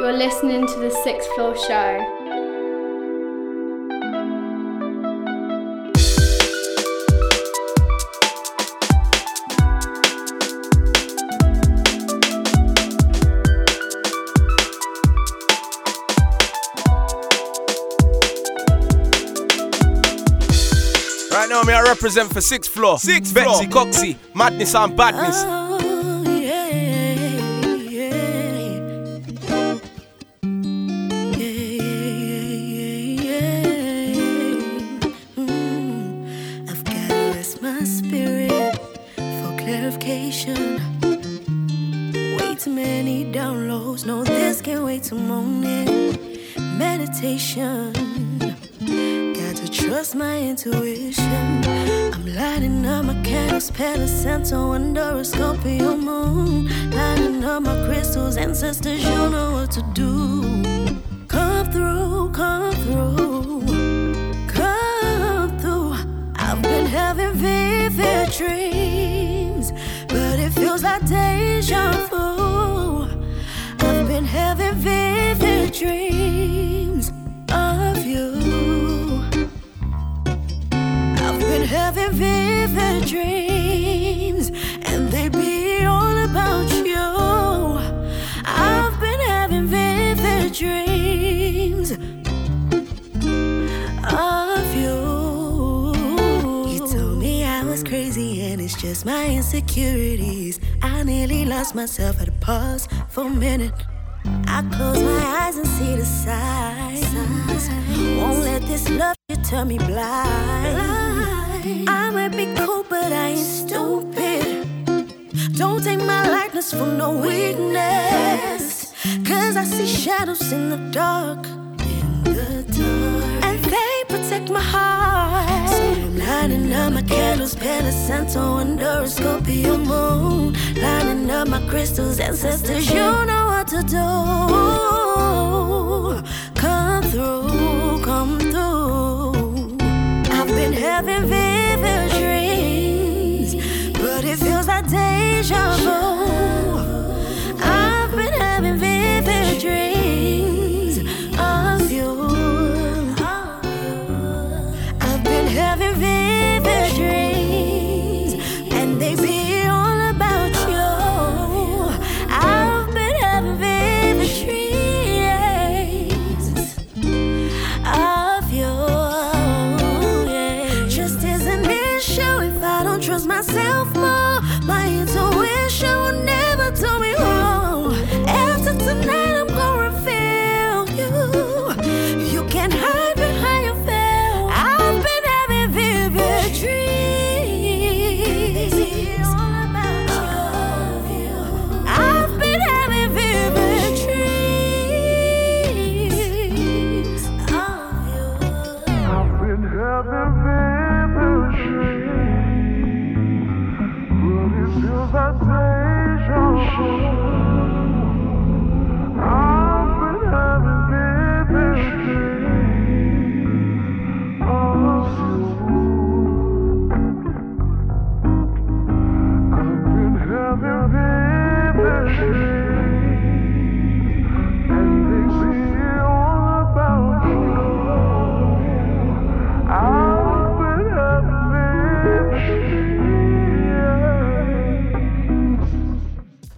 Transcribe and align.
You're 0.00 0.14
listening 0.14 0.66
to 0.66 0.78
the 0.78 0.90
Sixth 1.04 1.28
Floor 1.34 1.54
Show. 1.54 1.98
Right 21.30 21.46
now, 21.50 21.62
me 21.62 21.74
I 21.74 21.82
represent 21.82 22.32
for 22.32 22.40
sixth 22.40 22.70
floor. 22.72 22.98
Sixth 22.98 23.34
Betsy, 23.34 23.66
floor. 23.66 23.84
Coxie, 23.84 24.16
madness 24.34 24.74
and 24.74 24.96
badness. 24.96 25.44
Ah. 25.44 25.59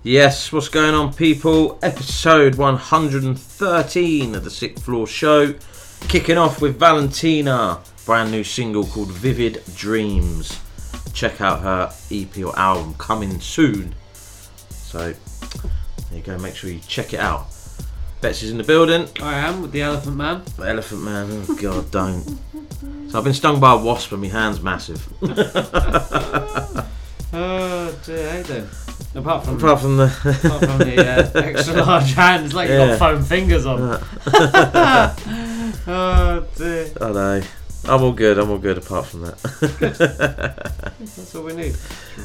Yes, 0.05 0.51
what's 0.51 0.69
going 0.69 0.95
on, 0.95 1.15
people? 1.15 1.79
Episode 1.81 2.57
113 2.57 4.35
of 4.35 4.43
the 4.43 4.51
Sixth 4.51 4.85
Floor 4.85 5.07
Show. 5.07 5.55
Kicking 6.09 6.37
off 6.37 6.61
with 6.61 6.77
Valentina, 6.77 7.79
brand 8.05 8.33
new 8.33 8.43
single 8.43 8.85
called 8.85 9.13
Vivid 9.13 9.63
Dreams. 9.77 10.59
Check 11.13 11.41
out 11.41 11.61
her 11.61 11.93
EP 12.11 12.37
or 12.39 12.59
album 12.59 12.95
coming 12.95 13.39
soon. 13.41 13.95
So, 14.71 15.13
there 15.13 15.15
you 16.13 16.21
go, 16.23 16.37
make 16.37 16.57
sure 16.57 16.71
you 16.71 16.81
check 16.81 17.15
it 17.15 17.21
out. 17.21 17.47
Betsy's 18.21 18.51
in 18.51 18.59
the 18.59 18.65
building. 18.65 19.09
I 19.21 19.35
am 19.35 19.63
with 19.63 19.71
the 19.71 19.83
Elephant 19.83 20.17
Man. 20.17 20.43
The 20.57 20.69
Elephant 20.69 21.03
Man, 21.03 21.45
oh 21.49 21.55
god, 21.55 21.93
don't. 21.93 22.25
So, 23.09 23.19
I've 23.19 23.25
been 23.25 23.35
stung 23.35 23.61
by 23.61 23.75
a 23.75 23.77
wasp 23.77 24.11
and 24.11 24.23
my 24.23 24.27
hand's 24.27 24.61
massive. 24.61 25.07
Oh 27.35 27.99
dear, 28.05 28.43
doing? 28.43 28.69
Apart 29.15 29.45
from, 29.45 29.57
Apart 29.59 29.81
from 29.81 29.97
the. 29.99 30.05
apart 30.05 30.65
from 30.65 30.79
the 30.79 31.01
uh, 31.01 31.31
extra 31.45 31.75
large 31.85 32.15
hands, 32.15 32.55
like 32.55 32.69
you 32.69 32.75
Yeah. 32.77 32.87
got 32.97 32.99
foam 32.99 33.23
fingers 33.23 33.67
on. 33.67 33.81
oh 35.87 36.47
dear, 36.57 36.91
I 37.01 37.11
know. 37.13 37.43
I'm 37.85 38.03
all 38.03 38.13
good, 38.13 38.39
I'm 38.39 38.49
all 38.51 38.59
good 38.59 38.79
apart 38.79 39.07
from 39.07 39.23
that. 39.23 39.39
that's 41.01 41.35
all 41.35 41.43
we 41.43 41.53
need. 41.55 41.77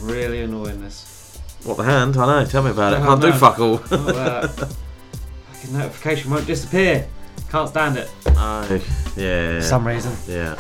Really 0.01 0.41
annoying 0.43 0.81
this. 0.81 1.39
What 1.63 1.77
the 1.77 1.83
hand? 1.83 2.15
I 2.15 2.25
know. 2.41 2.45
Tell 2.47 2.63
me 2.63 2.69
about 2.71 2.93
it. 2.93 2.99
Oh, 3.01 3.05
Can't 3.05 3.21
do 3.21 3.31
fuck 3.33 3.59
all. 3.59 3.81
Oh, 3.91 4.07
uh, 4.09 4.47
fucking 4.47 5.77
notification 5.77 6.31
won't 6.31 6.45
disappear. 6.47 7.07
Can't 7.49 7.69
stand 7.69 7.97
it. 7.97 8.09
oh, 8.27 8.63
yeah. 9.17 9.55
For 9.59 9.61
some 9.63 9.85
reason. 9.87 10.15
Yeah. 10.27 10.55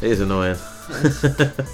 It 0.00 0.10
is 0.10 0.20
annoying. 0.20 0.56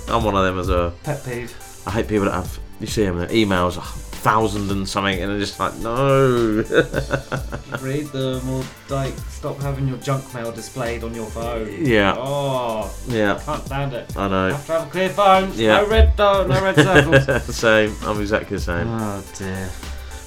I'm 0.09 0.25
one 0.25 0.35
of 0.37 0.45
them 0.45 0.59
as 0.59 0.69
well. 0.69 0.93
Pet 1.05 1.25
peeve. 1.25 1.55
I 1.87 1.91
hate 1.93 2.09
people 2.09 2.27
that 2.27 2.33
have. 2.35 2.59
You 2.81 2.87
see 2.87 3.05
them, 3.05 3.19
their 3.19 3.29
emails. 3.29 3.77
a 3.77 3.83
thousand 4.21 4.71
and 4.71 4.87
something, 4.89 5.19
and 5.21 5.33
I'm 5.33 5.39
just 5.39 5.59
like, 5.59 5.75
no. 5.77 6.57
Read 7.81 8.07
them 8.09 8.49
or 8.51 8.63
like 8.91 9.15
stop 9.31 9.59
having 9.61 9.87
your 9.89 9.97
junk 9.99 10.33
mail 10.35 10.53
displayed 10.53 11.03
on 11.05 11.15
your 11.15 11.27
phone. 11.27 11.69
yeah, 11.87 12.15
Oh, 12.19 12.93
yeah, 13.09 13.41
can't 13.45 13.65
stand 13.65 13.93
it. 13.95 14.15
I 14.17 14.29
know. 14.29 14.51
have 14.51 14.67
to 14.67 14.73
have 14.73 14.89
a 14.89 14.91
clear 14.91 15.09
phone. 15.09 15.51
Yeah. 15.55 15.83
No 15.83 15.89
red 15.89 16.17
dot, 16.17 16.49
no 16.49 16.61
red 16.63 16.75
circles. 16.75 17.45
same. 17.57 17.95
I'm 18.03 18.21
exactly 18.21 18.57
the 18.57 18.63
same. 18.63 18.89
oh 18.89 19.25
dear. 19.37 19.71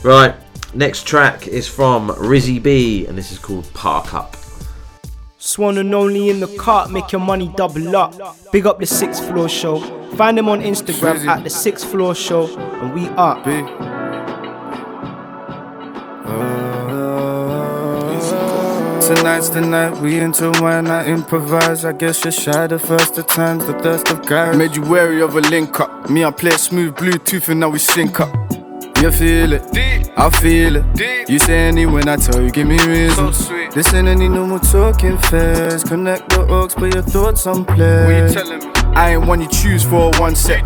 Right. 0.03 0.35
Next 0.73 1.05
track 1.05 1.47
is 1.47 1.67
from 1.67 2.09
Rizzy 2.09 2.61
B, 2.61 3.05
and 3.05 3.15
this 3.15 3.31
is 3.31 3.37
called 3.37 3.71
Park 3.75 4.13
Up. 4.15 4.35
Swan 5.45 5.77
and 5.77 5.93
only 5.93 6.29
in 6.29 6.39
the 6.39 6.47
cart, 6.55 6.89
make 6.89 7.11
your 7.11 7.19
money 7.19 7.51
double 7.57 7.93
up. 7.97 8.13
Big 8.53 8.65
up 8.65 8.79
the 8.79 8.85
sixth 8.85 9.27
floor 9.27 9.49
show. 9.49 9.77
Find 10.15 10.37
them 10.37 10.47
on 10.47 10.61
Instagram 10.61 11.27
at 11.27 11.43
the 11.43 11.49
sixth 11.49 11.85
floor 11.91 12.15
show, 12.15 12.47
and 12.57 12.93
we 12.93 13.07
up. 13.17 13.43
B. 13.43 13.51
Tonight's 19.05 19.49
the 19.49 19.59
night 19.59 20.01
we 20.01 20.17
intertwine, 20.17 20.87
I 20.87 21.07
improvise. 21.07 21.83
I 21.83 21.91
guess 21.91 22.23
you're 22.23 22.31
shy 22.31 22.67
the 22.67 22.79
first 22.79 23.17
of 23.17 23.27
times, 23.27 23.65
the 23.65 23.77
thirst 23.79 24.11
of 24.11 24.25
guys. 24.25 24.55
Made 24.55 24.77
you 24.77 24.81
wary 24.83 25.21
of 25.21 25.35
a 25.35 25.41
link 25.41 25.77
up. 25.77 26.09
Me, 26.09 26.23
I 26.23 26.31
play 26.31 26.51
it 26.51 26.59
smooth 26.59 26.95
Bluetooth 26.95 27.49
and 27.49 27.59
now 27.59 27.67
we 27.67 27.79
sync 27.79 28.21
up. 28.21 28.52
You 29.03 29.11
feel 29.11 29.51
it, 29.51 29.69
Deep. 29.73 30.17
I 30.17 30.29
feel 30.29 30.77
it. 30.77 30.93
Deep. 30.93 31.27
You 31.27 31.37
say 31.37 31.67
any 31.67 31.85
when 31.85 32.07
I 32.07 32.15
tell 32.15 32.41
you, 32.41 32.49
give 32.49 32.65
me 32.65 32.77
reason. 32.87 33.33
This 33.71 33.93
ain't 33.93 34.07
any 34.07 34.29
normal 34.29 34.59
talking 34.59 35.17
fast. 35.17 35.89
Connect 35.89 36.29
the 36.29 36.47
aux, 36.47 36.69
put 36.69 36.93
your 36.93 37.03
thoughts 37.03 37.45
on 37.45 37.65
play. 37.65 38.05
What 38.05 38.29
you 38.29 38.33
telling 38.33 38.59
me? 38.59 38.71
I 38.95 39.15
ain't 39.15 39.27
one 39.27 39.41
you 39.41 39.49
choose 39.49 39.83
for 39.83 40.09
one 40.21 40.37
set. 40.37 40.63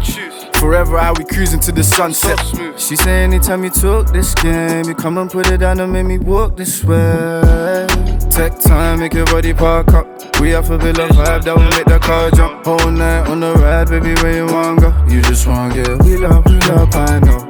Forever 0.57 0.99
how 0.99 1.15
we 1.17 1.23
cruising 1.23 1.59
to 1.61 1.71
the 1.71 1.83
sunset. 1.83 2.39
She 2.79 2.95
say 2.95 3.23
anytime 3.23 3.63
you 3.63 3.71
talk 3.71 4.13
this 4.13 4.35
game, 4.35 4.85
you 4.85 4.93
come 4.93 5.17
and 5.17 5.31
put 5.31 5.47
it 5.47 5.57
down 5.57 5.79
and 5.79 5.91
make 5.91 6.05
me 6.05 6.19
walk 6.19 6.55
this 6.55 6.83
way. 6.83 7.87
Take 8.29 8.59
time, 8.59 8.99
make 8.99 9.15
your 9.15 9.25
body 9.25 9.55
park 9.55 9.87
up. 9.95 10.05
We 10.39 10.51
have 10.51 10.69
a 10.69 10.77
bill 10.77 11.01
of 11.01 11.09
vibe 11.09 11.43
that 11.45 11.55
will 11.55 11.71
make 11.71 11.85
the 11.85 11.97
car 11.97 12.29
jump. 12.29 12.63
Whole 12.65 12.91
night 12.91 13.27
on 13.29 13.39
the 13.39 13.55
ride, 13.55 13.89
baby, 13.89 14.13
where 14.21 14.35
you 14.35 14.45
wanna 14.45 14.79
go? 14.79 15.05
You 15.11 15.23
just 15.23 15.47
wanna 15.47 15.73
get 15.73 16.03
wheel 16.03 16.27
up, 16.27 16.45
wheel 16.45 16.71
up, 16.73 16.93
I 16.93 17.17
know. 17.17 17.46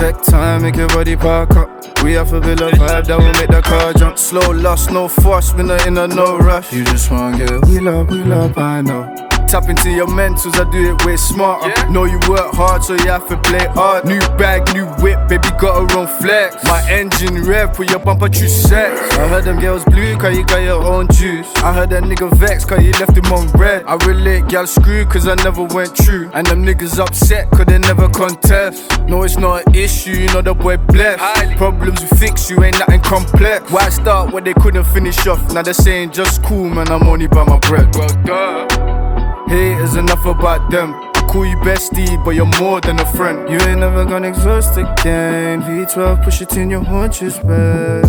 Take 0.00 0.22
time, 0.22 0.62
make 0.62 0.76
your 0.76 0.88
body 0.88 1.14
park 1.14 1.50
up. 1.56 1.68
We 2.02 2.14
have 2.14 2.32
a 2.32 2.40
bill 2.40 2.62
of 2.62 2.72
vibe 2.72 3.06
that 3.06 3.18
will 3.18 3.34
make 3.34 3.50
the 3.50 3.60
car 3.60 3.92
jump. 3.92 4.16
Slow 4.16 4.50
lost, 4.50 4.90
no 4.90 5.08
force, 5.08 5.52
we 5.52 5.62
not 5.62 5.86
in 5.86 5.98
a 5.98 6.08
no 6.08 6.38
rush. 6.38 6.72
You 6.72 6.84
just 6.84 7.10
wanna 7.10 7.36
get 7.36 7.66
wheel 7.66 7.86
up, 7.86 8.10
wheel 8.10 8.32
up, 8.32 8.56
I 8.56 8.80
know. 8.80 9.29
Tap 9.50 9.68
into 9.68 9.90
your 9.90 10.06
mentals, 10.06 10.54
I 10.64 10.70
do 10.70 10.94
it 10.94 11.04
way 11.04 11.16
smarter. 11.16 11.90
Know 11.90 12.04
you 12.04 12.20
work 12.28 12.54
hard, 12.54 12.84
so 12.84 12.94
you 12.94 13.06
have 13.06 13.26
to 13.30 13.36
play 13.36 13.66
hard. 13.74 14.04
New 14.04 14.20
bag, 14.38 14.72
new 14.72 14.86
whip, 15.02 15.28
baby 15.28 15.48
got 15.58 15.90
her 15.90 15.98
own 15.98 16.06
flex. 16.06 16.62
My 16.62 16.88
engine 16.88 17.42
rev, 17.42 17.74
put 17.74 17.90
your 17.90 17.98
bumper 17.98 18.28
true 18.28 18.46
sex. 18.46 19.12
I 19.18 19.26
heard 19.26 19.42
them 19.42 19.58
girls 19.58 19.84
blue, 19.86 20.16
cause 20.18 20.36
you 20.36 20.44
got 20.44 20.62
your 20.62 20.84
own 20.84 21.08
juice. 21.08 21.52
I 21.56 21.74
heard 21.74 21.90
that 21.90 22.04
nigga 22.04 22.32
vex, 22.36 22.64
cause 22.64 22.80
you 22.84 22.92
left 22.92 23.16
him 23.16 23.24
on 23.32 23.48
red. 23.58 23.82
I 23.86 23.96
relate, 24.06 24.46
gal 24.46 24.68
screw, 24.68 25.04
cause 25.04 25.26
I 25.26 25.34
never 25.34 25.64
went 25.64 25.96
true. 25.96 26.30
And 26.32 26.46
them 26.46 26.64
niggas 26.64 27.00
upset, 27.00 27.50
cause 27.50 27.66
they 27.66 27.78
never 27.78 28.08
contest. 28.08 29.00
No, 29.08 29.24
it's 29.24 29.36
not 29.36 29.66
an 29.66 29.74
issue, 29.74 30.12
you 30.12 30.28
know 30.28 30.42
the 30.42 30.54
boy 30.54 30.76
blessed. 30.76 31.56
Problems 31.56 32.00
we 32.02 32.18
fix, 32.18 32.48
you 32.50 32.62
ain't 32.62 32.78
nothing 32.78 33.00
complex. 33.00 33.68
Why 33.72 33.88
start 33.88 34.32
what 34.32 34.44
they 34.44 34.54
couldn't 34.54 34.84
finish 34.84 35.26
off? 35.26 35.52
Now 35.52 35.62
they're 35.62 35.74
saying 35.74 36.12
just 36.12 36.40
cool, 36.44 36.70
man, 36.70 36.86
I'm 36.88 37.02
only 37.08 37.26
by 37.26 37.42
my 37.42 37.58
breath. 37.58 37.96
Well, 37.96 38.22
duh. 38.24 39.19
Haters 39.50 39.96
enough 39.96 40.24
about 40.26 40.70
them. 40.70 40.94
I 41.16 41.26
call 41.26 41.44
you 41.44 41.56
bestie, 41.56 42.24
but 42.24 42.36
you're 42.36 42.46
more 42.60 42.80
than 42.80 43.00
a 43.00 43.04
friend. 43.16 43.50
You 43.50 43.58
ain't 43.68 43.80
never 43.80 44.04
gonna 44.04 44.28
exhaust 44.28 44.76
again. 44.76 45.60
V12, 45.62 46.22
push 46.22 46.40
it 46.40 46.56
in 46.56 46.70
your 46.70 46.84
haunches, 46.84 47.36
babe. 47.40 48.04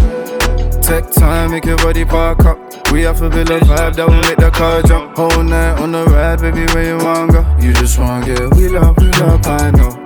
Take 0.83 1.09
time, 1.11 1.49
make 1.49 1.65
your 1.65 1.77
body 1.77 2.05
park 2.05 2.45
up. 2.45 2.59
We 2.91 3.01
have 3.01 3.23
a 3.23 3.29
vibe 3.31 3.95
that 3.95 4.07
will 4.07 4.21
make 4.21 4.38
the 4.38 4.51
car 4.51 4.83
jump. 4.83 5.17
Whole 5.17 5.41
night 5.41 5.79
on 5.79 5.91
the 5.93 6.05
ride, 6.05 6.41
baby, 6.41 6.65
where 6.73 6.95
you 6.95 7.03
wanna 7.03 7.33
go? 7.33 7.57
You 7.59 7.73
just 7.73 7.97
wanna 7.97 8.23
get 8.23 8.53
wheel 8.55 8.77
up, 8.77 8.99
wheel 8.99 9.23
up, 9.23 9.47
I 9.47 9.71
know. 9.71 10.00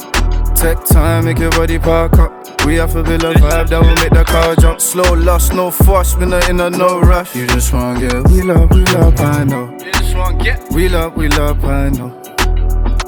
Take 0.55 0.83
time, 0.85 1.25
make 1.25 1.37
your 1.37 1.51
body 1.51 1.77
park 1.77 2.17
up. 2.17 2.31
We 2.65 2.75
have 2.75 2.95
a 2.95 3.03
bill 3.03 3.25
of 3.25 3.35
vibe 3.35 3.69
that 3.69 3.81
will 3.81 3.95
make 3.95 4.09
the 4.09 4.23
car 4.23 4.55
jump. 4.55 4.81
Slow 4.81 5.13
lost, 5.13 5.53
no 5.53 5.69
force, 5.69 6.15
we 6.15 6.25
not 6.25 6.49
in 6.49 6.59
a 6.59 6.69
no 6.69 6.99
rush. 6.99 7.35
You 7.35 7.45
just 7.47 7.71
wanna 7.73 7.99
get 7.99 8.27
wheel 8.29 8.51
up, 8.51 8.71
wheel 8.71 8.97
up, 8.97 9.19
I 9.19 9.43
know. 9.43 9.69
You 9.77 9.91
just 9.91 10.15
wanna 10.15 10.43
get 10.43 10.71
wheel 10.71 10.95
up, 10.95 11.17
wheel 11.17 11.41
up, 11.41 11.63
I 11.63 11.89
know. 11.89 12.07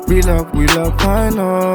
Wheel 0.08 0.30
up, 0.30 0.54
wheel 0.54 0.80
up, 0.80 1.02
I 1.02 1.30
know. 1.30 1.74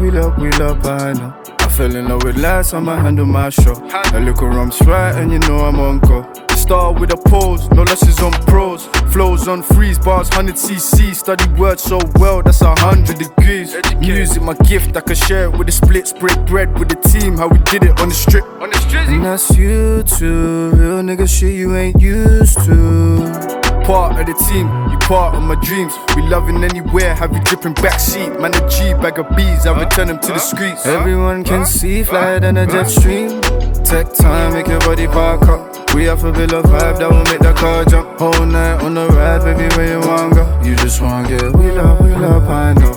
Wheel 0.00 0.24
up, 0.24 0.38
wheel 0.38 0.62
up, 0.62 0.84
I 0.86 1.12
know. 1.12 1.34
I 1.58 1.68
fell 1.68 1.94
in 1.94 2.08
love 2.08 2.24
with 2.24 2.38
lights, 2.38 2.72
I'ma 2.72 2.96
handle 2.96 3.26
my 3.26 3.50
show. 3.50 3.74
A 4.14 4.20
little 4.20 4.48
rum's 4.48 4.80
right, 4.82 5.14
and 5.14 5.32
you 5.32 5.38
know 5.40 5.58
I'm 5.58 5.78
on 5.78 5.98
go. 5.98 6.22
Start 6.66 6.98
with 6.98 7.12
a 7.12 7.16
pose, 7.16 7.70
no 7.70 7.84
lessons 7.84 8.18
on 8.18 8.32
pros. 8.32 8.86
Flows 9.12 9.46
on 9.46 9.62
freeze, 9.62 10.00
bars 10.00 10.28
100cc. 10.30 11.14
Study 11.14 11.48
words 11.52 11.80
so 11.80 12.00
well, 12.16 12.42
that's 12.42 12.60
a 12.60 12.74
hundred 12.80 13.18
degrees. 13.18 13.76
Music, 14.00 14.42
my 14.42 14.54
gift, 14.54 14.96
I 14.96 15.00
can 15.00 15.14
share 15.14 15.44
it 15.44 15.56
with 15.56 15.68
the 15.68 15.72
splits. 15.72 16.12
Break 16.12 16.44
bread 16.44 16.76
with 16.76 16.88
the 16.88 16.96
team, 17.08 17.36
how 17.36 17.46
we 17.46 17.58
did 17.70 17.84
it 17.84 18.00
on 18.00 18.08
the 18.08 18.14
strip. 18.16 18.42
On 18.60 18.68
the 18.68 19.04
And 19.06 19.24
that's 19.24 19.48
you 19.56 20.02
too, 20.02 20.72
real 20.72 21.02
nigga 21.02 21.28
shit 21.28 21.54
you 21.54 21.76
ain't 21.76 22.00
used 22.00 22.58
to. 22.64 23.62
Part 23.84 24.18
of 24.18 24.26
the 24.26 24.34
team, 24.50 24.66
you 24.90 24.98
part 25.06 25.36
of 25.36 25.44
my 25.44 25.54
dreams. 25.62 25.94
We 26.16 26.22
loving 26.22 26.64
anywhere, 26.64 27.14
have 27.14 27.32
you 27.32 27.40
dripping 27.44 27.74
backseat. 27.74 28.40
Man, 28.40 28.52
a 28.52 28.68
G 28.68 28.92
bag 28.94 29.20
of 29.20 29.28
bees, 29.36 29.66
I 29.66 29.80
return 29.80 30.08
them 30.08 30.18
to 30.18 30.32
the 30.32 30.40
streets. 30.40 30.84
Everyone 30.84 31.44
can 31.44 31.64
see, 31.64 32.02
flyer 32.02 32.40
than 32.40 32.56
a 32.56 32.66
jet 32.66 32.90
stream. 32.90 33.40
Take 33.86 34.12
time, 34.14 34.52
make 34.54 34.66
your 34.66 34.80
body 34.80 35.06
park 35.06 35.42
up. 35.42 35.94
We 35.94 36.06
have 36.06 36.24
a 36.24 36.32
bill 36.32 36.56
of 36.56 36.64
vibe 36.64 36.98
that 36.98 37.08
will 37.08 37.22
make 37.30 37.38
the 37.38 37.52
car 37.54 37.84
jump. 37.84 38.18
Whole 38.18 38.44
night 38.44 38.82
on 38.82 38.94
the 38.94 39.06
ride, 39.06 39.44
baby, 39.44 39.72
where 39.76 39.92
you 39.92 40.00
wanna 40.00 40.34
go? 40.34 40.60
You 40.68 40.74
just 40.74 41.00
wanna 41.00 41.28
get 41.28 41.54
wheel 41.54 41.78
up, 41.78 42.00
wheel 42.00 42.24
up, 42.24 42.42
I 42.48 42.72
know. 42.72 42.92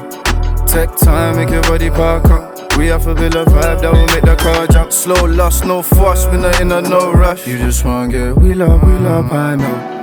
Take 0.65 0.95
time, 0.97 1.35
make 1.35 1.51
your 1.51 1.61
body 1.61 1.91
park 1.91 2.25
up. 2.25 2.75
We 2.75 2.87
have 2.87 3.05
a 3.05 3.13
bill 3.13 3.37
of 3.37 3.47
vibe 3.49 3.81
that 3.81 3.93
will 3.93 4.07
make 4.07 4.23
the 4.23 4.35
car 4.35 4.65
jump. 4.65 4.91
Slow 4.91 5.25
lost, 5.25 5.63
no 5.63 5.83
force, 5.83 6.25
we 6.25 6.37
not 6.37 6.59
in 6.59 6.71
a 6.71 6.81
no 6.81 7.11
rush. 7.13 7.45
You 7.45 7.59
just 7.59 7.85
wanna 7.85 8.11
get 8.11 8.35
wheel 8.35 8.63
up, 8.63 8.83
wheel 8.83 9.07
up, 9.07 9.31
I 9.31 9.55
know. 9.57 9.98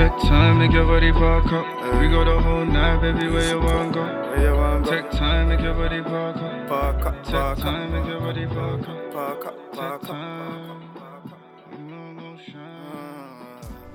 Take 0.00 0.18
time, 0.22 0.58
make 0.60 0.72
your 0.72 0.86
body 0.86 1.12
park 1.12 1.52
up. 1.52 1.66
We 2.00 2.08
go 2.08 2.24
the 2.24 2.40
whole 2.40 2.64
night, 2.64 3.02
baby, 3.02 3.30
where 3.30 3.46
you 3.50 3.60
wanna 3.60 3.92
go? 3.92 4.02
Where 4.02 4.50
you 4.50 4.56
wanna 4.56 4.82
go? 4.82 4.90
Take 4.90 5.10
time, 5.10 5.48
make 5.50 5.60
your 5.60 5.74
body 5.74 6.00
park 6.00 6.36
up. 6.36 6.68
Park 6.68 7.04
up, 7.04 7.22
Take 7.22 7.62
time, 7.62 7.92
make 7.92 8.06
your 8.06 8.20
body 8.20 8.46
park 8.46 8.88
up. 8.88 9.12
Park 9.12 9.44
up, 9.44 9.72
park 9.74 10.04
up, 10.08 10.80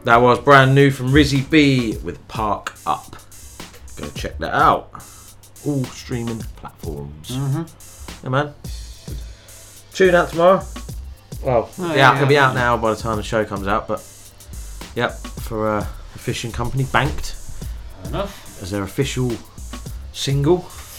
That 0.03 0.17
was 0.17 0.37
brand 0.41 0.75
new 0.75 0.91
from 0.91 1.07
Rizzy 1.07 1.49
B 1.49 1.97
with 2.03 2.27
Park 2.27 2.75
Up. 2.85 3.15
Go 3.95 4.07
check 4.11 4.37
that 4.37 4.53
out. 4.53 4.91
All 5.65 5.83
streaming 5.85 6.37
platforms. 6.57 7.31
Mm-hmm. 7.31 8.25
Yeah, 8.25 8.29
man. 8.29 8.53
Tune 9.91 10.13
out 10.13 10.29
tomorrow. 10.29 10.63
Well, 11.41 11.71
Oh, 11.79 11.87
yeah, 11.87 11.95
yeah, 11.95 12.15
it'll 12.15 12.27
be 12.27 12.35
yeah. 12.35 12.49
out 12.49 12.53
now 12.53 12.77
by 12.77 12.93
the 12.93 13.01
time 13.01 13.17
the 13.17 13.23
show 13.23 13.43
comes 13.43 13.67
out. 13.67 13.87
But 13.87 14.07
yep, 14.95 15.13
for 15.45 15.67
uh, 15.67 15.79
the 15.81 15.94
fishing 16.25 16.51
company, 16.51 16.85
Banked 16.91 17.33
Fair 18.01 18.09
enough. 18.09 18.59
as 18.63 18.71
their 18.71 18.81
official 18.81 19.31
single. 20.11 20.57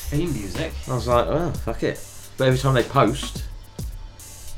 Theme 0.08 0.32
music. 0.32 0.72
I 0.88 0.94
was 0.94 1.08
like, 1.08 1.26
oh, 1.26 1.50
fuck 1.50 1.82
it. 1.82 1.98
But 2.38 2.46
every 2.46 2.60
time 2.60 2.74
they 2.74 2.84
post 2.84 3.42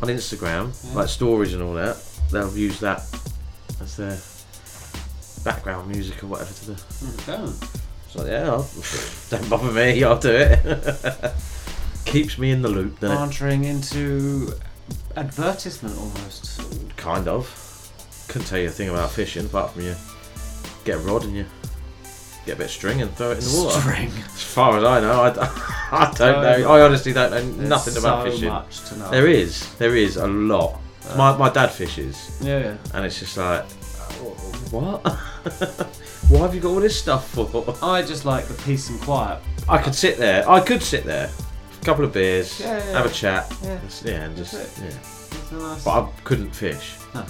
on 0.03 0.09
Instagram, 0.09 0.73
like 0.95 1.09
stories 1.09 1.55
and 1.55 1.63
all 1.63 1.73
that, 1.75 1.97
they'll 2.31 2.55
use 2.55 2.81
that 2.81 2.99
as 3.81 3.97
their 3.97 4.19
background 5.43 5.89
music 5.91 6.23
or 6.23 6.27
whatever 6.27 6.53
to 6.53 6.67
the. 6.67 6.75
Hmm, 6.75 7.27
Go. 7.47 7.53
So 8.11 8.27
yeah, 8.27 8.51
I'll, 8.51 8.69
don't 9.31 9.49
bother 9.49 9.73
me. 9.73 10.05
I'll 10.05 10.19
do 10.19 10.31
it. 10.35 11.33
Keeps 12.05 12.37
me 12.39 12.51
in 12.51 12.61
the 12.61 12.69
loop, 12.69 13.01
doesn't 13.01 13.17
Entering 13.23 13.65
into 13.65 14.53
advertisement 15.17 15.97
almost. 15.97 16.61
it? 16.61 16.97
Kind 16.99 17.27
of. 17.27 17.47
Couldn't 18.29 18.49
tell 18.49 18.59
you 18.59 18.69
a 18.69 18.71
thing 18.71 18.91
about 18.91 19.11
fishing 19.11 19.47
apart 19.47 19.73
from 19.73 19.83
you 19.83 19.95
get 20.89 20.97
a 20.97 21.01
rod 21.01 21.25
and 21.25 21.37
you 21.37 21.45
get 22.47 22.55
a 22.55 22.57
bit 22.57 22.67
of 22.67 22.71
string 22.71 23.03
and 23.03 23.11
throw 23.15 23.31
it 23.33 23.39
in 23.39 23.45
the 23.45 23.63
water. 23.63 23.81
String. 23.81 24.09
As 24.25 24.43
far 24.43 24.79
as 24.79 24.85
I 24.85 25.01
know, 25.01 25.21
I, 25.23 25.29
I 25.93 26.13
don't 26.17 26.43
know. 26.43 26.71
I 26.73 26.81
honestly 26.83 27.13
don't 27.13 27.31
know 27.31 27.41
There's 27.43 27.69
nothing 27.69 27.97
about 27.99 28.25
so 28.27 28.31
fishing. 28.33 28.49
much 28.49 28.81
to 28.89 28.99
know. 28.99 29.11
There 29.11 29.27
is, 29.27 29.75
there 29.77 29.95
is 29.97 30.17
a 30.17 30.27
lot. 30.27 30.81
Uh. 31.09 31.17
My 31.17 31.37
my 31.37 31.51
dad 31.51 31.69
fishes, 31.71 32.39
Yeah, 32.41 32.59
yeah. 32.61 32.77
and 32.95 33.05
it's 33.05 33.19
just 33.19 33.37
like, 33.37 33.65
what? 34.73 35.07
Why 36.29 36.39
have 36.41 36.55
you 36.55 36.61
got 36.61 36.71
all 36.71 36.81
this 36.81 36.99
stuff 36.99 37.29
for? 37.31 37.49
I 37.83 38.03
just 38.03 38.25
like 38.25 38.47
the 38.47 38.55
peace 38.63 38.89
and 38.91 39.01
quiet. 39.01 39.41
I 39.69 39.79
could 39.79 39.95
sit 39.95 40.17
there. 40.19 40.49
I 40.49 40.61
could 40.61 40.83
sit 40.83 41.05
there, 41.05 41.31
a 41.81 41.85
couple 41.85 42.05
of 42.05 42.13
beers, 42.13 42.61
Yeah, 42.61 42.77
yeah, 42.79 42.93
have 42.99 43.07
a 43.07 43.11
chat, 43.11 43.55
Yeah. 43.63 43.79
just- 43.85 44.05
yeah, 44.05 44.25
and 44.25 44.37
just 44.37 44.55
it. 44.55 44.71
yeah. 44.83 45.59
Nice. 45.59 45.85
But 45.85 45.91
I 46.03 46.11
couldn't 46.25 46.51
fish. 46.55 46.97
I 47.15 47.25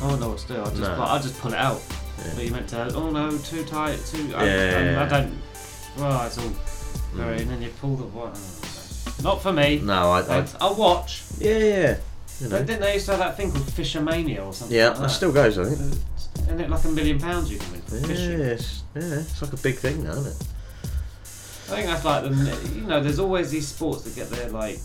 don't 0.00 0.20
know 0.20 0.28
what 0.30 0.38
to 0.38 0.48
do. 0.48 0.60
I 0.60 0.64
just, 0.66 0.76
No. 0.80 0.88
like, 0.98 1.10
I 1.10 1.18
just 1.18 1.38
pull 1.40 1.52
it 1.52 1.58
out. 1.58 1.80
Yeah. 2.18 2.32
But 2.34 2.44
you 2.44 2.50
meant 2.50 2.68
to. 2.70 2.92
Oh 2.94 3.10
no, 3.10 3.36
too 3.38 3.64
tight. 3.64 3.98
Too. 4.06 4.32
I, 4.36 4.44
Yeah, 4.44 4.70
yeah, 4.70 4.78
I, 4.78 4.82
yeah. 4.84 5.04
I 5.04 5.08
don't. 5.08 5.38
Well, 5.96 6.26
it's 6.26 6.38
all 6.38 6.52
very. 7.14 7.38
Mm. 7.38 7.40
And 7.42 7.50
then 7.50 7.62
you 7.62 7.70
pull 7.80 7.96
the 7.96 8.04
one. 8.04 8.32
Not 9.22 9.42
for 9.42 9.52
me. 9.52 9.80
No, 9.82 10.10
I, 10.12 10.20
I. 10.20 10.46
I'll 10.60 10.74
watch. 10.74 11.22
yeah, 11.38 11.58
yeah, 11.58 11.96
you 12.40 12.48
know. 12.48 12.58
Didn't 12.58 12.80
they 12.80 12.94
used 12.94 13.06
to 13.06 13.12
have 13.12 13.20
that 13.20 13.36
thing 13.36 13.50
called 13.50 13.70
Fish 13.72 13.96
O'Mania 13.96 14.44
or 14.44 14.52
something? 14.52 14.76
Yeah, 14.76 14.88
like 14.88 14.96
that 14.96 15.02
that 15.02 15.10
still 15.10 15.32
goes, 15.32 15.58
I 15.58 15.64
think. 15.64 16.02
Isn't 16.42 16.60
it 16.60 16.70
like 16.70 16.84
a 16.84 16.88
million 16.88 17.18
pounds 17.18 17.50
you 17.50 17.58
can 17.58 17.72
win 17.72 17.80
for 17.82 17.96
fishing? 18.06 18.38
Yes, 18.38 18.82
yeah, 18.94 19.02
it's 19.20 19.42
like 19.42 19.52
a 19.52 19.56
big 19.56 19.76
thing 19.76 20.04
now, 20.04 20.12
isn't 20.12 20.26
it? 20.40 20.48
I 21.70 21.74
think 21.82 21.86
that's 21.88 22.04
like 22.04 22.22
the 22.24 22.30
you 22.74 22.82
know. 22.82 23.02
There's 23.02 23.18
always 23.18 23.50
these 23.50 23.68
sports 23.68 24.02
that 24.04 24.14
get 24.14 24.30
their 24.30 24.48
like 24.50 24.78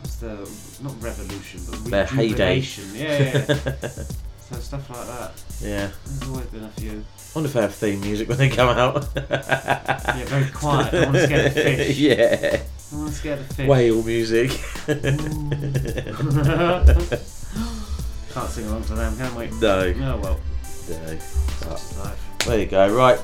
what's 0.00 0.16
the 0.16 0.36
not 0.82 1.02
revolution 1.02 1.60
but 1.68 1.84
Their 1.84 2.06
heyday. 2.06 2.60
Yeah, 2.94 3.44
yeah. 3.48 4.02
so 4.50 4.56
stuff 4.58 4.90
like 4.90 5.06
that. 5.06 5.32
yeah. 5.60 5.90
There's 6.04 6.28
always 6.28 6.46
been 6.46 6.64
a 6.64 6.68
few. 6.70 6.90
I 6.90 7.32
wonder 7.34 7.46
if 7.48 7.52
they 7.52 7.60
have 7.62 7.74
theme 7.74 8.00
music 8.00 8.28
when 8.28 8.38
they 8.38 8.48
come 8.48 8.68
out. 8.68 9.06
Yeah, 9.14 10.24
very 10.24 10.50
quiet. 10.50 10.92
I 10.92 11.04
want 11.04 11.14
to 11.14 11.26
scare 11.26 11.42
the 11.44 11.50
fish. 11.50 11.98
yeah. 11.98 12.60
I 12.92 12.96
want 12.96 13.08
to 13.10 13.14
scare 13.14 13.36
the 13.36 13.44
fish. 13.54 13.68
Whale 13.68 14.02
music. 14.02 14.50
Can't 18.34 18.48
sing 18.48 18.66
along 18.66 18.84
to 18.84 18.94
them, 18.94 19.16
can 19.16 19.34
we? 19.36 19.46
no. 19.60 19.94
Oh 20.02 20.16
well. 20.20 20.40
no. 20.88 21.18
Such 21.18 21.72
is 21.72 21.98
life. 21.98 22.26
There 22.46 22.58
you 22.58 22.66
go. 22.66 22.94
Right. 22.94 23.20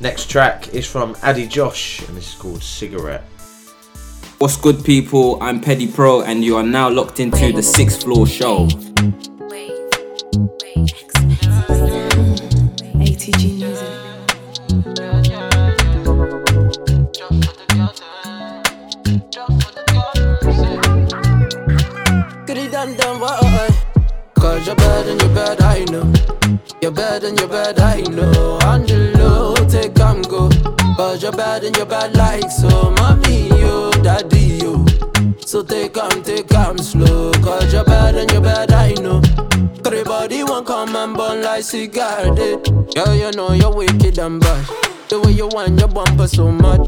Next 0.00 0.28
track 0.28 0.74
is 0.74 0.86
from 0.86 1.14
AdeJosh, 1.16 2.06
and 2.08 2.16
this 2.16 2.28
is 2.30 2.34
called 2.34 2.62
Cigarette. 2.62 3.22
What's 4.38 4.56
good, 4.56 4.84
people? 4.84 5.38
I'm 5.40 5.60
Petty 5.60 5.86
Pro, 5.86 6.22
and 6.22 6.42
you 6.44 6.56
are 6.56 6.64
now 6.64 6.90
locked 6.90 7.20
into 7.20 7.52
the 7.52 7.62
Sixth 7.62 8.02
Floor 8.02 8.26
Show. 8.26 8.68
ATG 13.02 13.58
music. 13.58 13.92
Done, 22.96 23.20
why? 23.20 23.38
Uh, 23.40 23.46
uh. 23.46 23.70
Cause 24.34 24.66
you're 24.66 24.74
bad 24.74 25.06
and 25.06 25.20
you're 25.20 25.34
bad, 25.34 25.60
I 25.60 25.84
know. 25.84 26.12
You're 26.80 26.90
bad 26.90 27.24
and 27.24 27.38
you're 27.38 27.48
bad, 27.48 27.78
I 27.78 28.00
know. 28.00 28.58
Angelo, 28.62 29.54
take 29.68 29.94
come 29.94 30.22
go. 30.22 30.48
Cause 30.96 31.22
you're 31.22 31.32
bad 31.32 31.64
and 31.64 31.76
you're 31.76 31.84
bad 31.84 32.16
like 32.16 32.50
so. 32.50 32.90
Mommy, 32.92 33.48
yo, 33.48 33.90
daddy, 34.02 34.58
yo. 34.62 34.86
So 35.40 35.62
take 35.62 35.92
come 35.92 36.78
slow. 36.78 37.32
Cause 37.42 37.70
you're 37.72 37.84
bad 37.84 38.14
and 38.14 38.32
you're 38.32 38.40
bad, 38.40 38.72
I 38.72 38.94
know. 38.94 39.20
Everybody 39.84 40.44
want 40.44 40.66
come 40.66 40.94
and 40.96 41.16
burn 41.16 41.42
like 41.42 41.64
cigar 41.64 42.34
did. 42.34 42.64
Girl, 42.94 43.14
you 43.14 43.30
know 43.32 43.52
you're 43.52 43.74
wicked 43.74 44.18
and 44.18 44.40
bad. 44.40 44.66
The 45.08 45.20
way 45.20 45.32
you 45.32 45.48
want 45.48 45.78
your 45.78 45.88
bumper 45.88 46.26
so 46.26 46.50
much. 46.50 46.80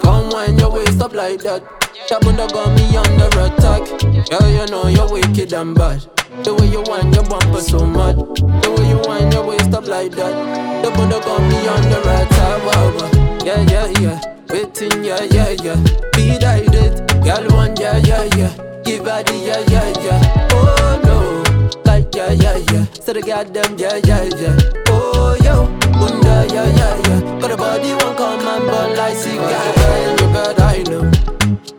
Come 0.00 0.30
when 0.30 0.58
your 0.58 0.70
waist 0.70 1.00
up 1.00 1.14
like 1.14 1.40
that. 1.40 1.62
Chabunda 2.08 2.46
got 2.52 2.70
me 2.76 2.96
under 2.96 3.26
attack. 3.40 3.82
Girl, 4.30 4.48
you 4.50 4.66
know 4.70 4.88
you're 4.88 5.10
wicked 5.10 5.52
and 5.52 5.74
bad. 5.74 6.04
The 6.44 6.54
way 6.54 6.66
you 6.66 6.82
want 6.82 7.14
your 7.14 7.24
bumper 7.24 7.60
so 7.60 7.86
much. 7.86 8.16
The 8.16 8.70
way 8.76 8.88
you 8.88 8.98
want 9.06 9.32
your 9.32 9.46
waist 9.46 9.72
up 9.72 9.86
like 9.86 10.12
that. 10.12 10.84
The 10.84 10.90
bunda 10.90 11.20
got 11.20 11.40
me 11.40 11.66
under 11.66 12.00
attack. 12.00 12.64
Wow, 12.66 12.92
wow. 12.96 13.38
Yeah, 13.44 13.62
yeah, 13.70 14.00
yeah. 14.00 14.20
Waiting, 14.50 15.04
yeah, 15.04 15.22
yeah, 15.24 15.50
yeah. 15.62 15.76
Be 16.12 16.36
that 16.38 16.66
it. 16.74 17.06
Girl, 17.24 17.46
one, 17.56 17.74
yeah, 17.76 17.96
yeah, 17.98 18.24
yeah. 18.36 18.82
Give 18.84 19.04
body, 19.04 19.36
yeah, 19.38 19.64
yeah, 19.68 19.92
yeah. 20.02 20.48
Oh, 20.52 21.00
no. 21.04 21.43
Yeah, 22.14 22.30
yeah, 22.30 22.58
yeah. 22.70 22.86
So 23.02 23.12
the 23.12 23.22
goddamn, 23.22 23.76
yeah, 23.76 23.98
yeah, 24.06 24.22
yeah. 24.38 24.56
Oh, 24.88 25.34
yo. 25.42 25.66
Bunda, 25.98 26.46
yeah, 26.54 26.70
yeah, 26.78 26.94
yeah. 27.08 27.40
Got 27.40 27.50
a 27.50 27.56
body, 27.56 27.90
won't 27.90 28.16
come 28.16 28.46
and 28.46 28.64
burn 28.70 28.96
like 28.96 29.16
cigar. 29.16 29.50
And 29.50 30.20
you're 30.20 30.30
bad, 30.30 30.60
I 30.60 30.82
know. 30.86 31.10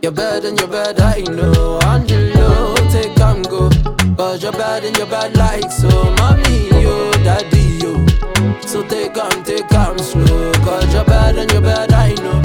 You're 0.02 0.12
bad 0.12 0.44
and 0.44 0.58
you're 0.60 0.68
bad, 0.68 1.00
I 1.00 1.22
know. 1.22 1.80
Angelo, 1.88 2.76
take 2.92 3.16
come 3.16 3.42
go. 3.42 3.70
Cause 4.16 4.42
you're 4.42 4.52
bad 4.52 4.84
and 4.84 4.96
you're 4.98 5.06
bad 5.06 5.34
like 5.38 5.72
so. 5.72 5.88
Mommy, 5.88 6.68
yo, 6.82 7.10
daddy, 7.24 7.80
yo. 7.80 8.04
So 8.60 8.86
take 8.86 9.14
come, 9.14 9.42
take 9.42 9.68
come 9.68 9.98
slow. 9.98 10.52
Cause 10.64 10.92
you're 10.92 11.04
bad 11.04 11.36
and 11.36 11.50
you're 11.50 11.62
bad, 11.62 11.92
I 11.92 12.12
know. 12.20 12.42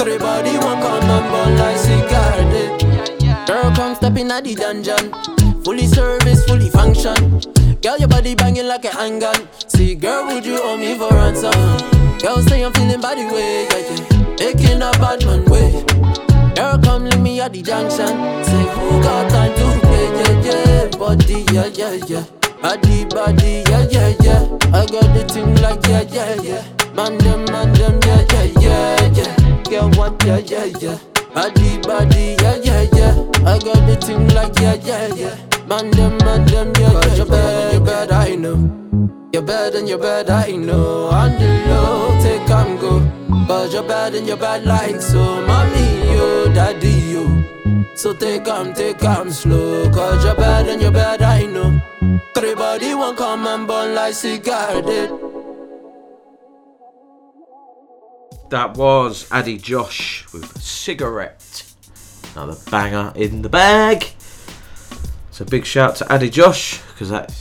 Everybody 0.00 0.58
want 0.58 0.82
come 0.82 1.04
and 1.04 1.26
burn 1.30 1.58
like 1.58 1.78
cigar. 1.78 3.46
Girl, 3.46 3.72
come 3.76 3.94
step 3.94 4.16
in 4.16 4.32
at 4.32 4.42
the 4.42 4.54
dungeon. 4.56 5.49
Fully 5.64 5.86
service, 5.86 6.44
fully 6.46 6.70
function. 6.70 7.40
Girl, 7.82 7.96
your 7.98 8.08
body 8.08 8.34
banging 8.34 8.66
like 8.66 8.84
a 8.84 8.90
handgun. 8.90 9.48
See, 9.68 9.94
girl, 9.94 10.26
would 10.26 10.44
you 10.44 10.60
owe 10.62 10.76
me 10.76 10.96
for 10.96 11.08
ransom? 11.10 11.52
Girl, 12.18 12.38
say 12.42 12.62
I'm 12.62 12.72
feeling 12.72 13.00
body 13.00 13.24
way, 13.26 13.64
yeah, 13.64 13.78
yeah. 13.78 14.36
Taking 14.36 14.82
a 14.82 14.90
bad 14.92 15.24
man 15.24 15.44
way. 15.46 15.84
Girl, 16.54 16.78
come 16.78 17.04
leave 17.04 17.20
me 17.20 17.40
at 17.40 17.52
the 17.52 17.62
junction. 17.62 18.08
Say, 18.44 18.64
who 18.74 19.02
got 19.02 19.30
time 19.30 19.52
to 19.54 19.86
play, 19.86 20.06
yeah, 20.20 20.42
yeah. 20.44 20.98
Body, 20.98 21.44
yeah, 21.52 21.66
yeah, 21.66 22.04
yeah. 22.06 22.24
Body, 22.60 23.04
body, 23.06 23.62
yeah, 23.68 23.86
yeah, 23.90 24.14
yeah. 24.20 24.42
I 24.72 24.86
got 24.86 25.08
the 25.14 25.26
thing 25.28 25.54
like, 25.56 25.84
yeah, 25.86 26.02
yeah, 26.10 26.34
yeah. 26.42 26.92
Man, 26.94 27.16
them, 27.18 27.44
man, 27.46 27.72
them, 27.74 27.98
yeah, 28.04 28.26
yeah, 28.32 28.60
yeah, 28.60 29.12
yeah. 29.14 29.62
Girl, 29.64 29.90
want, 29.96 30.22
yeah, 30.24 30.38
yeah, 30.38 30.64
yeah. 30.80 31.09
Body, 31.34 31.78
body, 31.82 32.36
yeah, 32.42 32.56
yeah, 32.62 32.82
yeah. 32.92 33.14
I 33.46 33.58
got 33.58 33.86
the 33.86 33.96
thing 34.00 34.26
like, 34.34 34.58
yeah, 34.58 34.74
yeah, 34.74 35.14
yeah. 35.14 35.36
Man, 35.66 35.90
them, 35.92 36.18
man, 36.18 36.44
them, 36.46 36.72
yeah, 36.78 36.90
Cause 36.90 37.18
you're 37.18 37.26
bad, 37.26 37.72
you're 37.72 37.84
bad, 37.84 38.10
I 38.10 38.34
know. 38.34 38.58
You're 39.32 39.42
bad 39.42 39.74
and 39.76 39.88
you're 39.88 39.98
bad, 39.98 40.28
I 40.28 40.50
know. 40.56 41.06
On 41.06 41.30
the 41.38 41.66
low, 41.68 42.20
take 42.20 42.44
come 42.48 42.76
go. 42.78 43.00
Cause 43.46 43.72
you're 43.72 43.86
bad 43.86 44.14
and 44.16 44.26
you're 44.26 44.36
bad 44.36 44.64
like 44.64 45.00
so. 45.00 45.46
Mommy, 45.46 46.12
yo, 46.12 46.52
daddy, 46.52 46.90
yo. 47.12 47.44
So 47.94 48.12
take 48.12 48.44
come, 48.44 48.74
take 48.74 48.98
come 48.98 49.30
slow. 49.30 49.88
Cause 49.92 50.24
you're 50.24 50.34
bad 50.34 50.68
and 50.68 50.82
you're 50.82 50.90
bad, 50.90 51.22
I 51.22 51.46
know. 51.46 51.80
Everybody 52.36 52.94
want 52.94 53.18
come 53.18 53.46
and 53.46 53.68
burn 53.68 53.94
like 53.94 54.14
cigar 54.14 54.82
did. 54.82 55.10
That 58.50 58.76
was 58.76 59.28
AdeJosh 59.30 60.32
with 60.32 60.60
Cigarette. 60.60 61.72
Another 62.34 62.56
banger 62.70 63.12
in 63.14 63.42
the 63.42 63.48
bag. 63.48 64.06
So 65.30 65.44
big 65.44 65.64
shout 65.64 65.96
to 65.96 66.04
AdeJosh 66.06 66.82
because 66.92 67.10
that 67.10 67.32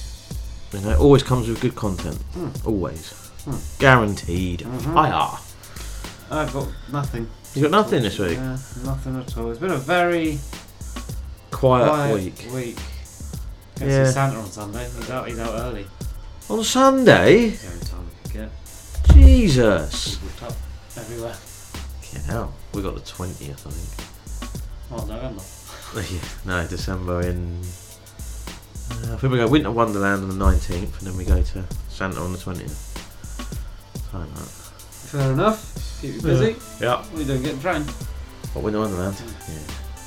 you 0.72 0.82
know 0.82 0.96
always 1.00 1.24
comes 1.24 1.48
with 1.48 1.62
good 1.62 1.76
content. 1.76 2.16
Hmm. 2.34 2.50
Always, 2.68 3.12
hmm. 3.44 3.56
guaranteed. 3.80 4.60
Mm-hmm. 4.62 4.94
Fire. 4.94 5.40
I've 6.32 6.54
got 6.54 6.68
nothing. 6.92 7.28
You 7.56 7.64
got 7.64 7.72
nothing 7.72 8.04
this 8.04 8.20
week. 8.20 8.38
Yeah, 8.38 8.58
nothing 8.84 9.20
at 9.20 9.36
all. 9.36 9.50
It's 9.50 9.60
been 9.60 9.72
a 9.72 9.78
very 9.78 10.38
Quiet, 11.50 11.88
quiet 11.90 12.14
week. 12.14 12.48
week. 12.54 12.76
Go 13.80 13.86
Yeah. 13.88 14.06
see 14.06 14.12
Santa 14.14 14.38
on 14.38 14.46
Sunday. 14.46 14.88
He's 14.96 15.10
out. 15.10 15.28
He's 15.28 15.40
out 15.40 15.60
early. 15.60 15.88
On 16.50 16.64
Sunday, 16.64 17.50
The 17.50 17.86
time 17.86 18.06
we 18.06 18.30
could 18.30 18.34
get 18.34 19.16
Jesus. 19.16 20.20
Everywhere. 21.00 21.36
Get 22.12 22.22
hell, 22.24 22.54
we 22.74 22.82
got 22.82 22.96
the 22.96 23.02
twentieth, 23.02 23.66
I 23.66 23.70
think. 23.72 24.92
Oh, 24.92 25.06
November. 25.06 25.42
Yeah, 25.96 26.20
no, 26.46 26.68
December 26.68 27.22
in. 27.22 27.60
Uh, 28.92 29.14
I 29.14 29.18
think 29.18 29.32
we 29.34 29.38
go 29.40 29.48
Winter 29.48 29.72
Wonderland 29.72 30.22
on 30.24 30.30
the 30.30 30.36
nineteenth, 30.36 31.00
and 31.00 31.08
then 31.08 31.18
we 31.18 31.26
go 31.26 31.42
to 31.42 31.64
Santa 31.90 32.20
on 32.22 32.32
the 32.32 32.38
twentieth. 32.38 32.78
Something 34.12 34.30
like 34.32 34.34
that. 34.36 34.50
Fair 35.10 35.32
enough. 35.34 36.00
Keep 36.02 36.16
you 36.16 36.22
busy. 36.22 36.56
Yeah. 36.80 36.98
What 36.98 37.14
are 37.16 37.20
you 37.22 37.26
doing? 37.26 37.42
Getting 37.42 37.60
trained? 37.62 37.90
What 38.54 38.64
Winter 38.66 38.80
Wonderland? 38.82 39.16
Yeah. 39.48 39.56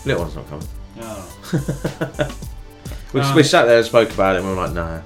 Little 0.04 0.22
one's 0.22 0.36
not 0.36 0.48
coming. 0.48 0.68
Yeah. 0.96 2.30
We, 3.12 3.20
Um, 3.20 3.34
we 3.36 3.42
sat 3.42 3.66
there 3.66 3.76
and 3.76 3.86
spoke 3.86 4.10
about 4.10 4.36
it, 4.36 4.38
and 4.38 4.48
we 4.48 4.54
were 4.54 4.60
like, 4.62 4.72
no, 4.72 5.02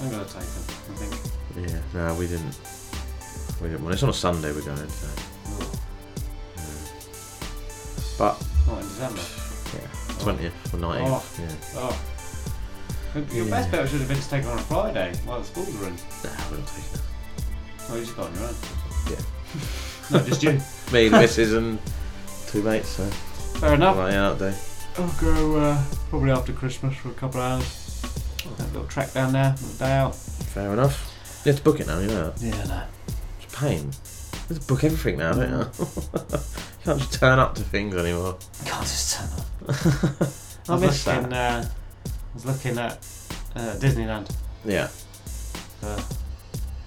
I'm 0.00 0.10
gonna 0.10 0.24
take 0.24 0.42
him. 0.42 0.64
I 0.90 0.94
think. 0.96 1.70
yeah, 1.70 1.80
no, 1.94 2.14
we 2.14 2.26
didn't. 2.26 2.58
We. 3.62 3.74
Well, 3.76 3.92
it's 3.92 4.02
on 4.02 4.08
a 4.10 4.12
Sunday 4.12 4.52
we're 4.52 4.62
going. 4.62 4.88
So. 4.88 5.08
But 8.18 8.42
Not 8.66 8.80
in 8.82 8.88
December. 8.88 9.20
yeah, 9.74 10.22
twentieth 10.22 10.74
or 10.74 10.78
nineteenth. 10.78 11.74
Yeah. 11.74 11.80
Oh. 11.80 12.00
Your 13.34 13.44
Yeah. 13.44 13.50
best 13.50 13.70
bet 13.70 13.88
should 13.88 14.00
have 14.00 14.08
been 14.08 14.18
to 14.20 14.28
take 14.28 14.42
it 14.44 14.48
on 14.48 14.58
a 14.58 14.62
Friday 14.62 15.12
while 15.24 15.38
the 15.40 15.44
schools 15.46 15.68
are 15.82 15.86
in. 15.88 15.94
Nah, 15.94 16.30
we're 16.50 16.58
not 16.58 16.66
taking 16.66 16.94
it. 16.94 17.00
Oh, 17.88 17.94
you 17.94 18.00
just 18.02 18.16
got 18.16 18.26
on 18.26 18.34
your 18.34 18.44
own. 18.44 18.54
Yeah. 19.10 19.20
no, 20.18 20.24
just 20.26 20.42
you. 20.42 20.50
Me, 20.92 21.08
the 21.08 21.18
missus, 21.18 21.52
and 21.52 21.78
two 22.48 22.62
mates. 22.62 22.88
So 22.88 23.04
Fair 23.60 23.74
enough. 23.74 23.96
right 23.96 24.14
out 24.14 24.38
day. 24.38 24.54
I'll 24.98 25.08
go 25.20 25.56
uh, 25.58 25.82
probably 26.10 26.30
after 26.30 26.52
Christmas 26.52 26.94
for 26.96 27.10
a 27.10 27.14
couple 27.14 27.40
of 27.40 27.52
hours. 27.60 28.02
A 28.58 28.62
little 28.64 28.84
trek 28.86 29.12
down 29.12 29.32
there, 29.32 29.54
a 29.58 29.78
day 29.78 29.92
out. 29.92 30.14
Fair 30.14 30.72
enough. 30.72 31.12
You 31.44 31.50
have 31.52 31.58
to 31.58 31.64
book 31.64 31.80
it 31.80 31.86
now. 31.86 31.98
You 32.00 32.06
know. 32.08 32.32
Yeah, 32.38 32.64
no. 32.64 32.82
Pain. 33.56 33.90
You 34.48 34.54
have 34.56 34.66
book 34.66 34.84
everything 34.84 35.18
now, 35.18 35.32
don't 35.32 35.50
you? 35.50 35.56
you 35.58 36.84
can't 36.84 36.98
just 37.00 37.14
turn 37.14 37.38
up 37.38 37.54
to 37.56 37.62
things 37.62 37.94
anymore. 37.96 38.36
Can't 38.64 38.82
just 38.82 39.16
turn 39.16 39.28
up. 39.38 39.46
I 40.68 40.72
was 40.72 40.80
miss 40.82 41.06
looking. 41.06 41.32
Uh, 41.32 41.68
I 41.68 42.10
was 42.34 42.44
looking 42.46 42.78
at 42.78 42.92
uh, 43.56 43.74
Disneyland 43.78 44.30
Yeah. 44.64 44.88
for 45.80 45.96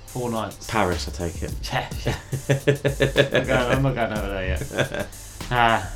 four 0.07 0.29
nights. 0.29 0.69
Paris, 0.69 1.07
I 1.07 1.11
take 1.11 1.41
it. 1.41 1.53
Yeah, 1.71 1.89
yeah. 2.05 2.17
I'm, 2.49 3.33
not 3.33 3.47
going, 3.47 3.71
I'm 3.71 3.83
not 3.83 3.95
going 3.95 4.13
over 4.13 4.27
there 4.29 4.47
yet. 4.47 5.07
Ah, 5.51 5.91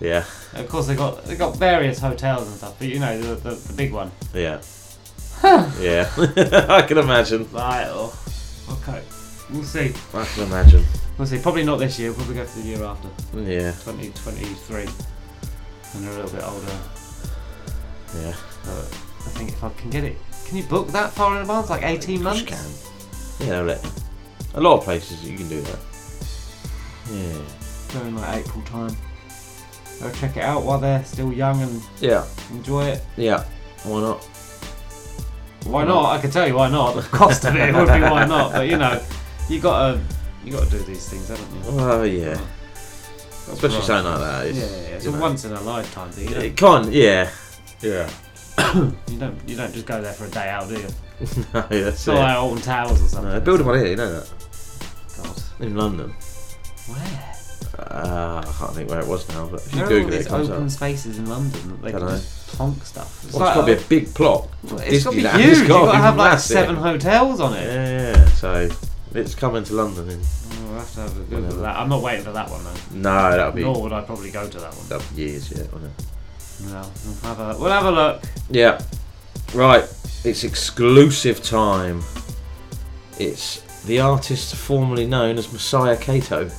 Yeah, 0.00 0.24
Of 0.54 0.68
course, 0.68 0.88
they 0.88 0.96
got 0.96 1.24
they 1.26 1.36
got 1.36 1.56
various 1.56 2.00
hotels 2.00 2.48
and 2.48 2.56
stuff, 2.56 2.74
but 2.78 2.88
you 2.88 2.98
know 2.98 3.18
the 3.20 3.34
the, 3.36 3.54
the 3.54 3.72
big 3.74 3.92
one. 3.92 4.10
yeah, 4.34 4.60
yeah. 5.78 6.10
I 6.68 6.82
can 6.82 6.98
imagine. 6.98 7.48
Right. 7.52 7.86
Oh, 7.88 8.12
okay. 8.82 9.02
We'll 9.52 9.64
see. 9.64 9.92
I 10.14 10.24
can 10.24 10.44
imagine. 10.44 10.84
We'll 11.18 11.26
see. 11.26 11.38
Probably 11.38 11.64
not 11.64 11.78
this 11.78 11.98
year. 11.98 12.08
We'll 12.10 12.18
probably 12.18 12.36
go 12.36 12.44
for 12.46 12.60
the 12.60 12.66
year 12.66 12.82
after, 12.84 13.08
Yeah, 13.38 13.72
2023, 13.72 14.84
when 14.86 16.04
they're 16.04 16.12
a 16.12 16.22
little 16.22 16.30
bit 16.30 16.42
older. 16.44 16.78
yeah. 18.20 18.34
But 18.64 18.78
I 19.26 19.30
think 19.36 19.50
if 19.50 19.62
I 19.62 19.68
can 19.70 19.90
get 19.90 20.04
it, 20.04 20.16
can 20.46 20.56
you 20.56 20.62
book 20.64 20.88
that 20.88 21.12
far 21.12 21.34
in 21.36 21.42
advance, 21.42 21.68
like 21.70 21.82
18 21.82 22.22
months? 22.22 22.40
You 22.40 22.46
can. 22.46 23.48
Yeah, 23.48 23.60
let. 23.60 23.84
A 24.54 24.60
lot 24.60 24.78
of 24.78 24.84
places 24.84 25.22
you 25.24 25.36
can 25.36 25.48
do 25.48 25.60
that. 25.62 25.78
Yeah. 27.10 28.00
In 28.06 28.16
like 28.16 28.38
April 28.46 28.62
time. 28.64 28.96
Go 30.00 30.10
check 30.12 30.36
it 30.38 30.42
out 30.42 30.62
while 30.62 30.78
they're 30.78 31.04
still 31.04 31.30
young 31.32 31.60
and 31.62 31.82
Yeah. 32.00 32.24
enjoy 32.50 32.86
it. 32.86 33.04
Yeah. 33.16 33.44
Why 33.84 34.00
not? 34.00 34.24
Why 35.64 35.84
not? 35.84 36.16
I 36.16 36.20
can 36.20 36.30
tell 36.30 36.46
you 36.48 36.54
why 36.56 36.70
not. 36.70 36.94
The 36.96 37.02
cost 37.02 37.44
of 37.44 37.54
it 37.54 37.74
would 37.74 37.86
be 37.86 38.00
why 38.00 38.24
not. 38.26 38.52
But 38.52 38.68
you 38.68 38.78
know, 38.78 39.00
you 39.52 39.60
gotta 39.60 40.00
you 40.44 40.52
gotta 40.52 40.70
do 40.70 40.78
these 40.78 41.08
things, 41.08 41.28
haven't 41.28 41.64
you? 41.64 41.76
Well, 41.76 42.06
yeah. 42.06 42.40
Especially 43.50 43.76
right. 43.78 43.84
something 43.84 44.12
like 44.12 44.20
that. 44.20 44.44
Yeah, 44.44 44.50
It's, 44.50 44.58
yeah, 44.72 44.78
it's 44.96 45.06
a 45.06 45.10
know, 45.12 45.20
once 45.20 45.44
in 45.44 45.52
a 45.52 45.60
lifetime 45.60 46.10
thing. 46.10 46.28
You 46.28 46.36
It 46.36 46.56
can't. 46.56 46.90
Yeah. 46.92 47.30
Yeah. 47.80 48.08
you 48.74 49.18
don't 49.18 49.38
you 49.48 49.56
don't 49.56 49.72
just 49.72 49.86
go 49.86 50.00
there 50.00 50.12
for 50.12 50.26
a 50.26 50.30
day 50.30 50.48
out, 50.48 50.68
do 50.68 50.74
you? 50.76 50.80
no, 51.54 51.62
that's 51.62 51.70
It's 51.72 52.08
it. 52.08 52.12
not 52.14 52.20
like 52.20 52.36
Alton 52.36 52.62
Towers 52.62 53.02
or 53.02 53.08
something. 53.08 53.24
No, 53.24 53.30
they're 53.32 53.40
building 53.40 53.66
one 53.66 53.78
here. 53.78 53.88
You 53.88 53.96
know 53.96 54.12
that 54.20 54.30
God. 55.22 55.42
in 55.60 55.76
London. 55.76 56.10
Where? 56.86 57.28
Uh, 57.78 58.42
I 58.46 58.52
can't 58.58 58.74
think 58.74 58.90
where 58.90 59.00
it 59.00 59.06
was 59.06 59.28
now, 59.30 59.46
but 59.46 59.60
if 59.60 59.72
you 59.72 59.78
There 59.78 59.84
all 59.86 59.90
Google 59.90 60.08
it, 60.12 60.16
these 60.18 60.26
it 60.26 60.28
comes 60.28 60.50
open 60.50 60.64
up. 60.64 60.70
space 60.70 61.06
in 61.06 61.26
London 61.28 61.68
that 61.70 61.82
they 61.82 61.90
can 61.92 62.00
just 62.00 62.48
plonk 62.48 62.84
stuff. 62.84 63.24
It's 63.24 63.34
Well, 63.34 63.46
it's 63.48 63.54
got 63.56 63.66
to 63.66 63.76
be 63.76 63.82
a 63.82 63.86
big 63.88 64.14
plot. 64.14 64.48
it's 64.62 65.04
got 65.04 65.10
to 65.10 65.16
be 65.16 65.22
Disneyland. 65.22 65.40
huge. 65.40 65.58
You've 65.58 65.68
gotta 65.68 65.86
got 65.86 65.92
to 65.92 65.98
be 65.98 66.02
have 66.02 66.16
like 66.16 66.32
massive. 66.32 66.54
seven 66.54 66.76
hotels 66.76 67.40
on 67.40 67.54
it. 67.54 67.64
Yeah, 67.64 68.12
yeah. 68.14 68.26
So 68.26 68.68
it's 69.14 69.34
coming 69.34 69.64
to 69.64 69.74
London. 69.74 70.08
In, 70.10 70.20
Oh, 70.20 70.64
we'll 70.70 70.78
have 70.78 70.94
to 70.94 71.00
have 71.00 71.16
a 71.18 71.22
Google 71.24 71.56
that. 71.62 71.76
I'm 71.76 71.88
not 71.88 72.02
waiting 72.02 72.24
for 72.24 72.32
that 72.32 72.48
one 72.50 72.62
though. 72.64 72.74
no, 72.94 73.30
that'll 73.36 73.52
be, 73.52 73.62
Nor 73.62 73.82
would 73.82 73.92
I 73.92 74.00
probably 74.02 74.30
go 74.30 74.48
to 74.48 74.58
that 74.60 74.74
one. 74.74 74.88
that'll 74.88 75.14
be 75.16 75.22
years 75.22 75.50
yet, 75.50 75.72
won't 75.72 75.84
it? 75.86 75.90
No, 76.66 76.90
we'll 77.04 77.14
have 77.34 77.40
a 77.40 77.58
we'll 77.60 77.70
have 77.72 77.84
a 77.86 77.90
look. 77.90 78.22
Yeah. 78.50 78.80
Right. 79.54 79.84
It's 80.24 80.44
exclusive 80.44 81.42
time. 81.42 82.02
It's 83.18 83.60
the 83.84 84.00
artist 84.00 84.54
formerly 84.54 85.06
known 85.06 85.38
as 85.38 85.52
Messiah 85.52 85.96
Kaeto, 85.96 86.50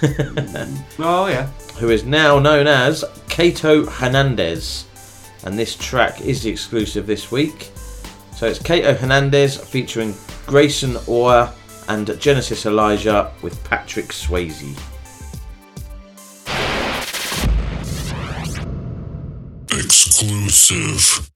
Oh 0.98 1.26
yeah. 1.28 1.46
who 1.78 1.88
is 1.90 2.04
now 2.04 2.38
known 2.38 2.66
as 2.66 3.04
Kaeto 3.28 3.86
Hernandez. 3.88 4.84
And 5.44 5.58
this 5.58 5.76
track 5.76 6.20
is 6.20 6.42
the 6.42 6.50
exclusive 6.50 7.06
this 7.06 7.30
week. 7.30 7.70
So 8.36 8.46
it's 8.46 8.58
Kaeto 8.58 8.96
Hernandez 8.96 9.56
featuring 9.56 10.14
Grayson 10.46 10.96
Orr 11.06 11.50
and 11.88 12.20
Genesis 12.20 12.66
Elijah 12.66 13.32
with 13.42 13.62
Patrick 13.64 14.08
Swayze. 14.08 14.78
Exclusive. 19.70 21.30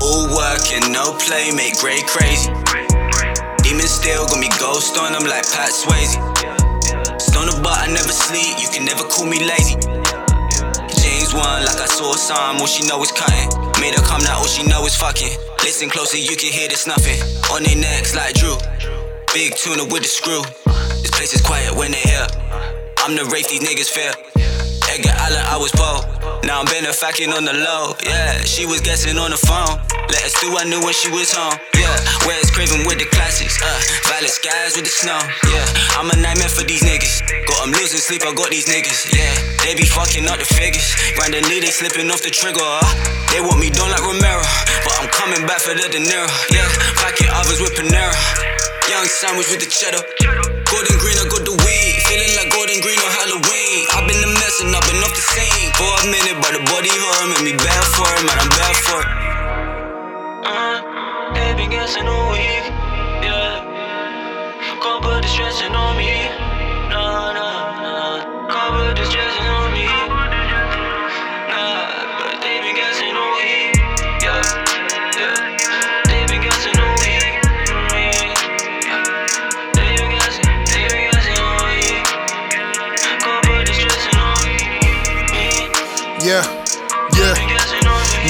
All 0.00 0.28
work 0.36 0.72
and 0.72 0.92
no 0.92 1.16
play 1.18 1.50
make 1.54 1.76
Gray 1.78 2.00
crazy. 2.06 2.67
Still 3.86 4.26
got 4.26 4.38
me 4.38 4.48
ghost 4.60 4.96
on 4.96 5.12
them 5.12 5.24
like 5.24 5.42
Pat 5.50 5.70
Swayze. 5.74 6.16
Stoner 7.20 7.60
but 7.62 7.76
I 7.82 7.86
never 7.88 8.12
sleep, 8.12 8.56
you 8.62 8.68
can 8.70 8.84
never 8.84 9.02
call 9.02 9.26
me 9.26 9.42
lazy. 9.42 9.74
James 11.02 11.34
one 11.34 11.64
like 11.66 11.80
I 11.82 11.86
saw 11.86 12.14
a 12.14 12.16
sign, 12.16 12.60
all 12.60 12.66
she 12.66 12.86
know 12.86 13.02
is 13.02 13.10
cutting. 13.10 13.50
Made 13.80 13.94
her 13.98 14.04
come 14.06 14.22
now, 14.22 14.38
all 14.38 14.46
she 14.46 14.62
know 14.62 14.86
is 14.86 14.94
fucking. 14.94 15.34
Listen 15.64 15.90
closely, 15.90 16.20
you 16.20 16.36
can 16.36 16.52
hear 16.52 16.68
the 16.68 16.76
snuffing. 16.76 17.18
On 17.50 17.62
their 17.62 17.76
necks 17.76 18.14
like 18.14 18.34
Drew. 18.34 18.56
Big 19.34 19.56
tuna 19.56 19.84
with 19.84 20.06
the 20.06 20.08
screw. 20.08 20.42
This 21.02 21.10
place 21.10 21.34
is 21.34 21.42
quiet 21.42 21.74
when 21.74 21.90
they 21.90 22.00
here. 22.00 22.26
I'm 22.98 23.16
the 23.16 23.24
Rafe 23.24 23.48
these 23.48 23.60
niggas 23.60 23.90
fear. 23.90 24.37
Edgar 24.98 25.14
Allan, 25.14 25.46
I 25.46 25.54
was 25.62 25.70
Poe. 25.78 26.02
Now 26.42 26.58
I'm 26.58 26.66
benefacting 26.66 27.30
on 27.30 27.46
the 27.46 27.54
low. 27.54 27.94
Yeah, 28.02 28.42
she 28.42 28.66
was 28.66 28.82
guessing 28.82 29.14
on 29.14 29.30
the 29.30 29.38
phone. 29.38 29.78
Let 30.10 30.26
us 30.26 30.34
do, 30.42 30.50
I 30.58 30.66
knew 30.66 30.82
when 30.82 30.90
she 30.90 31.06
was 31.06 31.30
home. 31.30 31.54
Yeah, 31.78 31.94
where's 32.26 32.50
Craven 32.50 32.82
with 32.82 32.98
the 32.98 33.06
classics? 33.14 33.62
Uh, 33.62 33.70
violet 34.10 34.34
skies 34.34 34.74
with 34.74 34.90
the 34.90 34.90
snow. 34.90 35.22
Yeah, 35.54 35.62
I'm 35.94 36.10
a 36.10 36.18
nightmare 36.18 36.50
for 36.50 36.66
these 36.66 36.82
niggas. 36.82 37.22
Got 37.46 37.62
'em 37.62 37.78
losing 37.78 38.02
sleep, 38.02 38.26
I 38.26 38.34
got 38.34 38.50
these 38.50 38.66
niggas. 38.66 39.14
Yeah, 39.14 39.30
they 39.62 39.78
be 39.78 39.86
fucking 39.86 40.26
up 40.26 40.42
the 40.42 40.50
figures. 40.50 40.90
Randomly 41.14 41.62
they 41.62 41.70
slipping 41.70 42.10
off 42.10 42.26
the 42.26 42.34
trigger. 42.34 42.58
Uh, 42.58 42.82
they 43.30 43.38
want 43.38 43.62
me 43.62 43.70
done 43.70 43.94
like 43.94 44.02
Romero, 44.02 44.42
but 44.82 44.98
I'm 44.98 45.06
coming 45.14 45.46
back 45.46 45.62
for 45.62 45.78
the 45.78 45.86
De 45.86 46.02
Niro. 46.02 46.26
Yeah, 46.50 46.66
packing 46.98 47.30
others 47.30 47.62
with 47.62 47.78
Panera. 47.78 48.18
Young 48.90 49.06
sandwich 49.06 49.46
with 49.46 49.60
the 49.62 49.70
cheddar. 49.70 50.02
Golden 50.66 50.96
green, 50.98 51.18
I 51.22 51.28
got 51.30 51.44
the 51.46 51.54
weed. 51.62 51.94
Feeling 52.08 52.34
like 52.34 52.50
golden 52.50 52.80
green 52.80 52.98
on 52.98 53.12
Halloween. 53.20 53.77
Mess 54.58 54.74
I've 54.74 54.90
been 54.90 55.02
off 55.04 55.14
the 55.14 55.20
scene. 55.20 55.72
For 55.74 55.84
a 55.84 56.10
minute, 56.10 56.42
but 56.42 56.50
the 56.50 56.58
body 56.66 56.90
horror 56.90 57.28
made 57.30 57.44
me 57.44 57.52
bad 57.56 57.84
for 57.94 58.06
it, 58.10 58.26
man. 58.26 58.38
I'm 58.42 58.48
bad 58.58 58.76
for 58.82 58.98
it. 58.98 59.08
Uh, 60.46 61.34
they 61.34 61.54
been 61.54 61.70
guessing 61.70 62.08
all 62.08 62.32
week. 62.32 62.87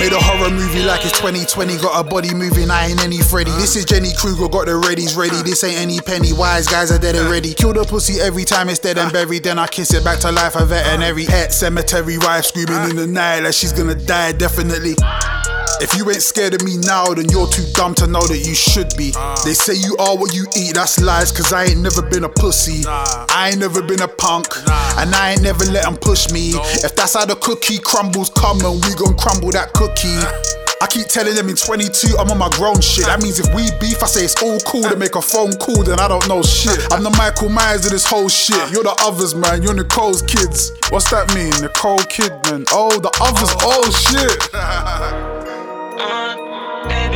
Made 0.09 0.16
a 0.16 0.21
horror 0.21 0.49
movie 0.49 0.83
like 0.85 1.05
it's 1.05 1.18
2020. 1.18 1.77
Got 1.77 2.01
a 2.01 2.03
body 2.03 2.33
moving, 2.33 2.71
I 2.71 2.87
ain't 2.87 3.05
any 3.05 3.21
Freddy. 3.21 3.51
This 3.51 3.77
is 3.77 3.85
Jenny 3.85 4.09
Kruger, 4.16 4.49
got 4.49 4.64
the 4.64 4.73
readies 4.73 5.18
ready. 5.18 5.37
This 5.42 5.62
ain't 5.64 5.77
any 5.77 6.01
penny. 6.01 6.33
Wise 6.33 6.66
guys 6.66 6.90
are 6.90 6.99
dead 6.99 7.14
already. 7.14 7.53
Kill 7.53 7.75
the 7.75 7.85
pussy 7.85 8.18
every 8.18 8.47
time 8.47 8.71
it's 8.71 8.79
dead 8.79 8.97
and 8.97 9.12
buried. 9.12 9.44
Then 9.44 9.59
I 9.59 9.66
kiss 9.66 9.92
it 9.92 10.03
back 10.03 10.18
to 10.21 10.33
life. 10.33 10.57
A 10.57 10.64
veterinary 10.64 11.27
pet 11.27 11.53
cemetery 11.53 12.16
wife 12.16 12.47
screaming 12.47 12.88
in 12.88 12.97
the 12.97 13.07
night 13.07 13.40
like 13.40 13.53
she's 13.53 13.75
gonna 13.75 13.94
die 13.94 14.33
definitely. 14.33 14.94
If 15.81 15.95
you 15.97 16.11
ain't 16.11 16.23
scared 16.23 16.55
of 16.55 16.62
me 16.64 16.77
now, 16.79 17.14
then 17.14 17.29
you're 17.31 17.47
too 17.47 17.64
dumb 17.75 17.95
to 17.97 18.07
know 18.07 18.27
that 18.27 18.38
you 18.38 18.55
should 18.55 18.91
be. 18.97 19.12
Ah. 19.17 19.41
They 19.45 19.55
say 19.55 19.75
you 19.75 19.97
are 19.99 20.17
what 20.17 20.35
you 20.35 20.47
eat, 20.57 20.75
that's 20.75 21.01
lies, 21.01 21.31
cause 21.31 21.53
I 21.53 21.64
ain't 21.64 21.81
never 21.81 22.03
been 22.03 22.25
a 22.25 22.29
pussy. 22.29 22.85
I 22.87 23.51
ain't 23.51 23.61
never 23.61 23.83
been 23.83 24.03
a 24.03 24.09
punk, 24.09 24.47
and 24.99 25.14
I 25.14 25.33
ain't 25.33 25.43
never 25.43 25.64
let 25.67 25.87
'em 25.87 25.97
push 25.97 26.31
me. 26.31 26.55
If 26.85 26.97
that's 26.97 27.14
how 27.14 27.25
the 27.25 27.37
cookie 27.37 27.79
crumbles, 27.79 28.31
come 28.31 28.61
and 28.64 28.85
we 28.85 28.95
gon' 28.95 29.17
crumble 29.17 29.51
that 29.53 29.73
cookie. 29.73 30.19
I 30.81 30.87
keep 30.87 31.09
telling 31.09 31.35
them 31.35 31.49
in 31.49 31.57
22, 31.57 32.17
I'm 32.19 32.31
on 32.31 32.38
my 32.38 32.49
grown 32.51 32.81
shit. 32.81 33.07
That 33.07 33.21
means 33.21 33.41
if 33.41 33.53
we 33.53 33.69
beef, 33.81 34.01
I 34.01 34.07
say 34.07 34.25
it's 34.25 34.41
all 34.41 34.61
cool 34.61 34.85
to 34.85 34.95
make 34.97 35.17
a 35.17 35.23
phone 35.23 35.57
call, 35.59 35.83
then 35.83 35.99
I 35.99 36.07
don't 36.07 36.29
know 36.29 36.41
shit. 36.43 36.79
I'm 36.93 37.03
the 37.03 37.11
Michael 37.11 37.49
Myers 37.49 37.85
of 37.87 37.91
this 37.91 38.07
whole 38.07 38.29
shit. 38.29 38.71
You're 38.71 38.85
the 38.85 38.95
others, 39.01 39.35
man. 39.35 39.61
You're 39.62 39.75
Nicole's 39.75 40.23
kids. 40.23 40.71
What's 40.91 41.11
that 41.11 41.35
mean? 41.35 41.51
Nicole 41.61 41.99
Kidman. 42.07 42.69
Oh, 42.71 42.97
the 43.01 43.11
others. 43.21 43.51
Oh, 43.59 43.91
shit. 43.91 44.38
They 46.88 47.09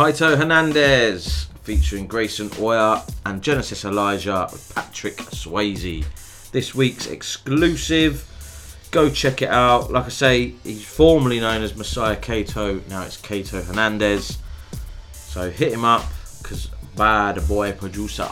Kaeto 0.00 0.34
Hernandez 0.34 1.48
featuring 1.62 2.06
Grayson 2.06 2.50
Oyer 2.58 3.02
and 3.26 3.42
Genesis 3.42 3.84
Elijah 3.84 4.48
with 4.50 4.74
Patrick 4.74 5.18
Swayze. 5.18 6.06
This 6.52 6.74
week's 6.74 7.06
exclusive. 7.06 8.24
Go 8.92 9.10
check 9.10 9.42
it 9.42 9.50
out. 9.50 9.92
Like 9.92 10.06
I 10.06 10.08
say, 10.08 10.54
he's 10.64 10.86
formerly 10.86 11.38
known 11.38 11.60
as 11.60 11.76
Messiah 11.76 12.16
Kaeto. 12.16 12.80
Now 12.88 13.02
it's 13.02 13.20
Kaeto 13.20 13.62
Hernandez. 13.62 14.38
So 15.12 15.50
hit 15.50 15.70
him 15.70 15.84
up 15.84 16.06
because 16.42 16.70
bad 16.96 17.46
boy 17.46 17.72
producer. 17.72 18.30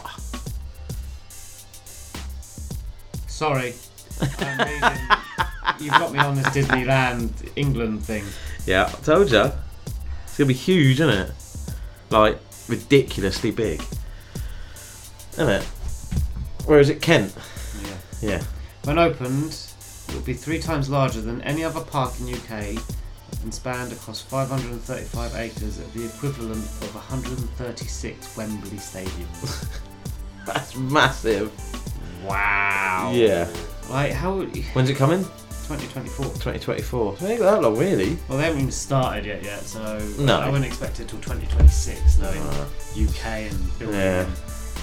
Sorry. 3.27 3.75
You've 5.79 5.91
got 5.91 6.13
me 6.15 6.19
on 6.19 6.35
this 6.35 6.47
Disneyland 6.47 7.53
England 7.57 8.05
thing. 8.05 8.25
Yeah, 8.65 8.87
I 8.87 9.01
told 9.03 9.31
you. 9.31 9.53
It's 10.25 10.39
gonna 10.39 10.49
be 10.49 10.55
huge, 10.55 10.99
isn't 11.01 11.11
it? 11.11 11.31
Like 12.11 12.39
ridiculously 12.69 13.51
big, 13.51 13.83
isn't 15.33 15.49
it? 15.49 15.65
Where 16.65 16.81
is 16.81 16.91
it, 16.91 17.01
Kent? 17.03 17.35
Yeah. 17.83 17.97
Yeah. 18.31 18.43
When 18.85 18.99
opened, 18.99 19.59
it 20.09 20.15
will 20.15 20.23
be 20.23 20.35
three 20.35 20.59
times 20.59 20.89
larger 20.89 21.21
than 21.21 21.43
any 21.43 21.65
other 21.65 21.81
park 21.81 22.13
in 22.21 22.33
UK 22.35 22.83
and 23.43 23.53
spanned 23.53 23.93
across 23.93 24.21
535 24.21 25.35
acres 25.37 25.79
at 25.79 25.93
the 25.93 26.05
equivalent 26.05 26.65
of 26.65 26.95
136 26.95 28.37
Wembley 28.37 28.79
stadiums. 28.79 29.69
That's 30.47 30.77
massive. 30.77 31.53
Wow. 32.25 33.13
Yeah. 33.15 33.49
Like 33.91 34.13
how? 34.13 34.41
When's 34.43 34.91
it 34.91 34.97
coming? 34.97 35.25
2024. 35.69 36.25
2024. 36.25 37.15
It 37.15 37.23
ain't 37.23 37.41
that 37.41 37.61
long, 37.61 37.77
really. 37.77 38.17
Well, 38.27 38.39
they 38.39 38.45
haven't 38.45 38.61
even 38.61 38.73
started 38.73 39.27
yet 39.27 39.45
yet, 39.45 39.61
so 39.61 39.99
No. 40.19 40.39
I 40.41 40.47
wouldn't 40.47 40.65
expect 40.65 40.99
it 41.01 41.09
till 41.09 41.19
2026, 41.21 42.19
knowing 42.19 42.41
UK 42.97 43.27
and 43.51 43.79
building. 43.79 43.99
Yeah. 44.01 44.21
and- 44.23 44.33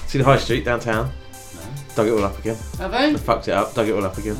See 0.08 0.20
the 0.20 0.24
high 0.24 0.38
street 0.38 0.64
downtown? 0.64 1.12
No. 1.56 1.62
Dug 1.96 2.08
it 2.08 2.12
all 2.12 2.24
up 2.24 2.38
again. 2.38 2.56
Have 2.78 2.92
they? 2.92 3.12
They 3.14 3.18
fucked 3.18 3.48
it 3.48 3.52
up, 3.54 3.74
dug 3.74 3.88
it 3.90 3.94
all 3.94 4.06
up 4.06 4.16
again. 4.20 4.38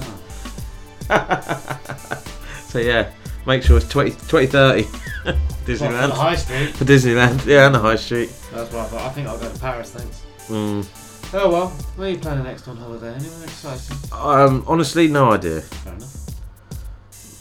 Oh. 1.10 2.22
so 2.68 2.78
yeah, 2.80 3.10
make 3.48 3.64
sure 3.64 3.78
it's 3.78 3.90
20, 3.90 4.12
2030. 4.12 4.84
Disneyland. 4.84 5.38
for 5.66 6.08
the 6.08 6.14
high 6.14 6.36
street? 6.36 6.76
For 6.76 6.86
Disneyland, 6.86 7.44
yeah, 7.48 7.66
and 7.66 7.74
the 7.74 7.80
high 7.80 7.96
street. 7.96 8.30
That's 8.54 8.72
what 8.72 8.86
I 8.86 8.88
thought. 8.90 9.02
I 9.02 9.10
think 9.10 9.28
I'll 9.28 9.40
go 9.40 9.52
to 9.52 9.60
Paris, 9.60 9.90
thanks. 9.92 10.22
Mm. 10.48 10.86
Oh 11.34 11.50
well, 11.52 11.68
where 11.96 12.08
are 12.08 12.12
you 12.12 12.20
planning 12.20 12.44
next 12.44 12.68
on 12.68 12.78
holiday? 12.78 13.16
Anywhere 13.16 13.44
exciting? 13.46 13.98
Um, 14.14 14.64
honestly, 14.68 15.08
no 15.08 15.32
idea. 15.32 15.62
Fair 15.62 15.94
enough. 15.96 16.25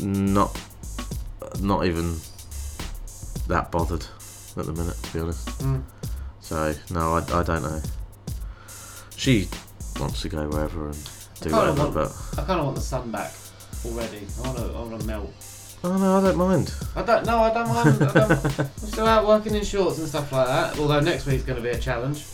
Not, 0.00 0.58
not 1.60 1.86
even 1.86 2.16
that 3.48 3.70
bothered 3.70 4.04
at 4.56 4.66
the 4.66 4.72
minute, 4.72 4.96
to 5.02 5.12
be 5.12 5.20
honest. 5.20 5.46
Mm. 5.60 5.82
So 6.40 6.74
no, 6.90 7.14
I, 7.14 7.18
I 7.18 7.42
don't 7.42 7.62
know. 7.62 7.80
She 9.16 9.48
wants 9.98 10.22
to 10.22 10.28
go 10.28 10.48
wherever 10.48 10.88
and 10.88 11.10
do 11.40 11.54
I 11.54 11.58
whatever, 11.58 11.78
want, 11.78 11.94
but 11.94 12.38
I 12.38 12.44
kind 12.44 12.60
of 12.60 12.66
want 12.66 12.76
the 12.76 12.82
sun 12.82 13.10
back 13.10 13.32
already. 13.86 14.26
I 14.38 14.46
want 14.46 14.58
to, 14.58 14.64
I 14.64 14.82
want 14.82 15.00
to 15.00 15.06
melt. 15.06 15.32
oh 15.84 15.96
no, 15.96 16.18
I 16.18 16.20
don't 16.22 16.36
mind. 16.36 16.74
I 16.96 17.02
don't. 17.02 17.26
No, 17.26 17.38
I 17.38 17.54
don't 17.54 17.68
mind. 17.68 18.02
I 18.02 18.12
don't, 18.12 18.60
I'm 18.60 18.70
still 18.76 19.06
out 19.06 19.26
working 19.26 19.54
in 19.54 19.64
shorts 19.64 19.98
and 19.98 20.08
stuff 20.08 20.32
like 20.32 20.46
that. 20.46 20.78
Although 20.78 21.00
next 21.00 21.26
week's 21.26 21.44
going 21.44 21.56
to 21.56 21.62
be 21.62 21.70
a 21.70 21.78
challenge. 21.78 22.24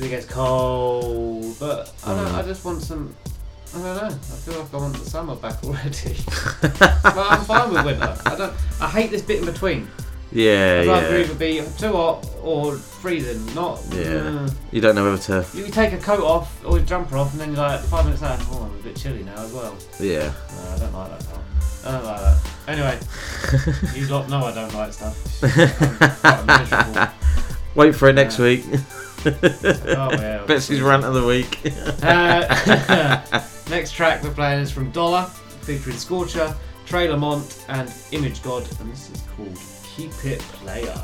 It 0.00 0.08
gets 0.10 0.26
cold, 0.26 1.56
but 1.58 1.92
I 2.06 2.14
don't. 2.14 2.26
Mm. 2.26 2.34
I 2.34 2.42
just 2.42 2.64
want 2.64 2.82
some. 2.82 3.14
I 3.74 3.82
don't 3.82 3.96
know. 3.96 4.06
I 4.06 4.10
feel 4.10 4.60
like 4.60 4.74
I 4.74 4.76
want 4.78 4.94
the 4.94 5.04
summer 5.04 5.34
back 5.36 5.62
already. 5.64 6.16
but 6.62 7.16
I'm 7.16 7.44
fine 7.44 7.72
with 7.72 7.84
winter. 7.84 8.16
I 8.26 8.34
don't. 8.36 8.52
I 8.80 8.88
hate 8.88 9.10
this 9.10 9.22
bit 9.22 9.40
in 9.40 9.44
between. 9.46 9.88
Yeah, 10.30 10.80
I'd 10.82 10.86
rather 10.88 11.16
yeah, 11.18 11.24
either 11.24 11.34
be 11.34 11.62
too 11.78 11.92
hot 11.92 12.28
or 12.42 12.76
freezing. 12.76 13.54
Not. 13.54 13.80
yeah. 13.92 14.04
uh, 14.44 14.50
You 14.72 14.80
don't 14.82 14.94
know 14.94 15.04
whether 15.10 15.42
to. 15.42 15.46
you 15.56 15.66
take 15.68 15.92
a 15.94 15.98
coat 15.98 16.22
off 16.22 16.62
or 16.66 16.76
your 16.78 16.86
jumper 16.86 17.16
off, 17.16 17.32
and 17.32 17.40
then 17.40 17.48
you're 17.50 17.58
like 17.58 17.80
five 17.80 18.04
minutes 18.04 18.20
later. 18.22 18.42
Oh, 18.50 18.64
I'm 18.70 18.78
a 18.78 18.82
bit 18.82 18.94
chilly 18.96 19.22
now 19.22 19.36
as 19.42 19.52
well. 19.52 19.74
Yeah. 19.98 20.32
No, 20.54 20.70
I 20.70 20.78
don't 20.78 20.92
like 20.92 21.18
that 21.18 21.26
part. 21.28 21.44
I 21.86 21.92
don't 21.92 22.04
like 22.04 22.20
that. 22.20 22.38
Anyway, 22.68 22.98
you 23.98 24.06
lot 24.08 24.28
know 24.28 24.44
I 24.44 24.52
don't 24.54 24.74
like 24.74 24.92
stuff. 24.92 25.16
I'm. 26.24 27.08
Wait 27.74 27.94
for 27.94 28.08
it 28.08 28.14
next 28.14 28.38
Yeah. 28.38 28.44
week. 28.44 28.64
Oh, 29.24 30.10
yeah. 30.12 30.44
Betsy's 30.46 30.80
rant 30.82 31.04
of 31.04 31.14
the 31.14 31.24
week. 31.24 31.60
Uh, 32.02 33.40
next 33.70 33.92
track 33.92 34.22
we're 34.22 34.32
playing 34.32 34.60
is 34.60 34.70
from 34.70 34.90
Doller, 34.92 35.28
featuring 35.62 35.96
Scorcher, 35.96 36.54
Treh 36.86 37.08
LaMonte, 37.08 37.64
and 37.68 37.92
Image 38.12 38.42
God, 38.42 38.66
and 38.80 38.90
this 38.90 39.10
is 39.10 39.22
called 39.36 39.58
Keep 39.84 40.24
It 40.24 40.40
Playa. 40.40 40.96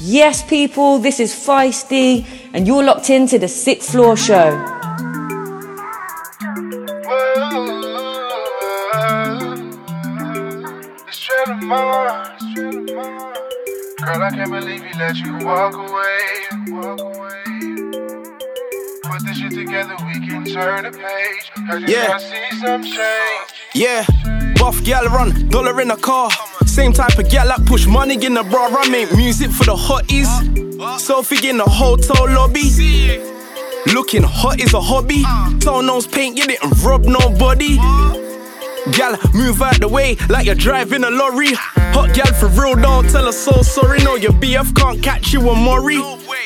Yes, 0.00 0.48
people, 0.48 0.98
this 0.98 1.18
is 1.18 1.34
Feisty, 1.34 2.24
and 2.52 2.66
you're 2.66 2.84
locked 2.84 3.10
into 3.10 3.38
the 3.38 3.48
Sixth 3.48 3.90
Floor 3.90 4.16
Show. 4.16 4.64
It's 11.08 11.18
Trailer 11.18 11.56
Mars. 11.62 12.42
Girl, 13.98 14.22
I 14.22 14.30
can't 14.30 14.50
believe 14.52 14.84
he 14.84 14.98
let 14.98 15.16
you 15.16 15.36
walk 15.44 15.74
away. 15.74 16.18
Walk 16.68 17.00
away. 17.00 17.57
Put 19.18 19.26
this 19.26 19.38
shit 19.38 19.50
together, 19.50 19.96
we 20.06 20.12
can 20.24 20.44
turn 20.44 20.84
the 20.84 20.92
page. 20.92 21.50
You 21.88 21.96
Yeah. 21.96 22.18
to 22.18 22.20
see 22.20 22.60
some 22.60 22.84
change. 22.84 23.48
Yeah, 23.74 24.04
buff 24.60 24.80
gal 24.84 25.06
run, 25.06 25.48
dollar 25.48 25.80
in 25.80 25.90
a 25.90 25.96
car. 25.96 26.30
Same 26.66 26.92
type 26.92 27.18
of 27.18 27.28
gal 27.28 27.48
that 27.48 27.66
push 27.66 27.84
money 27.86 28.14
in 28.14 28.34
the 28.34 28.44
bra. 28.44 28.68
I 28.78 28.88
make 28.88 29.10
music 29.16 29.50
for 29.50 29.64
the 29.64 29.74
hotties. 29.74 30.30
Sophie 31.00 31.48
in 31.48 31.56
the 31.56 31.64
hotel 31.64 32.28
lobby. 32.32 32.70
Looking 33.92 34.22
hot 34.22 34.60
is 34.60 34.72
a 34.72 34.80
hobby. 34.80 35.24
Toenails 35.58 36.06
paint, 36.06 36.38
you 36.38 36.46
didn't 36.46 36.72
rub 36.84 37.04
nobody. 37.04 37.76
Gal, 38.92 39.16
move 39.34 39.62
out 39.62 39.80
the 39.80 39.88
way 39.88 40.16
like 40.28 40.46
you're 40.46 40.54
driving 40.54 41.04
a 41.04 41.10
lorry. 41.10 41.52
Hot 41.94 42.14
gal 42.14 42.32
for 42.34 42.48
real, 42.48 42.76
don't 42.76 43.08
tell 43.08 43.26
her 43.26 43.32
so 43.32 43.62
sorry. 43.62 44.02
No, 44.02 44.14
your 44.16 44.32
BF 44.32 44.74
can't 44.74 45.02
catch 45.02 45.32
you 45.32 45.48
a 45.50 45.54
Murray. 45.54 46.00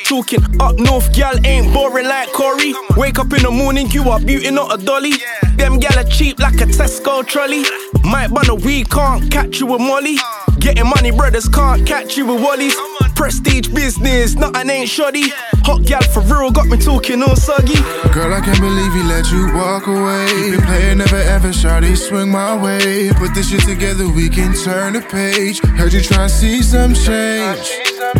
Talking 0.05 0.43
up 0.59 0.77
north, 0.77 1.13
gal 1.13 1.33
ain't 1.45 1.73
boring 1.73 2.07
like 2.07 2.31
Corey. 2.33 2.73
Wake 2.97 3.19
up 3.19 3.31
in 3.33 3.43
the 3.43 3.51
morning, 3.51 3.89
you 3.91 4.09
are 4.09 4.19
beauty, 4.19 4.51
not 4.51 4.73
a 4.73 4.83
dolly. 4.83 5.13
Them 5.55 5.79
gal 5.79 5.97
are 5.97 6.03
cheap 6.09 6.39
like 6.39 6.55
a 6.55 6.65
Tesco 6.65 7.25
trolley. 7.25 7.63
Might 8.03 8.29
bun 8.33 8.49
a 8.49 8.55
weed, 8.55 8.89
can't 8.89 9.31
catch 9.31 9.59
you 9.59 9.67
with 9.67 9.81
Molly. 9.81 10.17
Getting 10.59 10.87
money, 10.87 11.11
brothers 11.11 11.47
can't 11.47 11.85
catch 11.85 12.17
you 12.17 12.25
with 12.25 12.41
Wallies. 12.41 13.02
Prestige 13.23 13.69
business, 13.69 14.35
nothing 14.35 14.69
ain't 14.69 14.89
shoddy. 14.89 15.31
Hot 15.63 15.81
gal 15.85 16.01
for 16.11 16.19
real, 16.23 16.51
got 16.51 16.67
me 16.67 16.75
talking 16.75 17.23
all 17.23 17.37
soggy. 17.37 17.79
Girl, 18.11 18.33
I 18.33 18.41
can't 18.41 18.59
believe 18.59 18.91
he 18.91 19.01
let 19.03 19.31
you 19.31 19.47
walk 19.55 19.87
away. 19.87 20.27
Keep 20.27 20.59
it 20.59 20.65
playing, 20.65 20.97
never 20.97 21.15
ever 21.15 21.47
shawty 21.47 21.95
swing 21.95 22.29
my 22.29 22.61
way. 22.61 23.13
Put 23.13 23.33
this 23.33 23.49
shit 23.49 23.61
together, 23.61 24.09
we 24.09 24.27
can 24.27 24.53
turn 24.53 24.91
the 24.91 24.99
page. 24.99 25.61
Heard 25.61 25.93
you 25.93 26.01
try 26.01 26.27
to 26.27 26.29
see 26.29 26.61
some 26.61 26.93
change. 26.93 27.71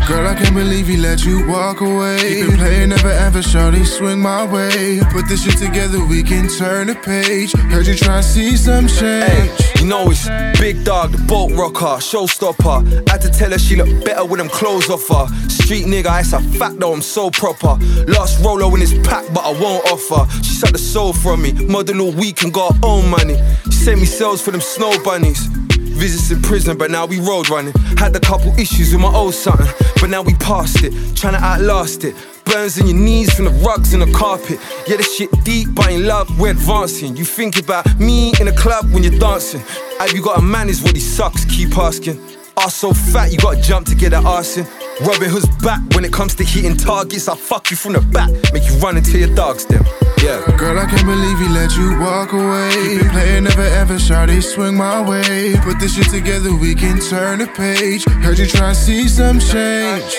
Girl, 0.08 0.26
I 0.26 0.36
can't 0.36 0.56
believe 0.56 0.88
he 0.88 0.96
let 0.96 1.26
you 1.26 1.46
walk 1.48 1.82
away. 1.82 2.18
Keep 2.20 2.54
it 2.54 2.58
playing, 2.58 2.90
never 2.90 3.10
ever 3.10 3.40
shawty 3.40 3.86
swing 3.86 4.22
my 4.22 4.46
way. 4.46 5.02
Put 5.12 5.28
this 5.28 5.44
shit 5.44 5.58
together, 5.58 6.00
we 6.06 6.24
can 6.24 6.48
turn 6.48 6.88
the 6.88 6.96
page. 6.96 7.52
Heard 7.72 7.88
you 7.88 7.96
try 7.96 8.18
to 8.18 8.24
see 8.24 8.56
some 8.56 8.88
change. 8.88 9.52
You 9.80 9.88
know 9.88 10.10
it's 10.10 10.28
big 10.60 10.86
dog, 10.86 11.12
the 11.12 11.18
boat 11.28 11.52
rocker, 11.52 12.00
showstopper. 12.00 13.08
Had 13.10 13.22
to 13.22 13.30
tell 13.30 13.52
her 13.52 13.60
she 13.60 13.76
look 13.76 14.06
better 14.06 14.24
with 14.24 14.40
them 14.40 14.50
clothes 14.50 14.90
off 14.90 14.93
her. 15.02 15.28
Street 15.50 15.86
nigga, 15.86 16.20
it's 16.20 16.34
a 16.34 16.42
fact 16.58 16.80
though, 16.80 16.94
I'm 16.94 17.02
so 17.02 17.30
proper. 17.32 17.78
Lost 18.08 18.44
Rolo 18.44 18.74
in 18.76 18.82
his 18.82 18.94
pack, 19.08 19.26
but 19.34 19.44
I 19.44 19.52
won't 19.60 19.86
offer. 19.92 20.30
She 20.44 20.54
sucked 20.54 20.74
the 20.74 20.80
soul 20.80 21.14
from 21.14 21.42
me, 21.42 21.54
model 21.54 22.02
all 22.02 22.12
week 22.12 22.44
and 22.44 22.54
got 22.54 22.76
her 22.76 22.80
own 22.84 23.10
money. 23.10 23.38
She 23.66 23.72
sent 23.72 24.00
me 24.00 24.06
sales 24.06 24.42
for 24.42 24.52
them 24.52 24.62
snow 24.62 24.94
bunnies. 25.04 25.48
Visits 25.94 26.32
in 26.32 26.42
prison, 26.42 26.78
but 26.78 26.90
now 26.90 27.06
we 27.06 27.20
road 27.20 27.50
running. 27.50 27.74
Had 27.98 28.16
a 28.16 28.20
couple 28.20 28.52
issues 28.60 28.92
with 28.92 29.02
my 29.02 29.14
old 29.14 29.34
something, 29.34 29.68
but 30.02 30.10
now 30.10 30.22
we 30.22 30.34
passed 30.36 30.84
it. 30.84 30.92
Trying 31.16 31.34
to 31.34 31.40
outlast 31.40 32.04
it. 32.04 32.16
Burns 32.46 32.78
in 32.78 32.88
your 32.88 32.98
knees 32.98 33.34
from 33.34 33.46
the 33.46 33.52
rugs 33.52 33.94
and 33.94 34.02
the 34.02 34.12
carpet. 34.12 34.60
Yeah, 34.88 34.98
this 34.98 35.16
shit 35.16 35.30
deep, 35.44 35.70
but 35.74 35.92
in 35.92 36.06
love, 36.06 36.28
we're 36.40 36.52
advancing. 36.52 37.16
You 37.16 37.26
think 37.26 37.60
about 37.60 38.00
me 38.00 38.34
in 38.40 38.48
a 38.48 38.56
club 38.56 38.92
when 38.92 39.04
you're 39.04 39.18
dancing. 39.18 39.62
Have 40.00 40.12
you 40.14 40.22
got 40.22 40.40
a 40.40 40.42
man 40.42 40.68
is 40.68 40.82
what 40.84 40.96
he 40.96 41.02
sucks, 41.02 41.46
keep 41.46 41.78
asking. 41.78 42.20
Ass 42.58 42.76
so 42.76 42.94
fat, 42.94 43.32
you 43.32 43.38
gotta 43.38 43.62
jump 43.62 43.88
to 43.88 43.96
get 43.96 44.10
that 44.12 44.26
arse 44.26 44.58
in. 44.58 44.66
Robin 45.02 45.30
Hood's 45.30 45.48
back 45.64 45.82
when 45.96 46.06
it 46.06 46.14
comes 46.14 46.36
to 46.36 46.44
hitting 46.44 46.78
targets. 46.78 47.28
I 47.28 47.36
fuck 47.36 47.72
you 47.72 47.78
from 47.78 47.94
the 47.94 48.02
back, 48.02 48.30
make 48.54 48.64
you 48.70 48.76
run 48.78 48.98
into 48.98 49.18
your 49.18 49.34
dogs, 49.36 49.66
them. 49.66 49.84
Yeah. 50.22 50.40
Girl, 50.58 50.78
I 50.80 50.86
can't 50.86 51.06
believe 51.06 51.40
he 51.40 51.50
let 51.50 51.76
you 51.76 52.00
walk 52.00 52.32
away. 52.32 52.70
It 53.02 53.12
playing, 53.12 53.44
never 53.46 53.64
ever 53.64 53.96
shawty 53.96 54.42
swing 54.42 54.76
my 54.76 55.02
way. 55.02 55.56
Put 55.62 55.80
this 55.80 55.96
shit 55.96 56.10
together, 56.10 56.56
we 56.56 56.76
can 56.76 57.00
turn 57.00 57.40
the 57.40 57.48
page. 57.48 58.06
Heard 58.24 58.38
you 58.38 58.46
try 58.46 58.70
to 58.70 58.76
see 58.76 59.08
some 59.08 59.40
change. 59.40 60.16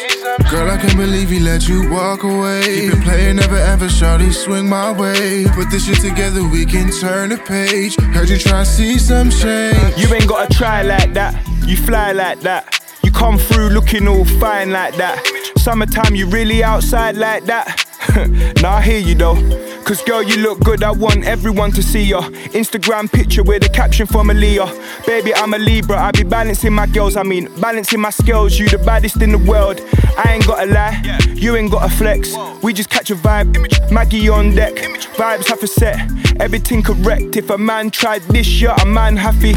Girl, 0.51 0.69
I 0.69 0.77
can't 0.77 0.97
believe 0.97 1.31
he 1.31 1.39
let 1.39 1.69
you 1.69 1.89
walk 1.91 2.25
away. 2.25 2.61
It 2.91 3.03
playing, 3.03 3.37
never 3.37 3.57
ever 3.57 3.87
shawty 3.87 4.35
swing 4.35 4.69
my 4.69 4.91
way. 4.93 5.47
Put 5.55 5.71
this 5.71 5.87
shit 5.87 6.01
together, 6.01 6.43
we 6.43 6.67
can 6.67 6.91
turn 6.91 7.31
the 7.31 7.39
page. 7.39 7.95
Heard 8.13 8.29
you 8.29 8.39
try 8.39 8.65
to 8.65 8.67
see 8.67 8.99
some 8.99 9.31
change. 9.31 9.97
You 9.97 10.13
ain't 10.13 10.27
gotta 10.27 10.53
try 10.53 10.83
like 10.83 11.15
that, 11.15 11.35
you 11.65 11.77
fly 11.77 12.13
like 12.13 12.41
that. 12.41 12.84
Come 13.15 13.39
through 13.39 13.71
looking 13.71 14.09
all 14.09 14.25
fine 14.25 14.71
like 14.71 14.97
that. 14.97 15.25
Summertime, 15.57 16.15
you 16.15 16.27
really 16.27 16.63
outside 16.63 17.17
like 17.17 17.45
that? 17.45 17.87
nah, 18.61 18.77
I 18.77 18.83
hear 18.83 18.99
you 18.99 19.15
though. 19.15 19.37
Cause 19.85 20.03
girl, 20.03 20.23
you 20.23 20.39
look 20.39 20.61
good, 20.61 20.83
I 20.83 20.91
want 20.91 21.25
everyone 21.25 21.71
to 21.73 21.83
see 21.83 22.03
ya. 22.03 22.23
Instagram 22.53 23.11
picture 23.11 23.43
with 23.43 23.65
a 23.65 23.69
caption 23.69 24.07
from 24.07 24.29
Aaliyah. 24.29 25.07
Baby, 25.07 25.35
I'm 25.35 25.55
a 25.55 25.59
Libra, 25.59 25.97
I 25.97 26.11
be 26.11 26.23
balancing 26.23 26.73
my 26.73 26.87
girls, 26.87 27.17
I 27.17 27.23
mean, 27.23 27.49
balancing 27.61 28.01
my 28.01 28.11
skills. 28.11 28.59
You 28.59 28.69
the 28.69 28.79
baddest 28.79 29.23
in 29.23 29.31
the 29.33 29.39
world. 29.39 29.81
I 30.17 30.35
ain't 30.35 30.47
gotta 30.47 30.67
lie, 30.67 31.19
you 31.35 31.57
ain't 31.57 31.71
gotta 31.71 31.95
flex. 31.95 32.35
We 32.63 32.73
just 32.73 32.91
catch 32.91 33.11
a 33.11 33.15
vibe, 33.15 33.91
Maggie 33.91 34.29
on 34.29 34.55
deck. 34.55 34.75
Vibes 35.17 35.49
have 35.49 35.63
a 35.63 35.67
set, 35.67 36.11
everything 36.41 36.83
correct. 36.83 37.37
If 37.37 37.51
a 37.51 37.59
man 37.59 37.91
tried 37.91 38.23
this, 38.23 38.61
you're 38.61 38.73
a 38.73 38.87
man 38.87 39.17
happy. 39.17 39.55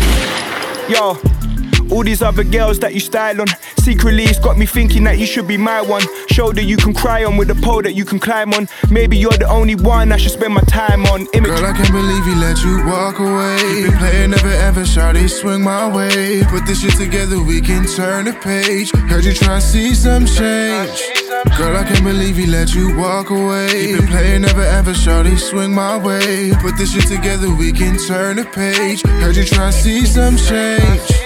Yo, 0.94 1.20
all 1.92 2.04
these 2.04 2.22
other 2.22 2.44
girls 2.44 2.80
that 2.80 2.94
you 2.94 3.00
style 3.00 3.42
on. 3.42 3.48
Secretly, 3.78 4.24
it's 4.24 4.40
got 4.40 4.58
me 4.58 4.66
thinking 4.66 5.04
that 5.06 5.18
you 5.18 5.26
should 5.26 5.48
be 5.48 5.58
my 5.58 5.82
one. 5.82 6.04
Shoulder 6.30 6.62
you 6.62 6.78
can 6.78 6.94
cry 6.94 7.24
on 7.24 7.38
with 7.38 7.50
a 7.50 7.56
pole 7.56 7.82
that 7.82 7.94
you 7.94 8.06
can 8.06 8.20
climb 8.20 8.54
on. 8.54 8.68
Maybe 8.90 9.18
you're 9.18 9.32
the 9.32 9.50
only 9.50 9.76
one 9.76 10.12
I 10.12 10.18
should 10.18 10.32
spend 10.32 10.54
my 10.54 10.62
time 10.62 11.06
on. 11.06 11.28
Image. 11.34 11.50
Girl, 11.50 11.66
I 11.66 11.74
can't 11.74 11.92
believe 11.92 12.26
he 12.26 12.36
let 12.36 12.64
you 12.64 12.86
walk 12.86 13.20
away. 13.20 13.58
Keep 13.58 13.94
it 13.94 13.98
playing, 13.98 14.32
never 14.32 14.50
ever 14.50 14.82
shawty 14.82 15.30
swing 15.30 15.64
my 15.64 15.94
way. 15.96 16.44
Put 16.46 16.66
this 16.66 16.82
shit 16.82 16.96
together, 16.96 17.42
we 17.42 17.62
can 17.62 17.86
turn 17.86 18.26
the 18.26 18.34
page. 18.34 18.92
Heard 19.10 19.26
you 19.26 19.34
try 19.34 19.60
to 19.60 19.62
see 19.62 19.94
some 19.94 20.26
change. 20.26 21.02
Girl, 21.58 21.76
I 21.76 21.84
can't 21.84 22.04
believe 22.04 22.36
he 22.36 22.46
let 22.46 22.74
you 22.74 22.98
walk 22.98 23.30
away. 23.30 23.68
Keep 23.70 24.00
it 24.02 24.10
playing, 24.10 24.42
never 24.42 24.62
ever 24.62 24.92
shawty 24.92 25.38
swing 25.38 25.74
my 25.74 25.98
way. 25.98 26.52
Put 26.62 26.78
this 26.78 26.94
shit 26.94 27.08
together, 27.08 27.54
we 27.54 27.72
can 27.72 27.98
turn 27.98 28.38
the 28.38 28.46
page. 28.46 29.02
Heard 29.22 29.36
you 29.36 29.46
try 29.46 29.72
to 29.72 29.72
see 29.72 30.06
some 30.06 30.36
change. 30.38 31.17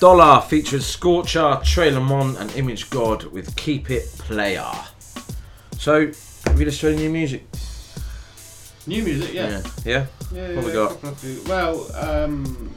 Doller 0.00 0.42
features 0.44 0.86
Scorcher, 0.86 1.60
Treh 1.62 1.90
LaMonte, 1.92 2.40
and 2.40 2.50
Image 2.56 2.88
God 2.88 3.24
with 3.24 3.54
Keep 3.56 3.90
It 3.90 4.06
Playa. 4.18 4.72
So, 5.78 6.06
have 6.46 6.58
you 6.58 6.64
listened 6.64 6.96
to 6.96 7.02
any 7.02 7.08
new 7.08 7.10
music? 7.10 7.44
New 8.86 9.02
music, 9.04 9.34
yeah. 9.34 9.48
Yeah. 9.50 9.62
Yeah? 9.84 10.06
Yeah, 10.32 10.56
What 10.56 10.64
we 10.64 10.72
got? 10.72 11.04
of 11.04 11.48
Well, 11.48 11.94
um, 11.94 12.72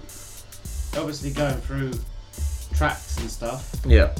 obviously 0.97 1.31
going 1.31 1.55
through 1.61 1.93
tracks 2.75 3.17
and 3.17 3.31
stuff. 3.31 3.71
Yeah. 3.85 4.13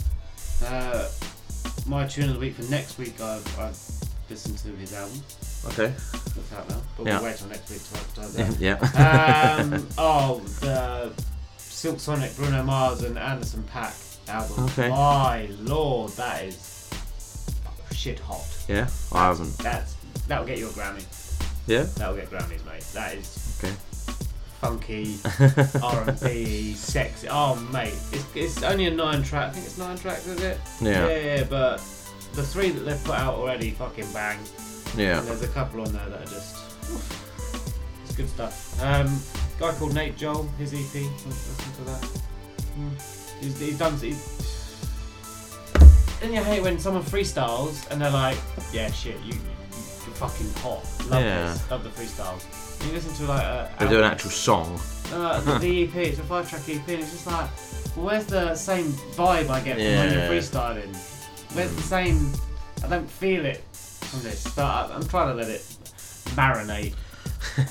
Uh, 0.65 1.09
my 1.85 2.07
tune 2.07 2.29
of 2.29 2.35
the 2.35 2.39
week 2.39 2.55
for 2.55 2.63
next 2.71 2.97
week, 2.97 3.19
I've, 3.19 3.59
I've 3.59 3.77
listened 4.29 4.57
to 4.59 4.69
his 4.69 4.93
album. 4.93 5.21
Okay. 5.67 5.93
That's 6.11 6.53
out 6.53 6.69
now. 6.69 6.81
But 6.97 7.05
Yeah. 7.07 7.15
we'll 7.19 7.23
wait 7.29 7.37
till 7.37 7.47
next 7.47 7.69
week 7.69 7.83
to 7.83 7.97
advertise 7.97 8.33
that. 8.35 8.59
Yeah. 8.59 9.59
um, 9.59 9.87
oh, 9.97 10.39
the 10.61 11.11
Silk 11.57 11.99
Sonic, 11.99 12.35
Bruno 12.35 12.63
Mars, 12.63 13.03
and 13.03 13.17
Anderson 13.17 13.63
Paak 13.73 13.93
album. 14.29 14.65
Okay. 14.65 14.89
My 14.89 15.49
lord, 15.61 16.11
that 16.13 16.43
is 16.45 16.89
shit 17.91 18.19
hot. 18.19 18.45
Yeah? 18.67 18.87
I 19.11 19.27
haven't. 19.27 19.57
That's 19.59 19.95
that'll 20.27 20.45
get 20.45 20.57
you 20.59 20.67
a 20.67 20.71
Grammy. 20.71 21.03
Yeah? 21.67 21.83
That'll 21.97 22.15
get 22.15 22.29
Grammys, 22.29 22.63
mate. 22.65 22.83
That 22.93 23.15
is 23.15 23.59
Okay. 23.63 23.73
funky, 24.61 25.17
R 25.83 26.09
and 26.09 26.19
B, 26.21 26.73
sexy. 26.73 27.27
Oh, 27.29 27.55
mate, 27.73 27.93
it's, 28.11 28.25
it's 28.35 28.63
only 28.63 28.85
a 28.85 28.91
nine 28.91 29.23
track. 29.23 29.49
I 29.49 29.51
think 29.53 29.65
it's 29.65 29.77
nine 29.77 29.97
tracks, 29.97 30.27
is 30.27 30.41
it? 30.41 30.59
Yeah. 30.81 31.07
Yeah, 31.07 31.17
yeah, 31.37 31.43
but 31.43 31.77
the 32.33 32.43
three 32.43 32.69
that 32.71 32.81
they've 32.81 33.03
put 33.03 33.15
out 33.15 33.35
already, 33.35 33.71
fucking 33.71 34.11
bang. 34.13 34.39
Yeah. 34.95 35.19
And 35.19 35.27
there's 35.27 35.41
a 35.43 35.47
couple 35.49 35.81
on 35.81 35.91
there 35.93 36.07
that 36.09 36.21
are 36.21 36.25
just. 36.25 36.57
It's 38.03 38.15
good 38.15 38.29
stuff. 38.29 38.81
Um, 38.81 39.19
guy 39.59 39.73
called 39.77 39.93
Nate 39.93 40.17
Joel, 40.17 40.43
his 40.57 40.73
EP. 40.73 40.93
Listen 41.25 41.73
to 41.77 41.91
that. 41.91 42.21
Mm. 42.77 43.41
He's, 43.41 43.59
he's 43.59 43.77
done. 43.77 43.97
He's, 43.97 44.41
then 46.21 46.33
you 46.33 46.43
hate 46.43 46.61
when 46.63 46.79
someone 46.79 47.03
freestyles 47.03 47.89
and 47.91 48.01
they're 48.01 48.09
like, 48.09 48.37
"Yeah, 48.71 48.89
shit, 48.91 49.17
you, 49.21 49.33
you 49.33 49.39
you're 50.05 50.15
fucking 50.15 50.49
hot. 50.61 50.83
Love 51.09 51.21
Yeah. 51.23 51.51
this. 51.53 51.71
Love 51.71 51.83
the 51.83 51.89
freestyles." 51.89 52.79
And 52.81 52.89
you 52.89 52.95
listen 52.95 53.13
to 53.25 53.31
like 53.31 53.43
a. 53.43 53.71
They 53.79 53.87
do 53.89 53.97
an 53.99 54.03
actual 54.05 54.29
song. 54.31 54.79
Uh, 55.13 55.39
the, 55.41 55.59
the 55.59 55.83
EP, 55.83 55.95
it's 55.97 56.19
a 56.19 56.23
five 56.23 56.49
track 56.49 56.61
EP, 56.67 56.87
and 56.87 56.99
it's 57.01 57.11
just 57.11 57.27
like, 57.27 57.49
well, 57.95 58.05
where's 58.07 58.25
the 58.25 58.55
same 58.55 58.85
vibe 59.15 59.49
I 59.49 59.59
get 59.59 59.75
from 59.75 59.83
when 59.85 60.11
you're 60.13 60.21
Yeah. 60.23 60.29
freestyling? 60.29 60.95
Where's 61.55 61.75
the 61.75 61.81
same. 61.81 62.31
I 62.83 62.87
don't 62.87 63.09
feel 63.09 63.45
it 63.45 63.63
from 64.15 64.29
this, 64.29 64.43
but 64.55 64.65
I, 64.65 64.91
I'm 64.93 65.07
trying 65.07 65.29
to 65.29 65.33
let 65.35 65.49
it 65.49 65.61
marinate 66.35 66.95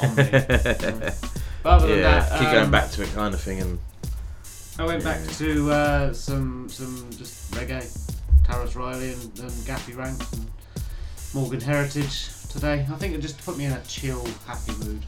on 0.02 0.16
me. 0.16 1.10
But 1.62 1.70
other 1.70 1.86
than 1.86 2.00
yeah, 2.00 2.20
that, 2.20 2.38
keep 2.38 2.50
going 2.50 2.64
um, 2.66 2.70
back 2.70 2.90
to 2.90 3.02
it 3.02 3.08
kind 3.14 3.32
of 3.32 3.40
thing 3.40 3.58
and 3.62 3.78
I 4.78 4.84
went 4.84 5.02
back 5.02 5.26
to 5.38 5.70
uh, 5.70 6.12
some 6.12 6.68
some 6.68 7.08
just 7.12 7.52
reggae, 7.52 7.86
Tarrus 8.44 8.76
Riley 8.76 9.12
and, 9.12 9.22
and 9.38 9.50
Gappy 9.64 9.96
Ranks 9.96 10.30
and 10.34 10.46
Morgan 11.32 11.60
Heritage 11.60 12.28
today. 12.50 12.86
I 12.90 12.94
think 12.96 13.14
it 13.14 13.20
just 13.22 13.42
put 13.46 13.56
me 13.56 13.64
in 13.64 13.72
a 13.72 13.80
chill, 13.84 14.26
happy 14.46 14.72
mood. 14.84 15.02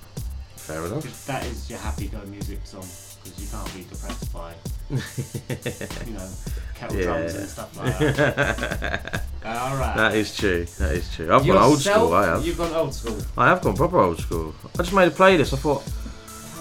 fair 0.57 0.87
enough. 0.87 1.03
Because 1.03 1.27
that 1.27 1.45
is 1.45 1.69
your 1.69 1.79
happy 1.81 2.07
go 2.09 2.21
music 2.27 2.61
song. 2.65 2.87
Because 3.23 3.39
you 3.39 3.49
can't 3.51 3.75
be 3.75 3.83
depressed 3.83 4.33
by, 4.33 4.55
you 6.07 6.15
know, 6.15 6.31
kettle 6.77 7.03
drums 7.03 7.35
and 7.35 7.49
stuff 7.49 7.77
like 7.77 7.99
that. 7.99 9.23
All 9.45 9.77
right. 9.77 9.97
That 9.97 10.15
is 10.15 10.37
true. 10.37 10.65
That 10.79 10.93
is 10.93 11.15
true. 11.15 11.33
I've 11.33 11.47
gone 11.47 11.57
old 11.57 11.79
school. 11.81 12.13
I 12.15 12.27
have. 12.27 12.45
You've 12.47 12.59
gone 12.59 12.73
old 12.75 12.95
school. 12.95 13.19
I 13.37 13.47
have 13.49 13.63
gone 13.63 13.75
proper 13.77 13.99
old 13.99 14.19
school. 14.19 14.55
I 14.75 14.79
just 14.83 14.93
made 14.93 15.09
a 15.09 15.11
playlist. 15.13 15.53
I 15.53 15.57
thought, 15.57 15.83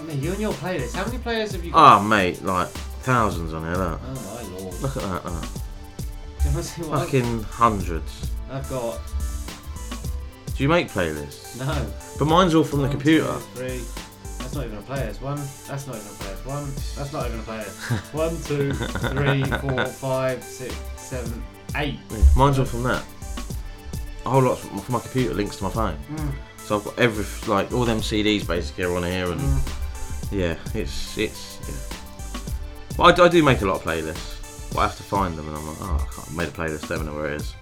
mean, 0.08 0.22
you 0.22 0.32
and 0.32 0.40
your 0.42 0.54
playlist. 0.54 0.94
How 0.96 1.06
many 1.06 1.18
players 1.18 1.52
have 1.54 1.66
you 1.66 1.72
got? 1.72 1.80
ah, 1.80 2.04
mate, 2.04 2.44
like 2.44 2.68
thousands 3.02 3.54
on 3.54 3.64
here. 3.64 3.76
Look, 3.76 4.00
Oh 4.04 4.14
my 4.52 4.58
lord. 4.60 4.82
look 4.82 4.98
at 4.98 5.04
that. 5.04 5.26
Look. 5.26 5.44
Do 6.44 6.50
you 6.52 6.62
see 6.62 6.82
what 6.84 7.00
I've- 7.00 7.06
Fucking 7.06 7.44
hundreds. 7.44 8.32
I've 8.52 8.70
got 8.70 9.00
Do 10.56 10.64
you 10.64 10.70
make 10.70 10.90
playlists? 10.90 11.58
no. 11.60 11.92
But 12.20 12.26
mine's 12.26 12.54
all 12.54 12.64
from 12.64 12.84
the 12.84 12.90
computer. 12.90 13.26
two, 13.34 13.40
three. 13.56 13.82
That's 14.56 14.72
not 14.72 14.74
even 14.74 14.78
a 14.78 14.96
players. 14.96 15.22
One. 15.22 15.36
That's 15.68 15.86
not 15.86 15.96
even 15.98 16.08
a 16.08 16.14
players. 16.14 16.46
One. 16.46 16.66
That's 16.96 17.12
not 17.12 17.26
even 17.28 17.40
a 17.40 17.44
players. 17.44 17.76
One, 18.14 18.42
two, 18.44 18.72
three, 18.72 19.44
four, 19.60 19.86
five, 19.86 20.42
six, 20.42 20.74
seven, 20.96 21.44
eight. 21.76 22.00
Mine's 22.38 22.58
all 22.58 22.64
from 22.64 22.84
that. 22.84 23.04
A 24.26 24.30
whole 24.30 24.44
lot 24.44 24.58
from, 24.58 24.78
my 24.94 25.00
computer 25.02 25.34
links 25.34 25.58
to 25.58 25.66
my 25.66 25.70
phone. 25.70 25.98
Mm. 26.10 26.32
So 26.60 26.78
I've 26.78 26.86
got 26.86 26.98
every 27.00 27.26
like 27.54 27.74
all 27.74 27.84
them 27.84 28.00
CDs 28.00 28.48
basically 28.48 28.86
are 28.86 28.96
on 28.96 29.04
here, 29.04 29.30
and 29.30 29.42
Mm. 29.42 30.32
yeah, 30.32 30.56
it's 30.74 31.18
it's. 31.18 31.60
Yeah. 31.68 32.96
Well, 32.98 33.10
I, 33.10 33.12
do- 33.12 33.24
I 33.24 33.28
do 33.28 33.44
make 33.44 33.60
a 33.60 33.66
lot 33.66 33.76
of 33.76 33.84
playlists. 33.84 34.72
But 34.74 34.80
I 34.80 34.84
have 34.84 34.96
to 34.96 35.04
find 35.04 35.38
them, 35.38 35.50
and 35.50 35.58
I'm 35.58 35.68
like, 35.68 35.78
oh, 35.82 36.08
I 36.10 36.14
can't 36.16 36.34
made 36.38 36.48
a 36.48 36.52
playlist. 36.52 36.86
I 36.86 36.96
don't 36.96 37.08
know 37.08 37.14
where 37.16 37.34
it 37.34 37.42
is. 37.42 37.54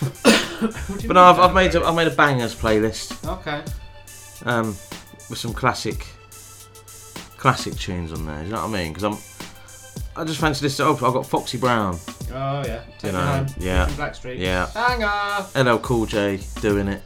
What 0.64 0.72
do 0.98 1.02
you 1.02 1.08
but 1.08 1.14
no, 1.14 1.22
I've? 1.22 1.38
I've 1.38 1.54
made 1.54 1.74
a, 1.76 1.84
I've 1.84 1.94
made 1.94 2.08
a 2.08 2.10
bangers 2.10 2.54
playlist. 2.56 3.24
Okay. 3.38 3.62
Um, 4.46 4.68
with 5.30 5.38
some 5.38 5.52
classic, 5.54 6.06
classic 7.44 7.76
tunes 7.76 8.10
on 8.10 8.24
there. 8.24 8.38
Do 8.38 8.44
you 8.46 8.52
know 8.52 8.66
what 8.66 8.74
I 8.74 8.82
mean? 8.82 8.94
Because 8.94 9.04
I'm, 9.04 9.18
I 10.16 10.24
just 10.24 10.40
fancy 10.40 10.62
this. 10.64 10.80
Oh, 10.80 10.92
I've 10.94 10.98
got 10.98 11.26
Foxy 11.26 11.58
Brown. 11.58 11.98
Oh 12.32 12.62
yeah. 12.64 12.80
Take 12.98 13.02
You 13.02 13.12
know, 13.12 13.20
home. 13.20 13.46
yeah, 13.58 13.86
Blackstreet. 13.90 14.38
yeah. 14.38 14.66
Hanger. 14.72 15.70
LL 15.70 15.76
Cool 15.80 16.06
J 16.06 16.40
doing 16.62 16.88
it. 16.88 17.02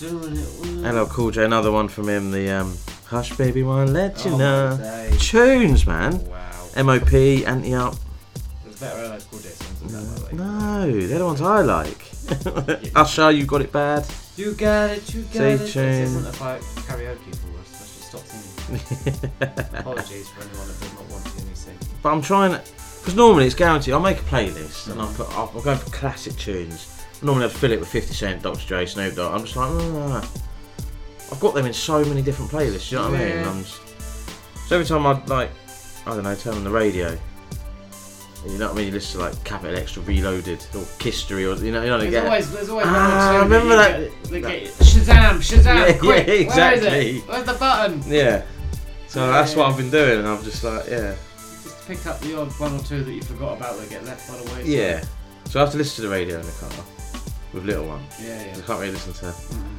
Doing 0.00 0.36
it. 0.36 0.92
LL 0.92 1.04
Cool 1.06 1.30
J, 1.30 1.44
another 1.44 1.70
one 1.70 1.86
from 1.86 2.08
him. 2.08 2.32
The 2.32 2.50
um, 2.50 2.76
Hush 3.06 3.36
Baby 3.36 3.62
Wanna 3.62 3.92
Let 3.92 4.24
You 4.24 4.32
Oh, 4.32 4.38
Know. 4.38 4.76
my. 4.76 5.16
Tunes, 5.18 5.86
man. 5.86 6.18
Wow. 6.26 6.82
MOP, 6.82 7.12
Ante 7.46 7.72
Up. 7.74 7.94
Better 8.80 9.06
LL 9.14 9.20
Cool 9.30 9.38
J 9.38 9.48
songs 9.50 9.80
than 9.82 9.92
that, 9.92 10.20
by 10.24 10.30
the 10.30 10.36
way. 10.36 10.48
No, 10.98 11.06
they're 11.06 11.18
the 11.20 11.24
ones 11.24 11.40
I 11.40 11.60
like. 11.60 12.90
Usher, 12.96 13.30
you 13.30 13.46
got 13.46 13.60
it 13.60 13.70
bad. 13.70 14.04
You 14.36 14.52
got 14.54 14.90
it. 14.90 15.14
You 15.14 15.22
got 15.22 15.32
Say 15.32 15.52
it. 15.52 15.58
This 15.58 15.72
tune. 15.74 15.84
isn't 15.84 16.26
a 16.26 16.32
fight 16.32 16.60
karaoke 16.88 17.36
for 17.36 17.59
Apologies 19.40 20.28
for 20.30 20.42
anyone 20.42 20.66
that 20.68 20.80
does 20.80 20.94
not 20.94 21.10
want 21.10 21.24
to 21.24 21.30
hear 21.32 21.44
me 21.46 21.54
sing. 21.54 21.76
But 22.02 22.12
I'm 22.12 22.22
trying 22.22 22.52
to, 22.52 22.58
because 23.00 23.14
normally 23.16 23.46
it's 23.46 23.54
guaranteed. 23.54 23.94
I'll 23.94 24.00
make 24.00 24.18
a 24.18 24.22
playlist 24.24 24.90
and 24.90 25.00
I'll 25.00 25.12
put, 25.14 25.28
I'll, 25.30 25.50
I'll 25.54 25.62
go 25.62 25.74
for 25.76 25.90
classic 25.90 26.36
tunes. 26.36 27.02
Normally 27.22 27.46
I'd 27.46 27.52
fill 27.52 27.72
it 27.72 27.80
with 27.80 27.88
50 27.88 28.14
Cent, 28.14 28.42
Dr. 28.42 28.66
Dre, 28.66 28.86
Snoop 28.86 29.14
Dogg. 29.14 29.34
I'm 29.34 29.44
just 29.44 29.56
like, 29.56 29.68
"Ah." 29.70 30.30
I've 31.32 31.40
got 31.40 31.54
them 31.54 31.66
in 31.66 31.72
so 31.72 32.04
many 32.04 32.22
different 32.22 32.50
playlists. 32.50 32.90
You 32.90 32.98
know 32.98 33.10
what 33.10 33.20
I 33.20 33.24
mean? 33.24 33.28
Yeah. 33.28 33.50
I'm 33.50 33.62
just, 33.62 33.80
so 34.66 34.74
every 34.76 34.86
time 34.86 35.06
I 35.06 35.12
like, 35.26 35.50
I 36.06 36.14
don't 36.14 36.24
know, 36.24 36.34
turn 36.34 36.54
on 36.54 36.64
the 36.64 36.70
radio. 36.70 37.16
You 38.46 38.56
know 38.56 38.68
what 38.68 38.74
I 38.74 38.76
mean? 38.78 38.86
You 38.86 38.92
listen 38.92 39.20
to 39.20 39.26
like 39.26 39.44
Capital 39.44 39.76
Extra 39.76 40.02
Reloaded 40.02 40.60
or 40.74 40.80
KISSTORY 40.98 41.44
or 41.44 41.62
you 41.62 41.72
know, 41.72 41.82
you 41.82 41.90
know, 41.90 41.98
There's 41.98 42.10
get, 42.10 42.24
always, 42.24 42.50
there's 42.52 42.68
always 42.70 42.86
Ah, 42.88 43.32
one 43.34 43.34
or 43.34 43.36
two 43.36 43.52
remember 43.52 43.76
that? 43.76 44.00
that- 44.22 44.32
You 44.34 44.40
get, 44.40 44.48
they 44.50 44.84
Shazam! 44.84 45.36
Shazam! 45.40 45.64
Yeah, 45.88 45.98
quick! 45.98 46.26
yeah, 46.26 46.32
exactly. 46.34 46.88
Where 46.88 47.00
is 47.02 47.16
it? 47.22 47.28
Where's 47.28 47.44
the 47.44 47.52
button? 47.52 48.02
Yeah. 48.08 48.42
So 49.10 49.24
Yeah, 49.26 49.32
that's 49.32 49.54
what. 49.56 49.68
I've 49.68 49.76
been 49.76 49.90
doing, 49.90 50.20
and 50.20 50.28
I'm 50.28 50.42
just 50.44 50.62
like, 50.64 50.86
yeah, 50.88 51.14
Just 51.64 51.86
pick 51.86 52.06
up 52.06 52.20
the 52.20 52.40
odd 52.40 52.48
one 52.60 52.76
or 52.76 52.82
two 52.82 53.02
that 53.02 53.12
you 53.12 53.22
forgot 53.22 53.56
about 53.58 53.76
that 53.78 53.90
get 53.90 54.04
left 54.04 54.28
by 54.30 54.36
the 54.38 54.52
way. 54.54 54.64
yeah. 54.64 55.04
So 55.46 55.58
I 55.58 55.64
have 55.64 55.72
to 55.72 55.78
listen 55.78 55.96
to 56.04 56.08
the 56.08 56.14
radio 56.14 56.38
in 56.38 56.46
the 56.46 56.52
car 56.52 56.70
with 57.52 57.64
little 57.64 57.86
one. 57.88 58.02
Yeah, 58.22 58.40
yeah. 58.40 58.52
I 58.56 58.60
can't 58.60 58.78
really 58.80 58.92
listen 58.92 59.12
to 59.14 59.34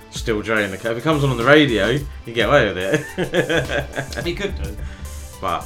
Still 0.10 0.42
Dre 0.42 0.66
in 0.66 0.72
the 0.72 0.78
car. 0.78 0.92
If 0.92 0.98
it 0.98 1.04
comes 1.04 1.24
on 1.24 1.30
on 1.30 1.38
the 1.38 1.46
radio, 1.46 1.88
you 2.26 2.34
get 2.34 2.50
away 2.50 2.68
with 2.74 2.78
it. 2.78 4.24
He 4.26 4.36
could 4.36 4.54
do. 4.62 4.76
But 5.40 5.66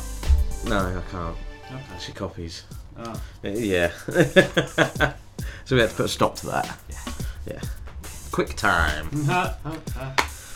no, 0.67 0.77
I 0.77 1.11
can't. 1.11 1.35
Okay. 1.71 1.99
She 1.99 2.11
copies. 2.11 2.63
Oh. 2.99 3.19
Yeah. 3.41 3.89
so 5.65 5.75
we 5.75 5.79
had 5.79 5.89
to 5.89 5.95
put 5.95 6.05
a 6.05 6.07
stop 6.07 6.35
to 6.35 6.45
that. 6.47 6.77
Yeah. 6.89 7.13
Yeah. 7.53 7.59
Quick 8.31 8.55
time. 8.55 9.09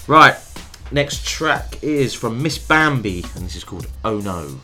Right. 0.08 0.36
Next 0.92 1.26
track 1.26 1.84
is 1.84 2.16
from 2.16 2.44
MsBambii, 2.44 3.36
and 3.36 3.46
this 3.46 3.56
is 3.56 3.64
called 3.64 3.88
Oh 4.04 4.18
No. 4.20 4.60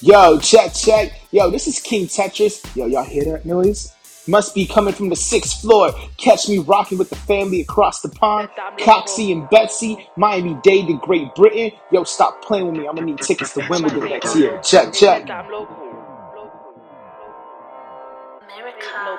Yo, 0.00 0.38
check, 0.38 0.72
check. 0.72 1.20
Yo, 1.30 1.50
this 1.50 1.68
is 1.68 1.78
King 1.78 2.06
Tetris. 2.06 2.74
Yo, 2.74 2.86
y'all 2.86 3.04
hear 3.04 3.24
that 3.24 3.44
noise? 3.44 3.92
Must 4.26 4.54
be 4.54 4.66
coming 4.66 4.94
from 4.94 5.10
the 5.10 5.16
sixth 5.16 5.60
floor. 5.60 5.92
Catch 6.16 6.48
me 6.48 6.58
rocking 6.58 6.96
with 6.96 7.10
the 7.10 7.16
family 7.16 7.60
across 7.60 8.00
the 8.00 8.08
pond. 8.08 8.48
Coxie 8.78 9.32
and 9.32 9.48
Betsy, 9.50 10.08
Miami 10.16 10.56
Dade 10.62 10.86
to 10.86 10.98
Great 10.98 11.34
Britain. 11.34 11.72
Yo, 11.92 12.04
stop 12.04 12.42
playing 12.42 12.68
with 12.68 12.76
me. 12.76 12.88
I'm 12.88 12.94
gonna 12.94 13.06
need 13.06 13.18
tickets 13.18 13.52
to 13.54 13.66
Wimbledon 13.68 14.08
next 14.08 14.34
year. 14.34 14.58
Check, 14.62 14.94
check. 14.94 15.26
No 15.26 15.66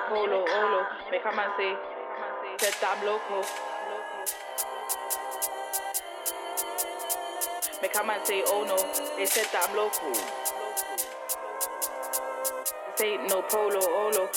polo, 0.08 0.44
Make 7.82 7.96
a 8.00 8.06
man 8.06 8.24
say, 8.24 8.42
said 8.46 8.46
that 8.46 8.46
I'm 8.46 8.46
local. 8.46 8.46
Make 8.46 8.46
a 8.46 8.46
man 8.46 8.46
say, 8.46 8.46
oh 8.46 8.64
no, 8.64 8.76
they 9.16 9.26
said 9.26 9.46
that 9.52 9.68
I'm 9.68 9.76
local. 9.76 10.12
This 12.96 13.02
ain't 13.02 13.28
no 13.28 13.42
polo, 13.42 13.80
olo. 13.80 14.28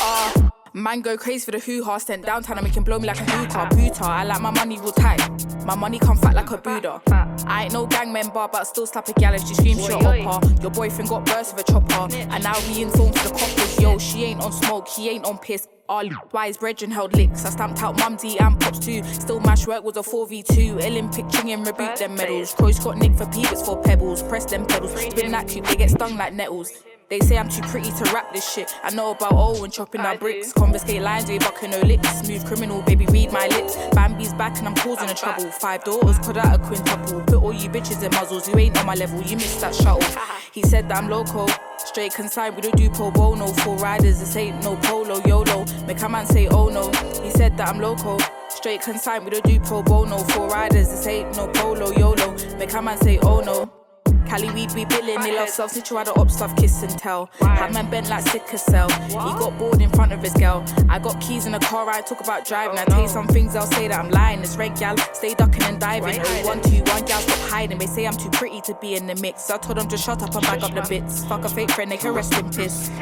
Ah, 0.00 0.55
man 0.76 1.00
go 1.00 1.16
crazy 1.16 1.44
for 1.44 1.52
the 1.52 1.58
hoo 1.58 1.82
ha. 1.82 1.98
Sent 1.98 2.24
downtown 2.24 2.58
and 2.58 2.66
make 2.66 2.76
him 2.76 2.84
blow 2.84 2.98
me 2.98 3.06
like 3.06 3.20
a 3.20 3.24
hookah. 3.24 3.74
Buta, 3.74 4.02
I 4.02 4.24
like 4.24 4.40
my 4.40 4.50
money 4.50 4.78
real 4.78 4.92
tight. 4.92 5.20
My 5.64 5.74
money 5.74 5.98
come 5.98 6.16
fat 6.16 6.34
like 6.34 6.50
a 6.50 6.58
Buddha. 6.58 7.00
I 7.46 7.64
ain't 7.64 7.72
no 7.72 7.86
gang 7.86 8.12
member, 8.12 8.46
but 8.50 8.64
still 8.64 8.86
slap 8.86 9.08
a 9.08 9.12
gal 9.14 9.34
if 9.34 9.46
she 9.46 9.54
screams 9.54 9.84
shut 9.84 10.04
up 10.04 10.44
her. 10.44 10.62
Your 10.62 10.70
boyfriend 10.70 11.08
got 11.08 11.24
burst 11.26 11.56
with 11.56 11.68
a 11.68 11.72
chopper, 11.72 12.14
and 12.14 12.42
now 12.42 12.54
he 12.54 12.82
informed 12.82 13.18
for 13.18 13.28
the 13.28 13.34
coppers. 13.34 13.80
Yo, 13.80 13.98
she 13.98 14.24
ain't 14.24 14.40
on 14.42 14.52
smoke, 14.52 14.86
he 14.88 15.08
ain't 15.08 15.24
on 15.24 15.38
piss. 15.38 15.66
All 15.88 16.08
wise 16.32 16.56
brethren 16.56 16.90
held 16.90 17.14
licks. 17.14 17.44
I 17.44 17.50
stamped 17.50 17.80
out 17.80 17.96
mumsy 17.98 18.38
and 18.40 18.58
pops 18.58 18.80
too. 18.80 19.04
Still 19.04 19.38
mash 19.40 19.68
work 19.68 19.84
was 19.84 19.96
a 19.96 20.00
4v2. 20.00 20.84
Olympic 20.84 21.26
chinging 21.26 21.64
reboot 21.64 21.96
them 21.96 22.16
medals. 22.16 22.54
Crows 22.54 22.80
got 22.80 22.98
Nick 22.98 23.14
for 23.14 23.26
peeps 23.26 23.62
for 23.62 23.80
pebbles. 23.80 24.22
Press 24.24 24.46
them 24.46 24.66
pedals. 24.66 25.00
Spin 25.00 25.30
that 25.30 25.46
cube, 25.46 25.64
they 25.66 25.76
get 25.76 25.90
stung 25.90 26.16
like 26.16 26.34
nettles. 26.34 26.72
They 27.08 27.20
say 27.20 27.38
I'm 27.38 27.48
too 27.48 27.62
pretty 27.62 27.92
to 27.92 28.04
rap 28.12 28.32
this 28.32 28.52
shit. 28.52 28.74
I 28.82 28.92
know 28.92 29.12
about 29.12 29.32
Owen 29.32 29.70
chopping 29.70 30.02
down 30.02 30.18
bricks. 30.18 30.52
Confiscate 30.52 31.02
lines, 31.02 31.28
we 31.28 31.38
bucking 31.38 31.70
no 31.70 31.78
lips. 31.82 32.18
Smooth 32.18 32.44
criminal, 32.44 32.82
baby, 32.82 33.06
read 33.06 33.30
my 33.30 33.46
lips. 33.46 33.76
Bambi's 33.92 34.34
back 34.34 34.58
and 34.58 34.66
I'm 34.66 34.74
causing 34.74 35.08
a 35.08 35.14
trouble. 35.14 35.48
Five 35.52 35.84
daughters, 35.84 36.18
put 36.18 36.36
out 36.36 36.56
a 36.56 36.58
quintuple. 36.58 37.20
Put 37.20 37.34
all 37.34 37.52
you 37.52 37.68
bitches 37.70 38.02
in 38.02 38.10
muzzles. 38.10 38.48
You 38.48 38.58
ain't 38.58 38.76
on 38.78 38.86
my 38.86 38.94
level, 38.94 39.22
you 39.22 39.36
missed 39.36 39.60
that 39.60 39.72
shuttle. 39.72 40.02
He 40.50 40.62
said 40.62 40.88
that 40.88 40.98
I'm 40.98 41.08
local. 41.08 41.48
Straight 41.78 42.12
consigned, 42.12 42.56
we 42.56 42.62
don't 42.62 42.76
do 42.76 42.90
pro 42.90 43.12
bono. 43.12 43.46
Full 43.46 43.76
riders, 43.76 44.18
this 44.18 44.34
ain't 44.34 44.64
no 44.64 44.74
polo, 44.76 45.22
YOLO. 45.26 45.64
Make 45.86 46.02
a 46.02 46.08
man 46.08 46.26
say, 46.26 46.48
oh 46.48 46.68
no. 46.68 46.90
He 47.22 47.30
said 47.30 47.56
that 47.56 47.68
I'm 47.68 47.78
local. 47.78 48.18
Straight 48.48 48.82
consigned, 48.82 49.24
we 49.24 49.30
don't 49.30 49.44
do 49.44 49.60
pro 49.60 49.80
bono. 49.84 50.18
Full 50.18 50.48
riders, 50.48 50.88
this 50.88 51.06
ain't 51.06 51.36
no 51.36 51.46
polo, 51.46 51.92
YOLO. 51.92 52.36
Make 52.58 52.72
a 52.72 52.82
man 52.82 52.98
say, 52.98 53.18
oh 53.18 53.40
no. 53.40 53.85
Cali 54.28 54.50
weed 54.50 54.74
be 54.74 54.84
billing, 54.84 55.20
they 55.20 55.34
love 55.34 55.48
self 55.48 55.70
situ 55.70 55.94
the 55.94 56.12
up 56.12 56.30
stuff, 56.30 56.54
kiss 56.56 56.82
and 56.82 56.98
tell. 56.98 57.30
Had 57.40 57.72
man 57.72 57.90
bent 57.90 58.08
like 58.08 58.22
sicker 58.22 58.58
cell. 58.58 58.88
He 59.08 59.14
got 59.14 59.58
bored 59.58 59.80
in 59.80 59.90
front 59.90 60.12
of 60.12 60.22
his 60.22 60.34
girl. 60.34 60.64
I 60.88 60.98
got 60.98 61.20
keys 61.20 61.46
in 61.46 61.52
the 61.52 61.58
car, 61.58 61.88
I 61.88 62.00
talk 62.00 62.20
about 62.20 62.46
driving. 62.46 62.78
I 62.78 62.84
tell 62.84 63.02
you 63.02 63.08
some 63.08 63.26
things, 63.28 63.56
I'll 63.56 63.66
say 63.66 63.88
that 63.88 63.98
I'm 63.98 64.10
lying. 64.10 64.40
It's 64.40 64.56
red 64.56 64.76
gal, 64.76 64.96
stay 65.14 65.34
ducking 65.34 65.62
and 65.62 65.80
diving. 65.80 66.20
Oh, 66.22 66.46
one, 66.46 66.60
two, 66.62 66.82
one 66.92 67.04
gal, 67.04 67.20
stop 67.20 67.50
hiding. 67.50 67.78
They 67.78 67.86
say 67.86 68.06
I'm 68.06 68.16
too 68.16 68.30
pretty 68.30 68.60
to 68.62 68.74
be 68.74 68.94
in 68.94 69.06
the 69.06 69.14
mix. 69.16 69.50
I 69.50 69.58
told 69.58 69.78
them 69.78 69.88
to 69.88 69.96
shut 69.96 70.22
up 70.22 70.34
and 70.34 70.42
back 70.42 70.62
up 70.62 70.74
the 70.74 70.86
bits. 70.88 71.24
Fuck 71.24 71.44
a 71.44 71.48
fake 71.48 71.70
friend, 71.70 71.90
they 71.90 71.96
can 71.96 72.12
rest 72.14 72.34
in 72.34 72.50
piss. 72.50 72.90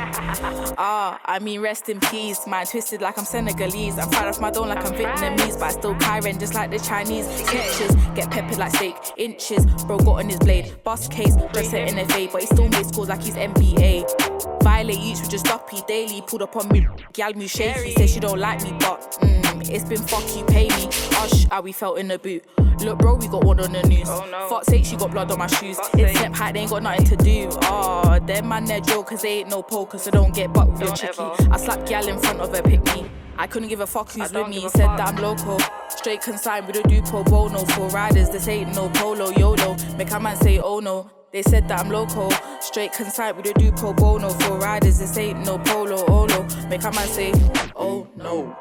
Ah, 0.76 1.20
I 1.24 1.38
mean 1.38 1.60
rest 1.60 1.88
in 1.88 2.00
peace. 2.00 2.46
Mind 2.46 2.68
twisted 2.68 3.00
like 3.00 3.16
I'm 3.16 3.24
Senegalese. 3.24 3.98
I'm 3.98 4.10
fired 4.10 4.28
off 4.28 4.40
my 4.40 4.50
dome 4.50 4.68
like 4.68 4.84
I'm 4.84 4.92
Vietnamese, 4.92 5.58
but 5.58 5.62
I 5.62 5.70
still 5.70 5.94
Kyren 5.94 6.38
just 6.38 6.54
like 6.54 6.70
the 6.70 6.78
Chinese. 6.78 7.26
Snitches 7.26 8.14
get 8.14 8.30
peppered 8.30 8.58
like 8.58 8.74
steak, 8.74 8.96
inches. 9.16 9.64
Bro 9.84 9.98
got 9.98 10.18
on 10.20 10.28
his 10.28 10.38
blade, 10.38 10.74
case, 11.14 11.36
dress 11.52 11.72
it 11.72 11.88
in 11.88 12.28
but 12.30 12.40
he 12.40 12.46
still 12.46 12.68
made 12.68 12.86
scores 12.86 13.08
like 13.08 13.22
he's 13.22 13.34
NBA. 13.34 14.62
Violate 14.62 14.98
youths 14.98 15.20
with 15.20 15.30
just 15.30 15.48
uppy 15.48 15.80
daily. 15.86 16.22
Pulled 16.22 16.42
up 16.42 16.56
on 16.56 16.68
me, 16.68 16.86
gal 17.12 17.32
me 17.34 17.46
shaky. 17.46 17.92
Say 17.92 18.06
she 18.06 18.20
don't 18.20 18.38
like 18.38 18.62
me, 18.62 18.72
but 18.80 19.00
mm, 19.20 19.70
it's 19.70 19.84
been 19.84 20.02
fuck 20.02 20.24
you 20.36 20.44
pay 20.44 20.68
me. 20.68 20.88
Hush, 21.12 21.46
how 21.50 21.62
we 21.62 21.72
felt 21.72 21.98
in 21.98 22.08
the 22.08 22.18
boot. 22.18 22.44
Look, 22.80 22.98
bro, 22.98 23.14
we 23.14 23.28
got 23.28 23.44
one 23.44 23.60
on 23.60 23.72
the 23.72 23.82
news. 23.84 24.08
Fuck's 24.48 24.66
sake, 24.66 24.84
she 24.84 24.96
got 24.96 25.12
blood 25.12 25.30
on 25.30 25.38
my 25.38 25.46
shoes. 25.46 25.78
It's 25.94 26.18
step 26.18 26.34
height, 26.34 26.54
they 26.54 26.60
ain't 26.60 26.70
got 26.70 26.82
nothing 26.82 27.04
to 27.06 27.16
do. 27.16 27.48
Ah, 27.62 28.18
them 28.18 28.48
man, 28.48 28.64
they're 28.64 28.80
jokers, 28.80 29.22
they 29.22 29.40
ain't 29.40 29.50
no 29.50 29.62
poker, 29.62 29.98
so 29.98 30.10
don't 30.10 30.34
get 30.34 30.52
butt 30.52 30.70
with 30.70 30.80
your 30.80 30.94
chicky. 30.94 31.22
I 31.50 31.56
slap 31.56 31.86
gal 31.86 32.06
in 32.08 32.18
front 32.18 32.40
of 32.40 32.54
her, 32.54 32.62
pick 32.62 32.84
me. 32.86 33.10
I 33.36 33.46
couldn't 33.46 33.68
give 33.68 33.80
a 33.80 33.86
fuck 33.86 34.10
who's 34.12 34.32
with 34.32 34.48
me. 34.48 34.60
He 34.60 34.68
said 34.68 34.88
that 34.88 35.08
I'm 35.08 35.16
local. 35.16 35.58
Straight 35.88 36.22
consigned, 36.22 36.66
we 36.66 36.72
don't 36.72 36.88
do 36.88 37.02
pro 37.02 37.24
bono 37.24 37.64
for 37.64 37.88
riders. 37.88 38.30
This 38.30 38.48
ain't 38.48 38.74
no 38.74 38.88
polo, 38.90 39.30
YOLO. 39.30 39.76
Make 39.96 40.10
a 40.10 40.20
man 40.20 40.36
say, 40.36 40.58
oh 40.58 40.80
no. 40.80 41.10
They 41.32 41.42
said 41.42 41.66
that 41.68 41.80
I'm 41.80 41.90
local. 41.90 42.30
Straight 42.60 42.92
consigned, 42.92 43.36
we 43.36 43.42
don't 43.42 43.58
do 43.58 43.72
pro 43.72 43.92
bono 43.92 44.30
for 44.30 44.58
riders. 44.58 44.98
This 45.00 45.16
ain't 45.18 45.44
no 45.44 45.58
polo, 45.58 46.04
olo. 46.06 46.46
Make 46.68 46.84
a 46.84 46.92
man 46.92 47.08
say, 47.08 47.32
oh 47.74 48.06
no. 48.16 48.56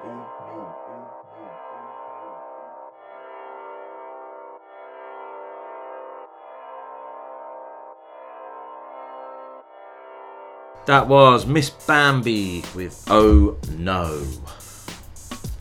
That 10.86 11.08
was 11.08 11.46
MsBambii 11.46 12.76
with 12.76 13.06
Oh 13.08 13.56
No. 13.78 14.26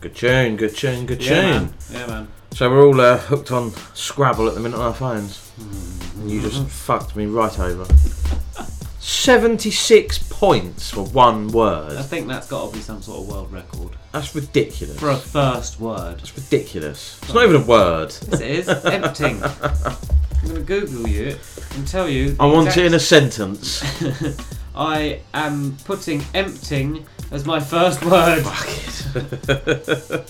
Good 0.03 0.15
tune, 0.17 0.57
good 0.57 0.75
tune, 0.75 1.05
good 1.05 1.23
Yeah, 1.23 1.29
tune. 1.29 1.49
man. 1.49 1.73
Yeah, 1.89 2.07
man. 2.07 2.27
So 2.51 2.69
we're 2.69 2.85
all 2.85 2.99
uh, 2.99 3.17
hooked 3.17 3.53
on 3.53 3.71
Scrabble 3.93 4.49
at 4.49 4.53
the 4.53 4.59
minute 4.59 4.75
on 4.77 4.81
our 4.87 4.93
phones. 4.93 5.37
Mm-hmm. 5.57 6.19
And 6.19 6.29
you 6.29 6.41
just 6.41 6.67
fucked 6.67 7.15
me 7.15 7.25
right 7.25 7.57
over. 7.57 7.85
76 8.99 10.17
points 10.29 10.91
for 10.91 11.05
one 11.05 11.47
word. 11.53 11.95
I 11.95 12.01
think 12.01 12.27
that's 12.27 12.49
got 12.49 12.69
to 12.69 12.73
be 12.75 12.81
some 12.81 13.01
sort 13.01 13.21
of 13.21 13.29
world 13.29 13.53
record. 13.53 13.91
That's 14.11 14.35
ridiculous. 14.35 14.99
For 14.99 15.09
a 15.11 15.15
first 15.15 15.79
word. 15.79 16.17
That's 16.19 16.35
ridiculous. 16.35 17.17
It's 17.23 17.33
not 17.33 17.45
even 17.45 17.61
a 17.61 17.65
word. 17.65 18.13
Yes, 18.29 18.41
it 18.41 18.51
is. 18.51 18.67
Emptying. 18.67 19.41
I'm 19.63 20.49
going 20.49 20.55
to 20.55 20.61
Google 20.63 21.07
you 21.07 21.37
and 21.75 21.87
tell 21.87 22.09
you. 22.09 22.33
the 22.33 22.43
I 22.43 22.45
want 22.47 22.75
it 22.75 22.85
in 22.85 22.91
a 22.91 22.95
exact- 22.97 23.31
sentence. 23.33 23.81
I 24.75 25.21
am 25.33 25.77
putting 25.85 26.23
emptying 26.33 27.05
as 27.33 27.45
my 27.45 27.59
first 27.59 28.05
word. 28.05 28.43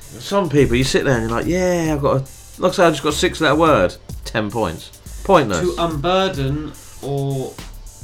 Some 0.00 0.48
people, 0.48 0.76
you 0.76 0.84
sit 0.84 1.04
there 1.04 1.14
and 1.18 1.28
you're 1.28 1.38
like, 1.38 1.46
yeah, 1.46 1.90
I've 1.92 2.00
got 2.00 2.22
a. 2.22 2.24
Like 2.62 2.72
I 2.72 2.74
said, 2.74 2.86
I 2.86 2.90
just 2.90 3.02
got 3.02 3.10
a 3.10 3.16
six 3.16 3.40
letter 3.40 3.56
word. 3.56 3.94
10 4.24 4.50
points. 4.50 5.22
Pointless. 5.24 5.60
to 5.60 5.74
unburden 5.84 6.72
or 7.02 7.52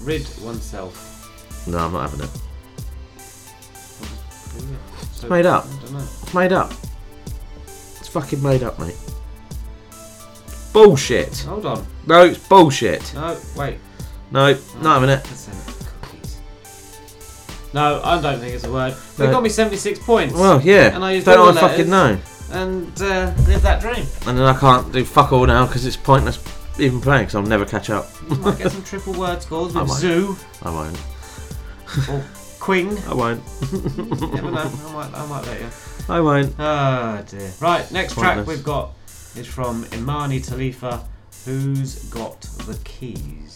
rid 0.03 0.29
oneself. 0.43 1.67
No, 1.67 1.79
I'm 1.79 1.93
not 1.93 2.11
having 2.11 2.27
it. 2.27 2.31
It's 5.01 5.23
made 5.25 5.47
up. 5.47 5.65
I 5.65 5.69
don't 5.83 5.93
know. 5.93 5.99
It's 6.01 6.35
made 6.35 6.53
up. 6.53 6.73
It's 7.65 8.09
fucking 8.09 8.43
made 8.43 8.63
up, 8.63 8.79
mate. 8.79 8.97
Bullshit. 10.73 11.39
Hold 11.41 11.67
on. 11.67 11.87
No, 12.07 12.25
it's 12.25 12.47
bullshit. 12.49 13.15
No, 13.15 13.39
wait. 13.57 13.79
No, 14.33 14.59
not 14.81 15.01
having 15.01 15.11
it. 15.11 15.72
No, 17.75 18.01
I 18.05 18.21
don't 18.21 18.39
think 18.39 18.55
it's 18.55 18.65
a 18.65 18.73
word. 18.73 18.95
They 19.17 19.27
No. 19.27 19.33
got 19.33 19.43
me 19.43 19.49
76 19.49 19.99
points. 20.01 20.35
Well, 20.35 20.61
yeah. 20.61 20.95
And 20.95 21.05
I 21.05 21.13
used 21.13 21.27
Don't 21.27 21.39
all 21.39 21.49
I 21.57 21.61
fucking 21.61 21.89
letters 21.91 22.21
know? 22.51 22.59
And 22.61 23.03
uh, 23.03 23.33
live 23.49 23.63
that 23.63 23.81
dream. 23.81 24.07
And 24.27 24.39
then 24.39 24.45
I 24.47 24.59
can't 24.59 24.93
do 24.93 25.05
fuck 25.05 25.33
all 25.33 25.47
now 25.47 25.67
because 25.67 25.87
it's 25.87 25.97
pointless 25.97 26.39
even 26.79 27.01
playing 27.01 27.23
because 27.23 27.35
I'll 27.35 27.43
never 27.43 27.65
catch 27.65 27.89
up. 27.91 28.07
You 28.29 28.37
might 28.37 28.59
get 28.59 28.73
some 28.73 28.83
triple 28.85 29.15
word 29.15 29.41
scores 29.43 29.75
I 29.75 29.81
with 29.83 29.89
won't. 29.91 30.01
zoo 30.01 30.37
I 30.63 30.71
won't. 30.71 31.01
or 32.11 32.25
queen. 32.61 32.99
I 33.09 33.15
won't. 33.15 33.43
Never 33.73 34.51
know. 34.51 34.71
I 34.87 34.93
might, 34.93 35.15
I 35.15 35.27
might 35.27 35.47
let 35.47 35.61
you. 35.61 35.67
I 36.09 36.21
won't. 36.21 36.55
Oh 36.59 37.25
dear. 37.29 37.53
Right, 37.61 37.91
next 37.91 38.15
track 38.15 38.35
Pointless. 38.37 38.57
we've 38.57 38.65
got 38.65 38.91
is 39.37 39.47
from 39.47 39.85
Emani 39.87 40.47
Talitha. 40.47 41.03
Who's 41.47 42.05
got 42.11 42.41
the 42.67 42.79
keys? 42.85 43.52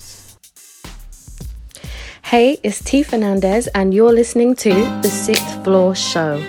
Hey, 2.26 2.58
it's 2.64 2.82
T 2.82 3.04
Fernandez, 3.04 3.68
and 3.68 3.94
you're 3.94 4.12
listening 4.12 4.56
to 4.56 4.70
The 5.00 5.08
Sixth 5.08 5.62
Floor 5.62 5.94
Show. 5.94 6.42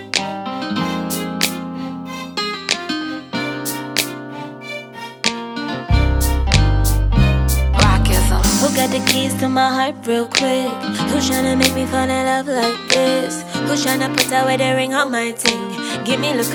The 8.88 9.04
keys 9.06 9.34
to 9.34 9.48
my 9.48 9.68
heart 9.68 9.94
real 10.06 10.26
quick? 10.26 10.72
Who's 11.12 11.30
tryna 11.30 11.56
make 11.56 11.74
me 11.74 11.86
fall 11.86 12.08
in 12.08 12.26
love 12.26 12.48
like 12.48 12.88
this? 12.88 13.44
Who's 13.68 13.84
tryna 13.86 14.08
put 14.16 14.32
ring 14.74 14.94
on 14.94 15.12
my 15.12 15.30
ting? 15.30 15.68
Give 16.04 16.18
me 16.18 16.34
look 16.34 16.46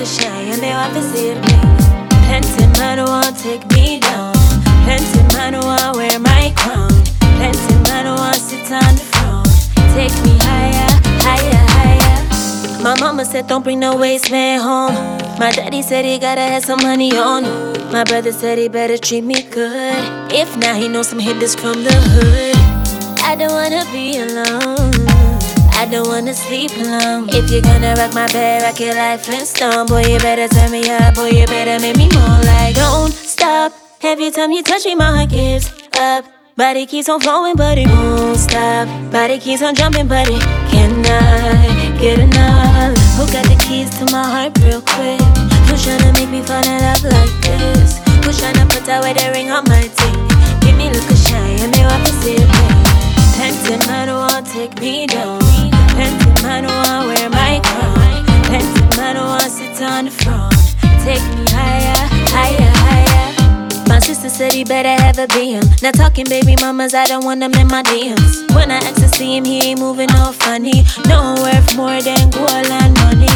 and 0.52 0.60
they 0.60 0.74
see. 1.00 1.32
Plenty 2.28 2.66
man 2.78 2.98
won't 2.98 3.38
take 3.38 3.64
me 3.72 4.00
down. 4.00 4.34
Plenty 4.84 5.22
man 5.34 5.54
who 5.54 5.60
want 5.60 5.96
wear 5.96 6.18
my 6.18 6.52
crown. 6.56 6.90
Plenty 7.38 7.74
man 7.88 8.04
who 8.04 8.14
want 8.14 8.36
sit 8.36 8.70
on 8.70 8.96
the. 8.96 9.13
Take 9.94 10.10
me 10.24 10.36
higher, 10.42 10.90
higher, 11.22 11.62
higher. 11.76 12.82
My 12.82 12.98
mama 12.98 13.24
said 13.24 13.46
don't 13.46 13.62
bring 13.62 13.78
no 13.78 13.96
waste 13.96 14.28
man 14.30 14.60
home. 14.60 14.94
My 15.38 15.52
daddy 15.52 15.82
said 15.82 16.04
he 16.04 16.18
gotta 16.18 16.40
have 16.40 16.64
some 16.64 16.82
money 16.82 17.16
on 17.16 17.44
him. 17.44 17.92
My 17.92 18.02
brother 18.02 18.32
said 18.32 18.58
he 18.58 18.68
better 18.68 18.98
treat 18.98 19.22
me 19.22 19.42
good. 19.42 19.94
If 20.32 20.56
not, 20.56 20.76
he 20.76 20.88
knows 20.88 21.08
some 21.08 21.20
hitters 21.20 21.54
from 21.54 21.84
the 21.84 21.94
hood. 21.94 22.56
I 23.22 23.36
don't 23.36 23.52
wanna 23.52 23.84
be 23.92 24.18
alone. 24.18 24.90
I 25.78 25.86
don't 25.88 26.08
wanna 26.08 26.34
sleep 26.34 26.72
alone. 26.72 27.28
If 27.28 27.48
you're 27.52 27.62
gonna 27.62 27.94
rock 27.96 28.14
my 28.14 28.26
bed, 28.32 28.62
rock 28.62 28.80
it 28.80 28.96
like 28.96 29.20
Flintstone. 29.20 29.86
Boy, 29.86 30.02
you 30.10 30.18
better 30.18 30.48
turn 30.48 30.72
me 30.72 30.90
up. 30.90 31.14
Boy, 31.14 31.30
you 31.30 31.46
better 31.46 31.80
make 31.80 31.96
me 31.96 32.08
more 32.08 32.42
like. 32.42 32.74
Don't 32.74 33.12
stop. 33.12 33.72
Every 34.02 34.32
time 34.32 34.50
you 34.50 34.64
touch 34.64 34.84
me, 34.86 34.96
my 34.96 35.18
heart 35.18 35.30
gives 35.30 35.72
up. 35.98 36.33
Body 36.56 36.86
keeps 36.86 37.08
on 37.08 37.18
flowing, 37.18 37.56
but 37.56 37.78
it 37.78 37.88
won't 37.88 38.38
stop. 38.38 38.86
Body 39.10 39.40
keeps 39.40 39.60
on 39.60 39.74
jumping, 39.74 40.06
but 40.06 40.28
it 40.30 40.40
cannot 40.70 41.98
get 41.98 42.20
enough. 42.20 42.94
Who 43.18 43.26
got 43.32 43.42
the 43.50 43.58
keys 43.58 43.90
to 43.98 44.04
my 44.12 44.22
heart 44.22 44.56
real 44.62 44.80
quick? 44.80 45.18
Who's 45.66 45.82
tryna 45.82 46.14
make 46.14 46.30
me 46.30 46.42
fall 46.42 46.62
in 46.62 46.78
love 46.78 47.02
like 47.02 47.34
this? 47.42 47.98
Who's 48.22 48.38
tryna 48.38 48.70
put 48.70 48.86
that 48.86 49.02
wedding 49.02 49.32
ring 49.32 49.50
on 49.50 49.64
my 49.66 49.82
dick? 49.82 50.14
Give 50.62 50.78
me 50.78 50.94
look 50.94 51.10
a 51.10 51.16
shine, 51.16 51.58
and 51.58 51.74
me 51.74 51.82
want 51.82 52.06
to 52.06 52.12
see 52.22 52.38
it. 52.38 52.46
Plenty 53.34 53.74
man 53.90 54.06
who 54.06 54.14
want 54.14 54.46
take 54.46 54.78
me 54.78 55.08
down. 55.08 55.42
Plenty 55.98 56.42
man 56.46 56.62
who 56.62 56.70
want 56.70 57.10
wear 57.10 57.30
my 57.30 57.58
crown. 57.66 58.22
Plenty 58.46 58.96
man 58.96 59.16
who 59.16 59.26
want 59.26 59.50
sit 59.50 59.82
on 59.82 60.04
the 60.04 60.12
throne. 60.12 60.54
Take 61.02 61.18
me 61.34 61.50
higher, 61.50 61.98
higher. 62.30 62.73
My 63.94 64.00
sister 64.00 64.28
said 64.28 64.52
he 64.52 64.64
better 64.64 64.88
have 64.88 65.18
a 65.18 65.28
BM. 65.28 65.80
Not 65.80 65.94
talking 65.94 66.24
baby 66.24 66.56
mamas, 66.60 66.94
I 66.94 67.06
don't 67.06 67.24
want 67.24 67.38
them 67.38 67.54
in 67.54 67.68
my 67.68 67.80
DMs. 67.84 68.42
When 68.52 68.72
I 68.72 68.78
ask 68.78 68.96
to 68.96 69.06
see 69.06 69.36
him, 69.36 69.44
he 69.44 69.70
ain't 69.70 69.78
moving 69.78 70.10
all 70.16 70.32
funny. 70.32 70.82
No 71.06 71.36
worth 71.38 71.76
more 71.76 72.02
than 72.02 72.28
gold 72.30 72.50
and 72.50 72.92
money. 73.06 73.30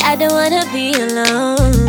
I 0.00 0.16
don't 0.16 0.32
wanna 0.32 0.64
be 0.72 0.94
alone. 0.96 1.84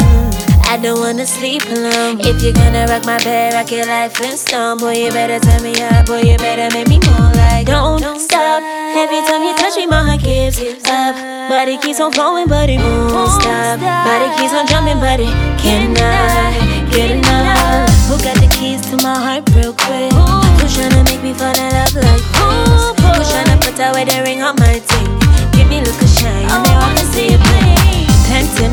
I 0.68 0.78
don't 0.84 1.00
wanna 1.00 1.26
sleep 1.26 1.64
alone. 1.72 2.20
If 2.20 2.44
you're 2.44 2.52
gonna 2.52 2.86
rock 2.86 3.06
my 3.06 3.18
bed, 3.24 3.54
rock 3.54 3.72
it 3.72 3.88
like 3.88 4.12
Flintstone. 4.12 4.80
Boy, 4.80 5.06
you 5.06 5.12
better 5.12 5.40
turn 5.40 5.64
me 5.64 5.72
up. 5.82 6.06
Boy, 6.06 6.20
you 6.24 6.38
better 6.38 6.68
make 6.76 6.90
me 6.90 7.00
more 7.00 7.32
like. 7.32 7.66
Don't 7.66 8.04
stop. 8.20 8.62
Every 8.92 9.24
time 9.24 9.42
you 9.42 9.56
touch 9.56 9.78
me, 9.78 9.88
my 9.88 10.04
heart 10.04 10.22
gives 10.22 10.60
up. 10.84 11.16
Body 11.48 11.78
keeps 11.78 12.02
on 12.02 12.12
flowing, 12.12 12.50
but 12.50 12.70
it 12.70 12.80
won't 12.84 13.32
stop. 13.40 13.80
Body 13.80 14.28
keeps 14.36 14.52
on 14.52 14.68
jumping, 14.68 15.00
but 15.00 15.22
it 15.22 15.32
cannot 15.64 16.79
get 16.90 17.12
enough. 17.12 17.90
Who 18.10 18.18
got 18.20 18.38
the 18.42 18.50
keys 18.58 18.82
to 18.90 18.98
my 18.98 19.16
heart 19.16 19.50
real 19.56 19.74
quick? 19.74 20.12
Who's 20.60 20.76
tryna 20.78 21.06
make 21.06 21.22
me 21.24 21.34
fall 21.34 21.54
in 21.54 21.70
love 21.74 21.96
like 21.96 22.26
this? 22.26 22.84
Who's 23.02 23.30
tryna 23.32 23.58
put 23.62 23.76
that 23.78 23.94
wedding 23.94 24.24
ring 24.24 24.42
on 24.42 24.56
my 24.58 24.82
dick? 24.82 25.10
Give 25.54 25.68
me 25.70 25.82
look 25.82 26.02
a 26.02 26.08
shine, 26.08 26.50
and 26.50 26.66
they 26.66 26.76
wanna 26.76 27.06
see 27.14 27.28
it 27.34 27.42
play. 27.42 27.70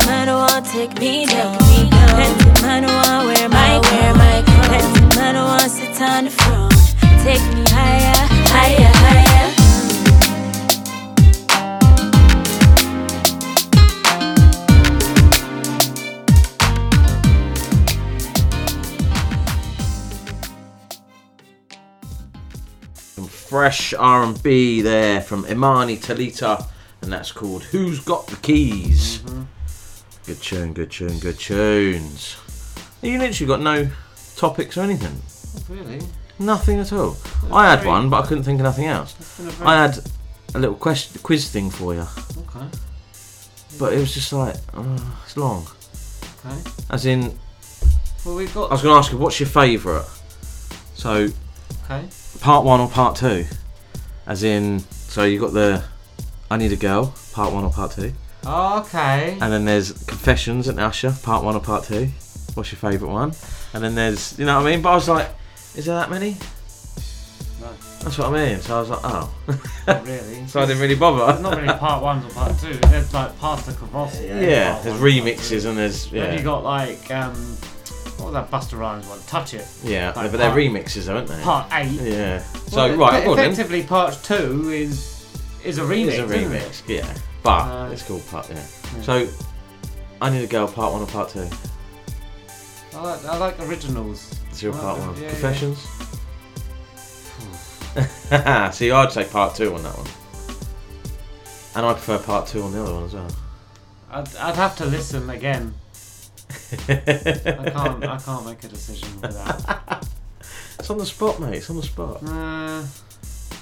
Man 0.05 0.27
who 0.27 0.35
want 0.35 0.65
take 0.65 0.99
me 0.99 1.25
down. 1.25 1.66
Fresh 23.49 23.93
R&B 23.93 24.81
there 24.81 25.21
from 25.21 25.45
Emani 25.45 26.01
Talitha, 26.01 26.65
and 27.01 27.11
that's 27.11 27.31
called 27.31 27.63
"Who's 27.63 27.99
Got 28.01 28.27
the 28.27 28.35
Keys." 28.37 29.21
Good 30.25 30.41
tune, 30.41 30.73
good 30.73 30.91
tune, 30.91 31.19
good 31.19 31.39
tunes. 31.39 32.35
You 33.01 33.17
literally 33.17 33.47
got 33.47 33.61
no 33.61 33.89
topics 34.35 34.77
or 34.77 34.81
anything. 34.81 35.21
Really? 35.69 36.01
Nothing 36.39 36.79
at 36.79 36.91
all. 36.91 37.15
I 37.51 37.69
had 37.73 37.85
one, 37.85 38.09
but 38.09 38.23
I 38.25 38.27
couldn't 38.27 38.43
think 38.43 38.59
of 38.59 38.63
nothing 38.65 38.85
else. 38.85 39.13
been 39.37 39.47
a 39.47 39.51
very- 39.51 39.69
I 39.69 39.81
had 39.81 39.99
a 40.53 40.59
little 40.59 40.75
question, 40.75 41.19
quiz 41.23 41.47
thing 41.49 41.69
for 41.69 41.93
you, 41.93 42.01
Okay. 42.01 42.65
but 43.79 43.93
it 43.93 43.99
was 43.99 44.13
just 44.13 44.33
like, 44.33 44.55
uh, 44.73 44.83
it's 45.25 45.37
long. 45.37 45.65
Okay. 46.45 46.57
As 46.89 47.05
in, 47.05 47.39
Well, 48.25 48.35
we've 48.35 48.53
got. 48.53 48.69
I 48.71 48.73
was 48.73 48.81
going 48.81 48.93
to 48.93 48.99
ask 48.99 49.11
you, 49.13 49.17
what's 49.17 49.39
your 49.39 49.47
favourite? 49.47 50.05
So, 50.95 51.29
Okay. 51.85 52.05
Part 52.39 52.65
one 52.65 52.79
or 52.79 52.89
part 52.89 53.15
two? 53.15 53.45
As 54.25 54.43
in, 54.43 54.79
so 54.91 55.23
you 55.23 55.39
got 55.39 55.53
the 55.53 55.83
I 56.49 56.57
Need 56.57 56.71
a 56.71 56.77
Girl, 56.77 57.13
part 57.33 57.53
one 57.53 57.63
or 57.63 57.71
part 57.71 57.91
two? 57.91 58.13
Oh, 58.45 58.79
okay. 58.79 59.37
And 59.41 59.51
then 59.51 59.65
there's 59.65 59.91
Confessions 60.05 60.67
and 60.67 60.79
Usher, 60.79 61.13
part 61.23 61.43
one 61.43 61.55
or 61.55 61.61
part 61.61 61.83
two. 61.83 62.09
What's 62.53 62.71
your 62.71 62.79
favourite 62.79 63.11
one? 63.11 63.33
And 63.73 63.83
then 63.83 63.95
there's, 63.95 64.37
you 64.39 64.45
know 64.45 64.57
what 64.57 64.67
I 64.67 64.71
mean? 64.71 64.81
But 64.81 64.91
I 64.91 64.95
was 64.95 65.09
like, 65.09 65.29
is 65.75 65.85
there 65.85 65.95
that 65.95 66.09
many? 66.09 66.37
No. 67.59 67.69
That's 67.99 68.17
what 68.17 68.33
I 68.33 68.45
mean. 68.49 68.61
So 68.61 68.77
I 68.77 68.79
was 68.79 68.89
like, 68.89 68.99
oh. 69.03 69.35
Not 69.85 70.07
really. 70.07 70.47
so 70.47 70.61
I 70.61 70.65
didn't 70.65 70.81
really 70.81 70.95
bother. 70.95 71.25
There's 71.25 71.41
not 71.41 71.57
really 71.57 71.77
part 71.77 72.01
ones 72.01 72.25
or 72.25 72.29
part 72.29 72.57
two. 72.59 72.73
There's 72.73 73.13
like 73.13 73.37
Pass 73.39 73.65
the 73.65 73.73
Courvoisier. 73.73 74.41
Yeah, 74.41 74.73
part 74.73 74.85
there's 74.85 74.99
remixes 74.99 75.65
and 75.65 75.77
there's 75.77 76.09
Then 76.09 76.33
yeah, 76.33 76.37
you 76.37 76.43
got 76.43 76.63
like 76.63 77.11
um, 77.11 77.57
what 78.17 78.31
was 78.31 78.33
that 78.33 78.51
Busta 78.51 78.77
Rhymes 78.77 79.07
one? 79.07 79.19
Touch 79.27 79.53
it. 79.53 79.67
yeah, 79.83 80.13
Like 80.15 80.31
but 80.31 80.37
they're 80.37 80.49
part- 80.49 80.59
remixes, 80.61 81.13
aren't 81.13 81.27
they? 81.27 81.41
Part 81.41 81.67
eight. 81.73 81.91
Yeah. 82.01 82.39
So 82.39 82.77
Well, 82.77 82.97
right, 82.97 83.21
e- 83.21 83.25
go 83.25 83.31
on 83.31 83.37
then. 83.37 83.51
effectively, 83.51 83.83
part 83.83 84.17
two 84.23 84.69
is 84.69 85.13
is 85.63 85.77
a 85.77 85.81
remix. 85.81 86.07
It's 86.07 86.17
a 86.19 86.23
isn't 86.35 86.51
it? 86.53 86.61
remix, 86.63 86.81
yeah. 86.87 87.13
But 87.43 87.61
Uh, 87.63 87.89
it's 87.91 88.03
called 88.03 88.25
part, 88.27 88.49
yeah. 88.49 88.55
yeah. 88.95 89.01
So, 89.01 89.27
I 90.21 90.29
need 90.29 90.43
a 90.43 90.47
girl, 90.47 90.67
part 90.67 90.93
one 90.93 91.01
or 91.01 91.07
part 91.07 91.29
two? 91.29 91.47
I 92.95 93.01
like, 93.01 93.25
I 93.25 93.37
like 93.37 93.59
originals. 93.67 94.33
It's 94.49 94.63
your 94.63 94.71
like 94.73 94.81
part 94.81 94.97
them, 94.99 95.07
one. 95.09 95.17
yeah, 95.17 95.23
yeah. 95.23 95.29
Confessions? 95.31 95.79
See, 98.75 98.91
I'd 98.91 99.11
say 99.11 99.23
part 99.25 99.55
two 99.55 99.73
on 99.75 99.83
that 99.83 99.97
one. 99.97 100.07
And 101.75 101.85
I 101.85 101.93
prefer 101.93 102.17
part 102.19 102.47
two 102.47 102.61
on 102.63 102.71
the 102.71 102.81
other 102.81 102.93
one 102.93 103.03
as 103.03 103.13
well. 103.13 103.27
I'd, 104.11 104.35
I'd 104.37 104.55
have 104.55 104.75
to 104.77 104.85
listen 104.85 105.29
again. 105.29 105.73
I 106.49 107.69
can't. 107.73 108.03
I 108.03 108.17
can't 108.25 108.45
make 108.45 108.63
a 108.63 108.67
decision 108.67 109.09
without. 109.21 110.05
It's 110.79 110.89
on 110.89 110.97
the 110.97 111.05
spot, 111.05 111.39
mate. 111.39 111.55
It's 111.55 111.69
on 111.69 111.77
the 111.77 111.83
spot. 111.83 112.23
Uh, 112.23 112.83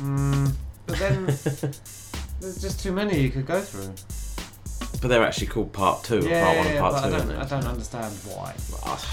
mm, 0.01 0.51
but 0.86 0.99
then 0.99 1.25
there's 2.39 2.61
just 2.61 2.79
too 2.81 2.91
many 2.91 3.19
you 3.19 3.29
could 3.29 3.45
go 3.45 3.61
through. 3.61 3.93
But 5.01 5.09
they're 5.09 5.23
actually 5.23 5.47
called 5.47 5.71
part 5.73 6.03
two, 6.03 6.19
or 6.19 6.23
Yeah, 6.27 6.43
part 6.45 6.57
one 6.57 6.65
yeah, 6.67 6.71
and 6.73 6.79
part 6.79 6.93
two, 6.93 6.97
I 6.97 7.01
aren't 7.03 7.17
don't, 7.17 7.27
they? 7.27 7.36
I 7.36 7.45
don't 7.45 7.65
understand 7.65 8.13
why. 8.25 8.55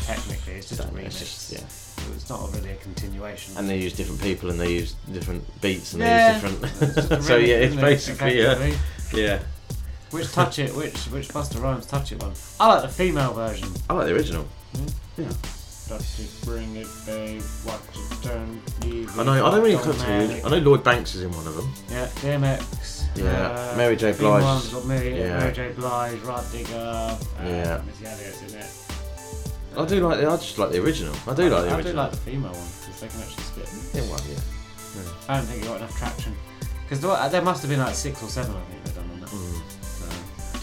Technically, 0.06 0.54
it's 0.54 0.68
just 0.68 0.80
a 0.80 0.84
remix. 0.84 1.06
it's 1.06 1.18
just- 1.18 1.52
yeah. 1.52 1.64
It's 2.16 2.28
not 2.28 2.52
really 2.52 2.70
a 2.72 2.76
continuation. 2.76 3.56
And 3.56 3.68
they 3.68 3.78
use 3.78 3.92
different 3.92 4.20
people 4.20 4.50
and 4.50 4.58
they 4.58 4.72
use 4.72 4.94
different 5.12 5.44
beats 5.60 5.92
and 5.92 6.02
Yeah, 6.02 6.38
they 6.40 6.48
use 6.48 6.54
different. 6.94 7.22
so 7.24 7.36
yeah, 7.36 7.56
it's 7.56 7.76
basically 7.76 8.40
yeah, 8.42 8.74
yeah. 9.14 9.38
Which 10.12 10.30
touch 10.32 10.58
it? 10.58 10.74
Which 10.76 10.96
which 11.06 11.28
Busta 11.28 11.60
Rhymes 11.60 11.86
touch 11.86 12.12
it 12.12 12.22
one? 12.22 12.32
I 12.60 12.68
like 12.74 12.82
the 12.82 12.88
female 12.88 13.32
version. 13.32 13.68
I 13.88 13.94
like 13.94 14.06
the 14.06 14.14
original. 14.14 14.46
Yeah. 15.16 15.28
Touch 15.88 16.20
it, 16.20 16.30
bring 16.44 16.76
it, 16.76 16.86
babe. 17.04 17.42
Watch 17.66 17.80
it 17.94 18.22
turn. 18.22 18.62
leave 18.82 19.18
I 19.18 19.24
know. 19.24 19.46
I 19.46 19.50
don't 19.50 19.60
really 19.62 19.72
don't 19.72 19.84
cut 19.84 19.98
man 19.98 20.40
I 20.44 20.48
know 20.48 20.58
Lloyd 20.58 20.84
Banks 20.84 21.14
is 21.14 21.22
in 21.22 21.32
one 21.32 21.46
of 21.46 21.56
them. 21.56 21.72
Yeah, 21.90 22.06
DMX. 22.22 23.04
Yeah, 23.16 23.48
uh, 23.72 23.76
Mary 23.76 23.96
J. 23.96 24.12
Theme 24.12 24.26
Blige. 24.28 24.42
One's 24.42 24.68
got 24.68 24.86
Mary, 24.86 25.18
Yeah. 25.18 25.38
Mary 25.38 25.52
J. 25.52 25.72
Blige, 25.72 26.18
Rah 26.20 26.40
Digga. 26.42 27.12
Uh, 27.12 27.16
Yeah. 27.44 27.80
Missy 27.84 28.06
Elliott's 28.06 28.42
in 28.52 28.58
it. 28.58 28.70
I 29.76 29.84
do 29.86 30.06
like. 30.08 30.20
the- 30.20 30.28
I 30.30 30.36
just 30.36 30.58
like 30.58 30.70
the 30.70 30.82
original. 30.82 31.14
I 31.26 31.34
do 31.34 31.48
like 31.48 31.64
the 31.64 31.70
I 31.70 31.74
original. 31.76 31.82
do 31.92 31.92
like 31.98 32.10
the 32.12 32.16
female 32.18 32.52
one 32.52 32.68
because 32.80 33.00
they 33.00 33.08
can 33.08 33.20
actually 33.20 33.44
spit. 33.44 33.68
Yeah, 33.94 34.10
well, 34.10 34.20
yeah. 34.28 34.38
I 35.28 35.36
don't 35.38 35.46
think 35.46 35.62
it 35.62 35.66
got 35.66 35.76
enough 35.78 35.98
traction 35.98 36.34
because 36.84 37.00
there, 37.00 37.28
there 37.30 37.42
must 37.42 37.62
have 37.62 37.70
been 37.70 37.80
like 37.80 37.94
six 37.94 38.22
or 38.22 38.28
seven. 38.28 38.54
I 38.54 38.60
think 38.70 38.81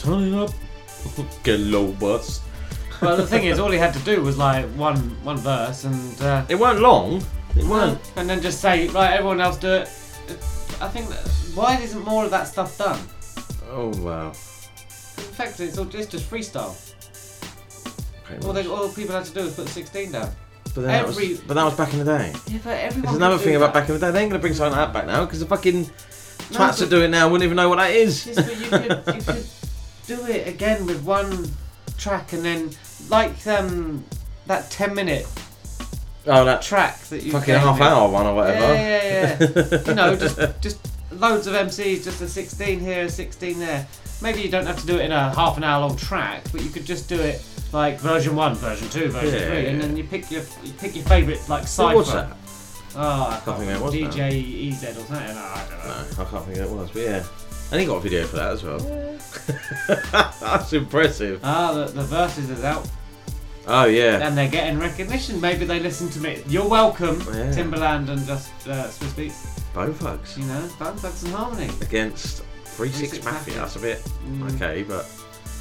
they've 0.04 0.12
done 0.12 0.24
on 0.24 0.32
that. 0.32 0.50
So. 0.50 0.54
Turn 1.14 1.24
it 1.24 1.28
up. 1.28 1.44
Get 1.44 1.60
low 1.60 1.92
bus. 1.94 2.42
Well, 3.02 3.16
the 3.16 3.26
thing 3.26 3.46
is, 3.46 3.60
all 3.60 3.72
he 3.72 3.78
had 3.78 3.94
to 3.94 4.00
do 4.00 4.22
was 4.22 4.38
like 4.38 4.66
one 4.72 4.98
one 5.24 5.38
verse, 5.38 5.86
and 5.86 6.22
uh, 6.22 6.46
it 6.50 6.56
weren't 6.56 6.80
long. 6.82 7.24
It 7.56 7.64
weren't. 7.64 8.00
And 8.18 8.30
then 8.30 8.42
just 8.42 8.60
say, 8.60 8.88
right, 8.90 9.12
everyone 9.14 9.40
else 9.40 9.58
do 9.58 9.72
it. 9.72 9.88
I 10.82 10.88
think 10.90 11.08
that, 11.10 11.26
why 11.56 11.78
isn't 11.78 12.04
more 12.06 12.26
of 12.26 12.32
that 12.32 12.48
stuff 12.48 12.78
done? 12.78 13.00
Oh 13.70 13.90
wow. 14.04 14.28
In 14.30 15.34
fact, 15.36 15.60
it's, 15.62 15.78
all, 15.78 15.88
it's 15.96 16.08
just 16.08 16.30
freestyle. 16.30 16.76
Pretty 18.24 18.46
All, 18.46 18.54
much. 18.54 18.64
they, 18.64 18.70
all 18.70 18.90
people 18.90 19.16
had 19.16 19.26
to 19.26 19.34
do 19.34 19.44
was 19.46 19.56
put 19.56 19.68
16 19.70 20.12
down. 20.12 20.32
But, 20.66 20.76
then 20.76 20.84
that 20.88 21.06
Every 21.08 21.30
was, 21.30 21.40
but 21.42 21.54
that 21.56 21.64
was 21.64 21.76
back 21.76 21.94
in 21.94 22.00
the 22.00 22.06
day. 22.06 22.34
yeah, 22.48 22.60
but 22.64 22.78
everyone. 22.78 23.02
There's 23.06 23.16
another 23.16 23.38
thing 23.38 23.54
do 23.54 23.58
about 23.58 23.74
back 23.74 23.88
in 23.90 23.96
the 23.96 24.00
day. 24.00 24.12
They 24.12 24.22
ain't 24.22 24.32
gonna 24.32 24.42
bring 24.42 24.54
something 24.54 24.78
like 24.78 24.88
that 24.88 24.94
back 24.94 25.08
now 25.08 25.26
because 25.26 25.40
the 25.40 25.46
fucking 25.48 25.82
No, 25.84 25.88
twats 26.52 26.80
that 26.80 26.86
but- 26.86 26.90
do 26.90 27.02
it 27.04 27.08
now 27.10 27.28
wouldn't 27.30 27.46
even 27.46 27.56
know 27.56 27.70
what 27.70 27.78
that 27.78 27.92
is. 27.92 28.28
Yes, 28.28 28.36
but 28.36 28.60
you 28.60 28.70
could, 28.70 29.16
you 29.16 29.22
could 29.24 29.46
do 30.10 30.26
it 30.26 30.48
again 30.48 30.86
with 30.88 31.04
one 31.04 31.48
track 31.98 32.34
and 32.34 32.44
then 32.44 32.70
like 33.10 33.46
um 33.48 34.04
that 34.48 34.70
10 34.72 34.94
minute 34.96 35.28
Oh, 36.28 36.44
that 36.46 36.62
track 36.62 37.00
that 37.06 37.24
you 37.24 37.32
fucking 37.32 37.56
half 37.56 37.80
me. 37.80 37.86
hour 37.86 38.08
one 38.10 38.26
or 38.26 38.36
whatever. 38.36 38.74
Yeah, 38.74 39.04
yeah, 39.04 39.38
yeah. 39.72 39.84
you 39.88 39.94
know, 39.96 40.16
just 40.16 40.38
just 40.62 40.78
loads 41.12 41.48
of 41.48 41.54
MCs, 41.56 42.04
just 42.04 42.22
a 42.22 42.28
16 42.28 42.80
here, 42.80 43.06
a 43.06 43.10
16 43.10 43.58
there. 43.58 43.88
Maybe 44.22 44.42
you 44.42 44.50
don't 44.52 44.66
have 44.66 44.80
to 44.82 44.86
do 44.86 44.98
it 44.98 45.06
in 45.06 45.12
a 45.12 45.34
half 45.34 45.58
an 45.58 45.64
hour 45.64 45.88
long 45.88 45.96
track, 45.96 46.44
but 46.52 46.62
you 46.62 46.70
could 46.70 46.86
just 46.86 47.08
do 47.10 47.20
it 47.20 47.42
like 47.72 48.00
version 48.00 48.36
one, 48.36 48.54
version 48.56 48.90
two, 48.90 49.08
version 49.10 49.40
Yeah, 49.40 49.48
three, 49.48 49.66
and 49.68 49.78
yeah. 49.82 49.88
then 49.88 49.98
you 49.98 50.04
pick 50.04 50.30
your 50.30 50.44
you 50.64 50.74
pick 50.74 50.94
your 50.96 51.06
favourite 51.06 51.40
like 51.48 51.66
cipher. 51.68 51.98
was 51.98 52.12
that? 52.14 52.28
Oh, 52.96 53.00
I 53.02 53.30
Can't 53.30 53.46
can't 53.46 53.58
think 53.60 53.72
it 53.72 53.82
was 53.82 53.94
DJ 53.94 54.72
EZ 54.72 54.84
or 54.84 54.94
something. 54.94 55.36
No, 55.36 55.42
I 55.42 55.66
don't 55.70 55.80
know. 55.88 56.06
No, 56.18 56.24
I 56.24 56.26
can't 56.30 56.46
think 56.46 56.58
it 56.58 56.70
was, 56.70 56.92
but 56.92 57.02
yeah. 57.02 57.24
And 57.72 57.80
he 57.80 57.86
got 57.86 57.98
a 57.98 58.00
video 58.02 58.26
for 58.26 58.38
that 58.38 58.52
as 58.54 58.64
well. 58.64 58.80
That's 60.42 60.74
impressive. 60.74 61.40
Ah, 61.44 61.74
the, 61.74 61.86
the 61.86 62.02
verses 62.04 62.50
is 62.50 62.64
out. 62.64 62.88
Oh 63.68 63.86
yeah. 63.86 64.26
And 64.28 64.36
they're 64.38 64.50
getting 64.50 64.80
recognition. 64.80 65.40
Maybe 65.40 65.66
they 65.66 65.80
listen 65.80 66.10
to 66.10 66.20
me. 66.20 66.42
You're 66.48 66.68
welcome, 66.68 67.20
Yeah. 67.20 67.52
Timbaland 67.54 68.10
and 68.10 68.26
just 68.26 68.50
uh, 68.68 68.88
Swizz 68.88 69.14
Beatz. 69.30 69.74
Bone 69.74 69.94
Thugs 69.94 70.36
You 70.38 70.46
know, 70.46 70.68
Bone 70.80 70.96
Thugs 70.98 71.24
and 71.24 71.34
Harmony. 71.34 71.70
against 71.82 72.44
Three 72.66 72.90
Six 72.90 73.20
3-6 73.20 73.24
Mafia. 73.26 73.34
Mafia. 73.34 73.54
That's 73.56 73.76
a 73.76 73.80
bit 73.80 73.98
Mm. 74.26 74.56
okay, 74.56 74.84
but 74.84 75.06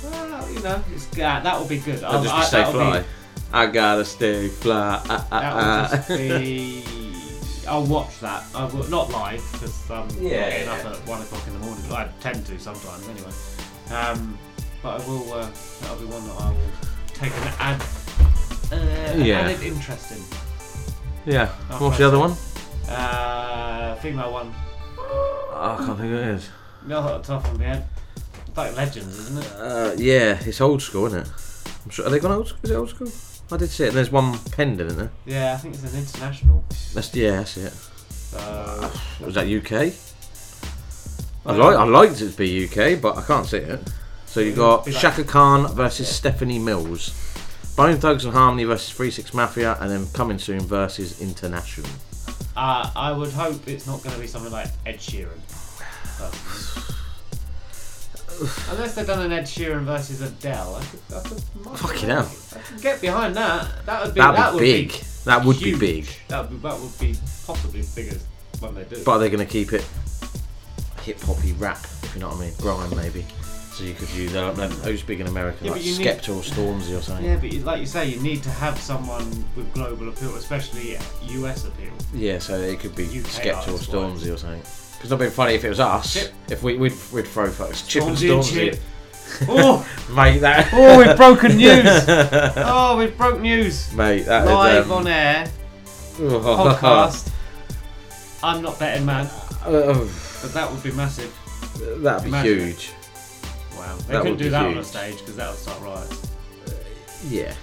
Well, 0.05 0.51
you 0.51 0.61
know, 0.61 0.83
it's, 0.95 1.07
uh, 1.13 1.41
that 1.41 1.59
will 1.61 1.67
be 1.69 1.79
good. 1.79 2.03
I'll 2.05 2.23
just 2.23 2.35
I- 2.35 2.45
stay 2.45 2.65
fly. 2.73 3.01
Be, 3.01 3.07
I 3.53 3.67
gotta 3.67 4.05
stay 4.05 4.49
fly. 4.49 5.03
Ah, 5.09 5.27
that 5.31 5.55
will 5.91 5.97
just 5.99 6.09
be. 6.09 7.08
I'll 7.69 7.85
watch 7.87 8.19
that. 8.21 8.45
I 8.55 8.65
will 8.65 8.89
not 8.89 9.11
live 9.11 9.43
because 9.53 9.91
I'm 9.91 10.09
Yeah, 10.21 10.41
not 10.41 10.51
getting 10.51 10.69
up 10.69 10.85
at 10.87 11.07
one 11.07 11.23
o'clock 11.23 11.47
in 11.47 11.53
the 11.55 11.59
morning. 11.61 11.85
I 11.93 12.09
tend 12.21 12.47
to 12.47 12.59
sometimes 12.59 13.09
anyway. 13.09 13.33
Um, 13.91 14.39
but 14.83 15.01
I 15.01 15.07
will. 15.07 15.33
Uh, 15.33 15.49
that'll 15.81 15.97
be 15.97 16.05
one 16.07 16.27
that 16.29 16.41
I 16.41 16.51
will 16.51 16.71
take 17.15 17.33
an 17.33 17.53
ad. 17.59 17.83
Uh, 18.71 19.25
Yeah. 19.25 19.41
added 19.41 19.63
interest 19.63 20.13
in. 20.13 21.33
Yeah. 21.33 21.51
After 21.71 21.85
What's 21.85 21.97
I 21.97 21.99
the 21.99 22.07
other 22.09 22.19
one? 22.19 22.33
Uh, 22.89 23.95
female 23.97 24.33
one. 24.33 24.55
Oh, 24.99 25.77
I 25.81 25.85
can't 25.85 25.99
think 25.99 26.11
who 26.11 26.17
it 26.17 26.29
is. 26.29 26.49
No, 26.87 26.99
off 27.01 27.23
the 27.23 27.35
top 27.35 27.45
of 27.47 27.59
my 27.59 27.65
head. 27.67 27.87
It's 28.47 28.57
like 28.57 28.77
Legends, 28.77 29.19
isn't 29.19 29.39
it? 29.45 29.53
Uh, 29.57 29.93
yeah, 29.97 30.39
it's 30.41 30.61
old 30.61 30.81
school, 30.83 31.07
isn't 31.07 31.21
it? 31.21 31.29
I'm 31.85 31.91
sure. 31.91 32.07
Are 32.07 32.11
they 32.11 32.19
gone 32.19 32.33
old 32.33 32.49
school? 32.49 32.61
Is 32.63 32.71
it 32.71 32.75
old 32.77 32.91
school? 32.91 33.09
I 33.51 33.57
did 33.57 33.71
see 33.71 33.85
it. 33.85 33.89
And 33.89 33.97
there's 33.97 34.11
one 34.13 34.39
pending, 34.53 34.87
isn't 34.87 34.99
there? 34.99 35.11
Yeah, 35.27 35.55
I 35.55 35.57
think 35.57 35.75
it's 35.75 35.93
an 35.93 35.99
international. 35.99 36.65
That's 36.95 37.15
yeah, 37.15 37.31
that's 37.39 37.57
it. 37.57 37.73
So, 37.73 38.91
Was 39.25 39.35
that 39.35 39.47
UK? 39.49 39.73
I 41.47 41.53
Well, 41.57 41.59
like. 41.59 41.77
I 41.79 41.85
liked 41.85 42.21
it 42.21 42.31
to 42.33 42.37
be 42.37 42.65
UK, 42.67 43.01
but 43.01 43.17
I 43.17 43.23
can't 43.23 43.47
see 43.47 43.57
it. 43.59 43.81
So 44.27 44.41
you 44.41 44.55
got 44.55 44.85
Be 44.85 44.93
like- 44.93 45.01
Chaka 45.01 45.25
Khan 45.25 45.67
versus 45.75 46.09
Stephanie 46.09 46.59
Mills, 46.59 47.11
Bone 47.77 47.97
Thugs 47.97 48.25
and 48.27 48.35
Harmony 48.35 48.65
versus 48.65 48.91
Three 48.93 49.11
Six 49.11 49.33
Mafia, 49.33 49.79
and 49.81 49.91
then 49.91 50.07
coming 50.13 50.39
soon 50.39 50.61
versus 50.61 51.21
International. 51.23 51.89
uh, 52.55 52.91
I 52.95 53.13
would 53.13 53.33
hope 53.33 53.67
it's 53.67 53.87
not 53.87 54.03
going 54.03 54.15
to 54.15 54.21
be 54.21 54.27
something 54.27 54.53
like 54.53 54.69
Ed 54.85 54.99
Sheeran. 54.99 55.39
personally. 56.19 56.95
Unless 58.71 58.95
they've 58.95 59.07
done 59.07 59.21
an 59.23 59.33
Ed 59.33 59.45
Sheeran 59.45 59.85
versus 59.85 60.21
Adele, 60.21 60.77
I 60.77 60.85
could, 60.85 61.01
I 61.17 61.21
could, 61.29 61.41
Fucking 61.79 62.09
hell. 62.09 62.31
I 62.55 62.59
could 62.61 62.81
get 62.83 63.01
behind 63.01 63.35
that. 63.37 63.85
That 63.87 64.05
would 64.05 64.15
be 64.15 64.21
that 64.21 64.55
would 64.55 64.61
big. 64.61 64.89
Be 64.93 64.99
That 65.25 65.45
would 65.45 65.61
be 65.61 65.75
big. 65.77 66.07
That 66.29 66.43
would 66.43 66.51
be, 66.63 66.69
that 66.69 66.79
would 66.81 66.99
be 67.01 67.15
possibly 67.47 67.81
as 67.81 67.95
big 67.95 68.09
as 68.09 68.25
when 68.61 68.75
they 68.75 68.85
do. 68.85 69.03
But 69.05 69.13
are 69.13 69.19
they 69.19 69.31
going 69.31 69.45
to 69.47 69.53
keep 69.53 69.73
it 69.73 69.85
hip 71.03 71.21
hoppy 71.21 71.53
rap, 71.55 71.79
if 72.03 72.13
you 72.15 72.21
know 72.21 72.29
what 72.29 72.37
I 72.39 72.41
mean? 72.43 72.53
Grime, 72.59 72.95
maybe. 72.97 73.25
So 73.73 73.85
you 73.85 73.95
could 73.95 74.11
use 74.11 74.35
uh, 74.35 74.53
who's 74.83 75.03
big 75.03 75.21
in 75.21 75.29
America, 75.29 75.59
Yeah, 75.65 75.71
like 75.71 75.81
but 75.81 75.85
you 75.87 75.99
need- 75.99 76.07
Skepta 76.07 76.31
or 76.37 76.43
Stormzy 76.43 76.99
or 76.99 77.01
something. 77.01 77.25
yeah, 77.25 77.37
but 77.37 77.53
you, 77.53 77.61
like 77.61 77.79
you 77.81 77.87
say, 77.87 78.09
you 78.09 78.21
need 78.21 78.43
to 78.43 78.51
have 78.51 78.77
someone 78.79 79.45
with 79.55 79.73
global 79.73 80.09
appeal, 80.09 80.35
especially 80.35 80.97
US 81.23 81.65
appeal. 81.65 81.93
Yeah, 82.13 82.41
so 82.41 82.57
it 82.59 82.81
could 82.81 82.97
be 82.97 83.05
UK 83.05 83.27
Skepta 83.27 83.69
or 83.69 83.79
Stormzy 83.79 84.35
or 84.35 84.37
something. 84.37 84.63
Because 84.99 85.13
it'd 85.13 85.19
been 85.21 85.31
funny 85.31 85.55
if 85.55 85.65
it 85.65 85.69
was 85.69 85.81
us. 85.81 86.13
Chip. 86.15 86.33
If 86.51 86.63
we 86.63 86.77
we'd, 86.77 86.93
we'd 87.13 87.27
throw 87.27 87.49
folks 87.51 87.87
Chip 87.87 88.03
and 88.05 88.17
Stormzy 88.17 88.33
and 88.35 88.43
Stormzy. 88.43 88.73
Chip. 88.73 88.81
Oh, 89.49 89.87
mate, 90.15 90.39
that. 90.39 90.71
oh, 90.73 90.99
we've 90.99 91.17
broken 91.17 91.57
news. 91.57 91.85
oh, 92.57 92.97
we've 92.99 93.17
broke 93.17 93.41
news. 93.41 93.93
Mate, 93.93 94.23
that 94.25 94.47
live 94.47 94.91
um, 94.91 94.99
on 94.99 95.07
air 95.07 95.51
Oh. 96.21 96.75
podcast. 96.81 97.31
I'm 98.43 98.61
not 98.63 98.79
betting 98.79 99.05
man, 99.07 99.27
Uh, 99.65 99.71
but 100.43 100.53
that 100.55 100.69
would 100.73 100.83
be 100.83 100.91
massive. 100.93 101.33
that'd 102.03 102.23
be 102.25 102.29
Imagine 102.31 102.53
it. 102.59 102.65
huge. 102.65 102.91
Wow, 103.77 103.97
they 104.07 104.13
That 104.15 104.23
couldn't 104.23 104.39
do 104.39 104.45
be 104.45 104.51
that 104.51 104.65
on 104.67 104.79
a 104.79 104.85
stage 104.85 105.19
because 105.19 105.37
that 105.37 105.51
would 105.51 105.59
start 105.59 105.81
riots. 105.83 106.33
Yeah. 107.29 107.55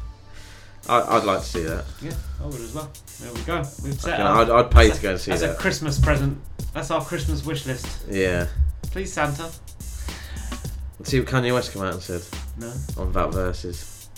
I, 0.90 1.18
I'd 1.18 1.24
like 1.24 1.40
to 1.40 1.46
see 1.46 1.64
that. 1.64 1.86
Yeah, 2.02 2.14
I 2.42 2.46
would 2.46 2.56
as 2.60 2.74
well. 2.74 2.92
There 3.22 3.34
we 3.34 3.42
go. 3.42 3.58
We've 3.84 4.00
set 4.00 4.20
up. 4.20 4.38
I'd- 4.38 4.52
I'd 4.52 4.72
pay 4.72 4.90
to 4.92 5.02
go 5.02 5.12
and 5.12 5.20
see 5.20 5.32
that's 5.32 5.42
that. 5.42 5.56
a 5.56 5.60
Christmas 5.60 6.00
present. 6.00 6.40
That's 6.74 6.92
our 6.92 7.04
Christmas 7.04 7.46
wish 7.46 7.66
list. 7.66 7.88
Yeah. 8.10 8.48
Please, 8.92 9.14
Santa. 9.14 9.50
Let's 11.00 11.10
see 11.12 11.20
what 11.20 11.30
Kanye 11.30 11.54
West 11.54 11.74
came 11.74 11.84
out 11.84 11.94
and 11.94 12.02
said. 12.02 12.22
No. 12.58 12.74
On 12.98 13.12
that 13.14 13.32
verses. 13.32 14.10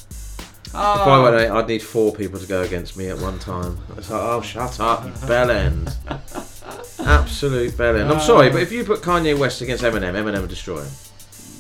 Oh. 0.73 1.01
If 1.01 1.07
I 1.07 1.15
oh. 1.15 1.23
went 1.23 1.35
out, 1.35 1.57
I'd 1.57 1.67
need 1.67 1.81
four 1.81 2.13
people 2.13 2.39
to 2.39 2.47
go 2.47 2.61
against 2.63 2.97
me 2.97 3.07
at 3.07 3.17
one 3.19 3.39
time. 3.39 3.77
It's 3.97 4.09
like, 4.09 4.21
oh, 4.21 4.41
shut 4.41 4.79
up, 4.79 5.05
you 5.05 5.27
bell 5.27 5.51
end. 5.51 5.95
Absolute 6.99 7.77
bell 7.77 7.95
end. 7.95 8.11
I'm 8.11 8.19
sorry, 8.19 8.49
but 8.49 8.61
if 8.61 8.71
you 8.71 8.83
put 8.83 9.01
Kanye 9.01 9.37
West 9.37 9.61
against 9.61 9.83
Eminem, 9.83 10.13
Eminem 10.13 10.41
would 10.41 10.49
destroy 10.49 10.81
him. 10.81 10.91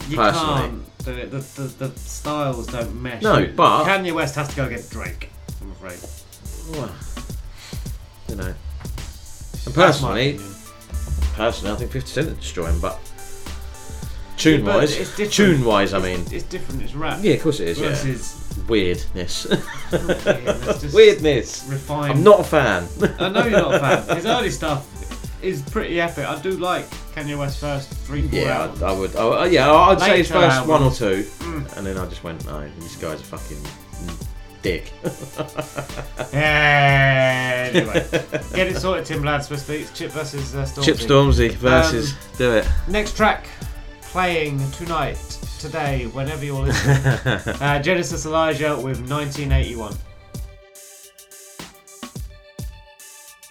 You 0.09 0.17
Personally. 0.17 0.61
can't. 0.61 0.97
The, 0.99 1.11
the, 1.11 1.37
the, 1.39 1.87
the 1.87 1.99
styles 1.99 2.67
don't 2.67 3.01
mesh. 3.01 3.21
No, 3.21 3.45
but- 3.55 3.85
Kanye 3.85 4.11
West 4.13 4.35
has 4.35 4.47
to 4.49 4.55
go 4.55 4.65
against 4.65 4.91
Drake. 4.91 5.29
I'm 5.61 5.71
afraid. 5.71 5.99
Well, 6.77 6.91
you 8.29 8.35
know. 8.35 8.53
And 8.53 8.55
That's 8.93 9.67
my 9.67 9.71
personally, 9.85 10.29
opinion. 10.35 10.53
personally, 11.35 11.73
I 11.73 11.77
think 11.77 11.91
50 11.91 12.09
Cent 12.09 12.27
would 12.27 12.39
destroy 12.39 12.65
him, 12.67 12.79
but 12.81 12.99
tune 14.37 14.59
Yeah, 14.61 14.65
but 14.65 14.75
wise, 14.77 14.95
it's 14.97 15.09
different. 15.11 15.33
tune 15.33 15.65
wise, 15.65 15.93
I 15.93 15.99
mean, 15.99 16.23
It's, 16.31 16.43
different. 16.43 16.81
It's 16.83 16.93
rap. 16.93 17.19
yeah, 17.21 17.33
of 17.33 17.41
course 17.43 17.59
it 17.59 17.69
is. 17.69 17.79
Versus. 17.79 18.41
Weirdness. 18.69 19.45
Weirdness, 19.91 20.81
just 20.81 20.95
Weirdness. 20.95 21.65
refined. 21.69 22.13
I'm 22.13 22.23
not 22.23 22.39
a 22.39 22.43
fan. 22.43 22.87
I 23.19 23.29
know 23.29 23.43
you're 23.45 23.59
not 23.59 23.75
a 23.75 23.79
fan. 23.79 24.15
His 24.15 24.25
early 24.25 24.49
stuff 24.49 24.87
is 25.45 25.61
pretty 25.61 25.99
epic. 26.01 26.25
I 26.25 26.39
do 26.41 26.51
like 26.51 26.89
Kanye 27.15 27.37
West's 27.37 27.59
first 27.59 27.89
three, 27.89 28.27
four 28.27 28.39
Yeah, 28.39 28.61
albums. 28.63 28.81
I, 28.83 28.89
I 28.89 28.99
would. 28.99 29.15
Oh, 29.15 29.43
yeah, 29.45 29.71
I'd 29.71 29.99
say 29.99 30.17
his 30.17 30.31
Later 30.31 30.47
first 30.49 30.67
one 30.67 30.81
or 30.81 30.85
albums. 30.85 30.97
two, 30.99 31.23
Mm. 31.45 31.77
and 31.77 31.85
then 31.87 31.97
I 31.97 32.05
just 32.07 32.23
went, 32.23 32.45
no, 32.45 32.67
this 32.79 32.95
guy's 32.97 33.21
a 33.21 33.23
fucking 33.23 33.61
dick. 34.61 34.91
anyway, 36.33 37.93
get 38.53 38.67
it 38.67 38.77
sorted, 38.77 39.05
Timbaland 39.05 39.41
Swizz 39.47 39.65
Beatz. 39.69 39.93
Chip 39.95 40.11
versus 40.11 40.55
uh, 40.55 40.63
Stormzy. 40.63 40.83
Chip 40.85 40.97
Stormzy 40.97 41.51
versus 41.53 42.11
Um, 42.13 42.17
do 42.37 42.51
it. 42.53 42.67
Next 42.87 43.15
track 43.15 43.47
playing 44.01 44.59
tonight, 44.71 45.17
today, 45.59 46.05
whenever 46.07 46.45
you're 46.45 46.61
listening. 46.63 47.55
uh, 47.61 47.79
Genesis 47.81 48.25
Elijah 48.25 48.75
with 48.75 48.99
1981. 49.09 49.93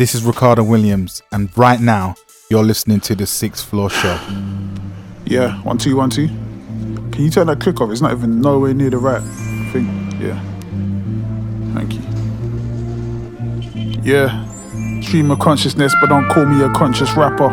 This 0.04 0.14
is 0.14 0.22
Ricardo 0.22 0.62
Williams, 0.62 1.22
and 1.32 1.48
right 1.56 1.80
now 1.80 2.14
you're 2.50 2.62
listening 2.62 3.00
to 3.00 3.14
the 3.14 3.24
Sixth 3.24 3.64
Floor 3.64 3.88
Show. 3.88 4.20
Yeah, 5.24 5.56
one 5.62 5.78
two 5.78 5.96
one 5.96 6.10
two. 6.10 6.26
Can 7.10 7.24
you 7.24 7.30
turn 7.30 7.46
that 7.46 7.58
click 7.58 7.80
off? 7.80 7.90
It's 7.90 8.02
not 8.02 8.12
even 8.12 8.42
nowhere 8.42 8.74
near 8.74 8.90
the 8.90 8.98
right 8.98 9.22
thing. 9.72 9.86
Yeah. 10.20 10.38
Thank 11.72 11.94
you. 11.94 12.02
Yeah. 14.02 15.00
Stream 15.00 15.30
of 15.30 15.38
consciousness, 15.38 15.94
but 16.02 16.10
don't 16.10 16.28
call 16.28 16.44
me 16.44 16.62
a 16.62 16.68
conscious 16.74 17.14
rapper. 17.14 17.48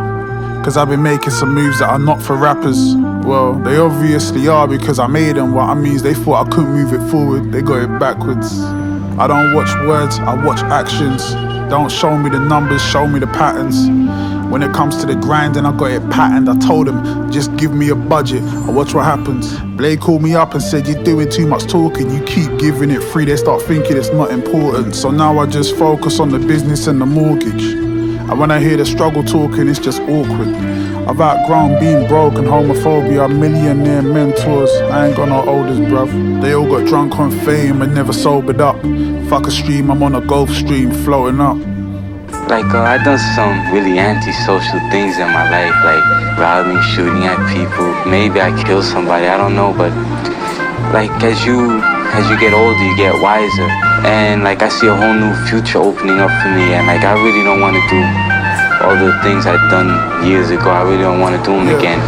Cause 0.61 0.75
I've 0.75 0.89
been 0.89 1.03
making 1.03 1.29
some 1.29 1.53
moves 1.53 1.79
that 1.79 1.89
are 1.89 1.99
not 1.99 2.21
for 2.21 2.35
rappers. 2.35 2.95
Well, 3.25 3.53
they 3.53 3.77
obviously 3.77 4.49
are 4.49 4.67
because 4.67 4.99
I 4.99 5.07
made 5.07 5.37
them. 5.37 5.53
What 5.53 5.69
I 5.69 5.73
mean 5.73 5.93
is 5.93 6.03
they 6.03 6.15
thought 6.15 6.47
I 6.47 6.49
couldn't 6.49 6.73
move 6.73 6.91
it 6.91 7.09
forward, 7.09 7.53
they 7.53 7.61
got 7.61 7.81
it 7.81 7.97
backwards. 7.97 8.61
I 9.19 9.27
don't 9.27 9.53
watch 9.53 9.73
words, 9.87 10.19
I 10.19 10.33
watch 10.43 10.61
actions. 10.61 11.33
Don't 11.69 11.91
show 11.91 12.17
me 12.17 12.29
the 12.29 12.39
numbers, 12.39 12.81
show 12.81 13.07
me 13.07 13.19
the 13.19 13.27
patterns. 13.27 13.87
When 14.51 14.63
it 14.63 14.73
comes 14.73 14.97
to 14.97 15.05
the 15.05 15.15
grinding, 15.15 15.65
I 15.65 15.75
got 15.77 15.91
it 15.91 16.09
patterned. 16.09 16.49
I 16.49 16.57
told 16.57 16.87
him, 16.87 17.31
just 17.31 17.55
give 17.55 17.73
me 17.73 17.89
a 17.89 17.95
budget, 17.95 18.43
I'll 18.43 18.73
watch 18.73 18.93
what 18.93 19.05
happens. 19.05 19.57
Blade 19.77 20.01
called 20.01 20.21
me 20.21 20.35
up 20.35 20.53
and 20.53 20.61
said, 20.61 20.87
You're 20.87 21.03
doing 21.03 21.29
too 21.29 21.47
much 21.47 21.65
talking. 21.65 22.09
You 22.09 22.23
keep 22.23 22.59
giving 22.59 22.89
it 22.89 23.01
free, 23.01 23.25
they 23.25 23.37
start 23.37 23.61
thinking 23.61 23.95
it's 23.95 24.11
not 24.11 24.31
important. 24.31 24.95
So 24.95 25.11
now 25.11 25.39
I 25.39 25.45
just 25.45 25.75
focus 25.77 26.19
on 26.19 26.29
the 26.29 26.39
business 26.39 26.87
and 26.87 26.99
the 26.99 27.05
mortgage. 27.05 27.63
And 27.63 28.39
when 28.39 28.51
I 28.51 28.59
hear 28.59 28.77
the 28.77 28.85
struggle 28.85 29.23
talking, 29.23 29.67
it's 29.67 29.79
just 29.79 30.01
awkward. 30.01 30.80
I've 31.11 31.19
outgrown 31.19 31.77
being 31.77 32.07
broke 32.07 32.35
and 32.35 32.47
homophobia, 32.47 33.27
millionaire 33.27 34.01
mentors. 34.01 34.71
I 34.95 35.07
ain't 35.07 35.17
got 35.17 35.27
no 35.27 35.43
oldest, 35.43 35.81
bruv. 35.81 36.07
They 36.41 36.53
all 36.53 36.65
got 36.65 36.87
drunk 36.87 37.19
on 37.19 37.31
fame 37.43 37.81
and 37.81 37.93
never 37.93 38.13
sobered 38.13 38.61
up. 38.61 38.77
Fuck 39.27 39.45
a 39.45 39.51
stream, 39.51 39.91
I'm 39.91 40.01
on 40.03 40.15
a 40.15 40.21
Gulf 40.21 40.49
stream 40.51 40.89
floating 41.03 41.41
up. 41.41 41.57
Like 42.47 42.63
uh, 42.73 42.83
I 42.83 43.03
done 43.03 43.19
some 43.35 43.73
really 43.73 43.99
antisocial 43.99 44.79
things 44.89 45.17
in 45.17 45.27
my 45.27 45.51
life, 45.51 45.75
like 45.83 46.39
robbing, 46.39 46.81
shooting 46.95 47.25
at 47.27 47.35
people. 47.51 47.91
Maybe 48.09 48.39
I 48.39 48.55
killed 48.63 48.85
somebody, 48.85 49.27
I 49.27 49.35
don't 49.35 49.53
know. 49.53 49.73
But 49.75 49.91
like 50.93 51.11
as 51.27 51.45
you 51.45 51.81
as 52.15 52.29
you 52.31 52.39
get 52.39 52.53
older, 52.53 52.81
you 52.87 52.95
get 52.95 53.21
wiser. 53.21 53.67
And 54.07 54.45
like 54.45 54.61
I 54.61 54.69
see 54.69 54.87
a 54.87 54.95
whole 54.95 55.13
new 55.13 55.35
future 55.47 55.79
opening 55.79 56.19
up 56.19 56.31
for 56.41 56.47
me. 56.55 56.71
And 56.71 56.87
like 56.87 57.03
I 57.03 57.21
really 57.21 57.43
don't 57.43 57.59
want 57.59 57.75
to 57.75 57.83
do 57.89 58.30
all 58.83 58.95
the 58.95 59.11
things 59.23 59.45
I'd 59.45 59.69
done 59.69 60.25
years 60.25 60.49
ago. 60.49 60.69
I 60.69 60.83
really 60.83 61.03
don't 61.03 61.19
want 61.19 61.35
to 61.35 61.43
do 61.43 61.55
them 61.55 61.67
again. 61.69 61.99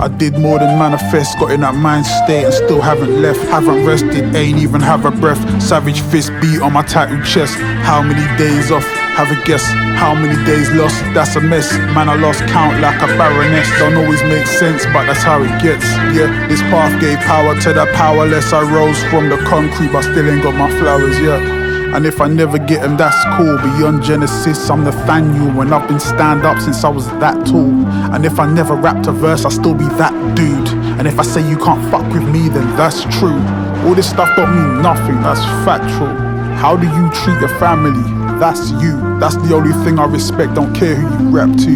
I 0.00 0.08
did 0.08 0.38
more 0.38 0.58
than 0.58 0.78
manifest, 0.78 1.38
got 1.38 1.52
in 1.52 1.60
that 1.60 1.74
mind 1.74 2.06
state 2.06 2.44
and 2.44 2.54
still 2.54 2.80
haven't 2.80 3.20
left. 3.20 3.38
Haven't 3.50 3.84
rested, 3.84 4.34
ain't 4.34 4.58
even 4.58 4.80
have 4.80 5.04
a 5.04 5.10
breath. 5.10 5.40
Savage 5.62 6.00
fist 6.00 6.32
beat 6.40 6.62
on 6.62 6.72
my 6.72 6.82
tattooed 6.82 7.22
chest. 7.26 7.54
How 7.84 8.00
many 8.00 8.24
days 8.38 8.70
off? 8.70 8.86
Have 9.20 9.30
a 9.30 9.36
guess. 9.44 9.62
How 10.00 10.14
many 10.14 10.42
days 10.46 10.72
lost? 10.72 10.96
That's 11.12 11.36
a 11.36 11.40
mess. 11.42 11.70
Man, 11.92 12.08
I 12.08 12.14
lost 12.14 12.40
count 12.48 12.80
like 12.80 12.96
a 13.02 13.08
baroness. 13.20 13.68
Don't 13.78 13.94
always 13.96 14.22
make 14.22 14.46
sense, 14.46 14.86
but 14.86 15.04
that's 15.04 15.22
how 15.22 15.42
it 15.42 15.52
gets. 15.60 15.84
Yeah, 16.16 16.32
this 16.48 16.62
path 16.72 16.98
gave 16.98 17.18
power 17.28 17.52
to 17.60 17.72
the 17.74 17.84
powerless. 17.92 18.54
I 18.54 18.62
rose 18.72 19.02
from 19.12 19.28
the 19.28 19.36
concrete, 19.44 19.92
but 19.92 20.00
still 20.00 20.30
ain't 20.30 20.42
got 20.42 20.54
my 20.54 20.70
flowers, 20.80 21.20
yeah. 21.20 21.59
And 21.92 22.06
if 22.06 22.20
I 22.20 22.28
never 22.28 22.56
get 22.56 22.82
them, 22.82 22.96
that's 22.96 23.22
cool. 23.36 23.56
Beyond 23.58 24.02
Genesis, 24.02 24.70
I'm 24.70 24.84
Nathaniel, 24.84 25.60
and 25.60 25.74
I've 25.74 25.88
been 25.88 25.98
stand 25.98 26.46
up 26.46 26.60
since 26.60 26.84
I 26.84 26.88
was 26.88 27.08
that 27.18 27.46
tall. 27.46 27.70
And 28.14 28.24
if 28.24 28.38
I 28.38 28.46
never 28.50 28.74
rapped 28.74 29.08
a 29.08 29.12
verse, 29.12 29.44
I'll 29.44 29.50
still 29.50 29.74
be 29.74 29.86
that 29.98 30.14
dude. 30.36 30.68
And 30.98 31.08
if 31.08 31.18
I 31.18 31.22
say 31.22 31.46
you 31.48 31.56
can't 31.56 31.82
fuck 31.90 32.06
with 32.12 32.22
me, 32.28 32.48
then 32.48 32.76
that's 32.76 33.02
true. 33.18 33.40
All 33.84 33.94
this 33.94 34.08
stuff 34.08 34.34
don't 34.36 34.54
mean 34.54 34.82
nothing, 34.82 35.20
that's 35.20 35.40
factual. 35.64 36.14
How 36.60 36.76
do 36.76 36.86
you 36.86 37.10
treat 37.10 37.40
your 37.40 37.58
family? 37.58 38.02
That's 38.38 38.70
you. 38.82 39.18
That's 39.18 39.36
the 39.36 39.54
only 39.54 39.72
thing 39.84 39.98
I 39.98 40.04
respect. 40.04 40.54
Don't 40.54 40.74
care 40.74 40.94
who 40.94 41.24
you 41.24 41.30
rap 41.30 41.48
to. 41.58 41.74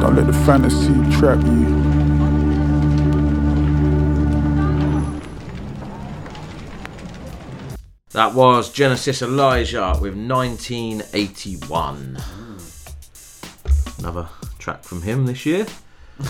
Don't 0.00 0.16
let 0.16 0.26
the 0.26 0.32
fantasy 0.32 0.94
trap 1.16 1.38
you. 1.44 1.83
That 8.14 8.32
was 8.34 8.70
Genesis 8.72 9.20
Elijah 9.22 9.92
with 10.00 10.14
1981. 10.14 12.18
Another 13.98 14.28
track 14.58 14.82
from 14.84 15.02
him 15.02 15.26
this 15.26 15.44
year. 15.46 15.66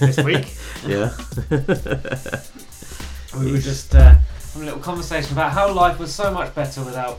This 0.00 0.18
week? 0.22 0.54
yeah. 0.86 1.10
We 3.38 3.52
were 3.52 3.58
just 3.58 3.94
uh, 3.94 4.14
having 4.14 4.62
a 4.62 4.64
little 4.66 4.80
conversation 4.80 5.32
about 5.32 5.52
how 5.52 5.72
life 5.72 5.98
was 5.98 6.14
so 6.14 6.30
much 6.32 6.54
better 6.54 6.82
without 6.82 7.16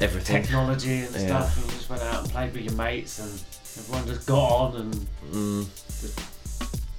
Everything. 0.00 0.42
technology 0.42 1.00
and 1.00 1.14
Yeah. 1.14 1.26
stuff. 1.26 1.56
And 1.56 1.66
you 1.66 1.72
just 1.72 1.90
went 1.90 2.02
out 2.02 2.22
and 2.22 2.30
played 2.32 2.52
with 2.54 2.62
your 2.62 2.72
mates, 2.74 3.18
and 3.18 3.30
everyone 3.78 4.06
just 4.06 4.26
got 4.26 4.50
on 4.50 4.76
and 4.76 4.94
Mm. 5.32 5.66
just 6.00 6.18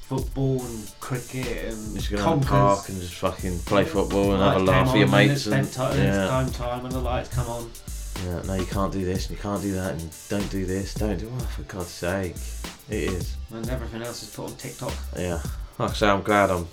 football 0.07 0.61
and 0.61 0.93
cricket 0.99 1.73
and 1.73 1.95
Just 1.95 2.11
go 2.11 2.17
down 2.17 2.39
the 2.39 2.45
park 2.45 2.89
and 2.89 2.99
just 3.01 3.15
fucking 3.15 3.57
play 3.59 3.85
football 3.85 4.33
and 4.33 4.41
have 4.43 4.57
a 4.61 4.63
laugh 4.63 4.87
with 4.87 4.97
your 4.97 5.07
mates. 5.07 5.47
And 5.47 5.65
it's 5.65 5.75
bedtime, 5.75 5.97
yeah. 5.97 6.27
time 6.27 6.51
time, 6.51 6.85
and 6.85 6.93
the 6.93 6.99
lights 6.99 7.33
come 7.33 7.47
on. 7.47 7.69
yeah, 8.25 8.41
no, 8.43 8.53
you 8.53 8.65
can't 8.65 8.93
do 8.93 9.03
this 9.03 9.27
and 9.27 9.37
you 9.37 9.41
can't 9.41 9.61
do 9.61 9.71
that 9.73 9.93
and 9.93 10.15
don't 10.29 10.49
do 10.51 10.65
this, 10.65 10.93
don't 10.93 11.17
do. 11.17 11.31
Oh, 11.33 11.39
for 11.39 11.63
God's 11.63 11.87
sake. 11.87 12.35
It 12.87 13.11
is. 13.13 13.35
And 13.51 13.67
everything 13.69 14.03
else 14.03 14.21
is 14.21 14.29
put 14.35 14.45
on 14.51 14.55
TikTok. 14.57 14.93
Yeah. 15.17 15.41
Like 15.79 15.89
I 15.89 15.93
say, 15.93 16.07
I'm 16.07 16.21
glad 16.21 16.51
I'm 16.51 16.67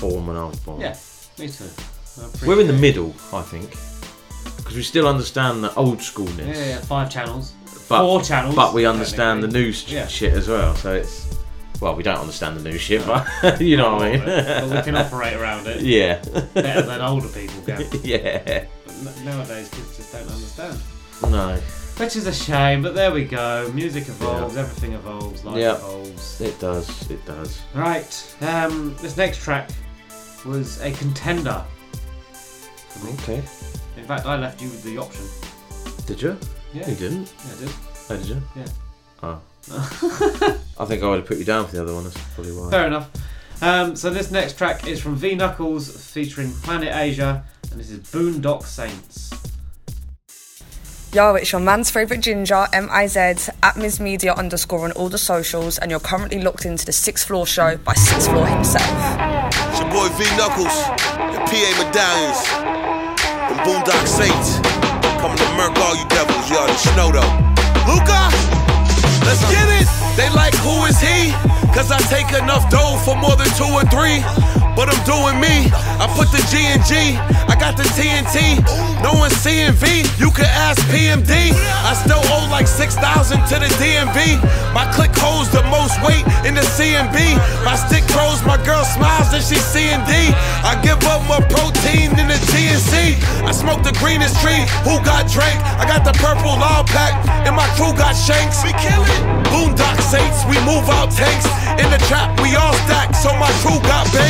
born 0.00 0.26
when 0.28 0.36
I 0.36 0.44
was 0.46 0.60
born. 0.60 0.80
Yeah, 0.80 0.96
me 1.38 1.48
too. 1.48 1.68
We're 2.46 2.60
in 2.60 2.68
the 2.68 2.72
middle, 2.72 3.12
I 3.32 3.42
think. 3.42 3.70
Because 4.56 4.76
we 4.76 4.82
still 4.82 5.08
understand 5.08 5.64
the 5.64 5.74
old 5.74 5.98
schoolness. 5.98 6.46
Yeah, 6.46 6.66
yeah, 6.66 6.78
five 6.78 7.10
channels. 7.10 7.52
But, 7.88 8.02
Four 8.02 8.22
channels. 8.22 8.54
But 8.54 8.72
we 8.72 8.86
understand 8.86 9.42
the 9.42 9.48
new 9.48 9.72
Yeah. 9.86 10.06
shit 10.06 10.32
as 10.32 10.48
well. 10.48 10.74
So 10.76 10.94
it's. 10.94 11.26
Well, 11.80 11.94
we 11.94 12.02
don't 12.02 12.18
understand 12.18 12.56
the 12.58 12.68
new 12.70 12.78
shit, 12.78 13.04
but 13.06 13.26
you 13.60 13.76
know 13.76 13.96
what 13.96 14.02
I 14.04 14.12
mean. 14.12 14.24
But 14.24 14.70
we 14.70 14.82
can 14.82 14.96
operate 14.96 15.34
around 15.34 15.66
it. 15.66 15.80
Yeah. 15.82 16.22
Better 16.54 16.82
than 16.82 17.00
older 17.00 17.28
people 17.28 17.60
can. 17.66 17.84
Yeah. 18.04 18.64
But 19.04 19.20
nowadays, 19.24 19.68
kids 19.68 19.96
just 19.96 20.12
don't 20.12 20.28
understand. 20.28 20.80
No. 21.30 21.56
Which 21.98 22.16
is 22.16 22.26
a 22.26 22.32
shame, 22.34 22.82
but 22.82 22.94
there 22.94 23.10
we 23.10 23.24
go. 23.24 23.70
Music 23.74 24.08
evolves, 24.08 24.56
everything 24.56 24.92
evolves, 24.92 25.44
life 25.44 25.56
Yeah. 25.58 25.76
evolves. 25.76 26.40
It 26.40 26.58
does. 26.60 27.10
It 27.10 27.24
does. 27.26 27.60
Right, 27.74 28.36
um, 28.42 28.94
this 29.00 29.16
next 29.16 29.42
track 29.42 29.70
was 30.44 30.80
a 30.82 30.92
contender. 30.92 31.62
Okay. 33.22 33.42
In 33.96 34.04
fact, 34.04 34.26
I 34.26 34.36
left 34.36 34.60
you 34.62 34.68
with 34.68 34.82
the 34.82 34.98
option. 34.98 35.24
Did 36.06 36.22
you? 36.22 36.38
Yeah. 36.72 36.88
You 36.88 36.94
didn't. 36.96 37.32
Yeah, 37.46 37.52
I 37.52 37.60
did. 37.60 37.74
Oh, 38.10 38.16
did 38.16 38.26
you? 38.26 38.42
Yeah. 38.56 38.66
Oh. 39.22 39.40
I 40.78 40.84
think 40.84 41.02
I 41.02 41.08
would 41.08 41.20
have 41.20 41.26
put 41.26 41.38
you 41.38 41.44
down 41.44 41.66
for 41.66 41.76
the 41.76 41.82
other 41.82 41.94
one. 41.94 42.04
That's 42.04 42.18
probably 42.34 42.52
why. 42.52 42.70
Fair 42.70 42.86
enough. 42.86 43.10
Um, 43.62 43.96
so 43.96 44.10
this 44.10 44.30
next 44.30 44.58
track 44.58 44.86
is 44.86 45.00
from 45.00 45.16
V 45.16 45.34
Knuckles 45.34 45.90
featuring 46.12 46.52
Planet 46.52 46.94
Asia, 46.94 47.44
and 47.70 47.80
this 47.80 47.90
is 47.90 48.00
Boondock 48.00 48.62
Saints. 48.64 49.32
Yo, 51.12 51.34
it's 51.34 51.50
your 51.50 51.62
man's 51.62 51.90
favourite 51.90 52.20
ginger, 52.20 52.66
M-I-Z, 52.74 53.50
at 53.62 53.76
Ms 53.76 54.00
Media 54.00 54.34
underscore 54.34 54.84
on 54.84 54.92
all 54.92 55.08
the 55.08 55.16
socials, 55.16 55.78
and 55.78 55.90
you're 55.90 56.00
currently 56.00 56.42
locked 56.42 56.66
into 56.66 56.84
the 56.84 56.92
Sixth 56.92 57.26
Floor 57.26 57.46
Show 57.46 57.78
by 57.78 57.94
Sixth 57.94 58.28
Floor 58.28 58.46
himself. 58.46 58.84
It's 58.84 59.80
your 59.80 59.88
boy 59.88 60.08
V 60.18 60.24
Knuckles, 60.36 60.76
and 61.08 61.40
PA 61.48 61.70
Medallions, 61.80 62.40
and 63.48 63.58
Boondock 63.60 64.06
Saints. 64.06 64.60
Coming 65.22 65.38
to 65.38 65.48
murk 65.56 65.74
all 65.78 65.96
you 65.96 66.06
devils, 66.10 66.50
you 66.50 66.56
already 66.56 66.96
know 66.96 67.10
though. 67.10 67.46
Luca, 67.88 68.55
let's 69.26 69.42
get 69.50 69.68
it. 69.68 69.88
They 70.16 70.30
like 70.30 70.54
who 70.62 70.86
is 70.86 70.98
he? 71.00 71.32
Cause 71.74 71.90
I 71.90 71.98
take 72.08 72.30
enough 72.32 72.70
dough 72.70 72.96
for 73.04 73.14
more 73.16 73.36
than 73.36 73.50
two 73.58 73.68
or 73.68 73.84
three. 73.92 74.22
But 74.76 74.92
I'm 74.92 75.00
doing 75.08 75.40
me. 75.40 75.72
I 75.72 76.04
put 76.12 76.28
the 76.28 76.44
G 76.52 76.60
in 76.60 76.84
G. 76.84 77.16
I 77.48 77.56
got 77.56 77.80
the 77.80 77.88
TNT. 77.96 78.60
No 79.00 79.16
one's 79.16 79.32
CNV. 79.40 80.04
You 80.20 80.28
can 80.28 80.44
ask 80.52 80.76
PMD. 80.92 81.56
I 81.56 81.96
still 81.96 82.20
owe 82.28 82.44
like 82.52 82.68
6,000 82.68 83.00
to 83.48 83.56
the 83.56 83.72
DMV. 83.80 84.36
My 84.76 84.84
click 84.92 85.16
holds 85.16 85.48
the 85.48 85.64
most 85.72 85.96
weight 86.04 86.20
in 86.44 86.52
the 86.52 86.60
CMB. 86.76 87.16
My 87.64 87.72
stick 87.72 88.04
grows, 88.12 88.44
my 88.44 88.60
girl 88.68 88.84
smiles 88.84 89.32
and 89.32 89.40
she's 89.40 89.64
C 89.64 89.88
and 89.88 90.04
D. 90.04 90.12
I 90.60 90.76
give 90.84 91.00
up 91.08 91.24
more 91.24 91.40
protein 91.48 92.12
than 92.12 92.28
the 92.28 92.36
GNC. 92.52 93.16
I 93.48 93.56
smoke 93.56 93.80
the 93.80 93.96
greenest 93.96 94.36
tree. 94.44 94.60
Who 94.84 95.00
got 95.00 95.24
drank? 95.32 95.56
I 95.80 95.88
got 95.88 96.04
the 96.04 96.12
purple 96.20 96.52
law 96.52 96.84
pack. 96.84 97.16
And 97.48 97.56
my 97.56 97.66
crew 97.80 97.96
got 97.96 98.12
shanks. 98.12 98.60
We 98.60 98.76
kill 98.76 99.00
it. 99.00 99.22
Boondock 99.48 99.96
Saints, 100.04 100.44
we 100.44 100.60
move 100.68 100.84
out 100.92 101.08
tanks. 101.16 101.48
In 101.80 101.88
the 101.88 102.00
trap, 102.04 102.36
we 102.44 102.52
all 102.60 102.76
stack. 102.84 103.14
So 103.16 103.32
my 103.40 103.48
crew 103.64 103.80
got 103.88 104.04
baked. 104.12 104.25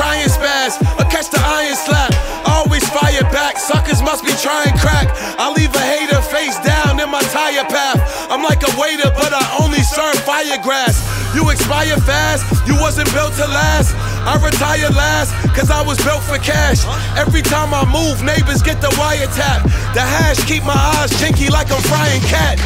Try 0.00 0.24
spaz 0.24 0.80
or 0.96 1.04
catch 1.12 1.28
the 1.28 1.40
iron 1.44 1.76
slap. 1.76 2.08
Always 2.48 2.80
fire 2.88 3.20
back. 3.28 3.58
Suckers 3.58 4.00
must 4.00 4.24
be 4.24 4.32
trying 4.40 4.72
crack. 4.80 5.12
I 5.36 5.52
leave 5.52 5.68
a 5.76 5.84
hater 5.92 6.22
face 6.32 6.56
down 6.64 6.96
in 6.96 7.10
my 7.12 7.20
tire 7.28 7.68
path. 7.68 8.00
I'm 8.32 8.42
like 8.42 8.64
a 8.64 8.72
waiter, 8.80 9.12
but 9.12 9.32
I 9.36 9.44
only 9.60 9.84
serve 9.84 10.16
fire 10.24 10.56
grass. 10.64 10.96
You 11.36 11.50
expire 11.50 12.00
fast, 12.00 12.42
you 12.66 12.74
wasn't 12.80 13.12
built 13.12 13.34
to 13.36 13.46
last. 13.46 13.92
I 14.24 14.40
retire 14.40 14.88
last, 14.90 15.36
cause 15.54 15.70
I 15.70 15.82
was 15.84 16.00
built 16.02 16.24
for 16.24 16.38
cash. 16.38 16.80
Every 17.16 17.42
time 17.42 17.74
I 17.76 17.84
move, 17.84 18.24
neighbors 18.24 18.62
get 18.62 18.80
the 18.80 18.90
wiretap. 18.96 19.68
The 19.92 20.00
hash 20.00 20.40
keep 20.48 20.64
my 20.64 20.80
eyes 20.96 21.12
chinky 21.20 21.50
like 21.50 21.68
I'm 21.70 21.84
frying 21.92 22.24
cat. 22.24 22.56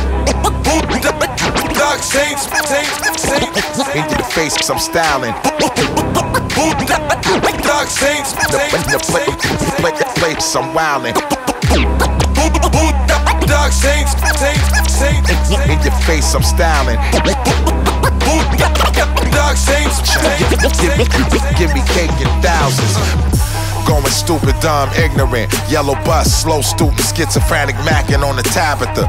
Dark 1.75 2.01
Saints, 2.03 2.47
Saints, 2.71 2.95
Saints. 3.21 3.79
In 3.91 4.07
the 4.07 4.25
face, 4.31 4.57
cause 4.57 4.71
I'm 4.71 4.79
styling. 4.79 5.35
Dark 6.55 7.89
Saints, 7.89 8.33
The, 8.33 8.59
the 8.91 8.99
play, 9.11 9.27
play, 9.79 9.93
place, 10.15 10.55
I'm 10.55 10.73
wildin'. 10.73 11.15
Saints, 13.73 14.15
Saints. 14.89 15.51
In 15.69 15.83
your 15.83 15.93
face, 16.07 16.35
I'm 16.35 16.43
styling. 16.43 16.99
Give 20.81 20.97
me, 20.97 21.05
give 21.59 21.75
me 21.75 21.83
cake 21.93 22.21
in 22.21 22.29
thousands. 22.43 23.54
Going 23.87 24.05
stupid, 24.07 24.55
dumb, 24.61 24.89
ignorant. 24.97 25.53
Yellow 25.69 25.95
bus, 26.05 26.43
slow 26.43 26.63
student, 26.63 27.01
schizophrenic 27.01 27.77
macking 27.85 28.25
on 28.25 28.37
the 28.37 28.43
Tabitha. 28.43 29.05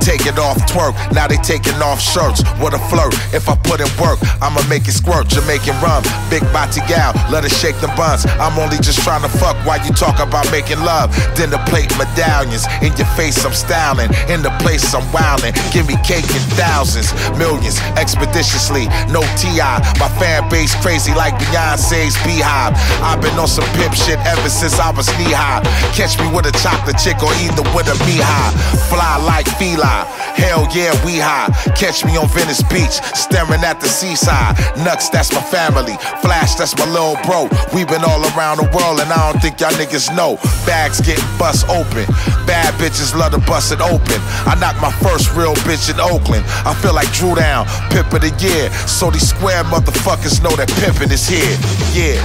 Take 0.00 0.26
it 0.26 0.38
off, 0.38 0.58
twerk. 0.68 0.92
Now 1.12 1.26
they 1.26 1.36
taking 1.38 1.80
off 1.80 2.00
shirts. 2.00 2.42
What 2.60 2.74
a 2.74 2.80
flirt. 2.92 3.14
If 3.32 3.48
I 3.48 3.56
put 3.56 3.80
in 3.80 3.88
work, 3.96 4.18
I'ma 4.42 4.60
make 4.68 4.86
it 4.86 4.92
squirt. 4.92 5.28
Jamaican 5.28 5.78
rum, 5.80 6.02
big 6.28 6.42
body 6.52 6.84
gal, 6.90 7.14
let 7.30 7.44
her 7.44 7.48
shake 7.48 7.78
the 7.80 7.88
buns. 7.96 8.26
I'm 8.36 8.58
only 8.58 8.76
just 8.78 9.00
trying 9.00 9.22
to 9.22 9.32
fuck 9.32 9.56
while 9.64 9.80
you 9.86 9.92
talk 9.96 10.20
about 10.20 10.50
making 10.50 10.80
love. 10.84 11.14
Dinner 11.34 11.62
plate 11.66 11.90
medallions. 11.96 12.66
In 12.82 12.92
your 13.00 13.08
face, 13.16 13.44
I'm 13.44 13.54
styling. 13.54 14.10
In 14.28 14.42
the 14.42 14.52
place, 14.60 14.92
I'm 14.92 15.06
wildin'. 15.14 15.56
Give 15.72 15.86
me 15.86 15.96
cake 16.04 16.28
in 16.28 16.44
thousands, 16.58 17.14
millions, 17.38 17.80
expeditiously. 17.96 18.90
No 19.08 19.22
TI. 19.40 19.80
My 19.96 20.10
fan 20.20 20.48
base 20.50 20.74
crazy 20.82 21.14
like 21.14 21.34
Beyonce's 21.38 22.18
Beehive. 22.26 22.74
I've 23.00 23.22
been 23.22 23.38
on 23.38 23.48
some 23.48 23.66
pimp 23.78 23.94
shit 24.06 24.18
ever 24.26 24.48
since 24.48 24.78
I 24.78 24.90
was 24.90 25.06
knee 25.18 25.30
high. 25.30 25.62
Catch 25.94 26.18
me 26.18 26.26
with 26.34 26.46
a 26.46 26.54
chocolate 26.58 26.98
chick 26.98 27.22
or 27.22 27.32
either 27.42 27.62
with 27.74 27.86
a 27.86 27.96
me 28.06 28.18
high. 28.18 28.52
Fly 28.90 29.22
like 29.22 29.46
Feli. 29.58 30.06
Hell 30.34 30.66
yeah, 30.74 30.92
we 31.04 31.18
high. 31.18 31.50
Catch 31.76 32.04
me 32.04 32.16
on 32.16 32.28
Venice 32.28 32.62
Beach, 32.66 32.98
staring 33.14 33.62
at 33.62 33.80
the 33.80 33.88
seaside. 33.88 34.56
Nuts, 34.82 35.08
that's 35.08 35.32
my 35.32 35.42
family. 35.42 35.94
Flash, 36.22 36.54
that's 36.54 36.76
my 36.78 36.86
little 36.88 37.16
bro. 37.24 37.48
We 37.74 37.84
been 37.84 38.02
all 38.02 38.22
around 38.34 38.58
the 38.58 38.68
world, 38.74 39.00
and 39.00 39.12
I 39.12 39.30
don't 39.30 39.40
think 39.40 39.60
y'all 39.60 39.74
niggas 39.78 40.14
know. 40.16 40.36
Bags 40.66 41.00
getting 41.00 41.24
bust 41.38 41.68
open. 41.68 42.06
Bad 42.46 42.74
bitches 42.80 43.14
love 43.14 43.32
to 43.32 43.42
bust 43.46 43.72
it 43.72 43.80
open. 43.80 44.18
I 44.48 44.56
knocked 44.58 44.80
my 44.80 44.92
first 45.04 45.34
real 45.36 45.54
bitch 45.62 45.92
in 45.92 46.00
Oakland. 46.00 46.44
I 46.66 46.74
feel 46.74 46.94
like 46.94 47.10
Dru 47.12 47.34
Down, 47.34 47.66
Pimp 47.90 48.12
of 48.12 48.22
the 48.22 48.32
year. 48.40 48.70
So 48.88 49.10
these 49.10 49.28
square 49.28 49.62
motherfuckers 49.64 50.42
know 50.42 50.54
that 50.56 50.68
pimping 50.80 51.12
is 51.12 51.28
here. 51.28 51.54
Yeah. 51.92 52.18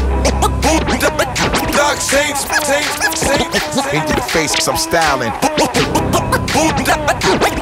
Dark 1.78 2.01
Saints, 2.01 2.41
Saints, 2.65 3.19
Saints. 3.19 3.78
In 3.93 4.01
your 4.09 4.21
face, 4.34 4.67
I'm 4.67 4.78
styling. 4.78 5.32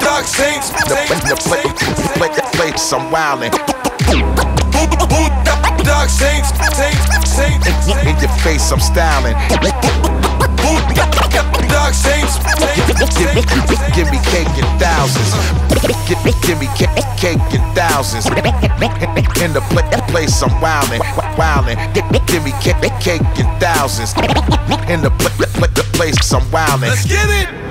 Dark 0.00 0.24
Saints, 0.24 0.70
The, 0.88 1.04
the 1.28 1.36
play, 1.44 1.62
play, 2.16 2.70
I'm 2.92 3.12
wildin'. 3.12 3.52
Dark 5.84 6.08
Saints, 6.08 6.48
Saints, 6.74 7.30
Saints. 7.30 7.66
In 7.88 8.18
your 8.18 8.32
face, 8.40 8.72
I'm 8.72 8.80
styling. 8.80 10.15
Dark 11.68 11.94
Saints, 11.94 12.38
Give 13.94 14.10
me, 14.10 14.18
cake 14.30 14.48
in 14.58 14.66
thousands. 14.78 15.32
Give 16.08 16.58
me, 16.58 16.66
cake, 16.76 17.40
in 17.54 17.60
thousands. 17.74 18.26
In 18.26 19.52
the 19.52 20.04
place, 20.08 20.42
I'm 20.42 20.50
wildin', 20.60 21.00
wildin'. 21.36 21.76
Give, 22.26 22.42
me 22.44 22.52
cake, 22.60 23.20
in 23.38 23.46
thousands. 23.60 24.14
In 24.88 25.02
the 25.02 25.10
place, 25.92 26.32
I'm 26.32 26.42
wildin'. 26.50 26.88
Let's 26.88 27.06
get 27.06 27.28
it. 27.28 27.65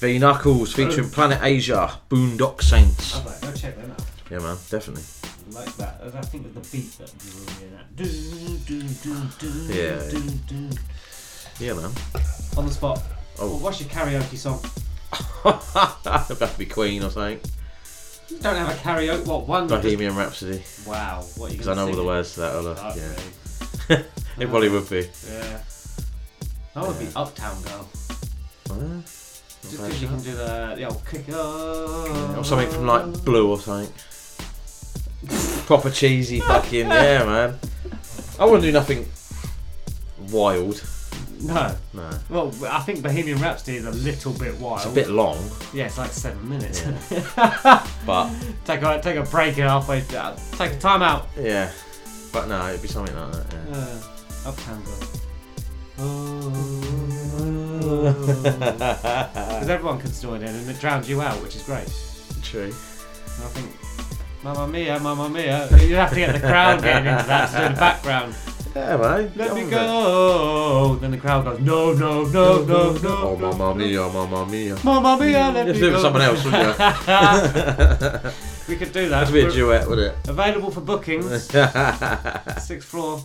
V 0.00 0.18
Knuckles 0.18 0.74
featuring 0.74 1.08
Planet 1.08 1.40
Asia, 1.42 1.98
Boondock 2.10 2.60
Saints. 2.60 3.14
I 3.14 3.24
was 3.24 3.26
like, 3.26 3.40
go 3.40 3.58
check 3.58 3.76
them 3.76 3.90
out. 3.90 4.04
Yeah, 4.30 4.38
man, 4.40 4.56
definitely. 4.68 5.04
Like 5.50 5.74
that. 5.76 6.02
I 6.14 6.20
think 6.20 6.44
with 6.44 6.54
the 6.54 6.76
beat 6.76 6.92
that 6.98 7.12
you 7.24 7.32
were 7.40 7.64
in 7.64 7.72
that. 7.72 7.96
Do, 7.96 8.04
do, 8.66 8.82
do, 8.82 9.14
do, 9.38 9.72
Yeah. 9.72 10.00
Yeah, 11.58 11.72
man. 11.80 11.90
On 12.58 12.66
the 12.66 12.72
spot. 12.72 13.02
Oh. 13.38 13.48
Well, 13.52 13.58
what's 13.60 13.80
your 13.80 13.88
karaoke 13.88 14.36
song? 14.36 14.60
Have 16.04 16.52
to 16.52 16.58
be 16.58 16.66
Queen 16.66 17.02
or 17.02 17.10
something. 17.10 17.40
You 18.28 18.38
don't 18.38 18.56
have 18.56 18.68
a 18.68 18.74
karaoke. 18.74 19.24
What 19.24 19.46
one? 19.46 19.68
Bohemian 19.68 20.14
Rhapsody. 20.16 20.62
Wow. 20.86 21.24
What 21.36 21.52
you 21.52 21.52
Because 21.52 21.68
I 21.68 21.74
know 21.74 21.88
all 21.88 21.94
the 21.94 22.04
words 22.04 22.34
to 22.34 22.40
that. 22.40 22.76
Fuck 22.76 22.96
Yeah. 23.88 24.02
it 24.44 24.50
probably 24.50 24.68
would 24.68 24.90
be. 24.90 25.08
Yeah. 25.30 25.60
That 26.74 26.86
would 26.86 26.98
be 26.98 27.08
Uptown 27.14 27.62
Girl. 27.62 27.88
Uh, 28.70 29.00
Just 29.70 29.82
because 29.82 30.02
you 30.02 30.08
can 30.08 30.20
do 30.22 30.32
the, 30.34 30.74
the 30.76 30.84
old 30.84 31.02
kick 31.10 31.28
up. 31.30 32.36
Or 32.38 32.44
something 32.44 32.70
from 32.70 32.86
like 32.86 33.24
Blue 33.24 33.50
or 33.50 33.58
something. 33.58 33.92
Proper 35.66 35.90
cheesy 35.90 36.38
fucking 36.40 36.86
yeah, 36.88 37.24
man. 37.24 37.58
I 38.38 38.44
wouldn't 38.44 38.62
do 38.62 38.70
nothing 38.72 39.08
wild. 40.30 40.82
No. 41.40 41.74
No. 41.92 42.10
Well, 42.30 42.52
I 42.70 42.80
think 42.80 43.02
Bohemian 43.02 43.38
Rhapsody 43.40 43.76
is 43.78 43.84
a 43.86 43.90
little 43.90 44.32
bit 44.32 44.54
wild. 44.58 44.78
It's 44.78 44.86
a 44.86 44.90
bit 44.94 45.08
long. 45.10 45.36
Yeah, 45.74 45.86
it's 45.86 45.98
like 45.98 46.12
seven 46.12 46.48
minutes. 46.48 46.82
But 48.06 48.30
take 48.64 48.82
a 48.82 49.00
take 49.02 49.16
a 49.16 49.22
break 49.24 49.56
halfway. 49.56 50.02
uh, 50.16 50.36
Take 50.52 50.72
a 50.74 50.78
time 50.78 51.02
out. 51.02 51.26
yeah. 51.38 51.70
But 52.32 52.46
no, 52.48 52.68
it'd 52.68 52.82
be 52.82 52.88
something 52.88 53.14
like 53.16 53.32
that. 53.32 53.46
Yeah. 53.52 53.76
Uh, 53.76 54.00
Uptown 54.50 54.82
Girl. 54.84 55.08
Because 57.86 59.68
everyone 59.68 60.00
can 60.00 60.12
join 60.12 60.42
in 60.42 60.48
and 60.48 60.68
it 60.68 60.80
drowns 60.80 61.08
you 61.08 61.22
out, 61.22 61.40
which 61.42 61.54
is 61.54 61.62
great. 61.62 61.88
True. 62.42 62.64
And 62.64 62.72
I 62.72 63.48
think, 63.54 63.70
Mamma 64.42 64.66
Mia, 64.66 64.98
Mamma 64.98 65.28
Mia. 65.28 65.68
You 65.78 65.96
have 65.96 66.10
to 66.10 66.16
get 66.16 66.32
the 66.32 66.40
crowd 66.40 66.82
getting 66.82 67.06
into 67.06 67.26
that 67.26 67.50
to 67.50 67.68
do 67.68 67.74
the 67.74 67.80
background. 67.80 68.34
Yeah, 68.74 68.96
man. 68.98 69.32
Let 69.36 69.54
me 69.54 69.60
on 69.62 69.64
with 69.64 69.70
go. 69.70 70.98
Then 71.00 71.10
the 71.12 71.18
crowd 71.18 71.44
goes, 71.44 71.60
no, 71.60 71.94
no, 71.94 72.24
no, 72.26 72.64
no, 72.64 72.92
no. 72.92 73.08
Oh, 73.08 73.36
mamma 73.36 73.74
mia, 73.74 74.08
mamma 74.08 74.44
mia. 74.46 74.76
Mamma 74.84 75.16
Mia, 75.24 75.38
mm. 75.38 75.54
let 75.54 75.66
Just 75.66 75.80
me 75.80 75.86
do 75.86 75.88
it 75.88 75.92
with 75.92 76.02
someone 76.02 76.22
else, 76.22 76.44
wouldn't 76.44 76.78
you? 78.24 78.30
we 78.68 78.76
could 78.76 78.92
do 78.92 79.08
that. 79.08 79.28
That'd 79.28 79.32
be 79.32 79.40
a 79.40 79.44
We're 79.44 79.50
duet, 79.52 79.88
would 79.88 79.98
it? 79.98 80.14
Available 80.28 80.70
for 80.70 80.82
bookings. 80.82 81.44
Sixth 82.62 82.88
floor 82.88 83.22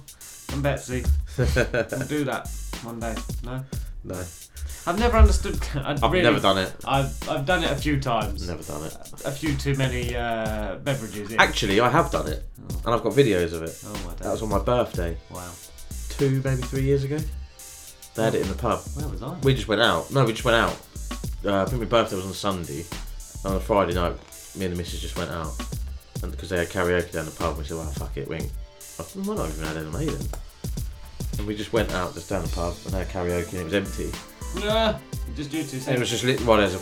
and 0.54 0.64
Betsy. 0.64 1.04
We'll 1.38 2.08
do 2.08 2.24
that 2.26 2.48
one 2.84 3.00
day. 3.00 3.16
No? 3.44 3.64
No. 4.04 4.24
I've 4.88 4.98
never 4.98 5.18
understood. 5.18 5.60
I've 5.76 6.04
I've 6.04 6.12
never 6.12 6.40
done 6.40 6.58
it. 6.58 6.74
I've, 6.86 7.30
I've 7.30 7.46
done 7.46 7.64
it 7.64 7.72
a 7.72 7.76
few 7.76 8.00
times. 8.00 8.48
Never 8.48 8.64
done 8.64 8.86
it. 8.86 8.96
A 9.26 9.32
few 9.32 9.56
too 9.56 9.76
many 9.76 10.16
uh, 10.16 10.78
beverages. 10.78 11.32
In. 11.32 11.40
Actually, 11.40 11.80
I 11.80 11.90
have 11.90 12.12
done 12.12 12.28
it, 12.28 12.44
and 12.86 12.94
I've 12.94 13.04
got 13.04 13.14
videos 13.14 13.54
of 13.54 13.64
it. 13.64 13.80
Oh 13.86 13.94
my 14.06 14.12
god. 14.12 14.20
That 14.20 14.32
was 14.32 14.42
on 14.42 14.50
my 14.50 14.60
birthday. 14.60 15.18
Wow. 15.30 15.52
Two, 16.10 16.42
maybe 16.44 16.62
three 16.64 16.84
years 16.84 17.04
ago. 17.04 17.20
They 18.16 18.24
had 18.24 18.36
it 18.36 18.42
in 18.42 18.48
the 18.50 18.56
pub. 18.56 18.82
Where 18.96 19.08
was 19.08 19.22
I? 19.22 19.38
We 19.44 19.54
just 19.54 19.68
went 19.68 19.82
out. 19.82 20.12
No, 20.12 20.26
we 20.26 20.34
just 20.34 20.44
went 20.44 20.58
out. 20.58 20.78
Uh, 21.46 21.62
I 21.62 21.66
think 21.66 21.82
my 21.82 21.88
birthday 21.88 22.18
was 22.18 22.26
on 22.26 22.34
Sunday. 22.34 22.86
And 23.44 23.54
on 23.54 23.56
a 23.56 23.60
Friday 23.60 23.94
night, 23.94 24.16
me 24.56 24.66
and 24.66 24.74
the 24.74 24.78
missus 24.78 25.02
just 25.02 25.18
went 25.18 25.32
out. 25.32 25.54
And 26.22 26.32
because 26.32 26.50
they 26.50 26.58
had 26.58 26.68
karaoke 26.68 27.12
down 27.12 27.26
the 27.26 27.32
pub, 27.32 27.58
we 27.58 27.64
said, 27.64 27.78
well, 27.78 27.88
fuck 27.88 28.16
it, 28.18 28.28
we 28.28 28.36
ain't. 28.36 28.52
I 29.00 29.04
We're 29.16 29.36
not 29.36 29.50
even 29.50 29.66
had 29.66 29.78
Iron 29.78 29.92
Maiden. 29.94 30.28
And 31.38 31.48
we 31.48 31.56
just 31.56 31.72
went 31.74 31.92
out 31.94 32.14
just 32.14 32.30
down 32.30 32.44
the 32.44 32.50
pub 32.50 32.76
and 32.86 32.94
had 32.94 33.08
karaoke 33.08 33.54
and 33.54 33.62
it 33.62 33.64
was 33.64 33.74
empty. 33.74 34.12
Yeah, 34.60 34.98
just 35.36 35.54
you 35.54 35.64
two. 35.64 35.78
And 35.88 35.96
it 35.96 36.00
was 36.00 36.10
just 36.10 36.24
lit. 36.24 36.42
Well, 36.46 36.58
there's 36.58 36.76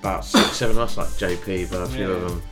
about 0.00 0.24
six, 0.24 0.52
seven 0.56 0.76
of 0.76 0.82
us, 0.84 0.96
like 0.96 1.08
JP, 1.08 1.70
but 1.70 1.82
a 1.82 1.86
few 1.86 2.08
Yeah. 2.08 2.14
of 2.16 2.20
them. 2.28 2.42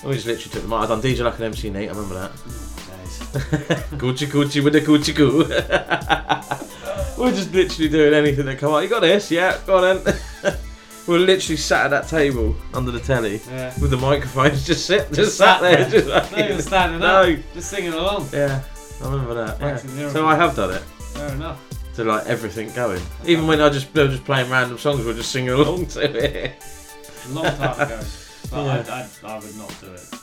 And 0.00 0.10
we 0.10 0.14
just 0.14 0.26
literally 0.26 0.50
took 0.50 0.62
them 0.62 0.72
out. 0.72 0.84
I 0.84 0.86
done 0.86 1.02
DJ 1.02 1.24
like 1.24 1.38
an 1.38 1.44
MC 1.46 1.70
Nate, 1.70 1.88
I 1.90 1.92
remember 1.92 2.14
that. 2.14 2.30
Gucci 3.98 4.26
Gucci 4.26 4.62
with 4.62 4.72
the 4.72 4.80
Gucci 4.80 5.14
Goo. 5.14 5.44
We're 7.22 7.32
just 7.32 7.52
literally 7.52 7.88
doing 7.88 8.14
anything 8.14 8.46
that 8.46 8.58
come 8.58 8.72
out. 8.72 8.78
You 8.78 8.88
got 8.88 9.00
this? 9.00 9.30
Yeah, 9.30 9.58
go 9.66 9.78
on 9.84 10.04
then. 10.04 10.16
We're 11.08 11.18
literally 11.18 11.56
sat 11.56 11.86
at 11.86 11.88
that 11.90 12.06
table 12.08 12.54
under 12.74 12.90
the 12.92 13.00
telly 13.00 13.40
Yeah. 13.50 13.72
with 13.80 13.90
the 13.90 13.96
microphones, 13.96 14.64
just 14.66 14.86
sit, 14.86 15.10
just, 15.12 15.36
sat 15.38 15.60
there, 15.62 15.88
just 15.88 16.06
Not 16.06 16.26
fucking- 16.26 16.44
even 16.44 16.62
standing 16.62 17.00
no. 17.00 17.22
up, 17.32 17.38
just 17.54 17.70
singing 17.70 17.92
along. 17.94 18.28
Yeah, 18.32 18.62
I 19.02 19.10
remember 19.10 19.34
that. 19.34 19.58
Yeah. 19.60 20.08
So 20.10 20.26
I 20.26 20.36
have 20.36 20.54
done 20.54 20.74
it. 20.74 20.82
Fair 20.82 21.28
enough. 21.32 21.60
To 21.98 22.04
like 22.04 22.26
everything 22.26 22.70
going, 22.74 23.02
even 23.26 23.48
when 23.48 23.60
I 23.60 23.68
just 23.70 23.92
they 23.92 24.04
were 24.04 24.08
just 24.10 24.24
playing 24.24 24.48
random 24.48 24.78
songs, 24.78 25.04
we're 25.04 25.14
just 25.14 25.32
singing 25.32 25.50
along 25.58 25.86
to 25.86 26.02
it. 26.04 26.52
A 27.26 27.28
long 27.32 27.44
time 27.44 27.80
ago. 27.80 28.00
But 28.52 28.64
Yeah. 28.64 28.84
I, 28.88 29.28
I, 29.28 29.32
I 29.34 29.38
would 29.40 29.56
not 29.56 29.74
do 29.80 29.92
it. 29.92 30.14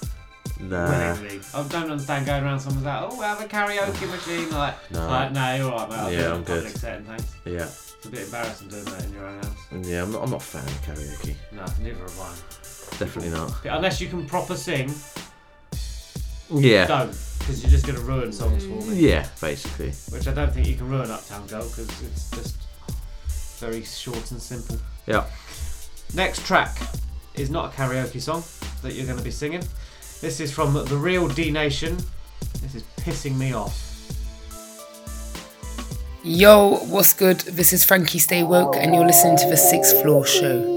Nah. 0.62 0.90
Willingly. 0.90 1.42
I 1.54 1.64
don't 1.68 1.92
understand 1.92 2.26
going 2.26 2.44
around 2.46 2.62
someone's 2.62 2.86
like, 2.86 3.02
oh, 3.04 3.18
we 3.20 3.26
have 3.26 3.42
a 3.42 3.44
karaoke 3.46 4.10
machine. 4.16 4.50
Like, 4.52 4.76
No. 4.92 5.06
like 5.06 5.32
no, 5.34 5.56
you're 5.56 5.70
alright, 5.70 5.90
mate. 5.90 5.98
I'll 5.98 6.12
Yeah, 6.14 6.34
I'm 6.34 6.44
good. 6.44 6.78
setting, 6.78 7.06
thanks. 7.06 7.36
Yeah. 7.44 7.64
It's 7.66 8.06
a 8.06 8.10
bit 8.10 8.22
embarrassing 8.24 8.70
doing 8.70 8.86
that 8.86 9.04
in 9.04 9.14
your 9.14 9.28
own 9.28 9.36
house. 9.44 9.58
Mm, 9.74 9.86
yeah, 9.86 10.04
I'm 10.04 10.12
not, 10.14 10.24
I'm 10.24 10.30
not 10.32 10.42
a 10.42 10.46
fan 10.46 10.64
of 10.64 10.82
karaoke. 10.86 11.36
No, 11.52 11.66
neither 11.84 12.00
have 12.00 12.20
I. 12.22 12.34
Definitely 13.00 13.32
not. 13.32 13.52
Unless 13.66 14.00
you 14.00 14.08
can 14.08 14.26
proper 14.26 14.56
sing, 14.56 14.94
Yeah. 16.50 16.88
don't. 16.88 17.16
Because 17.40 17.62
you're 17.62 17.70
just 17.70 17.86
going 17.86 18.00
to 18.00 18.04
ruin 18.04 18.32
songs 18.32 18.66
for 18.66 18.90
me. 18.90 18.96
Yeah, 18.96 19.28
basically. 19.40 19.92
Which 20.10 20.28
I 20.28 20.34
don't 20.34 20.52
think 20.52 20.68
you 20.68 20.76
can 20.76 20.90
ruin 20.90 21.12
Uptown 21.12 21.46
Girl 21.46 21.64
because 21.64 21.90
it's 22.02 22.32
just 22.32 22.58
very 23.60 23.84
short 23.84 24.32
and 24.32 24.42
simple. 24.42 24.78
Yeah. 25.06 25.26
Next 26.16 26.46
track 26.46 26.76
is 27.36 27.50
not 27.50 27.74
a 27.74 27.78
karaoke 27.78 28.22
song 28.22 28.44
that 28.82 28.94
you're 28.94 29.06
going 29.06 29.18
to 29.18 29.24
be 29.24 29.32
singing. 29.32 29.64
This 30.22 30.40
is 30.40 30.52
from 30.52 30.74
The 30.74 30.98
Real 30.98 31.30
DNation. 31.30 32.04
This 32.62 32.76
is 32.76 32.84
pissing 32.98 33.38
me 33.38 33.54
off. 33.54 33.82
Yo, 36.24 36.78
what's 36.86 37.14
good? 37.14 37.42
This 37.42 37.74
is 37.74 37.84
Frankie 37.84 38.18
Stay 38.18 38.42
Woke, 38.42 38.76
and 38.76 38.96
you're 38.96 39.06
listening 39.06 39.38
to 39.38 39.48
the 39.48 39.58
Sixth 39.58 40.02
Floor 40.02 40.26
Show. 40.26 40.75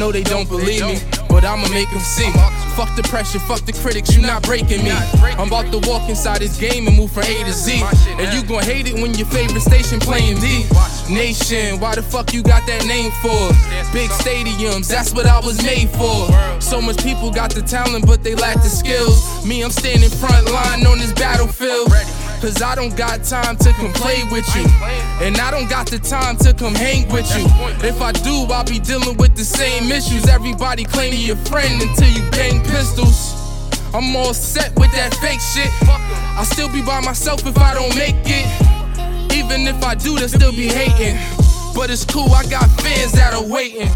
Know 0.00 0.10
they 0.10 0.22
don't 0.22 0.48
believe 0.48 0.80
me, 0.80 0.96
but 1.28 1.44
I'ma 1.44 1.68
make 1.68 1.90
them 1.90 2.00
see. 2.00 2.32
Fuck 2.74 2.96
the 2.96 3.02
pressure, 3.02 3.38
fuck 3.38 3.60
the 3.66 3.72
critics, 3.72 4.16
you 4.16 4.22
not 4.22 4.42
breaking 4.42 4.82
me. 4.82 4.92
I'm 5.36 5.48
about 5.48 5.70
to 5.72 5.78
walk 5.86 6.08
inside 6.08 6.40
this 6.40 6.56
game 6.58 6.86
and 6.88 6.96
move 6.96 7.12
from 7.12 7.24
A 7.24 7.44
to 7.44 7.52
Z. 7.52 7.84
And 8.16 8.32
you 8.32 8.42
gon' 8.48 8.62
hate 8.62 8.88
it 8.88 8.94
when 8.94 9.12
your 9.12 9.26
favorite 9.26 9.60
station 9.60 10.00
playing 10.00 10.40
D. 10.40 10.64
Nation, 11.10 11.78
why 11.80 11.94
the 11.94 12.02
fuck 12.02 12.32
you 12.32 12.42
got 12.42 12.66
that 12.66 12.86
name 12.86 13.12
for? 13.20 13.52
Big 13.92 14.08
stadiums, 14.08 14.88
that's 14.88 15.12
what 15.12 15.26
I 15.26 15.38
was 15.40 15.62
made 15.62 15.90
for. 15.90 16.32
So 16.62 16.80
much 16.80 17.04
people 17.04 17.30
got 17.30 17.52
the 17.52 17.60
talent, 17.60 18.06
but 18.06 18.24
they 18.24 18.34
lack 18.34 18.56
the 18.56 18.70
skills. 18.70 19.44
Me, 19.44 19.62
I'm 19.62 19.70
standing 19.70 20.08
front 20.08 20.50
line 20.50 20.86
on 20.86 20.98
this 20.98 21.12
battlefield. 21.12 21.92
Cause 22.40 22.62
I 22.62 22.74
don't 22.74 22.96
got 22.96 23.22
time 23.22 23.56
to 23.58 23.72
come 23.74 23.92
play 23.92 24.24
with 24.32 24.48
you. 24.56 24.64
And 25.20 25.36
I 25.36 25.50
don't 25.50 25.68
got 25.68 25.90
the 25.90 25.98
time 25.98 26.38
to 26.38 26.54
come 26.54 26.74
hang 26.74 27.06
with 27.12 27.28
you. 27.36 27.44
If 27.86 28.00
I 28.00 28.12
do, 28.12 28.46
I'll 28.48 28.64
be 28.64 28.78
dealing 28.78 29.18
with 29.18 29.36
the 29.36 29.44
same 29.44 29.92
issues. 29.92 30.26
Everybody 30.26 30.84
claiming 30.84 31.20
your 31.20 31.36
friend 31.36 31.82
until 31.82 32.08
you 32.08 32.30
bang 32.30 32.64
pistols. 32.64 33.36
I'm 33.92 34.16
all 34.16 34.32
set 34.32 34.74
with 34.78 34.90
that 34.92 35.12
fake 35.16 35.40
shit. 35.40 35.68
I'll 36.38 36.46
still 36.46 36.72
be 36.72 36.80
by 36.80 37.00
myself 37.00 37.46
if 37.46 37.58
I 37.58 37.74
don't 37.74 37.94
make 37.94 38.16
it. 38.24 39.36
Even 39.36 39.68
if 39.68 39.84
I 39.84 39.94
do, 39.94 40.16
they'll 40.16 40.26
still 40.26 40.52
be 40.52 40.68
hating. 40.68 41.20
But 41.74 41.90
it's 41.90 42.06
cool, 42.06 42.32
I 42.32 42.46
got 42.46 42.70
fans 42.80 43.12
that 43.12 43.34
are 43.34 43.46
waiting. 43.46 43.90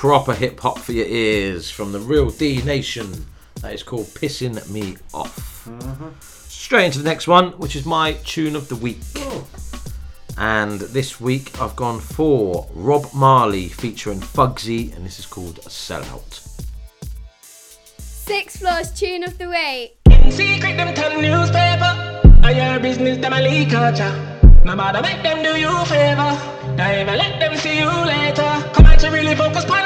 Proper 0.00 0.32
hip 0.32 0.58
hop 0.60 0.78
for 0.78 0.92
your 0.92 1.04
ears 1.04 1.70
from 1.70 1.92
the 1.92 1.98
real 1.98 2.30
DNation. 2.30 3.24
That 3.56 3.74
is 3.74 3.82
called 3.82 4.06
Pissing 4.06 4.70
Me 4.70 4.96
Off. 5.12 5.68
Straight 6.48 6.86
into 6.86 7.00
the 7.00 7.04
next 7.04 7.28
one, 7.28 7.50
which 7.58 7.76
is 7.76 7.84
my 7.84 8.14
tune 8.24 8.56
of 8.56 8.70
the 8.70 8.76
week. 8.76 9.02
Oh. 9.16 9.46
And 10.38 10.80
this 10.80 11.20
week 11.20 11.60
I've 11.60 11.76
gone 11.76 12.00
for 12.00 12.66
Rob 12.72 13.12
Marly 13.12 13.68
featuring 13.68 14.20
Fugzi, 14.20 14.96
and 14.96 15.04
this 15.04 15.18
is 15.18 15.26
called 15.26 15.56
Sellout. 15.64 16.48
Six 17.98 18.56
floors 18.56 18.90
tune 18.92 19.22
of 19.22 19.36
the 19.36 19.50
week. 19.50 19.98
In 20.06 20.32
secret, 20.32 20.78
them 20.78 20.94
tell 20.94 21.20
newspaper. 21.20 22.40
I 22.42 22.52
your 22.52 22.80
business, 22.80 23.18
them 23.18 23.34
a 23.34 23.42
leak 23.42 23.68
culture. 23.68 24.39
No 24.70 24.76
matter 24.76 25.02
make 25.02 25.20
them 25.24 25.42
do 25.42 25.58
you 25.58 25.84
favor. 25.86 26.30
Don't 26.76 26.94
even 26.94 27.18
let 27.18 27.40
them 27.40 27.56
see 27.56 27.80
you 27.80 27.90
later. 27.90 28.50
Come 28.72 28.86
on, 28.86 29.00
you 29.02 29.10
really 29.10 29.34
focus 29.34 29.64
on 29.64 29.82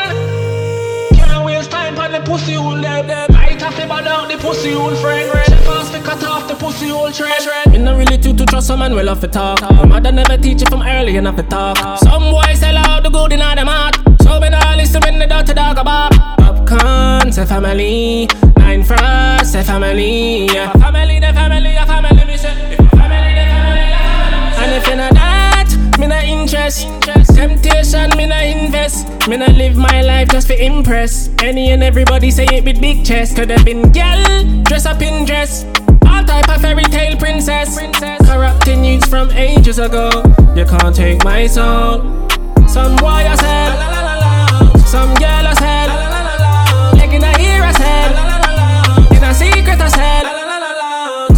Can't 1.16 1.42
waste 1.42 1.70
time 1.70 1.96
on 1.96 2.12
the 2.12 2.20
pussy 2.20 2.52
hole 2.52 2.76
them. 2.76 3.06
them. 3.06 3.32
Light 3.32 3.62
off 3.62 3.74
the 3.76 3.86
bad 3.86 4.06
out 4.06 4.28
the 4.28 4.36
pussy 4.36 4.72
hole 4.72 4.94
friend. 4.96 5.32
Red 5.32 5.58
fast 5.64 5.94
to 5.94 6.02
cut 6.02 6.22
off 6.24 6.48
the 6.48 6.54
pussy 6.54 6.88
hole 6.88 7.10
trend. 7.10 7.72
Me 7.72 7.78
not 7.78 7.96
really 7.96 8.18
too 8.18 8.34
to 8.36 8.44
trust 8.44 8.68
a 8.68 8.76
man 8.76 8.94
well 8.94 9.08
off 9.08 9.22
the 9.22 9.28
talk. 9.28 9.62
My 9.62 9.86
mother 9.86 10.12
never 10.12 10.36
teach 10.36 10.60
you 10.60 10.66
from 10.66 10.82
early 10.82 11.16
enough 11.16 11.36
to 11.36 11.44
talk. 11.44 11.78
Some 12.00 12.24
boys 12.30 12.60
sell 12.60 12.76
out 12.76 13.04
the 13.04 13.08
good 13.08 13.32
in 13.32 13.40
all 13.40 13.54
them 13.56 13.68
heart. 13.68 13.96
So 14.20 14.38
me 14.38 14.50
not 14.50 14.76
listen 14.76 15.00
when 15.00 15.18
the 15.18 15.26
dirty 15.26 15.54
dog 15.54 15.78
about. 15.78 16.12
Popcorn, 16.36 17.32
say 17.32 17.46
family. 17.46 18.28
Nine 18.58 18.84
frost, 18.84 19.50
say 19.52 19.62
family. 19.62 20.44
Yeah. 20.52 20.83
Interest. 26.82 27.34
Temptation, 27.36 28.10
me 28.16 28.26
not 28.26 28.42
invest. 28.42 29.06
Me 29.28 29.36
not 29.36 29.52
live 29.52 29.76
my 29.76 30.00
life 30.02 30.28
just 30.28 30.46
for 30.48 30.54
impress. 30.54 31.30
Any 31.42 31.70
and 31.70 31.82
everybody 31.82 32.30
say 32.30 32.46
it 32.50 32.64
with 32.64 32.80
big 32.80 33.04
chest. 33.04 33.36
Could 33.36 33.50
have 33.50 33.64
been 33.64 33.92
gal, 33.92 34.44
dress 34.64 34.86
up 34.86 35.00
in 35.02 35.24
dress. 35.24 35.64
All 36.06 36.24
type 36.24 36.48
of 36.48 36.60
fairy 36.60 36.84
tale 36.84 37.16
princess. 37.16 37.78
Corrupting 38.26 38.84
youths 38.84 39.06
from 39.06 39.30
ages 39.30 39.78
ago. 39.78 40.10
You 40.56 40.64
can't 40.64 40.94
take 40.94 41.22
my 41.24 41.46
soul. 41.46 42.24
Some 42.66 42.96
boy 42.96 43.22
I 43.22 43.36
said, 43.36 43.70
some 44.86 45.14
girl 45.14 45.46
I 45.46 45.54
said, 45.54 45.88
in 47.14 47.22
a 47.22 47.30
ear 47.38 47.62
I 47.62 47.70
said, 47.70 48.10
in 49.14 49.22
a 49.22 49.32
secret 49.32 49.80
I 49.80 49.88
said, 49.88 50.24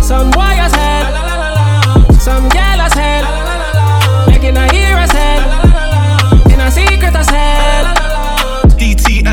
some 0.02 0.30
boy 0.30 0.40
I 0.40 0.68
said, 0.72 2.18
some 2.18 2.48
girl 2.48 2.80
I 2.80 2.88
said, 2.88 3.25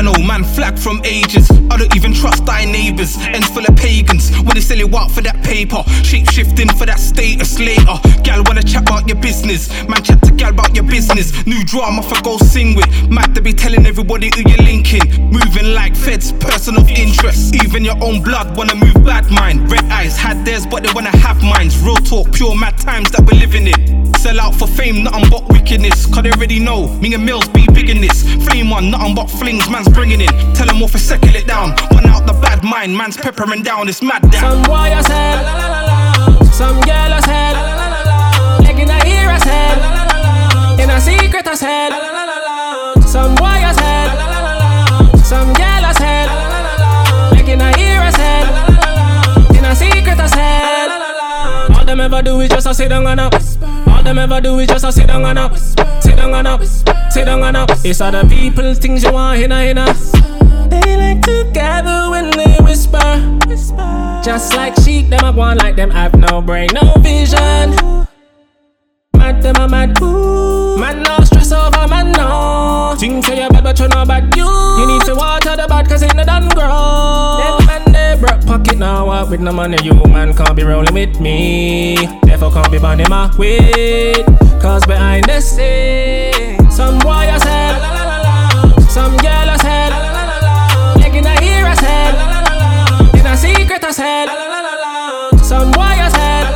DTNO, 0.04 0.26
man, 0.26 0.44
flag 0.44 0.78
from 0.78 1.00
ages. 1.04 1.50
I 1.70 1.76
don't 1.76 1.94
even 1.96 2.12
trust 2.12 2.44
thy 2.44 2.64
neighbors. 2.64 3.16
Ends 3.18 3.48
full 3.48 3.64
of 3.64 3.76
pagans. 3.76 4.30
Wanna 4.42 4.60
sell 4.60 4.80
it 4.80 4.94
out 4.94 5.10
for 5.10 5.22
that 5.22 5.42
paper. 5.42 5.82
Shape 6.02 6.30
shifting 6.30 6.68
for 6.68 6.86
that 6.86 7.00
status 7.00 7.58
later. 7.58 7.96
Gal 8.22 8.42
wanna 8.46 8.62
chat 8.62 8.82
about 8.82 9.08
your 9.08 9.16
business. 9.16 9.68
Man, 9.88 10.02
chat 10.02 10.22
to 10.22 10.32
gal 10.32 10.50
about 10.50 10.74
your 10.74 10.84
business. 10.84 11.46
New 11.46 11.64
drama 11.64 12.02
for 12.02 12.20
go 12.22 12.36
sing 12.38 12.74
with. 12.74 12.88
Mad 13.08 13.34
to 13.34 13.42
be 13.42 13.52
telling 13.52 13.86
everybody 13.86 14.30
who 14.34 14.48
you're 14.48 14.62
linking. 14.62 15.04
Moving 15.30 15.74
like 15.74 15.96
feds, 15.96 16.32
person 16.32 16.76
of 16.76 16.88
interest. 16.90 17.54
Even 17.64 17.84
your 17.84 17.96
own 18.02 18.22
blood 18.22 18.56
wanna 18.56 18.74
move 18.74 18.94
bad 19.04 19.30
mind. 19.30 19.70
Red 19.70 19.84
eyes 19.90 20.16
had 20.16 20.44
theirs, 20.44 20.66
but 20.66 20.82
they 20.82 20.92
wanna 20.92 21.16
have 21.18 21.42
minds. 21.42 21.78
Real 21.78 21.96
talk, 21.96 22.32
pure 22.32 22.54
mad 22.54 22.76
times 22.78 23.10
that 23.12 23.22
we're 23.22 23.38
living 23.38 23.66
in. 23.68 24.03
Sell 24.24 24.40
out 24.40 24.54
for 24.54 24.66
fame, 24.66 25.04
nothing 25.04 25.28
but 25.28 25.46
wickedness. 25.50 26.06
Cause 26.06 26.22
they 26.22 26.30
already 26.30 26.58
know, 26.58 26.88
me 26.96 27.12
and 27.12 27.26
Mills 27.26 27.46
be 27.48 27.66
big 27.74 27.90
in 27.90 28.00
this. 28.00 28.22
Flame 28.46 28.70
one, 28.70 28.90
nothing 28.90 29.14
but 29.14 29.26
flings, 29.26 29.68
man's 29.68 29.86
bringing 29.90 30.18
in. 30.18 30.28
Tell 30.54 30.66
them 30.66 30.82
off 30.82 30.94
a 30.94 30.98
second 30.98 31.36
it 31.36 31.46
down. 31.46 31.76
One 31.92 32.06
out 32.06 32.26
the 32.26 32.32
bad 32.32 32.64
mind, 32.64 32.96
man's 32.96 33.18
peppering 33.18 33.62
down, 33.62 33.86
it's 33.86 34.00
mad 34.00 34.22
down. 34.30 34.40
Some 34.40 34.62
boy 34.62 34.96
I 34.96 35.02
said, 35.02 35.44
some 36.54 36.80
girl 36.80 37.12
I 37.12 37.20
said, 37.20 37.52
like 38.64 38.78
in 38.80 38.88
a 38.88 38.96
ear 39.12 39.28
I 39.28 39.38
said, 39.44 39.76
in 40.80 40.88
a 40.88 40.98
secret 41.02 41.46
I 41.46 41.54
said, 41.54 41.92
some 43.04 43.34
boy 43.34 43.44
I 43.44 43.72
said, 43.76 44.08
some 45.22 45.52
girl 45.52 45.84
I 45.84 45.92
said, 46.00 46.28
like 47.36 47.48
in 47.48 47.60
a 47.60 47.68
ear 47.76 48.00
I 48.00 48.10
said, 48.10 48.48
in 49.54 49.64
a 49.66 49.76
secret 49.76 50.18
I 50.18 50.26
said. 50.28 51.76
All 51.76 51.84
them 51.84 52.00
ever 52.00 52.22
do 52.22 52.40
is 52.40 52.48
just 52.48 52.66
a 52.66 52.72
sit 52.72 52.88
down 52.88 53.06
and 53.06 53.20
a 53.20 53.24
All 53.24 53.73
them 54.04 54.18
ever 54.18 54.40
do 54.40 54.58
is 54.58 54.68
just 54.68 54.84
a 54.84 54.92
sit 54.92 55.06
down 55.08 55.24
and 55.24 55.38
a 55.38 55.58
Sit 55.58 56.16
down 56.16 56.34
and 56.34 56.46
a 56.46 56.66
Sit 57.10 57.24
down 57.24 57.42
and 57.42 57.56
a. 57.56 57.66
It's 57.84 58.00
other 58.00 58.28
people 58.28 58.74
things 58.74 59.02
you 59.02 59.12
want 59.12 59.40
in 59.40 59.52
a 59.52 59.70
a 59.70 59.74
They 60.68 60.96
like 60.96 61.22
to 61.22 61.50
gather 61.52 62.10
when 62.10 62.30
they 62.30 62.56
whisper. 62.62 63.18
Whisper. 63.46 64.20
Just 64.24 64.54
like 64.54 64.74
sheep, 64.76 65.08
them 65.08 65.24
a 65.24 65.32
go 65.32 65.40
on 65.40 65.58
like 65.58 65.76
them 65.76 65.90
have 65.90 66.14
no 66.14 66.40
brain, 66.40 66.68
no 66.72 66.94
vision. 66.98 67.74
Mad 69.16 69.42
them 69.42 69.56
a 69.56 69.68
mad. 69.68 70.00
Ooh 70.02 70.76
Man 70.78 71.02
no 71.02 71.18
stress 71.24 71.52
over 71.52 71.88
man 71.88 72.12
no. 72.12 72.94
Think 72.98 73.24
say 73.24 73.42
you 73.42 73.48
bad 73.48 73.64
but 73.64 73.78
you 73.78 73.88
know 73.88 74.04
bad. 74.04 74.34
You 74.36 74.44
You 74.44 74.86
need 74.86 75.02
to 75.06 75.14
water 75.14 75.56
the 75.56 75.66
bad 75.68 75.88
cause 75.88 76.02
it 76.02 76.14
no 76.14 76.24
done 76.24 76.48
grow 76.48 77.43
Man 78.54 78.62
they 78.62 78.76
now 78.76 79.06
walk 79.06 79.30
with 79.30 79.40
no 79.40 79.50
money 79.50 79.76
You 79.82 79.94
man 80.12 80.32
can't 80.32 80.54
be 80.54 80.62
rolling 80.62 80.94
with 80.94 81.18
me. 81.18 81.96
Therefore 82.22 82.52
can't 82.52 82.70
be 82.70 82.78
burning 82.78 83.08
my 83.10 83.28
weight 83.36 84.24
Cause 84.62 84.86
behind 84.86 85.24
the 85.24 85.40
scene 85.40 86.70
Some 86.70 87.00
boy 87.00 87.26
I 87.34 87.38
said 87.38 87.80
Some 88.88 89.16
girl 89.16 89.50
I 89.50 89.56
said 89.56 89.90
Like 91.00 91.14
in 91.14 91.26
a 91.26 91.34
ear 91.42 91.66
I 91.66 91.74
said 91.74 92.14
In 93.18 93.26
a 93.26 93.36
secret 93.36 93.82
I 93.82 93.90
said 93.90 94.28
Some 95.42 95.72
boy 95.72 95.82
I 95.82 96.08
said 96.14 96.46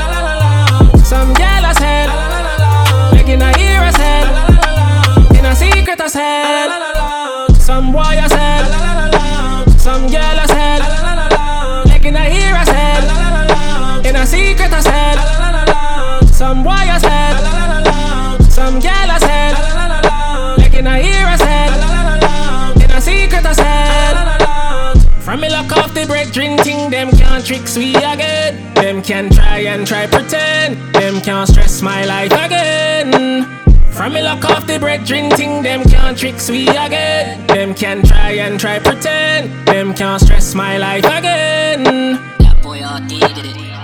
Some 1.05 1.35
girl 1.35 1.65
I 1.67 1.73
said 1.73 2.09
Like 3.13 3.29
in 3.29 3.43
a 3.43 3.51
ear 3.59 3.81
I 3.83 3.91
said 3.91 5.37
In 5.37 5.45
a 5.45 5.53
secret 5.57 6.01
I 6.01 6.07
said 6.07 7.59
Some 7.59 7.91
boy 7.91 7.99
I 7.99 8.29
said 8.29 9.81
Some 9.81 10.07
girl 10.07 10.38
Them 26.99 27.13
can't 27.13 27.47
trick 27.47 27.63
we 27.77 27.95
again 27.95 28.75
Them 28.75 29.01
can 29.03 29.31
try 29.31 29.59
and 29.59 29.87
try 29.87 30.09
pretend 30.09 30.77
Them 30.93 31.21
can't 31.21 31.49
stress 31.49 31.81
my 31.81 32.05
life 32.05 32.33
again 32.33 33.47
from 33.93 34.13
me 34.13 34.23
lock 34.23 34.45
off 34.45 34.65
the 34.65 34.79
bread 34.79 35.05
drink 35.05 35.35
thing, 35.35 35.61
them 35.61 35.83
can't 35.83 36.17
trick 36.17 36.37
we 36.49 36.69
again. 36.69 37.45
Them 37.49 37.75
can 37.75 38.05
try 38.05 38.31
and 38.31 38.61
try 38.61 38.79
pretend, 38.79 39.67
them 39.67 39.93
can't 39.93 40.23
stress 40.23 40.55
my 40.55 40.79
life 40.79 41.05
again. 41.05 41.83
That 42.39 42.61
boy 42.63 42.79
RD 42.79 43.09
did 43.35 43.45
it. 43.45 43.78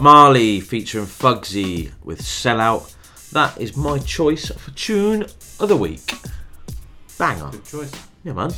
Marly 0.00 0.60
featuring 0.60 1.06
Fugzi 1.06 1.90
with 2.02 2.20
Sellout. 2.20 2.94
That 3.32 3.60
is 3.60 3.76
my 3.76 3.98
choice 3.98 4.50
for 4.50 4.70
tune 4.72 5.22
of 5.58 5.68
the 5.68 5.76
week. 5.76 6.14
Banger. 7.18 7.50
Good 7.50 7.64
choice. 7.64 7.92
Yeah, 8.24 8.32
man. 8.32 8.52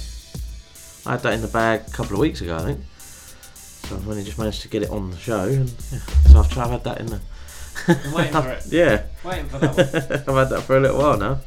I 1.06 1.12
had 1.12 1.22
that 1.22 1.32
in 1.34 1.42
the 1.42 1.48
bag 1.48 1.82
a 1.86 1.90
couple 1.90 2.14
of 2.14 2.20
weeks 2.20 2.40
ago, 2.40 2.56
I 2.56 2.60
think. 2.60 2.80
So 2.94 3.96
I've 3.96 4.08
only 4.08 4.24
just 4.24 4.38
managed 4.38 4.62
to 4.62 4.68
get 4.68 4.82
it 4.82 4.90
on 4.90 5.10
the 5.10 5.16
show, 5.16 5.44
and 5.44 5.68
yeah, 5.92 5.98
so 5.98 6.38
I've, 6.40 6.58
I've 6.58 6.70
had 6.70 6.84
that 6.84 7.00
in 7.00 7.06
the. 7.06 7.20
I'm 7.88 8.12
waiting 8.12 8.32
for 8.32 8.50
it. 8.50 8.66
yeah. 8.70 9.02
Waiting 9.24 9.48
for 9.48 9.58
that 9.58 9.76
one. 9.76 10.36
I've 10.38 10.48
had 10.48 10.56
that 10.56 10.62
for 10.62 10.76
a 10.76 10.80
little 10.80 10.98
while 10.98 11.18
now. 11.18 11.40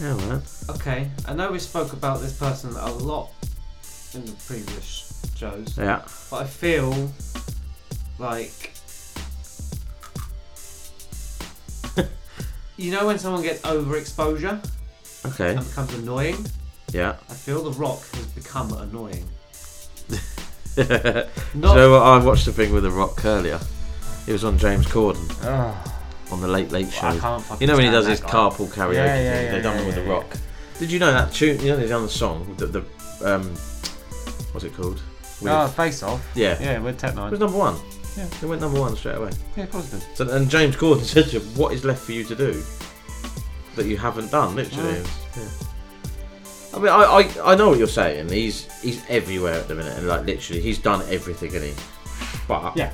Yeah, 0.00 0.14
man. 0.14 0.42
Okay, 0.70 1.10
I 1.28 1.34
know 1.34 1.52
we 1.52 1.58
spoke 1.58 1.92
about 1.92 2.20
this 2.20 2.36
person 2.36 2.70
a 2.76 2.90
lot 2.92 3.30
in 4.14 4.24
the 4.24 4.32
previous 4.46 5.22
shows. 5.36 5.76
Yeah. 5.78 6.02
But 6.30 6.42
I 6.42 6.44
feel 6.44 7.12
like 8.18 8.72
you 12.76 12.90
know 12.92 13.06
when 13.06 13.18
someone 13.18 13.42
gets 13.42 13.60
overexposure 13.62 14.64
Okay. 15.24 15.54
and 15.54 15.64
becomes 15.66 15.94
annoying. 15.94 16.36
Yeah. 16.92 17.16
I 17.30 17.34
feel 17.34 17.62
The 17.62 17.70
Rock 17.78 18.00
has 18.14 18.26
become 18.26 18.72
annoying. 18.72 19.24
Do 20.08 20.82
you 21.54 21.60
know 21.60 21.92
what? 21.92 22.02
I 22.02 22.18
watched 22.24 22.46
a 22.48 22.52
thing 22.52 22.72
with 22.72 22.82
The 22.82 22.90
Rock 22.90 23.24
earlier. 23.24 23.60
It 24.26 24.32
was 24.32 24.42
on 24.44 24.58
James 24.58 24.86
Corden. 24.86 25.28
On 26.32 26.40
the 26.40 26.48
Late 26.48 26.70
Late 26.72 26.90
Show. 26.90 27.08
I 27.08 27.18
can't 27.18 27.42
fucking 27.42 27.60
you 27.60 27.66
know 27.68 27.74
when 27.76 27.84
he 27.84 27.90
stand 27.90 28.04
does 28.04 28.06
his 28.08 28.20
that 28.20 28.26
guy. 28.26 28.32
carpool 28.32 28.66
karaoke 28.68 28.94
Yeah, 28.94 29.04
yeah, 29.04 29.14
thing? 29.14 29.44
yeah, 29.44 29.52
They've 29.52 29.62
done 29.62 29.74
yeah, 29.74 29.78
one 29.80 29.86
with 29.86 29.96
yeah, 29.98 30.02
The. 30.04 30.10
Rock. 30.10 30.36
Did 30.78 30.90
you 30.90 30.98
know 30.98 31.12
that 31.12 31.32
tune? 31.32 31.60
You 31.60 31.68
know 31.68 31.76
they've 31.76 31.88
done 31.88 32.02
the 32.02 32.08
song, 32.08 32.54
the, 32.56 32.66
the 32.66 32.80
um, 33.24 33.44
what's 34.52 34.64
it 34.64 34.74
called? 34.74 35.00
Oh, 35.44 35.68
Face 35.68 36.02
Off. 36.02 36.26
Yeah. 36.34 36.56
Yeah, 36.60 36.78
with 36.80 36.98
Tech 36.98 37.14
N9ne. 37.14 37.26
It 37.26 37.30
was 37.32 37.40
number 37.40 37.58
one. 37.58 37.76
Yeah. 38.16 38.26
It 38.42 38.44
went 38.46 38.60
number 38.60 38.78
one 38.80 38.94
straight 38.96 39.16
away. 39.16 39.30
Yeah, 39.56 39.64
of 39.64 39.70
course 39.72 39.92
it 39.92 40.00
did. 40.00 40.16
So, 40.16 40.28
and 40.36 40.50
James 40.50 40.76
Corden 40.76 41.00
said 41.04 41.26
to 41.26 41.40
him, 41.40 41.42
"What 41.56 41.72
is 41.72 41.84
left 41.84 42.02
for 42.02 42.12
you 42.12 42.24
to 42.24 42.34
do 42.34 42.62
that 43.76 43.86
you 43.86 43.96
haven't 43.96 44.30
done?" 44.30 44.54
Literally. 44.54 44.98
Yeah. 45.36 45.48
I 46.74 46.78
mean, 46.78 46.88
I, 46.88 47.02
I, 47.02 47.52
I 47.52 47.54
know 47.54 47.68
what 47.70 47.78
you're 47.78 47.86
saying. 47.86 48.28
He's 48.30 48.70
he's 48.82 49.02
everywhere 49.08 49.54
at 49.54 49.68
the 49.68 49.74
minute, 49.74 49.96
and 49.98 50.06
like 50.08 50.26
literally, 50.26 50.60
he's 50.62 50.78
done 50.78 51.02
everything, 51.08 51.54
and 51.54 51.64
he. 51.64 51.72
But 52.48 52.76
Yeah. 52.76 52.92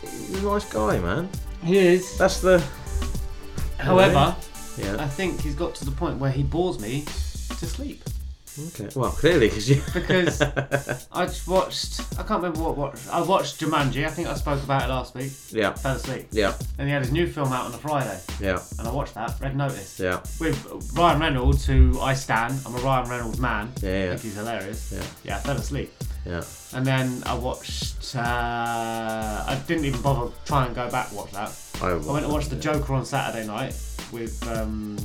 he's 0.00 0.42
a 0.42 0.46
nice 0.46 0.70
guy, 0.70 0.98
man. 0.98 1.28
He 1.62 1.78
is. 1.78 2.16
That's 2.18 2.40
the. 2.40 2.62
However, 3.78 4.34
Yeah. 4.78 4.96
I 4.98 5.06
think 5.08 5.40
he's 5.40 5.54
got 5.54 5.74
to 5.76 5.84
the 5.84 5.90
point 5.90 6.18
where 6.18 6.30
he 6.30 6.42
bores 6.42 6.80
me 6.80 7.02
to 7.02 7.66
sleep. 7.66 8.02
Okay. 8.58 8.88
Well, 8.94 9.10
clearly, 9.10 9.48
because 9.48 9.68
you. 9.68 9.82
Because 9.92 10.40
I 11.12 11.26
just 11.26 11.48
watched. 11.48 12.00
I 12.18 12.22
can't 12.22 12.42
remember 12.42 12.60
what. 12.60 12.76
what 12.76 13.08
I 13.10 13.20
watched 13.20 13.60
Jumanji. 13.60 14.06
I 14.06 14.10
think 14.10 14.28
I 14.28 14.34
spoke 14.34 14.62
about 14.62 14.82
it 14.82 14.88
last 14.88 15.14
week. 15.14 15.32
Yeah. 15.50 15.72
Fell 15.74 15.96
asleep. 15.96 16.28
Yeah. 16.30 16.54
And 16.78 16.86
he 16.86 16.92
had 16.92 17.02
his 17.02 17.10
new 17.12 17.26
film 17.26 17.52
out 17.52 17.66
on 17.66 17.74
a 17.74 17.78
Friday. 17.78 18.18
Yeah. 18.40 18.60
And 18.78 18.86
I 18.86 18.92
watched 18.92 19.14
that. 19.14 19.38
Red 19.40 19.56
Notice. 19.56 19.98
Yeah. 19.98 20.20
With 20.40 20.92
Ryan 20.96 21.20
Reynolds, 21.20 21.66
who 21.66 22.00
I 22.00 22.14
stand. 22.14 22.60
I'm 22.64 22.74
a 22.74 22.78
Ryan 22.78 23.10
Reynolds 23.10 23.40
man. 23.40 23.72
Yeah, 23.82 23.88
yeah. 23.90 24.04
I 24.04 24.08
think 24.10 24.22
he's 24.22 24.36
hilarious. 24.36 24.92
Yeah. 24.92 25.02
Yeah. 25.24 25.36
I 25.36 25.40
fell 25.40 25.56
asleep. 25.56 25.92
Yeah. 26.24 26.42
And 26.72 26.86
then 26.86 27.22
I 27.26 27.34
watched. 27.34 28.14
Uh, 28.16 28.20
I 29.46 29.60
didn't 29.66 29.84
even 29.84 30.00
bother 30.00 30.32
trying 30.44 30.68
to 30.68 30.74
go 30.74 30.90
back 30.90 31.08
and 31.08 31.16
watch 31.18 31.32
that. 31.32 31.52
I 31.82 31.88
I 31.90 31.94
went 32.12 32.24
to 32.24 32.32
watch 32.32 32.46
The. 32.48 32.56
Joker 32.56 32.94
on 32.94 33.04
Saturday 33.04 33.46
night 33.46 33.74
with 34.12 34.46
um, 34.48 34.96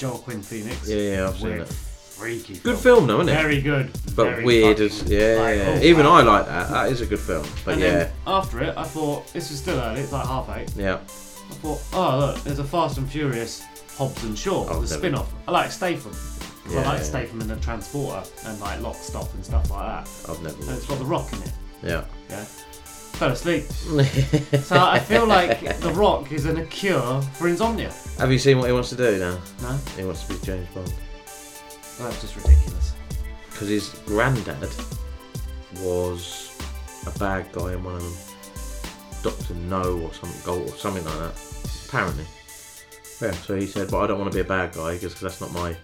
Joaquin 0.00 0.40
Phoenix. 0.40 0.88
Yeah, 0.88 0.96
yeah, 0.96 1.28
I've 1.28 1.36
seen 1.36 1.52
it. 1.52 1.76
Freaky. 2.22 2.56
Good 2.58 2.78
film, 2.78 3.08
though, 3.08 3.20
isn't 3.20 3.28
it? 3.34 3.42
Very 3.42 3.60
good. 3.60 3.90
But 4.14 4.24
Very 4.30 4.44
weird 4.44 4.78
fucking- 4.78 4.86
as 4.86 5.10
yeah. 5.10 5.40
like, 5.42 5.56
yeah. 5.58 5.78
oh, 5.80 5.82
Even 5.84 6.06
wow. 6.06 6.12
I 6.14 6.22
like 6.22 6.46
that. 6.46 6.70
That 6.70 6.92
is 6.92 7.00
a 7.00 7.06
good 7.06 7.18
film. 7.18 7.44
But 7.64 7.72
and 7.74 7.80
yeah. 7.82 7.90
then 7.90 8.12
after 8.28 8.62
it, 8.62 8.76
I 8.76 8.84
thought 8.84 9.26
this 9.32 9.50
was 9.50 9.58
still 9.58 9.78
early. 9.78 10.00
It's 10.02 10.12
like 10.12 10.26
half 10.26 10.48
eight. 10.56 10.70
Yeah. 10.76 10.94
I 10.94 11.54
thought, 11.54 11.82
oh 11.92 12.18
look, 12.20 12.44
there's 12.44 12.60
a 12.60 12.64
Fast 12.64 12.98
and 12.98 13.10
Furious 13.10 13.64
Hobbs 13.96 14.22
and 14.22 14.38
Shaw, 14.38 14.62
Oh, 14.68 14.74
the 14.74 14.74
never- 14.74 14.86
spin-off. 14.86 15.32
I 15.48 15.50
like 15.50 15.72
Statham. 15.72 16.14
Yeah, 16.70 16.80
I 16.80 16.84
like 16.84 16.98
yeah. 16.98 17.02
Statham 17.02 17.40
in 17.40 17.48
the 17.48 17.56
Transporter 17.56 18.22
and 18.46 18.60
like 18.60 18.80
Lock, 18.80 18.94
Stock 18.94 19.28
and 19.34 19.44
stuff 19.44 19.68
like 19.70 20.04
that. 20.04 20.30
I've 20.30 20.40
never. 20.42 20.54
And 20.62 20.70
it's 20.70 20.86
got 20.86 20.98
The 21.00 21.04
Rock 21.04 21.32
in 21.32 21.42
it. 21.42 21.52
Yeah. 21.82 22.04
Yeah. 22.30 22.44
Fell 23.18 23.32
asleep. 23.32 23.64
so 24.62 24.78
I 24.78 25.00
feel 25.00 25.26
like 25.26 25.60
The 25.80 25.92
Rock 25.92 26.30
is 26.30 26.46
in 26.46 26.56
a 26.58 26.66
cure 26.66 27.20
for 27.34 27.48
insomnia. 27.48 27.92
Have 28.18 28.30
you 28.30 28.38
seen 28.38 28.58
what 28.58 28.66
he 28.68 28.72
wants 28.72 28.90
to 28.90 28.96
do 28.96 29.18
now? 29.18 29.38
No. 29.60 29.76
He 29.96 30.04
wants 30.04 30.24
to 30.26 30.34
be 30.34 30.46
James 30.46 30.68
Bond. 30.74 30.92
Well, 31.98 32.08
that's 32.10 32.20
just 32.20 32.36
ridiculous. 32.36 32.92
Because 33.50 33.68
his 33.68 33.88
granddad 34.06 34.70
was 35.80 36.56
a 37.06 37.18
bad 37.18 37.50
guy 37.52 37.72
in 37.74 37.84
one 37.84 37.96
of 37.96 38.02
them. 38.02 38.12
Doctor 39.22 39.54
No 39.54 40.00
or 40.00 40.12
something, 40.14 40.40
Gold 40.44 40.68
or 40.70 40.76
something 40.76 41.04
like 41.04 41.14
that. 41.18 41.34
Apparently. 41.88 42.24
Yeah. 43.20 43.30
So 43.32 43.54
he 43.56 43.66
said, 43.66 43.90
"But 43.90 44.00
I 44.00 44.06
don't 44.08 44.18
want 44.18 44.32
to 44.32 44.34
be 44.36 44.40
a 44.40 44.44
bad 44.44 44.72
guy 44.72 44.94
because 44.94 45.18
that's 45.20 45.40
not 45.40 45.52
my 45.52 45.76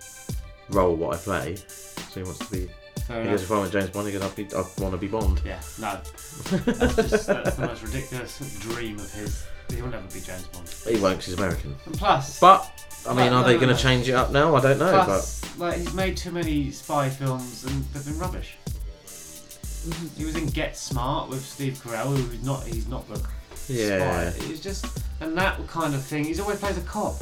role. 0.71 0.97
What 0.97 1.15
I 1.17 1.19
play." 1.19 1.57
So 1.57 2.21
he 2.21 2.23
wants 2.25 2.39
to 2.41 2.51
be. 2.51 2.69
Fair 3.07 3.23
he 3.23 3.29
enough. 3.29 3.33
goes, 3.35 3.43
"If 3.45 3.53
I 3.53 3.59
were 3.61 3.69
James 3.69 3.91
Bond, 3.91 4.07
he 4.09 4.13
goes, 4.15 4.23
I'd, 4.23 4.35
be, 4.35 4.45
I'd 4.47 4.67
want 4.81 4.91
to 4.93 4.97
be 4.99 5.07
Bond." 5.07 5.41
Yeah, 5.45 5.61
no. 5.79 6.01
That's 6.51 6.97
just 6.97 7.27
that's 7.29 7.57
the 7.57 7.67
most 7.67 7.83
ridiculous 7.85 8.59
dream 8.61 8.99
of 8.99 9.13
his. 9.13 9.45
He'll 9.71 9.87
never 9.87 10.07
be 10.13 10.21
James 10.21 10.47
Bond. 10.49 10.69
He 10.85 11.01
won't 11.01 11.17
'cause 11.19 11.27
he's 11.27 11.35
American. 11.39 11.77
And 11.87 11.97
plus, 11.97 12.41
But 12.41 12.88
I 13.09 13.15
mean, 13.15 13.33
are 13.33 13.45
they 13.45 13.57
going 13.57 13.75
to 13.75 13.81
change 13.83 14.09
it 14.09 14.13
up 14.15 14.31
now? 14.31 14.55
I 14.55 14.61
don't 14.61 14.79
know. 14.79 15.03
Plus, 15.05 15.59
like 15.59 15.79
he's 15.79 15.95
made 15.95 16.17
too 16.17 16.31
many 16.31 16.71
spy 16.71 17.09
films 17.09 17.65
and 17.65 17.85
they've 17.93 18.05
been 18.05 18.19
rubbish. 18.19 18.57
Mm-hmm. 18.67 20.07
He 20.19 20.25
was 20.25 20.37
in 20.37 20.47
Get 20.47 20.77
Smart 20.77 21.29
with 21.31 21.45
Steve 21.45 21.75
Carell, 21.85 22.17
who's 22.17 22.43
not 22.45 22.65
he's 22.65 22.89
not 22.89 23.09
the 23.09 23.21
Yeah. 23.69 24.31
spy. 24.33 24.41
He's 24.47 24.61
just 24.61 24.87
and 25.21 25.37
that 25.39 25.65
kind 25.67 25.95
of 25.95 26.03
thing. 26.05 26.25
He's 26.25 26.41
always 26.41 26.59
plays 26.59 26.77
a 26.79 26.83
cop, 26.83 27.17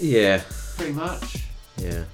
yeah, 0.00 0.42
pretty 0.76 0.92
much. 0.92 1.44
yeah. 1.76 2.04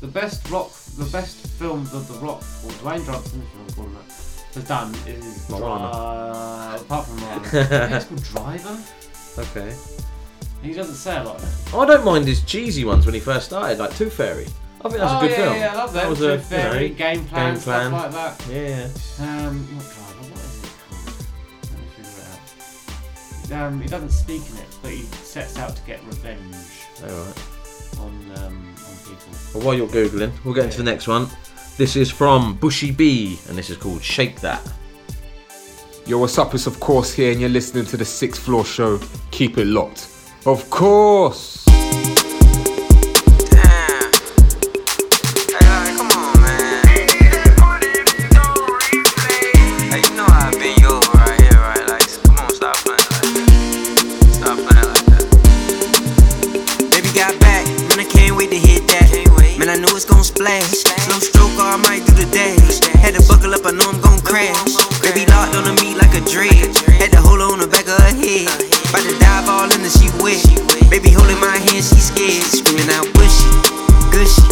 The 0.00 0.06
best 0.06 0.48
rock, 0.48 0.72
the 0.96 1.04
best 1.06 1.46
film 1.46 1.84
that 1.92 2.06
the 2.08 2.14
Rock 2.14 2.42
or 2.64 2.70
Dwayne 2.80 3.04
Johnson, 3.04 3.42
if 3.42 3.52
you 3.52 3.58
want 3.58 3.68
to 3.68 3.74
call 3.76 3.84
him 3.84 3.94
that, 3.94 4.54
has 4.54 4.64
done 4.64 4.94
is 5.06 5.48
Moana. 5.50 6.76
Dri- 6.78 6.86
apart 6.86 7.06
from 7.06 7.16
Moana, 7.20 7.36
I 7.36 7.48
think 7.48 7.92
it's 7.92 8.04
called 8.06 8.24
Driver. 8.24 8.78
Okay. 9.38 9.76
He 10.62 10.74
doesn't 10.74 10.94
say 10.94 11.16
a 11.16 11.24
lot. 11.24 11.40
in. 11.42 11.48
I 11.78 11.86
don't 11.86 12.04
mind 12.04 12.26
his 12.26 12.42
cheesy 12.42 12.84
ones 12.84 13.06
when 13.06 13.14
he 13.14 13.20
first 13.20 13.46
started, 13.46 13.78
like 13.78 13.94
Tooth 13.96 14.12
Fairy. 14.12 14.46
I 14.82 14.88
think 14.88 15.00
that's 15.00 15.12
oh, 15.12 15.18
a 15.18 15.20
good 15.20 15.30
yeah, 15.30 15.36
film. 15.36 15.56
Yeah, 15.56 15.72
I 15.72 15.76
love 15.76 15.92
that. 15.94 16.08
was 16.08 16.18
Tooth 16.18 16.28
a 16.30 16.34
you 16.34 16.40
Fairy, 16.40 16.88
know, 16.90 16.94
game 16.94 17.24
plan, 17.26 17.54
game 17.54 17.62
plan. 17.62 17.90
stuff 17.90 17.92
like 17.92 18.12
that. 18.12 18.46
Yeah. 18.50 18.88
Um, 19.46 19.68
not 19.72 19.84
driver. 19.84 20.20
What 20.30 20.38
is 20.40 20.64
it 20.64 20.72
called? 20.88 21.26
Let 21.62 21.80
me 21.80 21.86
figure 21.96 22.22
it 23.46 23.52
out. 23.52 23.66
Um, 23.66 23.80
he 23.80 23.88
doesn't 23.88 24.10
speak 24.10 24.42
in 24.50 24.56
it, 24.58 24.76
but 24.82 24.90
he 24.90 25.02
sets 25.02 25.58
out 25.58 25.76
to 25.76 25.82
get 25.82 26.04
revenge 26.06 26.54
All 27.02 27.08
right. 27.08 27.98
on 28.00 28.38
um, 28.38 28.74
on 28.88 28.96
people. 29.04 29.32
Well, 29.54 29.64
while 29.64 29.74
you're 29.74 29.88
googling, 29.88 30.32
we'll 30.44 30.54
get 30.54 30.66
into 30.66 30.78
the 30.78 30.84
next 30.84 31.08
one. 31.08 31.28
This 31.76 31.96
is 31.96 32.10
from 32.10 32.56
Bushy 32.56 32.90
B, 32.90 33.38
and 33.48 33.56
this 33.56 33.70
is 33.70 33.76
called 33.78 34.02
Shake 34.02 34.40
That. 34.40 34.60
Yo, 36.06 36.18
what's 36.18 36.36
up? 36.38 36.54
It's 36.54 36.66
of 36.66 36.80
course 36.80 37.12
here, 37.12 37.32
and 37.32 37.40
you're 37.40 37.50
listening 37.50 37.84
to 37.86 37.96
the 37.96 38.04
Sixth 38.04 38.42
Floor 38.42 38.64
Show. 38.64 38.98
Keep 39.30 39.58
it 39.58 39.66
locked. 39.66 40.08
Of 40.46 40.70
course. 40.70 41.66
Damn. 43.50 44.10
Come 45.98 46.08
on, 46.16 46.40
man. 46.40 46.86
Hey, 46.86 47.04
you 50.00 50.16
know 50.16 50.24
I 50.24 50.50
been 50.58 50.80
you 50.80 50.88
over 50.88 51.12
right 51.12 51.40
here, 51.42 51.60
right? 51.60 51.86
Like, 51.86 52.08
come 52.24 52.38
on, 52.38 52.48
stop 52.54 52.74
playing. 52.76 53.00
Stop 54.32 54.56
playing 54.56 54.88
like 54.88 55.04
that. 55.12 55.28
Baby 56.90 57.12
got 57.12 57.38
back, 57.40 57.68
man, 57.90 58.00
I 58.00 58.04
can't 58.08 58.34
wait 58.34 58.48
to 58.48 58.56
hit 58.56 58.88
that. 58.88 59.12
Man, 59.58 59.68
I 59.68 59.76
know 59.76 59.94
it's 59.94 60.06
gon' 60.06 60.24
splash. 60.24 60.64
Slow 60.64 61.18
stroke, 61.18 61.52
or 61.60 61.68
I 61.68 61.76
might 61.76 62.06
do 62.06 62.14
the 62.14 62.24
dash. 62.32 62.80
Had 62.96 63.12
to 63.14 63.22
buckle 63.28 63.52
up, 63.52 63.66
I 63.66 63.72
know 63.72 63.90
I'm 63.90 64.00
gon' 64.00 64.20
crash. 64.20 64.56
Baby 65.02 65.26
locked 65.26 65.54
on 65.54 65.74
me 65.76 65.94
like 65.96 66.14
a 66.16 66.24
dread. 66.24 66.74
Had 66.96 67.12
to 67.12 67.20
hold 67.20 67.40
her 67.40 67.52
on 67.52 67.58
the 67.58 67.66
back 67.66 67.86
of 67.88 68.00
her 68.00 68.14
head. 68.16 68.69
About 69.90 69.98
to 69.98 70.06
dive 70.06 70.22
all 70.22 70.26
in 70.26 70.38
the 70.38 70.46
she 70.46 70.54
wet. 70.78 70.90
Baby 70.90 71.10
holding 71.10 71.40
my 71.40 71.56
hand, 71.56 71.82
she 71.82 71.98
scared. 71.98 72.42
Screaming 72.44 72.90
out 72.90 73.06
bushy, 73.14 73.50
gushy. 74.14 74.42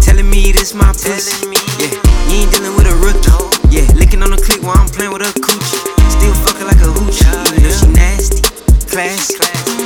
Telling 0.00 0.30
me 0.30 0.52
this 0.52 0.74
my 0.74 0.92
pussy. 0.92 1.46
Yeah, 1.78 1.90
you 2.30 2.42
ain't 2.42 2.52
dealing 2.52 2.76
with 2.76 2.86
a 2.86 2.94
rookie. 3.02 3.30
Yeah, 3.70 3.86
licking 3.94 4.22
on 4.22 4.30
the 4.30 4.38
click 4.38 4.62
while 4.62 4.78
I'm 4.78 4.88
playing 4.88 5.12
with 5.12 5.22
her 5.22 5.32
coochie. 5.42 5.82
Still 6.10 6.34
fucking 6.46 6.66
like 6.66 6.78
a 6.78 6.90
hoochie. 6.90 7.26
Even 7.50 7.62
though 7.62 7.74
she 7.74 7.86
nasty, 7.92 8.42
classy. 8.86 9.38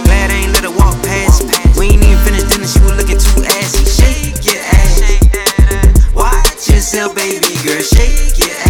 Glad 0.05 0.31
I 0.31 0.45
ain't 0.45 0.53
let 0.53 0.65
her 0.65 0.75
walk 0.77 0.97
past 1.03 1.45
me. 1.45 1.55
We 1.79 1.97
ain't 1.97 2.05
even 2.05 2.19
finished 2.25 2.49
dinner, 2.49 2.69
she 2.69 2.81
was 2.81 2.97
looking 2.97 3.19
too 3.19 3.45
assy. 3.57 3.85
Shake 3.89 4.45
your 4.45 4.61
ass. 4.61 6.15
Watch 6.15 6.69
yourself, 6.69 7.15
baby 7.15 7.57
girl. 7.65 7.81
Shake 7.81 8.39
your 8.39 8.51
ass. 8.51 8.70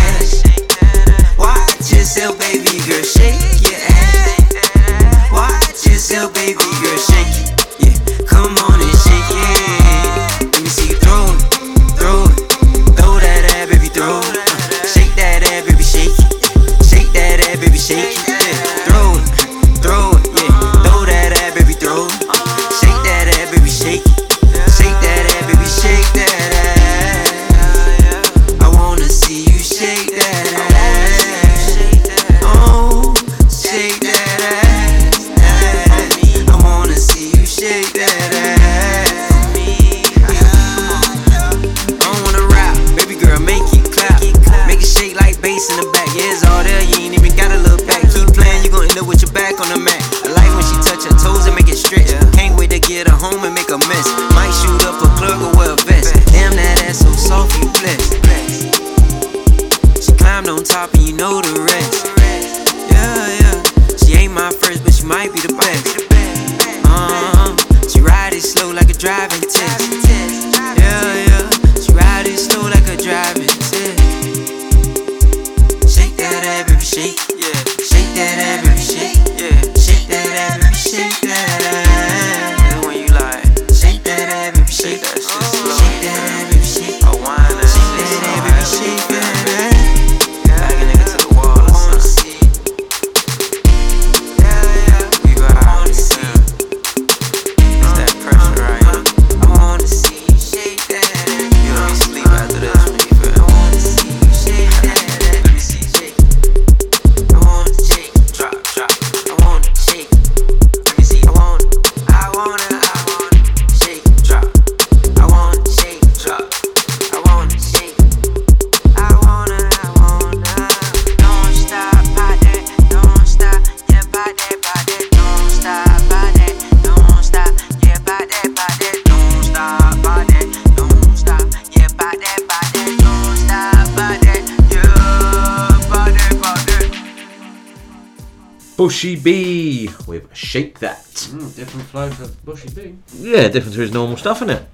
That. 140.80 141.04
Mm, 141.04 141.54
different 141.56 141.86
flow 141.88 142.10
for 142.10 142.26
Bushy 142.44 142.68
B. 142.70 142.96
Yeah, 143.14 143.48
different 143.48 143.74
to 143.74 143.80
his 143.82 143.92
normal 143.92 144.16
stuff, 144.16 144.38
isn't 144.38 144.50
it? 144.50 144.64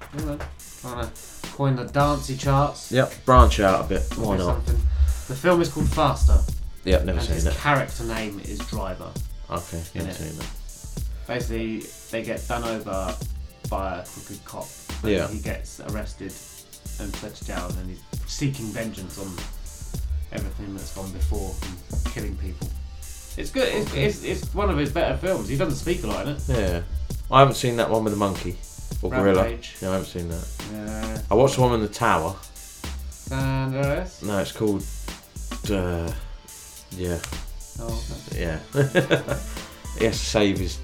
Trying 0.81 1.05
to 1.05 1.11
coin 1.51 1.75
the 1.75 1.83
dancey 1.83 2.37
charts. 2.37 2.91
Yep, 2.91 3.25
branch 3.25 3.59
out 3.59 3.85
a 3.85 3.87
bit. 3.87 4.03
Why 4.17 4.37
not? 4.37 4.65
something. 4.65 4.75
The 5.27 5.35
film 5.35 5.61
is 5.61 5.69
called 5.69 5.89
Faster. 5.89 6.39
Yep, 6.85 7.03
never 7.03 7.19
and 7.19 7.27
seen 7.27 7.35
his 7.35 7.57
character 7.57 8.05
name 8.05 8.39
is 8.39 8.59
Driver. 8.59 9.11
Okay, 9.51 9.83
never 9.95 10.13
seen 10.13 10.37
that. 10.37 10.47
Basically, 11.27 11.79
they 12.11 12.23
get 12.23 12.47
done 12.47 12.63
over 12.63 13.13
by 13.69 13.99
a 13.99 14.05
crooked 14.05 14.45
cop. 14.45 14.67
Yeah. 15.03 15.27
He 15.27 15.39
gets 15.39 15.81
arrested 15.81 16.33
and 17.01 17.11
put 17.15 17.35
to 17.35 17.45
jail, 17.45 17.69
and 17.79 17.89
he's 17.89 18.01
seeking 18.27 18.67
vengeance 18.67 19.19
on 19.19 19.27
everything 20.31 20.73
that's 20.73 20.95
gone 20.95 21.11
before 21.11 21.53
and 21.63 22.05
killing 22.13 22.37
people. 22.37 22.66
It's 23.37 23.51
good. 23.51 23.67
It's, 23.67 23.93
it's, 23.93 24.23
it's 24.23 24.53
one 24.53 24.69
of 24.69 24.77
his 24.77 24.91
better 24.91 25.15
films. 25.15 25.47
He 25.47 25.57
doesn't 25.57 25.75
speak 25.75 26.03
a 26.03 26.07
lot 26.07 26.27
in 26.27 26.35
it. 26.35 26.43
Yeah. 26.47 26.81
I 27.29 27.39
haven't 27.39 27.55
seen 27.55 27.77
that 27.77 27.89
one 27.89 28.03
with 28.03 28.13
the 28.13 28.19
monkey. 28.19 28.57
Or 29.01 29.11
gorilla. 29.11 29.43
Rampage. 29.43 29.75
Yeah, 29.79 29.89
I 29.89 29.91
haven't 29.93 30.07
seen 30.07 30.29
that. 30.29 30.47
Yeah. 30.73 31.21
I 31.29 31.35
watched 31.35 31.55
the 31.55 31.61
one 31.61 31.73
in 31.75 31.81
the 31.81 31.87
tower. 31.87 32.35
No, 34.23 34.39
it's 34.39 34.51
called. 34.51 34.83
Uh, 35.69 36.11
yeah. 36.91 37.19
Oh, 37.79 38.03
okay. 38.31 38.41
Yeah. 38.41 38.59
he 39.99 40.05
has 40.05 40.17
to 40.19 40.25
save 40.25 40.57
his 40.57 40.79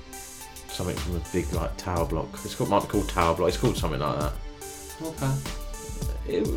something 0.68 0.95
from 0.95 1.16
a 1.16 1.22
big 1.32 1.51
like 1.54 1.76
tower 1.78 2.06
block. 2.06 2.28
It's 2.43 2.56
called 2.56 2.70
might 2.70 2.82
be 2.84 2.88
called 2.88 3.10
tower 3.10 3.36
block. 3.36 3.49
It's 3.49 3.58
called 3.58 3.78
something 3.78 3.99
like 3.99 4.20
that. 4.20 4.34
Okay. 5.01 5.62
It, 6.28 6.47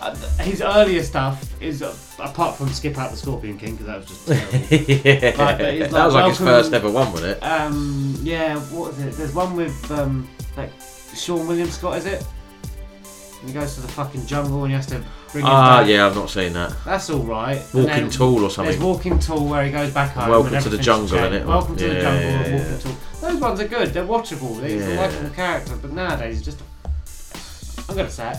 Uh, 0.00 0.14
his 0.42 0.60
earlier 0.60 1.02
stuff 1.02 1.50
is 1.62 1.82
uh, 1.82 1.94
apart 2.18 2.56
from 2.56 2.68
Skip 2.68 2.96
Out 2.98 3.10
the 3.10 3.16
Scorpion 3.16 3.56
King 3.58 3.76
because 3.76 3.86
that 3.86 3.96
was 3.98 4.06
just 4.06 4.28
yeah. 4.70 5.34
Like, 5.36 5.90
that 5.90 6.04
was 6.04 6.14
like 6.14 6.28
his 6.28 6.38
first 6.38 6.72
ever 6.72 6.90
one, 6.90 7.10
wasn't 7.12 7.36
it? 7.36 7.42
Um, 7.42 8.14
yeah, 8.22 8.58
what 8.70 8.92
is 8.92 9.00
it? 9.00 9.12
There's 9.14 9.34
one 9.34 9.56
with 9.56 9.90
um, 9.90 10.28
like 10.56 10.76
Seann 10.78 11.46
William 11.46 11.68
Scott, 11.70 11.98
is 11.98 12.06
it? 12.06 12.24
And 13.40 13.48
he 13.50 13.54
goes 13.54 13.74
to 13.74 13.80
the 13.82 13.88
fucking 13.88 14.26
jungle 14.26 14.62
and 14.64 14.72
he 14.72 14.76
has 14.76 14.86
to 14.86 15.02
bring. 15.32 15.44
Ah, 15.46 15.80
back. 15.80 15.88
yeah, 15.88 16.06
I've 16.06 16.14
not 16.14 16.30
seen 16.30 16.52
that. 16.54 16.74
That's 16.84 17.08
all 17.10 17.22
right. 17.22 17.58
Walking 17.74 17.84
then 17.86 18.10
Tall 18.10 18.44
or 18.44 18.50
something. 18.50 18.72
There's 18.72 18.82
Walking 18.82 19.18
Tall 19.18 19.46
where 19.46 19.64
he 19.64 19.70
goes 19.70 19.92
back 19.92 20.12
home. 20.12 20.30
Welcome 20.30 20.58
to 20.62 20.68
the 20.70 20.78
Jungle, 20.78 21.08
changed. 21.18 21.34
it? 21.34 21.46
Welcome 21.46 21.76
to 21.76 21.88
the 21.88 22.00
jungle. 22.00 22.20
yeah, 22.20 22.28
and 22.28 22.52
Walking 22.62 22.72
yeah. 22.72 22.78
Tall. 22.78 23.30
Those 23.30 23.40
ones 23.40 23.60
are 23.60 23.68
good. 23.68 23.88
They're 23.94 24.04
watchable. 24.06 24.62
A 24.62 24.70
Yeah. 24.94 25.00
likable 25.00 25.30
character. 25.30 25.76
But 25.80 25.92
nowadays, 25.92 26.36
he's 26.38 26.44
just. 26.44 26.62
I'm 27.88 27.96
gonna 27.96 28.10
say 28.10 28.32
it. 28.32 28.38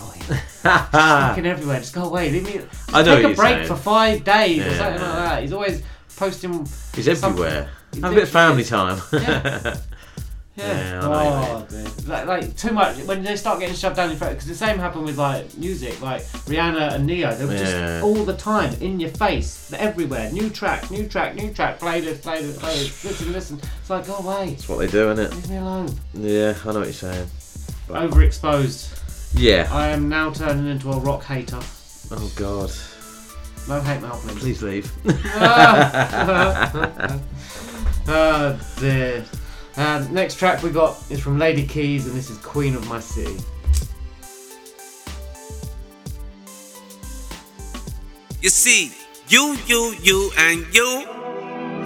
Annoying. 0.00 0.20
Fucking 0.62 1.46
everywhere. 1.46 1.78
Just 1.80 1.94
go 1.94 2.04
away. 2.04 2.30
Leave 2.30 2.44
me. 2.44 2.60
I 2.92 3.02
know 3.02 3.16
Take 3.22 3.32
a 3.32 3.36
break 3.36 3.54
saying. 3.56 3.66
for 3.68 3.76
five 3.76 4.24
days 4.24 4.60
or 4.66 4.70
Yeah. 4.70 4.76
something 4.78 5.02
like 5.02 5.14
that. 5.14 5.42
He's 5.42 5.52
always 5.52 5.82
posting. 6.16 6.66
He's 6.94 7.04
something. 7.06 7.30
everywhere. 7.30 7.70
He 7.92 8.00
Have 8.00 8.12
a 8.12 8.14
bit 8.14 8.24
of 8.24 8.28
family 8.30 8.62
is. 8.62 8.68
time. 8.68 9.00
Yeah. 9.12 10.66
Yeah, 10.66 10.98
I 10.98 11.08
know, 11.08 11.66
oh, 11.68 11.70
dude. 11.70 12.08
Like, 12.08 12.26
like 12.26 12.56
too 12.56 12.72
much 12.72 12.96
when 13.04 13.22
they 13.22 13.36
start 13.36 13.60
getting 13.60 13.76
shoved 13.76 13.94
down 13.94 14.08
your 14.10 14.18
throat. 14.18 14.30
Because 14.30 14.48
the 14.48 14.56
same 14.56 14.76
happened 14.80 15.04
with 15.04 15.16
like 15.16 15.56
music, 15.56 16.02
like 16.02 16.22
Rihanna 16.22 16.94
and 16.94 17.06
Ne-Yo. 17.06 17.32
They 17.36 17.44
were 17.44 17.52
Yeah. 17.54 17.60
just 17.62 18.02
all 18.04 18.24
the 18.24 18.32
time 18.36 18.74
in 18.80 18.98
your 18.98 19.10
face, 19.10 19.68
They're 19.70 19.80
everywhere. 19.80 20.32
New 20.32 20.50
track, 20.50 20.90
new 20.90 21.06
track, 21.06 21.36
new 21.36 21.52
track. 21.54 21.78
Play 21.78 22.00
this, 22.00 22.18
play 22.20 22.42
this, 22.42 22.58
play 22.58 22.72
this. 22.76 23.04
Listen, 23.04 23.32
listen. 23.32 23.60
It's 23.80 23.88
like 23.88 24.08
go 24.08 24.16
away. 24.16 24.50
That's 24.50 24.68
what 24.68 24.78
they 24.80 24.88
do, 24.88 25.08
isn't 25.12 25.26
it? 25.26 25.32
Leave 25.32 25.48
me 25.50 25.56
alone. 25.58 25.96
Yeah, 26.14 26.54
I 26.64 26.72
know 26.72 26.78
what 26.80 26.86
you're 26.86 26.92
saying. 26.92 27.28
Overexposed. 27.88 28.97
Yeah. 29.34 29.68
I 29.70 29.88
am 29.88 30.08
now 30.08 30.30
turning 30.30 30.66
into 30.66 30.90
a 30.90 30.98
rock 30.98 31.24
hater. 31.24 31.60
Oh 32.10 32.32
God. 32.36 32.70
No 33.68 33.80
hate 33.80 34.00
mail, 34.00 34.18
please. 34.22 34.38
Please 34.38 34.62
leave. 34.62 34.92
oh 38.06 38.60
dear. 38.80 39.24
Uh, 39.76 40.06
next 40.10 40.38
track 40.38 40.62
we 40.62 40.70
got 40.70 40.96
is 41.10 41.20
from 41.20 41.38
Lady 41.38 41.66
Keyz, 41.66 42.06
and 42.06 42.14
this 42.16 42.30
is 42.30 42.38
Queen 42.38 42.74
of 42.74 42.88
My 42.88 42.98
City. 42.98 43.36
You 48.40 48.50
see, 48.50 48.92
you, 49.28 49.56
you, 49.66 49.94
you, 50.02 50.30
and 50.38 50.66
you. 50.74 51.04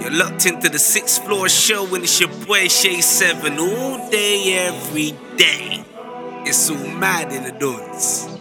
You're 0.01 0.13
locked 0.13 0.47
into 0.47 0.69
the 0.69 0.79
sixth 0.79 1.25
floor 1.25 1.49
show, 1.49 1.85
and 1.95 2.05
it's 2.05 2.21
your 2.21 2.31
boy 2.47 2.69
Shay 2.69 3.01
Seven 3.01 3.59
all 3.59 4.11
day, 4.11 4.55
every 4.69 5.13
day. 5.37 5.85
It's 6.45 6.59
so 6.59 6.75
mad 6.75 7.33
in 7.33 7.45
the 7.45 7.53
dunes. 7.53 8.32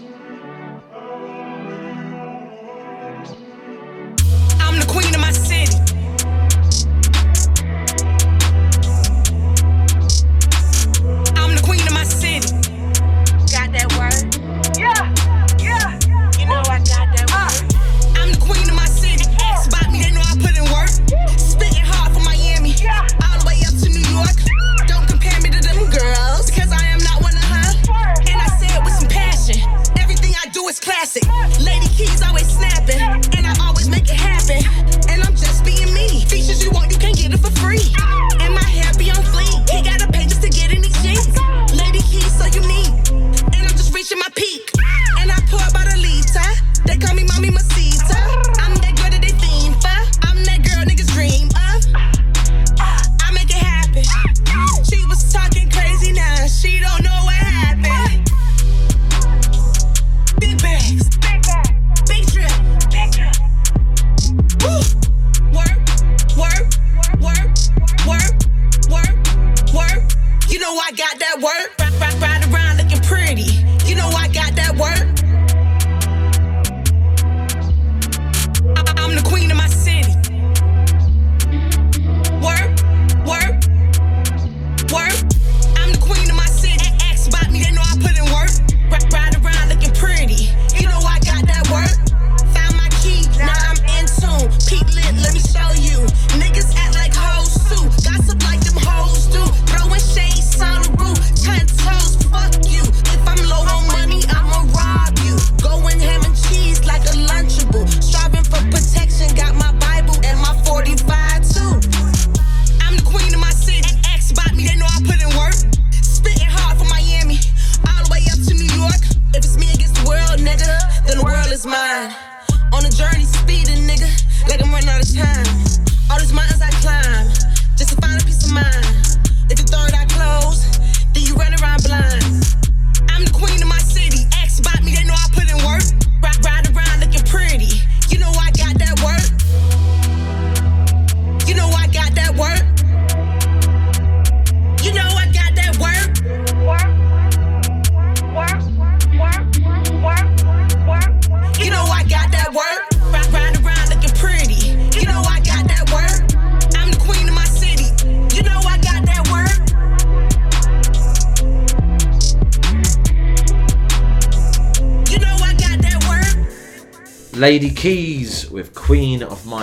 For 37.42 37.52
free. 37.60 38.21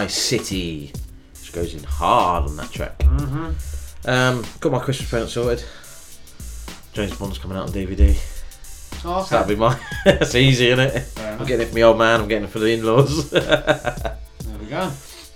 City. 0.09 0.93
Which 1.41 1.53
goes 1.53 1.75
in 1.75 1.83
hard 1.85 2.45
on 2.49 2.57
that 2.57 2.71
track. 2.71 2.99
Mhm. 2.99 3.55
Um, 4.07 4.45
got 4.61 4.73
my 4.73 4.79
Christmas 4.79 5.09
present 5.09 5.31
sorted. 5.31 5.65
James 6.93 7.17
Bond's 7.17 7.39
coming 7.39 7.57
out 7.57 7.65
on 7.69 7.73
DVD. 7.73 8.17
Oh, 9.05 9.23
So 9.25 9.31
that'll 9.37 9.49
be 9.49 9.55
mine. 9.57 9.79
That's 10.05 10.35
easy, 10.35 10.69
isn't 10.69 10.81
it? 10.81 11.09
I'm 11.19 11.47
getting 11.47 11.67
it 11.67 11.71
for 11.71 11.75
my 11.77 11.83
old 11.83 11.99
man, 11.99 12.21
I'm 12.21 12.29
getting 12.29 12.45
it 12.45 12.51
for 12.51 12.59
the 12.59 12.73
in 12.73 12.85
laws. 12.85 13.31
There 13.31 14.19
we 14.61 14.67
go. 14.67 14.91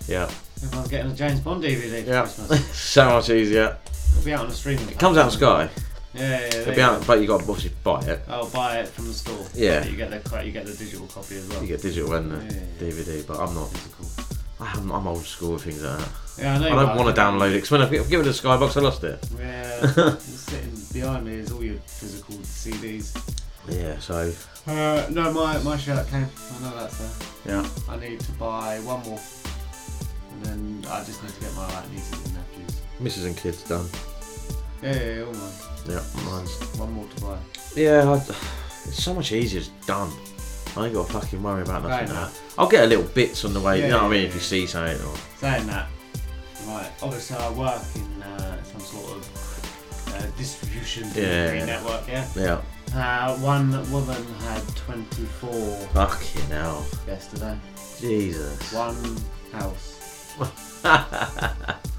yeah. 0.08 0.30
Everyone's 0.64 0.88
getting 0.88 1.10
a 1.12 1.14
James 1.14 1.40
Bond 1.40 1.62
DVD 1.62 2.02
for 2.04 2.10
Yeah. 2.10 2.20
Christmas. 2.22 2.66
so 2.76 3.04
much 3.10 3.30
easier. 3.30 3.76
It'll 4.12 4.24
be 4.24 4.32
out 4.32 4.40
on 4.40 4.48
the 4.48 4.54
streaming. 4.54 4.88
It 4.88 4.98
comes 4.98 5.16
out 5.16 5.26
on 5.26 5.30
Sky. 5.30 5.68
Yeah, 6.14 6.20
yeah, 6.22 6.38
yeah. 6.40 6.44
It'll 6.60 6.74
be 6.74 6.80
out, 6.82 7.06
but 7.06 7.20
you 7.20 7.26
got 7.26 7.40
to 7.42 7.70
buy 7.84 8.00
it. 8.02 8.20
I'll 8.28 8.48
buy 8.50 8.78
it 8.80 8.88
from 8.88 9.06
the 9.08 9.14
store. 9.14 9.46
Yeah. 9.54 9.84
You 9.86 9.96
get 9.96 10.10
the 10.10 10.44
you 10.44 10.52
get 10.52 10.66
the 10.66 10.74
digital 10.74 11.06
copy 11.06 11.36
as 11.36 11.48
well. 11.48 11.62
You 11.62 11.68
get 11.68 11.80
digital 11.82 12.12
and 12.14 12.32
the 12.32 12.84
DVD, 12.84 13.26
but 13.26 13.38
I'm 13.40 13.54
not. 13.54 13.70
I'm, 14.74 14.90
I'm 14.90 15.06
old 15.06 15.24
school 15.24 15.54
with 15.54 15.64
things 15.64 15.82
like 15.82 15.98
that. 15.98 16.08
Yeah, 16.38 16.54
I 16.54 16.58
know 16.58 16.68
you 16.68 16.74
don't 16.74 16.96
want 16.96 17.14
to 17.14 17.20
download 17.20 17.50
it 17.50 17.54
because 17.56 17.70
when 17.70 17.82
I 17.82 17.88
give 17.90 18.20
it 18.20 18.24
to 18.24 18.30
Skybox, 18.30 18.76
I 18.76 18.80
lost 18.80 19.04
it. 19.04 19.18
Yeah. 19.38 20.16
sitting 20.18 20.78
behind 20.92 21.26
me 21.26 21.34
is 21.34 21.52
all 21.52 21.62
your 21.62 21.78
physical 21.86 22.36
CDs. 22.36 23.14
Yeah, 23.68 23.98
so 23.98 24.32
Uh, 24.66 25.06
no, 25.10 25.32
my 25.32 25.58
my 25.58 25.76
shirt 25.76 26.06
came. 26.08 26.26
I 26.26 26.62
know 26.62 26.76
that's 26.78 26.98
there. 26.98 27.54
Yeah. 27.56 27.68
I 27.88 27.96
need 27.96 28.20
to 28.20 28.32
buy 28.32 28.78
one 28.80 29.02
more, 29.02 29.20
and 30.32 30.44
then 30.44 30.84
I 30.90 31.04
just 31.04 31.22
need 31.22 31.32
to 31.34 31.40
get 31.40 31.54
my 31.54 31.66
like 31.74 31.90
nieces 31.92 32.24
and 32.24 32.34
nephews. 32.34 32.80
Mrs. 33.00 33.26
and 33.26 33.36
kids 33.36 33.62
done. 33.64 33.86
Yeah, 34.82 34.94
yeah, 34.94 35.14
yeah 35.16 35.24
all 35.24 35.32
mine. 35.34 35.52
Yeah, 35.88 36.02
mine's. 36.24 36.78
One 36.78 36.92
more 36.92 37.06
to 37.06 37.20
buy. 37.22 37.38
Yeah, 37.76 38.10
I, 38.10 38.16
it's 38.88 39.02
so 39.02 39.14
much 39.14 39.32
easier. 39.32 39.60
It's 39.60 39.68
done. 39.86 40.10
I 40.76 40.86
ain't 40.86 40.94
got 40.94 41.06
to 41.06 41.12
fucking 41.12 41.42
worry 41.42 41.62
about 41.62 41.82
nothing 41.84 42.08
no. 42.08 42.14
now. 42.14 42.30
I'll 42.58 42.68
get 42.68 42.84
a 42.84 42.86
little 42.86 43.04
bits 43.04 43.44
on 43.44 43.52
the 43.52 43.60
way. 43.60 43.78
Yeah, 43.80 43.84
you 43.86 43.90
know 43.92 43.98
what 43.98 44.04
I 44.06 44.10
mean? 44.10 44.20
yeah, 44.22 44.28
If 44.28 44.34
you 44.34 44.40
see 44.40 44.66
something 44.66 44.96
or 45.06 45.14
Saying 45.38 45.66
that, 45.66 45.88
right? 46.66 46.90
Obviously, 47.02 47.36
I 47.36 47.50
work 47.50 47.82
in 47.94 48.22
uh, 48.22 48.62
some 48.62 48.80
sort 48.80 49.10
of 49.18 50.14
uh, 50.14 50.26
distribution 50.38 51.08
Yeah. 51.14 51.64
network. 51.66 52.06
Yeah. 52.08 52.26
yeah. 52.34 52.60
Uh, 52.94 53.36
one 53.38 53.70
woman 53.90 54.22
had 54.40 54.62
24 54.76 55.50
Fucking 55.94 56.42
hell. 56.50 56.86
yesterday. 57.06 57.58
Jesus. 58.00 58.72
One 58.72 59.16
house. 59.52 59.98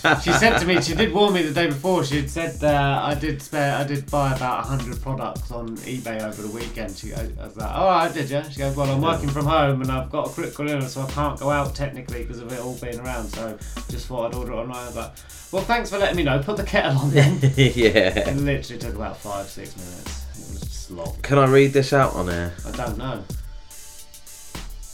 she 0.22 0.32
said 0.32 0.58
to 0.58 0.66
me, 0.66 0.80
she 0.80 0.94
did 0.94 1.12
warn 1.12 1.34
me 1.34 1.42
the 1.42 1.52
day 1.52 1.66
before. 1.66 2.04
She 2.04 2.16
had 2.16 2.30
said 2.30 2.64
uh, 2.64 3.02
I 3.04 3.14
did 3.14 3.42
spare, 3.42 3.76
I 3.76 3.84
did 3.84 4.10
buy 4.10 4.34
about 4.34 4.64
hundred 4.64 5.00
products 5.02 5.50
on 5.50 5.76
eBay 5.78 6.22
over 6.22 6.40
the 6.40 6.48
weekend. 6.48 6.96
She, 6.96 7.12
I, 7.12 7.28
I 7.38 7.44
was 7.44 7.56
like, 7.56 7.70
oh, 7.74 7.88
I 7.88 8.10
did, 8.10 8.30
yeah. 8.30 8.48
She 8.48 8.58
goes, 8.58 8.74
well, 8.76 8.90
I'm 8.90 9.02
working 9.02 9.28
from 9.28 9.44
home 9.44 9.82
and 9.82 9.92
I've 9.92 10.10
got 10.10 10.28
a 10.28 10.30
critical 10.30 10.68
illness, 10.68 10.94
so 10.94 11.02
I 11.02 11.10
can't 11.10 11.38
go 11.38 11.50
out 11.50 11.74
technically 11.74 12.22
because 12.22 12.40
of 12.40 12.50
it 12.50 12.60
all 12.60 12.76
being 12.76 12.98
around. 12.98 13.28
So 13.28 13.58
just 13.90 14.06
thought 14.06 14.32
I'd 14.32 14.34
order 14.38 14.52
it 14.52 14.56
online. 14.56 14.76
I 14.76 14.86
was 14.86 14.96
like, 14.96 15.12
well, 15.52 15.62
thanks 15.64 15.90
for 15.90 15.98
letting 15.98 16.16
me 16.16 16.22
know. 16.22 16.38
Put 16.38 16.56
the 16.56 16.64
kettle 16.64 16.96
on 16.98 17.10
then. 17.10 17.38
yeah. 17.56 18.30
It 18.30 18.36
literally 18.36 18.80
took 18.80 18.94
about 18.94 19.18
five, 19.18 19.46
six 19.46 19.76
minutes. 19.76 20.24
It 20.32 20.52
was 20.52 20.60
just 20.62 20.90
long. 20.92 21.14
Can 21.22 21.36
I 21.36 21.46
read 21.46 21.72
this 21.72 21.92
out 21.92 22.14
on 22.14 22.30
air? 22.30 22.54
I 22.66 22.70
don't 22.70 22.96
know. 22.96 23.22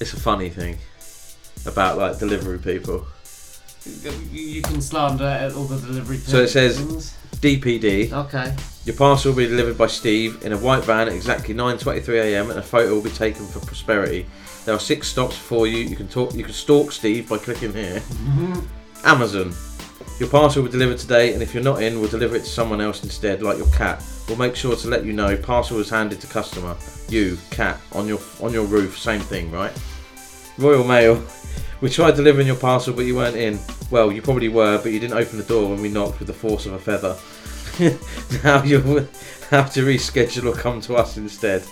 It's 0.00 0.12
a 0.12 0.20
funny 0.20 0.50
thing 0.50 0.78
about 1.64 1.96
like 1.96 2.18
delivery 2.18 2.58
people. 2.58 3.06
You- 4.32 4.62
can 4.62 4.80
slander 4.80 5.52
all 5.56 5.64
the 5.64 5.78
delivery. 5.78 6.18
So 6.18 6.42
it 6.42 6.48
says 6.48 6.78
things. 6.78 7.14
DPD. 7.40 8.12
Okay. 8.12 8.54
Your 8.84 8.96
parcel 8.96 9.32
will 9.32 9.38
be 9.38 9.46
delivered 9.46 9.76
by 9.76 9.86
Steve 9.88 10.42
in 10.44 10.52
a 10.52 10.58
white 10.58 10.84
van 10.84 11.08
at 11.08 11.14
exactly 11.14 11.54
9:23 11.54 12.18
a.m. 12.18 12.50
and 12.50 12.58
a 12.58 12.62
photo 12.62 12.94
will 12.94 13.02
be 13.02 13.10
taken 13.10 13.46
for 13.46 13.60
prosperity. 13.60 14.26
There 14.64 14.74
are 14.74 14.80
six 14.80 15.08
stops 15.08 15.36
for 15.36 15.66
you. 15.66 15.78
You 15.78 15.96
can 15.96 16.08
talk. 16.08 16.34
You 16.34 16.44
can 16.44 16.52
stalk 16.52 16.92
Steve 16.92 17.28
by 17.28 17.38
clicking 17.38 17.72
here. 17.72 18.00
Mm-hmm. 18.00 18.60
Amazon. 19.04 19.54
Your 20.18 20.28
parcel 20.28 20.62
will 20.62 20.68
be 20.68 20.72
delivered 20.72 20.98
today, 20.98 21.34
and 21.34 21.42
if 21.42 21.52
you're 21.52 21.62
not 21.62 21.82
in, 21.82 22.00
we'll 22.00 22.08
deliver 22.08 22.36
it 22.36 22.40
to 22.44 22.50
someone 22.50 22.80
else 22.80 23.02
instead, 23.02 23.42
like 23.42 23.58
your 23.58 23.68
cat. 23.68 24.02
We'll 24.28 24.38
make 24.38 24.56
sure 24.56 24.74
to 24.74 24.88
let 24.88 25.04
you 25.04 25.12
know. 25.12 25.36
Parcel 25.36 25.76
was 25.76 25.90
handed 25.90 26.20
to 26.20 26.26
customer. 26.26 26.76
You, 27.08 27.38
cat, 27.50 27.78
on 27.92 28.08
your 28.08 28.18
on 28.40 28.52
your 28.52 28.64
roof. 28.64 28.98
Same 28.98 29.20
thing, 29.20 29.50
right? 29.50 29.72
Royal 30.58 30.84
Mail. 30.84 31.22
We 31.80 31.90
tried 31.90 32.16
delivering 32.16 32.46
your 32.46 32.56
parcel, 32.56 32.94
but 32.94 33.04
you 33.04 33.16
weren't 33.16 33.36
in. 33.36 33.58
Well, 33.90 34.10
you 34.10 34.22
probably 34.22 34.48
were, 34.48 34.78
but 34.78 34.92
you 34.92 34.98
didn't 34.98 35.18
open 35.18 35.36
the 35.36 35.44
door 35.44 35.70
when 35.70 35.82
we 35.82 35.90
knocked 35.90 36.18
with 36.18 36.28
the 36.28 36.34
force 36.34 36.66
of 36.66 36.72
a 36.72 36.78
feather. 36.78 37.16
now 38.44 38.62
you'll 38.62 39.06
have 39.50 39.72
to 39.74 39.82
reschedule 39.82 40.52
or 40.52 40.56
come 40.56 40.80
to 40.82 40.94
us 40.94 41.18
instead. 41.18 41.62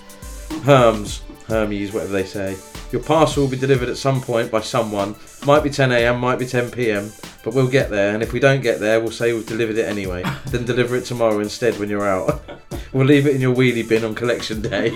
Herms, 0.64 1.22
Hermes, 1.46 1.92
whatever 1.92 2.12
they 2.12 2.24
say. 2.24 2.56
Your 2.92 3.02
parcel 3.02 3.44
will 3.44 3.50
be 3.50 3.56
delivered 3.56 3.88
at 3.88 3.96
some 3.96 4.20
point 4.20 4.50
by 4.50 4.60
someone. 4.60 5.16
Might 5.46 5.62
be 5.62 5.70
10 5.70 5.90
a.m., 5.90 6.20
might 6.20 6.38
be 6.38 6.46
10 6.46 6.70
p.m., 6.70 7.10
but 7.42 7.54
we'll 7.54 7.68
get 7.68 7.90
there. 7.90 8.14
And 8.14 8.22
if 8.22 8.32
we 8.32 8.40
don't 8.40 8.60
get 8.60 8.80
there, 8.80 9.00
we'll 9.00 9.10
say 9.10 9.32
we've 9.32 9.46
delivered 9.46 9.78
it 9.78 9.88
anyway. 9.88 10.22
then 10.46 10.64
deliver 10.64 10.96
it 10.96 11.06
tomorrow 11.06 11.40
instead 11.40 11.78
when 11.78 11.88
you're 11.88 12.06
out. 12.06 12.42
we'll 12.92 13.06
leave 13.06 13.26
it 13.26 13.34
in 13.34 13.40
your 13.40 13.54
wheelie 13.54 13.88
bin 13.88 14.04
on 14.04 14.14
collection 14.14 14.60
day. 14.60 14.90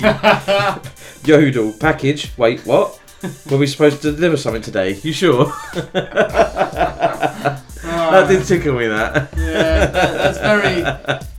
Yodel, 1.24 1.72
package. 1.72 2.36
Wait, 2.36 2.60
what? 2.66 3.00
Were 3.50 3.58
we 3.58 3.66
supposed 3.66 4.02
to 4.02 4.12
deliver 4.12 4.36
something 4.36 4.62
today? 4.62 4.94
You 5.02 5.12
sure? 5.12 5.46
that 5.74 7.62
oh. 7.84 8.26
did 8.28 8.44
tickle 8.44 8.74
me. 8.74 8.86
That. 8.86 9.30
Yeah, 9.36 9.86
that, 9.86 10.36
that's 10.36 10.38
very, 10.38 10.82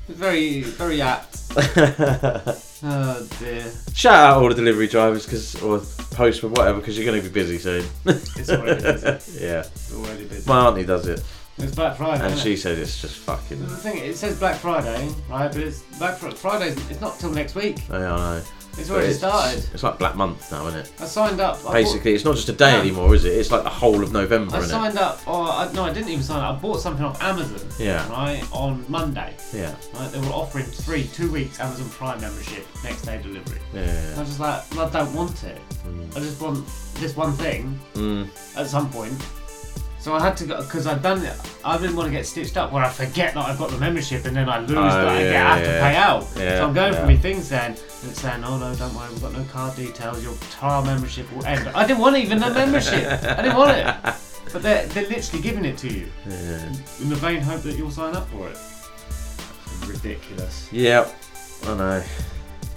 very, 0.08 0.62
very 0.62 1.02
apt. 1.02 1.38
Oh 2.82 3.28
dear. 3.40 3.70
Shout 3.94 4.16
out 4.16 4.42
all 4.42 4.48
the 4.48 4.56
delivery 4.56 4.88
drivers, 4.88 5.26
because 5.26 5.62
or 5.62 5.80
postman, 6.16 6.54
whatever, 6.54 6.80
because 6.80 6.98
you're 6.98 7.06
going 7.06 7.22
to 7.22 7.28
be 7.28 7.34
busy 7.34 7.58
soon. 7.58 7.86
It's 8.06 8.50
already 8.50 8.82
busy. 8.82 9.06
yeah. 9.46 9.60
It's 9.60 9.94
already 9.94 10.26
busy. 10.26 10.48
My 10.48 10.68
auntie 10.68 10.86
does 10.86 11.06
it, 11.08 11.22
It's 11.58 11.76
Black 11.76 11.98
Friday. 11.98 12.26
and 12.26 12.40
she 12.40 12.54
it? 12.54 12.60
said 12.60 12.78
it's 12.78 13.02
just 13.02 13.18
fucking. 13.18 13.60
The 13.60 13.76
thing 13.76 13.98
is, 13.98 14.16
it 14.16 14.18
says 14.18 14.40
Black 14.40 14.56
Friday, 14.56 15.10
right? 15.30 15.52
But 15.52 15.58
it's 15.58 15.82
Black 15.98 16.18
Fri 16.18 16.32
Friday's. 16.32 16.78
It's 16.90 17.02
not 17.02 17.20
till 17.20 17.32
next 17.32 17.56
week. 17.56 17.80
Oh 17.90 18.00
yeah, 18.00 18.14
I 18.14 18.18
know. 18.38 18.44
It's 18.78 18.90
already 18.90 19.12
started. 19.14 19.66
It's 19.74 19.84
like 19.84 20.00
Black 20.00 20.16
Month 20.16 20.52
now, 20.52 20.66
isn't 20.68 20.80
it? 20.82 20.92
I 21.02 21.06
signed 21.06 21.42
up. 21.42 21.60
I 21.68 21.74
Basically, 21.74 22.14
it's 22.16 22.24
not 22.24 22.36
just 22.36 22.48
a 22.50 22.54
day 22.54 22.72
No. 22.72 22.80
anymore, 22.80 23.14
is 23.16 23.26
it? 23.26 23.34
It's 23.34 23.52
like 23.52 23.64
the 23.64 23.70
whole 23.70 24.02
of 24.02 24.14
November, 24.14 24.56
I 24.56 24.62
signed 24.62 24.98
up. 24.98 25.20
Or 25.28 25.48
I, 25.50 25.70
no, 25.74 25.84
I 25.84 25.92
didn't 25.94 26.10
even 26.10 26.24
sign 26.24 26.40
up. 26.42 26.58
I 26.58 26.60
bought 26.60 26.80
something 26.80 27.04
off 27.04 27.22
Amazon. 27.22 27.68
Yeah. 27.78 28.10
Right 28.10 28.42
on 28.54 28.86
Monday. 28.88 29.34
Yeah. 29.54 29.76
Right, 29.94 30.10
they 30.12 30.20
were 30.22 30.28
offering 30.28 30.66
free 30.66 31.04
two 31.14 31.32
weeks 31.32 31.60
Amazon 31.60 31.90
Prime 31.90 32.22
membership, 32.22 32.66
next 32.84 33.02
day 33.02 33.22
delivery. 33.22 33.60
Yeah. 33.74 34.14
I 34.16 34.20
was 34.20 34.30
just 34.30 34.40
like, 34.40 34.64
well, 34.76 34.88
I 34.88 34.90
don't 34.92 35.14
want 35.14 35.44
it. 35.44 35.60
I 36.16 36.20
just 36.20 36.40
want 36.42 36.66
this 36.96 37.16
one 37.18 37.34
thing 37.34 37.78
Mm. 37.96 38.28
at 38.58 38.68
some 38.68 38.90
point. 38.90 39.14
So 40.00 40.14
I 40.14 40.22
had 40.22 40.38
to 40.38 40.46
go 40.46 40.62
because 40.62 40.88
I'd 40.88 41.02
done 41.02 41.24
it. 41.26 41.36
I 41.64 41.78
didn't 41.78 41.98
want 41.98 42.08
to 42.08 42.12
get 42.12 42.26
stitched 42.26 42.56
up 42.56 42.72
where 42.72 42.84
I 42.84 42.90
forget 42.90 43.34
that 43.34 43.46
I've 43.46 43.58
got 43.58 43.70
the 43.70 43.78
membership 43.78 44.24
and 44.26 44.34
then 44.36 44.48
I 44.48 44.60
lose 44.60 44.72
Oh, 44.72 44.76
that 44.76 45.08
I 45.10 45.22
yeah, 45.22 45.32
get, 45.32 45.46
I 45.46 45.58
have 45.58 45.66
to 45.66 45.72
pay 45.72 45.96
out. 45.98 46.28
Yeah, 46.38 46.58
so 46.58 46.68
I'm 46.68 46.74
going 46.74 46.94
yeah. 46.94 47.00
for 47.02 47.06
my 47.06 47.18
things 47.18 47.50
then, 47.50 47.72
and 47.72 47.78
it's 48.12 48.22
saying, 48.22 48.44
"Oh 48.46 48.58
no, 48.58 48.74
don't 48.76 48.94
worry, 48.96 49.10
we've 49.10 49.22
got 49.22 49.34
no 49.34 49.44
card 49.52 49.76
details. 49.76 50.24
Your 50.24 50.34
trial 50.52 50.84
membership 50.86 51.30
will 51.36 51.46
end." 51.46 51.68
I 51.70 51.86
didn't 51.86 52.00
want 52.00 52.16
even 52.16 52.42
a 52.42 52.50
membership. 52.54 53.06
I 53.24 53.42
didn't 53.42 53.58
want 53.58 53.78
it. 53.78 54.14
But 54.52 54.64
they're, 54.64 54.88
they're 54.88 55.08
literally 55.08 55.44
giving 55.44 55.64
it 55.64 55.78
to 55.78 55.94
you 55.94 56.08
Yeah. 56.28 56.66
in 57.00 57.10
the 57.10 57.16
vain 57.18 57.40
hope 57.40 57.62
that 57.62 57.76
you'll 57.78 57.92
sign 57.92 58.16
up 58.16 58.28
for 58.30 58.50
it. 58.50 58.58
Ridiculous. 59.88 60.68
Yep. 60.72 61.16
I 61.68 61.76
know. 61.76 62.04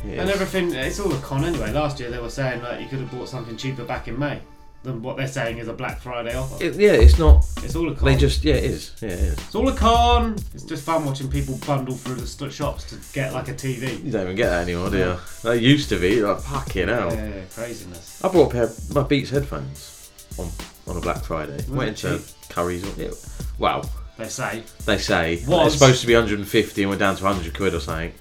It 0.07 0.19
And 0.19 0.29
everything, 0.29 0.73
it's 0.73 1.01
all 1.01 1.11
a 1.13 1.19
con 1.21 1.45
anyway. 1.47 1.73
Last 1.73 1.99
year 1.99 2.11
they 2.11 2.19
were 2.19 2.29
saying 2.29 2.61
that 2.61 2.83
you 2.83 2.89
could 2.89 2.99
have 2.99 3.11
bought 3.11 3.29
something 3.29 3.57
cheaper 3.57 3.85
back 3.85 4.07
in 4.07 4.19
May 4.19 4.41
than 4.83 5.03
what 5.03 5.17
they're 5.17 5.29
saying 5.29 5.59
is 5.59 5.69
a 5.69 5.73
Black 5.73 6.01
Friday 6.01 6.35
offer. 6.35 6.63
It- 6.63 6.75
yeah, 6.77 6.93
it's 6.93 7.19
not. 7.19 7.47
It's 7.63 7.77
all 7.77 7.89
a 7.91 7.95
con. 7.95 8.05
They 8.07 8.17
just 8.17 8.43
yeah, 8.45 8.55
it 8.55 8.65
is. 8.65 8.93
Yeah, 9.01 9.09
it 9.11 9.19
is. 9.21 9.33
It's 9.39 9.55
all 9.55 9.69
a 9.69 9.75
con. 9.77 10.37
It's 10.55 10.65
just 10.65 10.85
fun 10.85 11.05
watching 11.05 11.29
people 11.31 11.59
bundle 11.67 11.95
through 11.95 12.17
the 12.17 12.27
st- 12.27 12.53
shops 12.53 12.85
to 12.91 12.97
get 13.15 13.33
like 13.33 13.49
a 13.49 13.55
TV. 13.55 14.05
You 14.05 14.11
don't 14.11 14.23
even 14.23 14.37
get 14.37 14.51
that 14.51 14.63
anymore, 14.63 14.91
do 14.91 14.99
you? 14.99 15.17
They 15.45 15.59
used 15.59 15.89
to 15.91 15.99
be 16.01 16.21
like 16.23 16.41
fucking 16.41 16.89
hell. 16.89 17.13
Yeah, 17.15 17.43
craziness. 17.55 18.23
I 18.25 18.29
bought 18.29 18.49
a 18.51 18.53
pair 18.53 18.63
of 18.65 18.95
my 18.95 19.03
Beats 19.03 19.31
headphones 19.31 20.11
on 20.39 20.49
on 20.89 20.97
a 20.97 21.01
Black 21.01 21.23
Friday. 21.25 21.55
Was 21.57 21.69
Went 21.71 22.05
into? 22.05 22.21
Curry's. 22.49 22.85
Or, 22.85 23.01
yeah. 23.01 23.11
Well, 23.59 23.89
They 24.19 24.29
say. 24.29 24.63
they 24.85 24.99
say 24.99 25.43
Was. 25.47 25.67
it's 25.75 25.81
supposed 25.81 26.01
to 26.01 26.07
be 26.07 26.15
150 26.15 26.83
and 26.83 26.91
we're 26.91 26.99
down 26.99 27.17
to 27.17 27.25
100 27.25 27.55
quid 27.55 27.75
or 27.75 27.81
something. 27.81 28.13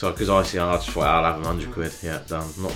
So 0.00 0.10
because 0.12 0.30
I 0.30 0.42
see, 0.44 0.58
I 0.58 0.76
just 0.76 0.88
thought 0.88 1.06
I'll 1.06 1.24
have 1.24 1.44
100 1.44 1.74
quid. 1.74 1.92
Yeah, 2.02 2.20
done. 2.26 2.48
Not, 2.58 2.72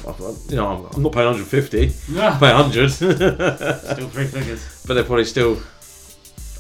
you 0.50 0.56
know, 0.56 0.90
I'm, 0.92 1.02
not 1.02 1.12
paying 1.12 1.24
150. 1.24 1.90
Yeah. 2.12 2.38
Pay 2.38 2.52
100. 2.52 2.90
Still 2.90 4.08
three 4.10 4.26
figures. 4.26 4.82
But 4.86 4.92
they're 4.92 5.04
probably 5.04 5.24
still 5.24 5.58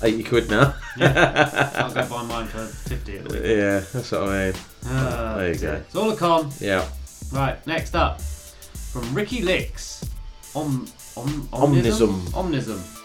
80 0.00 0.24
quid 0.24 0.48
now. 0.48 0.74
Yeah. 0.96 1.70
I'll 1.74 1.92
go 1.92 2.08
buy 2.08 2.22
mine 2.22 2.46
for 2.46 2.64
50 2.64 3.18
at 3.18 3.30
least. 3.30 3.44
yeah, 3.44 3.80
that's 3.92 4.12
what 4.12 4.22
I 4.22 4.26
mean. 4.46 4.54
Ah, 4.86 5.34
there 5.36 5.52
you 5.52 5.58
go. 5.58 5.72
It's 5.74 5.96
all 5.96 6.10
a 6.10 6.16
con. 6.16 6.50
Yeah. 6.60 6.88
Right, 7.30 7.66
next 7.66 7.94
up. 7.94 8.22
From 8.22 9.12
Ricky 9.12 9.42
Lix. 9.42 10.02
Om, 10.54 10.86
om, 11.14 11.48
Omnism. 11.52 12.08
Omnism. 12.32 12.32
Omnism. 12.32 13.03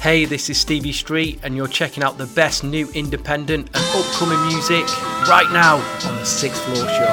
Hey, 0.00 0.26
this 0.26 0.48
is 0.48 0.60
Stevie 0.60 0.92
Street, 0.92 1.40
and 1.42 1.56
you're 1.56 1.66
checking 1.66 2.04
out 2.04 2.18
the 2.18 2.26
best 2.28 2.62
new 2.62 2.88
independent 2.94 3.66
and 3.74 3.84
upcoming 3.96 4.40
music 4.46 4.86
right 5.28 5.50
now 5.52 5.78
on 6.08 6.14
the 6.14 6.24
Sixth 6.24 6.62
Floor 6.64 6.86
Show. 6.86 7.12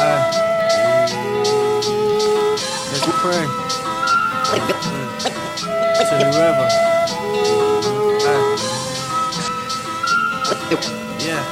Uh, 0.00 0.24
let's 2.90 3.04
pray. 3.20 3.46
To 6.00 6.14
whoever. 6.16 6.66
Uh, 8.24 8.56
yeah. 11.20 11.44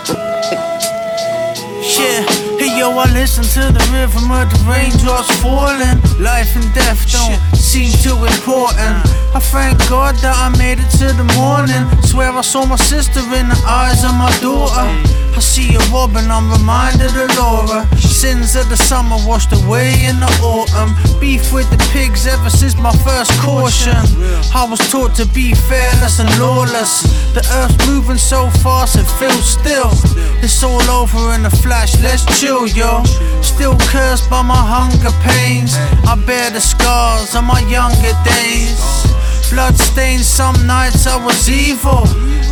Hey 1.83 2.38
yo, 2.79 2.97
I 2.97 3.11
listen 3.13 3.43
to 3.43 3.73
the 3.73 3.83
rhythm 3.91 4.31
of 4.31 4.47
the 4.51 4.59
raindrops 4.71 5.31
falling. 5.43 5.99
Life 6.23 6.55
and 6.55 6.69
death 6.75 7.11
don't 7.11 7.35
seem 7.57 7.91
too 7.91 8.17
important. 8.25 9.03
I 9.35 9.41
thank 9.41 9.79
God 9.89 10.15
that 10.23 10.35
I 10.35 10.49
made 10.57 10.79
it 10.79 10.91
to 11.03 11.11
the 11.13 11.27
morning. 11.35 11.83
Swear 12.03 12.31
I 12.31 12.41
saw 12.41 12.65
my 12.65 12.77
sister 12.77 13.21
in 13.21 13.49
the 13.49 13.61
eyes 13.67 14.05
of 14.05 14.15
my 14.15 14.31
daughter. 14.41 15.28
I 15.39 15.41
see 15.41 15.73
a 15.77 15.79
robin, 15.95 16.33
I'm 16.33 16.51
reminded 16.51 17.15
of 17.15 17.31
Laura. 17.39 17.87
Sins 17.95 18.57
of 18.57 18.69
the 18.71 18.77
summer 18.77 19.15
washed 19.23 19.53
away 19.53 19.95
in 20.03 20.19
the 20.19 20.27
autumn. 20.43 20.91
Beef 21.21 21.53
with 21.53 21.71
the 21.71 21.79
pigs 21.95 22.27
ever 22.27 22.51
since 22.51 22.75
my 22.75 22.91
first 23.07 23.31
caution. 23.39 23.95
I 24.53 24.67
was 24.69 24.83
taught 24.91 25.15
to 25.15 25.27
be 25.27 25.55
fearless 25.71 26.19
and 26.19 26.29
lawless. 26.43 27.07
The 27.39 27.47
earth's 27.55 27.87
moving 27.87 28.19
so 28.19 28.51
fast 28.67 28.99
it 28.99 29.07
feels 29.23 29.47
still. 29.47 29.95
It's 30.43 30.61
all 30.65 30.83
over 30.91 31.33
in 31.39 31.47
a 31.47 31.51
flash, 31.63 31.95
let's 32.03 32.27
chill, 32.41 32.67
yo. 32.67 33.05
Still 33.41 33.79
cursed 33.95 34.29
by 34.29 34.43
my 34.43 34.59
hunger 34.59 35.15
pains. 35.23 35.79
I 36.03 36.19
bear 36.27 36.51
the 36.51 36.61
scars 36.61 37.37
of 37.37 37.45
my 37.45 37.61
younger 37.71 38.11
days. 38.27 38.83
Bloodstains, 39.51 40.27
some 40.27 40.55
nights 40.67 41.07
I 41.07 41.17
was 41.25 41.49
evil. 41.49 42.05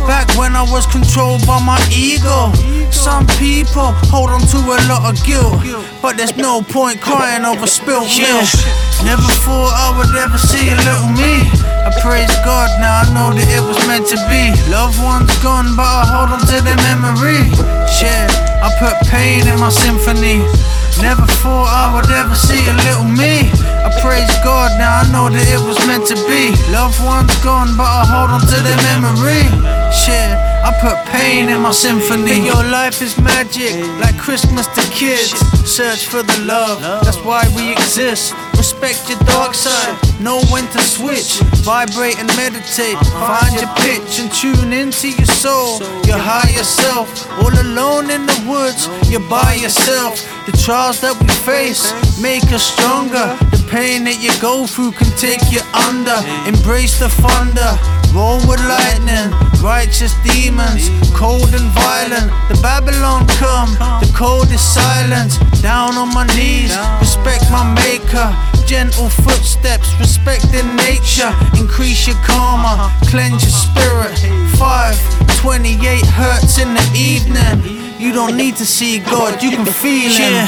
Back 0.05 0.27
when 0.37 0.55
I 0.55 0.63
was 0.63 0.85
controlled 0.87 1.45
by 1.45 1.59
my 1.63 1.79
ego. 1.93 2.51
Some 2.91 3.27
people 3.37 3.91
hold 4.09 4.29
on 4.29 4.41
to 4.51 4.57
a 4.57 4.77
lot 4.89 5.05
of 5.05 5.15
guilt, 5.23 5.61
but 6.01 6.17
there's 6.17 6.35
no 6.35 6.61
point 6.61 7.01
crying 7.01 7.45
over 7.45 7.67
spilled 7.67 8.09
milk. 8.17 8.49
Never 9.05 9.29
thought 9.45 9.73
I 9.75 9.93
would 9.97 10.13
ever 10.15 10.37
see 10.37 10.67
a 10.73 10.77
little 10.81 11.11
me. 11.13 11.45
I 11.85 11.91
praise 12.01 12.33
God, 12.43 12.67
now 12.81 13.03
I 13.03 13.05
know 13.13 13.29
that 13.35 13.47
it 13.47 13.63
was 13.63 13.79
meant 13.87 14.07
to 14.11 14.17
be. 14.27 14.51
Loved 14.71 14.97
ones 15.03 15.31
gone, 15.39 15.75
but 15.75 15.85
I 15.87 16.03
hold 16.03 16.29
on 16.35 16.41
to 16.49 16.57
their 16.65 16.79
memory. 16.83 17.43
Yeah, 18.01 18.27
I 18.63 18.73
put 18.79 18.95
pain 19.07 19.47
in 19.47 19.59
my 19.59 19.69
symphony. 19.69 20.43
Never 21.01 21.25
thought 21.39 21.69
I 21.69 21.93
would 21.93 22.09
ever 22.09 22.33
see 22.33 22.59
a 22.65 22.73
little 22.73 23.05
me. 23.05 23.47
I 23.85 23.93
praise 24.01 24.33
God, 24.43 24.73
now 24.77 25.01
I 25.01 25.11
know 25.13 25.29
that 25.29 25.45
it 25.45 25.61
was 25.61 25.77
meant 25.85 26.09
to 26.09 26.17
be. 26.25 26.51
Loved 26.73 26.97
ones 27.05 27.31
gone, 27.45 27.77
but 27.77 27.85
I 27.85 28.03
hold 28.03 28.33
on 28.33 28.41
to 28.41 28.57
their 28.65 28.81
memory. 28.91 29.45
Shit, 29.93 30.33
I 30.65 30.73
put 30.81 30.97
pain 31.13 31.49
in 31.49 31.61
my 31.61 31.71
symphony. 31.71 32.43
Your 32.45 32.63
life 32.67 33.01
is 33.01 33.17
magic, 33.21 33.77
like 34.01 34.17
Christmas 34.17 34.67
to 34.73 34.83
kids. 34.91 35.37
Search 35.63 36.07
for 36.07 36.23
the 36.23 36.39
love, 36.43 36.81
that's 36.81 37.21
why 37.21 37.45
we 37.55 37.71
exist. 37.71 38.33
Respect 38.57 39.09
your 39.09 39.19
dark 39.19 39.53
side, 39.53 39.95
know 40.19 40.41
when 40.51 40.65
to 40.73 40.79
switch. 40.81 41.39
Vibrate 41.63 42.17
and 42.19 42.27
meditate, 42.35 42.97
find 43.13 43.53
your 43.55 43.71
pitch 43.85 44.19
and 44.19 44.31
tune 44.33 44.73
into 44.73 45.09
your 45.09 45.27
soul. 45.27 45.79
Your 46.03 46.17
higher 46.17 46.63
self, 46.63 47.07
all 47.39 47.53
alone 47.53 48.09
in 48.09 48.25
the 48.25 48.39
woods, 48.49 48.89
you're 49.09 49.29
by 49.29 49.53
yourself. 49.53 50.19
The 50.45 50.57
trials 50.57 50.99
that 51.01 51.15
we 51.21 51.27
face 51.45 51.93
make 52.21 52.43
us 52.51 52.63
stronger. 52.63 53.37
The 53.51 53.63
pain 53.69 54.03
that 54.05 54.19
you 54.23 54.31
go 54.41 54.65
through 54.65 54.91
can 54.93 55.11
take 55.17 55.43
you 55.51 55.61
under. 55.87 56.17
Embrace 56.47 56.99
the 56.99 57.09
thunder, 57.09 57.71
roll 58.13 58.39
with 58.47 58.61
lightning. 58.65 59.31
Righteous 59.61 60.13
demons, 60.23 60.89
cold 61.15 61.53
and 61.53 61.69
violent. 61.73 62.29
The 62.49 62.59
Babylon 62.61 63.27
come, 63.39 63.73
the 63.99 64.11
cold 64.15 64.51
is 64.51 64.61
silence. 64.61 65.37
Down 65.61 65.95
on 65.95 66.13
my 66.13 66.25
knees, 66.35 66.75
respect 66.99 67.49
my 67.51 67.65
maker. 67.83 68.27
Gentle 68.65 69.09
footsteps, 69.09 69.89
respecting 69.99 70.67
nature. 70.75 71.31
Increase 71.57 72.07
your 72.07 72.17
karma, 72.23 72.91
cleanse 73.07 73.43
your 73.43 73.55
spirit. 73.55 74.17
528 74.57 76.05
hertz 76.05 76.59
in 76.59 76.73
the 76.73 76.85
evening. 76.93 77.77
You 77.99 78.13
don't 78.13 78.37
need 78.37 78.55
to 78.57 78.65
see 78.65 78.99
God, 78.99 79.41
you 79.41 79.51
can 79.51 79.65
feel 79.65 80.11
Him. 80.11 80.47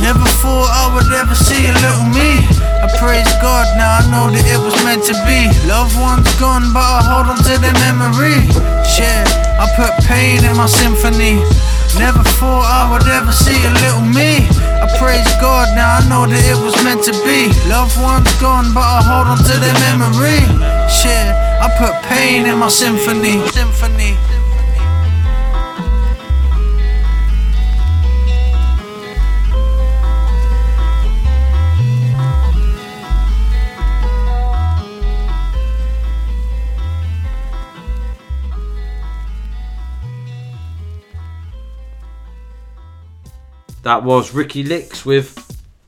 Never 0.00 0.26
thought 0.42 0.70
I 0.70 0.90
would 0.94 1.10
ever 1.12 1.34
see 1.34 1.66
a 1.70 1.74
little 1.78 2.08
me. 2.10 2.42
I 2.82 2.90
praise 2.98 3.30
God, 3.40 3.64
now 3.78 4.00
I 4.00 4.02
know 4.10 4.26
that 4.28 4.44
it 4.44 4.60
was 4.60 4.76
meant 4.84 5.04
to 5.08 5.16
be. 5.24 5.48
Loved 5.64 5.96
ones 5.96 6.28
gone, 6.36 6.72
but 6.74 6.84
I 6.84 7.00
hold 7.00 7.26
on 7.32 7.38
to 7.38 7.54
their 7.56 7.76
memory. 7.80 8.44
Yeah, 8.98 9.24
I 9.56 9.64
put 9.78 9.94
pain 10.04 10.44
in 10.44 10.56
my 10.56 10.66
symphony. 10.66 11.40
Never 11.96 12.26
thought 12.36 12.66
I 12.66 12.90
would 12.90 13.06
ever 13.06 13.32
see 13.32 13.56
a 13.64 13.72
little 13.86 14.04
me. 14.04 14.44
I 14.82 14.90
praise 14.98 15.24
God, 15.40 15.70
now 15.78 16.02
I 16.02 16.08
know 16.10 16.26
that 16.26 16.42
it 16.42 16.58
was 16.58 16.74
meant 16.82 17.06
to 17.06 17.14
be. 17.22 17.48
Loved 17.70 17.96
ones 18.02 18.28
gone, 18.42 18.74
but 18.74 18.82
I 18.82 19.00
hold 19.00 19.30
on 19.30 19.38
to 19.38 19.54
their 19.62 19.78
memory. 19.88 20.42
Shit, 20.90 21.30
I 21.62 21.70
put 21.78 21.94
pain 22.10 22.46
in 22.46 22.58
my 22.58 22.68
symphony. 22.68 23.40
Symphony. 23.54 24.18
That 43.84 44.02
was 44.02 44.32
Ricky 44.32 44.62
Lix 44.64 45.04
with 45.04 45.34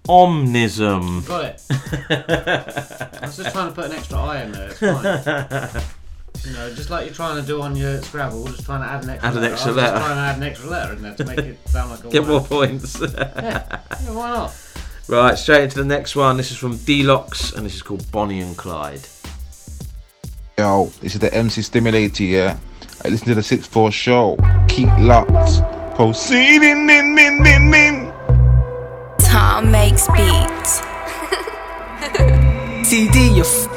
Omnism. 0.09 1.27
Got 1.27 1.45
it. 1.47 1.63
I 3.23 3.27
was 3.27 3.37
just 3.37 3.53
trying 3.53 3.69
to 3.69 3.75
put 3.75 3.87
an 3.87 3.93
extra 3.93 4.19
I 4.19 4.43
in 4.43 4.53
there. 4.53 4.69
It's 4.69 4.79
fine. 4.79 5.83
you 6.45 6.53
know, 6.53 6.75
just 6.75 6.91
like 6.91 7.07
you're 7.07 7.15
trying 7.15 7.41
to 7.41 7.47
do 7.47 7.61
on 7.63 7.75
your 7.75 8.01
Scrabble, 8.03 8.47
just 8.49 8.65
trying 8.67 8.83
to 8.83 8.87
add 8.87 9.05
an 9.05 9.11
extra 9.11 9.29
Add 9.31 9.37
an 9.37 9.43
letter. 9.43 9.53
extra 9.55 9.73
I 9.73 9.75
was 9.75 9.83
just 9.83 9.95
letter. 9.95 10.05
trying 10.07 10.15
to 10.17 10.21
add 10.21 10.37
an 10.37 10.43
extra 10.43 10.69
letter 10.71 10.93
in 10.93 11.03
there 11.03 11.15
to 11.15 11.25
make 11.25 11.39
it 11.39 11.69
sound 11.69 11.91
like 11.91 12.05
a 12.05 12.09
Get 12.11 12.23
word. 12.23 12.29
more 12.29 12.41
points. 12.43 13.01
yeah. 13.01 13.81
yeah, 14.05 14.11
why 14.13 14.29
not? 14.31 14.63
Right, 15.09 15.39
straight 15.39 15.65
into 15.65 15.79
the 15.79 15.85
next 15.85 16.15
one. 16.17 16.37
This 16.37 16.51
is 16.51 16.57
from 16.59 16.77
Delocx, 16.77 17.55
and 17.57 17.65
this 17.65 17.75
is 17.77 17.83
called 17.83 18.09
Bonnie 18.13 18.41
and 18.41 18.57
Clyde. 18.57 19.07
Yo, 20.59 20.87
this 21.01 21.15
is 21.15 21.21
the 21.21 21.33
MC 21.33 21.63
Stimulator, 21.63 22.25
yeah? 22.25 22.59
I 23.05 23.09
listen 23.09 23.29
to 23.29 23.35
the 23.35 23.43
6 23.43 23.67
4 23.67 23.91
show. 23.93 24.37
Keep 24.69 24.89
locked. 24.99 25.63
Proceeding 25.97 26.91
in, 26.91 27.19
in, 27.19 27.47
in, 27.47 27.75
in. 27.75 28.13
Tom 29.19 29.71
makes 29.71 30.07
beats. 30.09 30.83
CD, 32.87 33.35
you 33.35 33.41
f- 33.41 33.77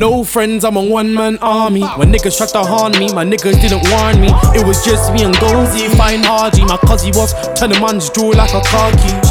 No 0.00 0.24
friends, 0.24 0.64
I'm 0.64 0.76
a 0.76 0.82
one 0.82 1.12
man 1.12 1.36
army. 1.42 1.82
When 1.82 2.10
niggas 2.10 2.38
tried 2.38 2.48
to 2.56 2.66
harm 2.66 2.92
me, 2.92 3.12
my 3.12 3.22
niggas 3.22 3.60
didn't 3.60 3.86
warn 3.90 4.18
me. 4.18 4.28
It 4.58 4.66
was 4.66 4.82
just 4.82 5.12
me 5.12 5.24
and 5.24 5.34
Gozy, 5.34 5.94
fine 5.94 6.22
Hardy. 6.22 6.64
My 6.64 6.78
cuzzy 6.78 7.14
was 7.14 7.34
turning 7.60 7.78
man's 7.82 8.08
jaw 8.08 8.28
like 8.30 8.54
a 8.54 8.62
car 8.62 8.90
key. 8.92 9.29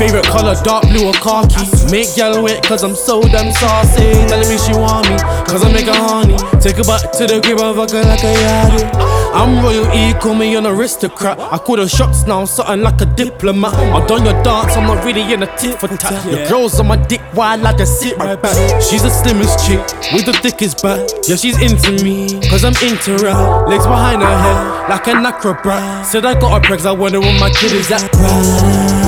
Favorite 0.00 0.24
color, 0.24 0.54
dark 0.64 0.88
blue 0.88 1.08
or 1.08 1.12
khaki. 1.12 1.60
Make 1.92 2.16
y'all 2.16 2.42
wait, 2.42 2.62
cause 2.62 2.82
I'm 2.82 2.94
so 2.94 3.20
damn 3.20 3.52
saucy. 3.52 4.00
Telling 4.32 4.48
me 4.48 4.56
she 4.56 4.72
want 4.72 5.06
me, 5.10 5.16
cause 5.44 5.62
I 5.62 5.70
make 5.70 5.84
her 5.84 5.92
honey. 5.92 6.38
Take 6.58 6.76
her 6.76 6.84
back 6.84 7.12
to 7.20 7.26
the 7.26 7.38
crib 7.44 7.60
and 7.60 7.76
fuck 7.76 7.90
her 7.90 8.02
like 8.08 8.24
a 8.24 8.32
yardie. 8.32 9.20
I'm 9.34 9.62
royal 9.62 9.84
E, 9.92 10.14
call 10.14 10.34
me 10.34 10.56
an 10.56 10.64
aristocrat. 10.64 11.38
I 11.38 11.58
call 11.58 11.76
the 11.76 11.86
shots 11.86 12.26
now, 12.26 12.46
something 12.46 12.80
like 12.80 12.98
a 13.02 13.04
diplomat. 13.04 13.74
I'm 13.74 14.06
done 14.06 14.24
your 14.24 14.42
dance, 14.42 14.74
I'm 14.74 14.86
not 14.86 15.04
really 15.04 15.34
in 15.34 15.42
a 15.42 15.56
tit 15.58 15.78
for 15.78 15.88
tat. 15.88 16.24
The 16.24 16.46
girls 16.48 16.80
on 16.80 16.88
my 16.88 16.96
dick 16.96 17.20
wild 17.34 17.60
like 17.60 17.78
a 17.78 17.84
sit 17.84 18.16
right 18.16 18.40
back. 18.40 18.56
She's 18.82 19.02
the 19.02 19.10
slimmest 19.10 19.66
chick 19.66 19.84
with 20.14 20.24
the 20.24 20.32
thickest 20.32 20.82
back. 20.82 21.06
Yeah, 21.28 21.36
she's 21.36 21.60
into 21.60 22.02
me, 22.02 22.40
cause 22.48 22.64
I'm 22.64 22.72
into 22.82 23.22
her. 23.22 23.66
Legs 23.68 23.84
behind 23.84 24.22
her 24.22 24.38
head, 24.38 24.88
like 24.88 25.06
an 25.08 25.26
acrobat. 25.26 26.06
Said 26.06 26.24
I 26.24 26.40
got 26.40 26.64
her 26.64 26.66
pregs, 26.66 26.86
I 26.86 26.92
wonder 26.92 27.20
where 27.20 27.38
my 27.38 27.50
kid 27.50 27.72
is 27.72 27.92
at. 27.92 28.99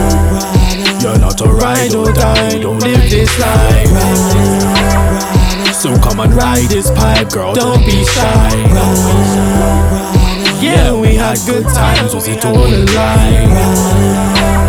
You're 1.03 1.19
not 1.19 1.41
a 1.41 1.47
ride 1.47 1.95
or 1.97 2.11
oh, 2.11 2.13
die, 2.13 2.59
don't 2.59 2.79
live 2.79 3.11
this 3.11 3.37
life. 3.41 3.89
So 5.75 5.99
come 5.99 6.21
and 6.21 6.33
ride 6.33 6.69
this 6.69 6.93
pipe, 6.93 7.29
girl, 7.31 7.55
don't 7.55 7.85
be 7.85 8.05
shy. 8.05 8.51
Yeah, 10.63 10.95
we 10.95 11.17
had 11.17 11.39
good 11.45 11.65
times, 11.65 12.15
was 12.15 12.29
it 12.29 12.45
all 12.45 12.55
a 12.55 12.85
lie? 12.95 14.62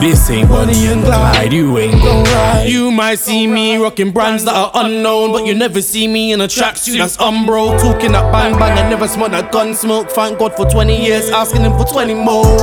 This 0.00 0.30
ain't 0.30 0.48
Bonnie 0.48 0.86
and 0.86 1.04
Clyde, 1.04 1.52
you 1.52 1.76
ain't 1.76 1.92
gon' 1.92 2.24
ride. 2.24 2.64
You 2.66 2.90
might 2.90 3.18
see 3.18 3.46
me 3.46 3.76
rocking 3.76 4.12
brands 4.12 4.46
that 4.46 4.54
are 4.54 4.70
unknown, 4.72 5.32
but 5.32 5.44
you 5.44 5.54
never 5.54 5.82
see 5.82 6.08
me 6.08 6.32
in 6.32 6.40
a 6.40 6.44
tracksuit 6.48 6.96
that's 6.96 7.18
umbro. 7.18 7.78
Talking 7.78 8.12
that 8.12 8.32
bang 8.32 8.58
bang, 8.58 8.78
I 8.78 8.88
never 8.88 9.06
smell 9.06 9.28
that 9.28 9.52
gun 9.52 9.74
smoke. 9.74 10.10
Thank 10.10 10.38
God 10.38 10.56
for 10.56 10.64
20 10.64 11.04
years, 11.04 11.28
asking 11.28 11.62
him 11.62 11.72
for 11.76 11.84
20 11.84 12.14
more. 12.14 12.56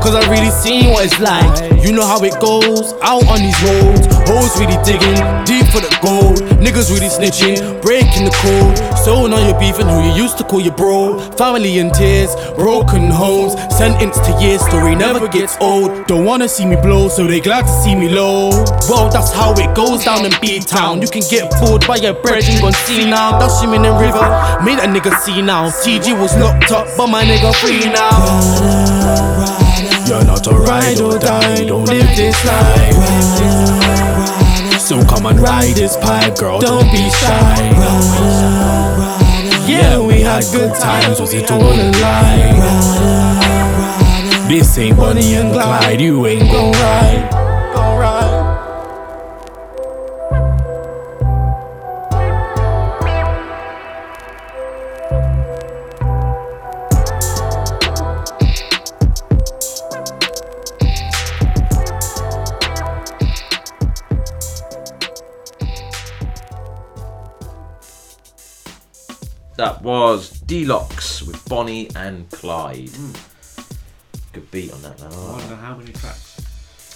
Cause 0.00 0.14
I 0.14 0.30
really 0.30 0.50
seen 0.50 0.90
what 0.90 1.04
it's 1.04 1.20
like. 1.20 1.84
You 1.84 1.92
know 1.92 2.06
how 2.06 2.22
it 2.24 2.40
goes, 2.40 2.94
out 3.02 3.26
on 3.28 3.40
these 3.40 3.60
roads. 3.62 4.06
Hoes 4.24 4.58
really 4.58 4.80
digging, 4.82 5.20
deep 5.44 5.66
for 5.68 5.84
the 5.84 5.92
gold. 6.00 6.40
Niggas 6.58 6.88
really 6.88 7.12
snitching, 7.12 7.82
breaking 7.82 8.24
the 8.24 8.32
code. 8.40 8.78
So 8.98 9.26
now 9.26 9.44
you're 9.46 9.58
beefing 9.60 9.88
who 9.88 10.00
you 10.08 10.12
used 10.22 10.38
to 10.38 10.44
call 10.44 10.60
your 10.60 10.74
bro. 10.74 11.18
Family 11.36 11.78
in 11.78 11.90
tears, 11.92 12.34
broken 12.56 13.10
homes, 13.10 13.52
sentenced 13.76 14.24
to 14.24 14.32
years. 14.40 14.64
Story 14.64 14.94
never 14.94 15.28
gets 15.28 15.56
old. 15.60 16.06
Don't 16.06 16.24
wanna 16.24 16.48
see 16.48 16.64
me 16.64 16.76
blow, 16.82 17.08
so 17.08 17.26
they 17.26 17.40
glad 17.40 17.62
to 17.62 17.72
see 17.82 17.94
me 17.94 18.08
low. 18.08 18.50
Well, 18.88 19.08
that's 19.08 19.32
how 19.32 19.52
it 19.52 19.74
goes 19.74 20.04
down 20.04 20.24
in 20.24 20.32
B 20.40 20.60
Town. 20.60 21.00
You 21.02 21.08
can 21.08 21.22
get 21.28 21.50
pulled 21.52 21.86
by 21.86 21.96
your 21.96 22.14
bread, 22.14 22.44
you 22.46 22.60
gon' 22.60 22.72
see 22.72 23.04
now. 23.08 23.38
That's 23.38 23.60
him 23.60 23.74
in 23.74 23.82
the 23.82 23.92
river, 23.92 24.24
made 24.64 24.78
a 24.78 24.86
nigga 24.86 25.14
see 25.20 25.42
now. 25.42 25.68
TG 25.68 26.18
was 26.20 26.36
locked 26.36 26.70
up, 26.72 26.86
but 26.96 27.08
my 27.08 27.24
nigga 27.24 27.54
free 27.56 27.90
now. 27.92 29.28
You're 30.06 30.24
not 30.24 30.46
a 30.46 30.54
ride 30.54 31.00
or 31.00 31.18
die, 31.18 31.64
don't 31.64 31.84
live 31.84 32.16
this 32.16 32.44
life. 32.44 32.96
So 34.80 35.04
come 35.04 35.26
and 35.26 35.38
ride 35.38 35.74
this 35.74 35.96
pipe, 35.96 36.36
girl, 36.38 36.60
don't 36.60 36.90
be 36.90 37.10
shy. 37.10 37.70
Yeah, 39.68 40.00
we 40.00 40.22
had 40.22 40.44
good 40.50 40.74
times, 40.74 41.20
was 41.20 41.34
it 41.34 41.50
all 41.50 41.60
a 41.60 41.90
lie? 42.00 43.47
This 44.48 44.78
ain't 44.78 44.96
Bonnie 44.96 45.34
and 45.34 45.52
Clyde, 45.52 46.00
you 46.00 46.26
ain't 46.26 46.50
gon' 46.50 46.72
ride. 46.72 47.30
Gon' 47.74 47.98
ride. 47.98 48.38
That 69.58 69.82
was 69.82 70.32
Delocx 70.40 71.20
with 71.26 71.46
Bonnie 71.50 71.90
and 71.94 72.30
Clyde. 72.30 72.88
Hmm. 72.88 73.27
Good 74.38 74.50
beat 74.52 74.72
on 74.72 74.82
that, 74.82 75.02
I 75.02 75.08
though. 75.08 75.32
wonder 75.32 75.56
how 75.56 75.74
many 75.76 75.90
tracks 75.92 76.36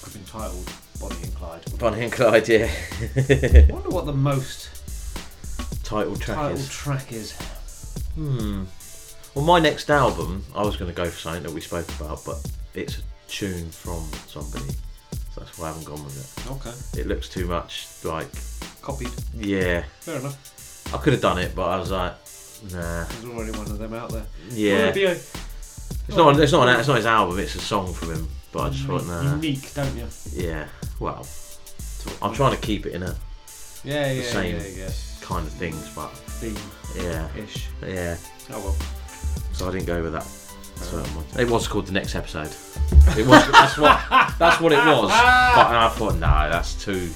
have 0.04 0.12
been 0.12 0.24
titled 0.24 0.70
Bonnie 1.00 1.22
and 1.24 1.34
Clyde. 1.34 1.78
Bonnie 1.78 2.02
and 2.04 2.12
Clyde, 2.12 2.48
yeah. 2.48 2.70
I 3.16 3.66
wonder 3.72 3.88
what 3.88 4.06
the 4.06 4.12
most 4.12 4.68
Title 5.82 6.14
track 6.16 6.36
title 6.36 6.56
is. 6.56 6.68
track 6.68 7.12
is. 7.12 7.32
Hmm. 8.14 8.64
Well, 9.34 9.44
my 9.44 9.58
next 9.58 9.90
album, 9.90 10.44
I 10.54 10.62
was 10.64 10.76
going 10.76 10.88
to 10.90 10.96
go 10.96 11.06
for 11.06 11.18
something 11.18 11.42
that 11.42 11.52
we 11.52 11.60
spoke 11.60 11.88
about, 12.00 12.24
but 12.24 12.36
it's 12.74 12.98
a 12.98 13.02
tune 13.26 13.68
from 13.70 14.08
somebody. 14.28 14.70
So 15.34 15.40
that's 15.40 15.58
why 15.58 15.64
I 15.64 15.68
haven't 15.68 15.84
gone 15.86 16.04
with 16.04 16.16
it. 16.16 16.50
Okay. 16.52 17.00
It 17.00 17.06
looks 17.08 17.28
too 17.28 17.46
much 17.46 17.88
like. 18.04 18.28
Copied. 18.82 19.10
Yeah. 19.34 19.82
Fair 20.00 20.18
enough. 20.20 20.94
I 20.94 20.98
could 20.98 21.12
have 21.14 21.22
done 21.22 21.38
it, 21.38 21.54
but 21.54 21.68
I 21.68 21.78
was 21.78 21.90
like, 21.90 22.12
nah. 22.72 23.04
There's 23.04 23.24
already 23.24 23.50
one 23.52 23.62
of 23.66 23.78
them 23.78 23.94
out 23.94 24.10
there. 24.10 24.26
Yeah. 24.50 24.92
A- 24.94 25.18
It's 26.08 26.16
not. 26.16 26.38
It's 26.40 26.52
not. 26.52 26.68
An, 26.68 26.78
it's 26.78 26.88
not 26.88 26.96
his 26.96 27.06
album. 27.06 27.38
It's 27.38 27.54
a 27.54 27.60
song 27.60 27.92
from 27.92 28.12
him. 28.12 28.28
But 28.52 28.60
I 28.64 28.70
just 28.70 28.84
thought, 28.84 29.06
nah. 29.06 29.34
Unique, 29.36 29.72
don't 29.74 29.96
you? 29.96 30.06
Yeah. 30.32 30.66
Well, 31.00 31.26
I'm 32.20 32.34
trying 32.34 32.54
to 32.54 32.60
keep 32.60 32.84
it 32.86 32.92
in 32.92 33.02
a 33.02 33.16
Yeah, 33.84 34.08
the 34.08 34.14
yeah, 34.16 34.22
same 34.24 34.56
yeah, 34.56 34.66
yeah. 34.84 34.90
kind 35.22 35.46
of 35.46 35.52
things, 35.54 35.88
but 35.94 36.08
Theme. 36.08 36.56
yeah, 37.02 37.28
Ish. 37.36 37.68
yeah. 37.86 38.16
Oh 38.52 38.60
well. 38.60 38.76
So 39.52 39.68
I 39.68 39.72
didn't 39.72 39.86
go 39.86 40.02
with 40.02 40.12
that. 40.12 40.26
It 41.38 41.48
was 41.48 41.68
called 41.68 41.86
the 41.86 41.92
next 41.92 42.14
episode. 42.16 42.48
It 43.16 43.26
was. 43.26 43.50
that's 43.52 43.78
what. 43.78 44.00
That's 44.38 44.60
what 44.60 44.72
it 44.72 44.78
was. 44.78 45.10
But 45.54 45.66
I 45.66 45.88
thought, 45.90 46.14
no, 46.14 46.18
that's 46.50 46.82
too. 46.82 47.10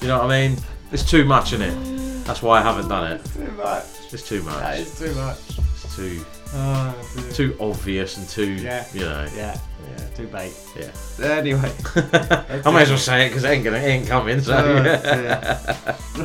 You 0.00 0.08
know 0.08 0.18
what 0.18 0.30
I 0.30 0.48
mean? 0.48 0.58
It's 0.92 1.08
too 1.08 1.24
much 1.24 1.52
in 1.52 1.62
it. 1.62 2.24
That's 2.24 2.42
why 2.42 2.58
I 2.58 2.62
haven't 2.62 2.88
done 2.88 3.12
it. 3.12 3.24
Too 3.32 3.50
much. 3.52 3.84
It's 4.12 4.26
too 4.28 4.42
much. 4.42 4.58
That 4.58 4.78
is 4.80 4.98
too 4.98 5.14
much. 5.14 5.38
It's 5.58 5.94
too. 5.96 6.24
Oh, 6.54 6.94
too 7.32 7.56
obvious 7.60 8.16
and 8.16 8.28
too. 8.28 8.52
Yeah. 8.54 8.86
You 8.92 9.00
know. 9.00 9.26
Yeah. 9.34 9.58
Yeah. 9.88 10.08
Too 10.14 10.26
bait. 10.28 10.52
Yeah. 10.76 10.90
Anyway. 11.26 11.72
I 11.94 12.70
may 12.72 12.82
as 12.82 12.88
well 12.88 12.98
say 12.98 13.26
it 13.26 13.30
because 13.30 13.44
it 13.44 13.48
ain't 13.48 13.64
gonna 13.64 13.78
it 13.78 13.82
ain't 13.82 14.06
coming. 14.08 14.40
So. 14.40 14.56
Oh, 14.56 14.82
dear. 14.82 14.98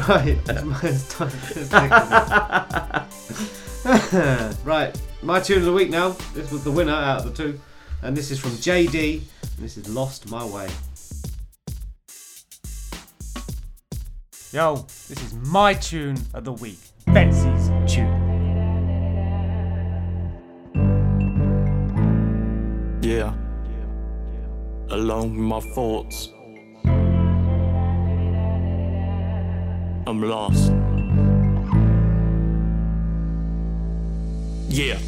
right. 0.07 0.38
It's 0.84 1.10
time 1.10 1.31
to 1.31 3.07
right. 4.64 5.02
My 5.23 5.39
tune 5.39 5.60
of 5.60 5.65
the 5.65 5.73
week 5.73 5.89
now. 5.89 6.10
This 6.34 6.52
was 6.52 6.64
the 6.64 6.72
winner 6.72 6.93
out 6.93 7.26
of 7.26 7.35
the 7.35 7.43
two. 7.43 7.60
And 8.03 8.15
this 8.18 8.31
is 8.31 8.39
from 8.39 8.57
Jay-D. 8.57 9.22
And 9.41 9.65
this 9.65 9.77
is 9.77 9.88
Lost 9.89 10.30
My 10.30 10.43
Way. 10.45 10.69
Yo, 14.52 14.76
this 15.07 15.23
is 15.23 15.34
my 15.34 15.73
tune 15.73 16.18
of 16.34 16.43
the 16.43 16.53
week. 16.53 16.80
Betsy's 17.07 17.69
tune. 17.88 18.20
Alone 25.02 25.32
with 25.32 25.45
my 25.45 25.60
thoughts. 25.60 26.30
I'm 30.06 30.22
lost. 30.22 30.72
Yeah. 34.69 34.99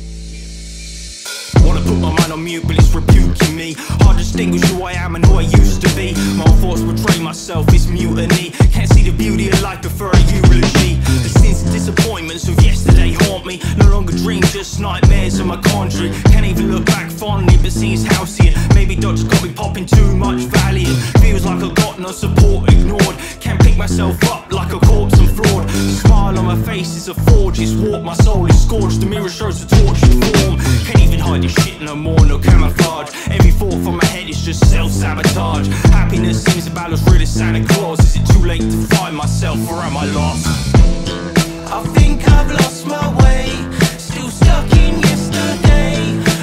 Wanna 1.63 1.81
put 1.81 1.99
my 1.99 2.09
mind 2.09 2.33
on 2.33 2.43
mute, 2.43 2.63
but 2.65 2.75
it's 2.75 2.91
rebuking 2.95 3.55
me. 3.55 3.75
Hard 3.77 4.17
to 4.17 4.23
distinguish 4.23 4.63
who 4.71 4.81
I 4.81 4.93
am 4.93 5.13
and 5.13 5.23
who 5.23 5.35
I 5.35 5.41
used 5.41 5.83
to 5.83 5.95
be. 5.95 6.15
My 6.37 6.45
thoughts 6.57 6.81
betray 6.81 7.21
myself, 7.21 7.67
it's 7.71 7.85
mutiny. 7.85 8.49
Can't 8.71 8.89
see 8.89 9.03
the 9.03 9.15
beauty 9.15 9.49
of 9.49 9.61
life, 9.61 9.81
prefer 9.81 10.09
a 10.09 10.19
eulogy. 10.21 10.95
The 11.21 11.29
and 11.63 11.71
disappointments 11.71 12.47
of 12.47 12.61
yesterday 12.61 13.13
haunt 13.21 13.45
me. 13.45 13.61
No 13.77 13.89
longer 13.89 14.13
dreams, 14.13 14.51
just 14.53 14.79
nightmares 14.79 15.39
of 15.39 15.47
my 15.47 15.59
country. 15.61 16.11
Can't 16.31 16.45
even 16.45 16.71
look 16.71 16.85
back 16.85 17.09
fondly, 17.11 17.57
but 17.61 17.71
see 17.71 17.91
his 17.91 18.05
house 18.05 18.35
here. 18.37 18.53
Maybe 18.73 18.95
doctors 18.95 19.23
got 19.23 19.43
me 19.43 19.53
popping 19.53 19.85
too 19.85 20.15
much 20.15 20.41
Valiant. 20.41 20.97
Feels 21.21 21.45
like 21.45 21.63
I 21.63 21.73
got 21.73 21.99
no 21.99 22.11
support, 22.11 22.71
ignored. 22.71 23.17
Can't 23.39 23.61
pick 23.61 23.77
myself 23.77 24.15
up 24.31 24.51
like 24.51 24.73
a 24.73 24.79
corpse 24.79 25.17
and 25.19 25.29
fraud. 25.29 25.67
The 25.67 25.99
smile 26.05 26.37
on 26.37 26.45
my 26.45 26.61
face 26.63 26.95
is 26.95 27.07
a 27.07 27.13
forge, 27.13 27.59
it's 27.59 27.73
warped. 27.73 28.05
My 28.05 28.15
soul 28.15 28.45
is 28.47 28.61
scorched, 28.61 28.99
the 28.99 29.05
mirror 29.05 29.29
shows 29.29 29.63
a 29.63 29.67
tortured 29.67 30.23
form. 30.23 30.59
Can't 30.85 31.01
even 31.01 31.19
hide 31.19 31.43
this 31.43 31.53
shit 31.53 31.81
no 31.81 31.95
more, 31.95 32.25
no 32.25 32.39
camouflage. 32.39 33.11
Every 33.29 33.51
thought 33.51 33.79
from 33.83 33.97
my 33.97 34.05
head 34.05 34.29
is 34.29 34.41
just 34.41 34.69
self 34.69 34.91
sabotage. 34.91 35.67
Happiness 35.91 36.43
seems 36.43 36.67
about 36.67 36.91
as 36.91 37.03
real 37.09 37.21
as 37.21 37.33
Santa 37.33 37.65
Claus. 37.73 37.99
Is 37.99 38.15
it 38.17 38.25
too 38.33 38.45
late 38.45 38.61
to 38.61 38.95
find 38.95 39.15
myself 39.15 39.57
or 39.69 39.75
am 39.75 39.97
I 39.97 40.05
lost? 40.05 41.52
I 41.73 41.81
think 41.85 42.21
I've 42.29 42.51
lost 42.51 42.85
my 42.85 43.07
way. 43.23 43.49
Still 43.97 44.29
stuck 44.29 44.71
in 44.73 44.99
yesterday. 45.09 45.97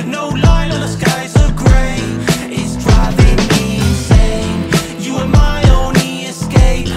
No 0.05 0.27
line 0.31 0.73
on 0.73 0.81
the 0.81 0.89
skies 0.89 1.37
are 1.37 1.53
grey. 1.53 1.99
It's 2.51 2.75
driving 2.85 3.39
me 3.55 3.79
insane. 3.79 4.59
You 4.99 5.15
were 5.19 5.29
my 5.29 5.63
only 5.71 6.23
escape. 6.23 6.89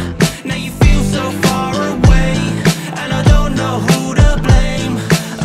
Now 0.45 0.55
you 0.55 0.72
feel 0.72 1.03
so 1.03 1.30
far 1.45 1.76
away. 1.76 2.34
And 3.01 3.14
I 3.14 3.22
don't 3.23 3.53
know 3.53 3.77
who 3.85 4.15
to 4.15 4.30
blame. 4.41 4.97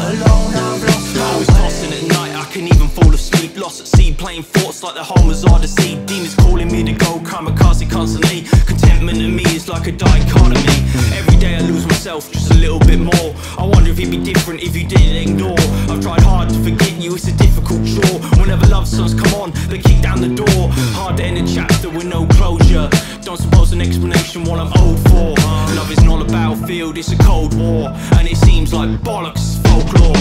Alone, 0.09 0.55
I've 0.57 0.83
lost 0.89 1.15
my 1.15 1.39
way. 1.41 1.45
tossing 1.45 1.93
at 1.93 2.05
night, 2.17 2.35
I 2.43 2.51
can 2.51 2.69
even 2.69 2.89
fall 2.89 3.13
asleep. 3.13 3.59
Lost 3.59 3.83
at 3.83 3.87
sea, 3.89 4.15
playing 4.15 4.45
thoughts 4.45 4.83
like 4.83 4.95
the 4.95 5.05
home 5.05 5.27
was 5.29 5.45
hard 5.45 5.61
to 5.61 5.69
see. 5.69 6.03
Demons 6.07 6.35
calling 6.35 6.73
me 6.73 6.83
to 6.85 6.95
go 6.95 7.19
kamikaze 7.21 7.91
constantly. 7.91 8.45
Contentment 8.65 9.19
to 9.19 9.29
me 9.29 9.45
is 9.55 9.69
like 9.69 9.87
a 9.87 9.93
dichotomy. 9.93 10.79
Every 11.13 11.28
day 11.39 11.57
I 11.57 11.61
lose 11.61 11.87
myself 11.87 12.31
just 12.33 12.51
a 12.51 12.55
little 12.55 12.79
bit 12.81 12.99
more. 12.99 13.35
I 13.59 13.65
wonder 13.65 13.91
if 13.91 13.99
it'd 13.99 14.11
be 14.11 14.19
different 14.19 14.63
if 14.63 14.77
you 14.77 14.87
didn't 14.87 15.17
ignore. 15.17 15.59
I've 15.89 16.01
tried 16.01 16.23
hard 16.23 16.49
to 16.51 16.59
forget 16.63 16.93
you, 17.01 17.15
it's 17.15 17.29
a 17.29 17.37
difficult 17.37 17.87
chore. 17.87 18.21
Whenever 18.41 18.67
love 18.67 18.87
songs 18.89 19.15
come 19.15 19.33
on, 19.35 19.53
they 19.69 19.79
kick 19.79 20.03
down 20.03 20.21
the 20.21 20.35
door. 20.35 20.69
Hard 20.99 21.17
to 21.19 21.25
end 21.25 21.39
a 21.39 21.55
chapter 21.55 21.89
with 21.89 22.07
no 22.07 22.27
closure. 22.27 22.89
Don't 23.23 23.39
suppose 23.39 23.73
an 23.73 23.81
explanation 23.81 24.45
what 24.45 24.59
I'm 24.59 24.73
owed 24.77 24.99
for. 25.11 25.35
Love 25.77 25.91
is 25.91 26.03
not 26.03 26.23
a 26.23 26.25
battlefield, 26.31 26.99
it's 26.99 27.13
a 27.13 27.19
cold 27.19 27.55
war. 27.55 27.91
And 28.19 28.27
it 28.27 28.37
seems 28.37 28.73
like 28.73 28.91
bollocks 29.01 29.63
folklore. 29.67 30.17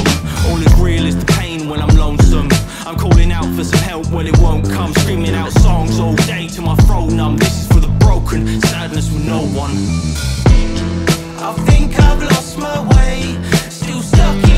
All 0.50 0.62
is 0.62 0.74
real 0.80 1.06
is 1.06 1.18
the 1.18 1.26
pain 1.34 1.68
when 1.70 1.82
I'm 1.82 1.96
lonesome. 1.96 2.50
I'm 2.86 2.96
calling 2.96 3.32
out 3.32 3.48
for 3.56 3.64
some 3.64 3.80
help 3.80 4.08
when 4.12 4.28
it 4.28 4.38
won't 4.40 4.70
come. 4.70 4.94
Screaming 4.94 5.34
out 5.34 5.52
songs 5.52 6.00
all 6.00 6.16
day 6.28 6.48
till 6.48 6.64
my 6.64 6.76
throat 6.88 7.12
numb. 7.12 7.38
This 7.38 7.62
is 7.62 7.77
broken, 8.08 8.62
sadness 8.62 9.12
with 9.12 9.26
no 9.26 9.42
one. 9.66 9.78
I 11.48 11.52
think 11.68 12.00
I've 12.00 12.24
lost 12.24 12.58
my 12.58 12.80
way. 12.96 13.38
Still 13.70 14.02
stuck 14.02 14.44
in 14.50 14.57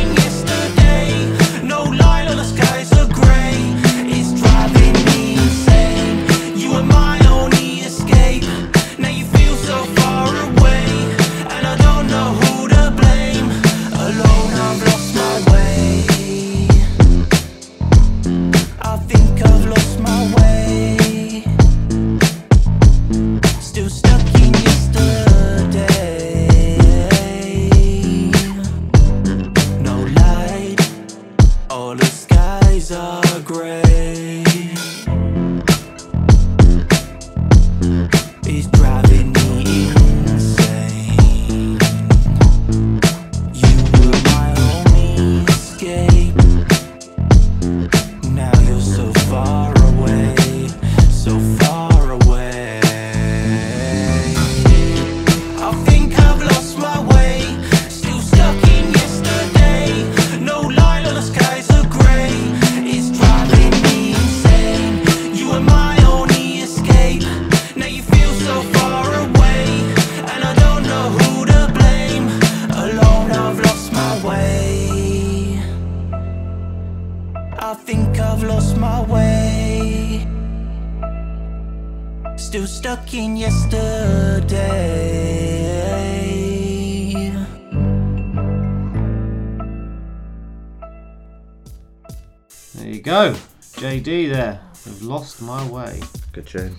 my 95.42 95.68
way. 95.70 96.02
Good 96.34 96.48
tune. 96.48 96.76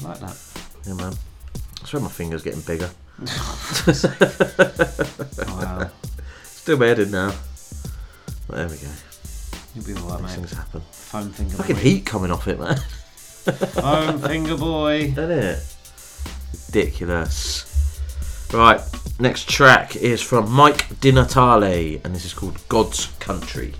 I 0.00 0.08
like 0.08 0.20
that. 0.20 0.36
Yeah, 0.86 0.94
man. 0.94 1.12
I 1.82 1.86
swear 1.86 2.02
my 2.02 2.08
finger's 2.08 2.42
getting 2.42 2.60
bigger. 2.62 2.90
Wow. 5.48 5.90
Still 6.44 6.78
my 6.78 6.86
head 6.86 6.98
in 7.00 7.10
now. 7.10 7.34
There 8.48 8.68
we 8.68 8.76
go. 8.76 8.88
You'll 9.74 9.84
be 9.84 9.94
alright, 9.94 10.20
These 10.20 10.22
mate. 10.22 10.34
things 10.36 10.52
happen. 10.52 10.80
Foam 10.92 11.30
finger 11.32 11.56
Fucking 11.56 11.76
boy. 11.76 11.82
heat 11.82 12.06
coming 12.06 12.30
off 12.30 12.46
it, 12.48 12.58
man. 12.60 12.76
Foam 12.76 14.18
finger 14.20 14.56
boy. 14.56 14.98
Isn't 15.16 15.30
it? 15.30 15.76
Ridiculous. 16.68 17.68
Right, 18.52 18.80
next 19.18 19.48
track 19.48 19.96
is 19.96 20.20
from 20.20 20.50
Mike 20.50 20.88
DiNatale, 21.00 22.04
and 22.04 22.14
this 22.14 22.24
is 22.24 22.34
called 22.34 22.58
God's 22.68 23.06
Country. 23.18 23.74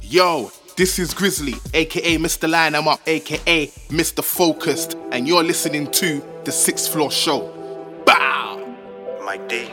Yo, 0.00 0.50
this 0.76 0.98
is 0.98 1.14
Grizzly, 1.14 1.54
aka 1.72 2.16
Mr. 2.18 2.48
Line 2.48 2.74
I'm 2.74 2.88
Up, 2.88 3.00
aka 3.06 3.66
Mr. 3.88 4.24
Focused, 4.24 4.96
and 5.12 5.28
you're 5.28 5.44
listening 5.44 5.90
to 5.92 6.22
The 6.44 6.52
Sixth 6.52 6.92
Floor 6.92 7.10
Show. 7.10 8.02
Bow! 8.04 8.76
Mike 9.24 9.48
D. 9.48 9.68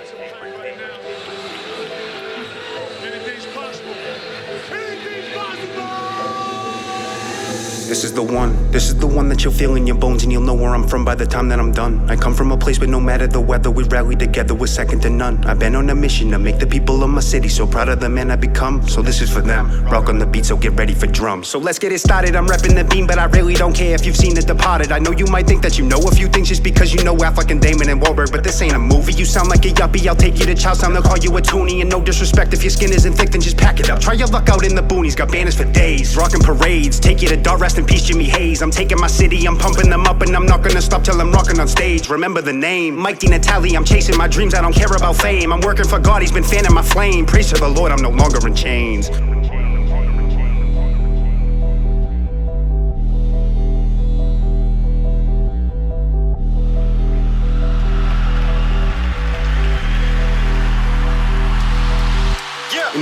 This 7.92 8.06
is 8.06 8.14
the 8.14 8.24
one, 8.24 8.72
this 8.72 8.88
is 8.88 8.96
the 8.96 9.06
one 9.06 9.28
that 9.28 9.44
you'll 9.44 9.52
feel 9.52 9.76
in 9.76 9.86
your 9.86 9.98
bones 9.98 10.24
and 10.24 10.32
you'll 10.32 10.44
know 10.44 10.54
where 10.54 10.74
I'm 10.74 10.88
from 10.88 11.04
by 11.04 11.14
the 11.14 11.26
time 11.26 11.50
that 11.50 11.60
I'm 11.60 11.74
done. 11.74 12.10
I 12.10 12.16
come 12.16 12.34
from 12.34 12.54
a 12.54 12.58
place 12.58 12.80
where 12.80 12.88
no 12.88 13.02
matter 13.02 13.28
the 13.28 13.42
weather, 13.42 13.70
we 13.70 13.84
rally 13.84 14.16
together, 14.16 14.56
we're 14.56 14.68
second 14.68 15.02
to 15.02 15.10
none. 15.10 15.44
I've 15.44 15.60
been 15.60 15.76
on 15.76 15.90
a 15.90 15.94
mission 15.94 16.32
to 16.32 16.40
make 16.40 16.58
the 16.58 16.66
people 16.66 17.04
of 17.04 17.10
my 17.10 17.20
city 17.20 17.50
so 17.50 17.68
proud 17.68 17.90
of 17.90 18.00
the 18.00 18.08
man 18.08 18.32
I 18.32 18.38
become. 18.38 18.88
So 18.88 19.02
this 19.02 19.20
is 19.20 19.30
for 19.30 19.42
them. 19.42 19.84
Rock 19.88 20.08
on 20.08 20.20
the 20.20 20.26
beat, 20.26 20.46
so 20.46 20.56
get 20.56 20.72
ready 20.80 20.94
for 20.94 21.06
drums. 21.06 21.50
So 21.50 21.60
let's 21.60 21.80
get 21.80 21.92
it 21.92 22.00
started. 22.00 22.34
I'm 22.34 22.48
repping 22.48 22.76
the 22.76 22.86
beam, 22.86 23.08
but 23.08 23.20
I 23.20 23.26
really 23.26 23.56
don't 23.56 23.76
care 23.76 23.94
if 23.94 24.06
you've 24.06 24.16
seen 24.16 24.36
The 24.36 24.42
Departed. 24.42 24.94
I 24.94 25.00
know 25.00 25.12
you 25.12 25.26
might 25.26 25.46
think 25.46 25.62
that 25.64 25.78
you 25.78 25.84
know 25.84 26.00
a 26.00 26.12
few 26.12 26.30
things 26.30 26.48
just 26.48 26.64
because 26.64 26.94
you 26.94 27.04
know 27.04 27.18
Affleck 27.18 27.52
and 27.52 27.62
Damon 27.62 27.90
and 27.90 28.02
Wahlberg, 28.02 28.32
but 28.32 28.42
this 28.42 28.62
ain't 28.62 28.74
a 28.74 28.80
movie. 28.80 29.12
You 29.12 29.26
sound 29.26 29.50
like 29.50 29.66
a 29.66 29.68
yuppie. 29.68 30.08
I'll 30.08 30.16
take 30.16 30.40
you 30.40 30.46
to 30.46 30.56
Charlestown, 30.56 30.94
they'll 30.94 31.04
call 31.04 31.18
you 31.18 31.36
a 31.36 31.42
townie. 31.42 31.82
And 31.82 31.90
no 31.90 32.02
disrespect 32.02 32.54
if 32.54 32.64
your 32.64 32.72
skin 32.72 32.94
isn't 32.94 33.16
thick, 33.16 33.32
then 33.32 33.42
just 33.42 33.58
pack 33.58 33.82
it 33.82 33.90
up. 33.90 34.00
Try 34.00 34.14
your 34.14 34.30
luck 34.30 34.48
out 34.48 34.64
in 34.64 34.76
the 34.76 34.82
boonies, 34.82 35.14
got 35.14 35.30
banners 35.30 35.58
for 35.58 35.66
days. 35.66 36.16
Rocking 36.16 36.40
parades, 36.40 37.02
take 37.02 37.22
you 37.22 37.28
to 37.28 37.36
Dart, 37.36 37.60
rest 37.60 37.81
in 37.82 37.88
peace, 37.88 38.04
Jimmy 38.04 38.26
Hayes. 38.26 38.62
I'm 38.62 38.72
taking 38.72 39.00
my 39.00 39.08
city, 39.08 39.46
I'm 39.48 39.58
pumping 39.58 39.90
them 39.90 40.06
up, 40.06 40.22
and 40.22 40.36
I'm 40.36 40.46
not 40.46 40.62
gonna 40.62 40.82
stop 40.82 41.04
till 41.04 41.20
I'm 41.20 41.32
rocking 41.32 41.60
on 41.60 41.68
stage. 41.68 42.10
Remember 42.10 42.42
the 42.42 42.54
name, 42.54 42.96
Mike 42.96 43.20
DiNatale. 43.20 43.76
I'm 43.76 43.84
chasing 43.84 44.18
my 44.18 44.28
dreams, 44.28 44.54
I 44.54 44.62
don't 44.62 44.74
care 44.74 44.94
about 44.96 45.16
fame. 45.16 45.52
I'm 45.52 45.62
working 45.62 45.88
for 45.88 46.00
God, 46.00 46.22
He's 46.22 46.32
been 46.32 46.44
fanning 46.44 46.74
my 46.74 46.84
flame. 46.84 47.26
Praise 47.26 47.50
to 47.50 47.56
the 47.56 47.68
Lord, 47.68 47.92
I'm 47.92 48.02
no 48.02 48.10
longer 48.10 48.46
in 48.48 48.56
chains. 48.56 49.10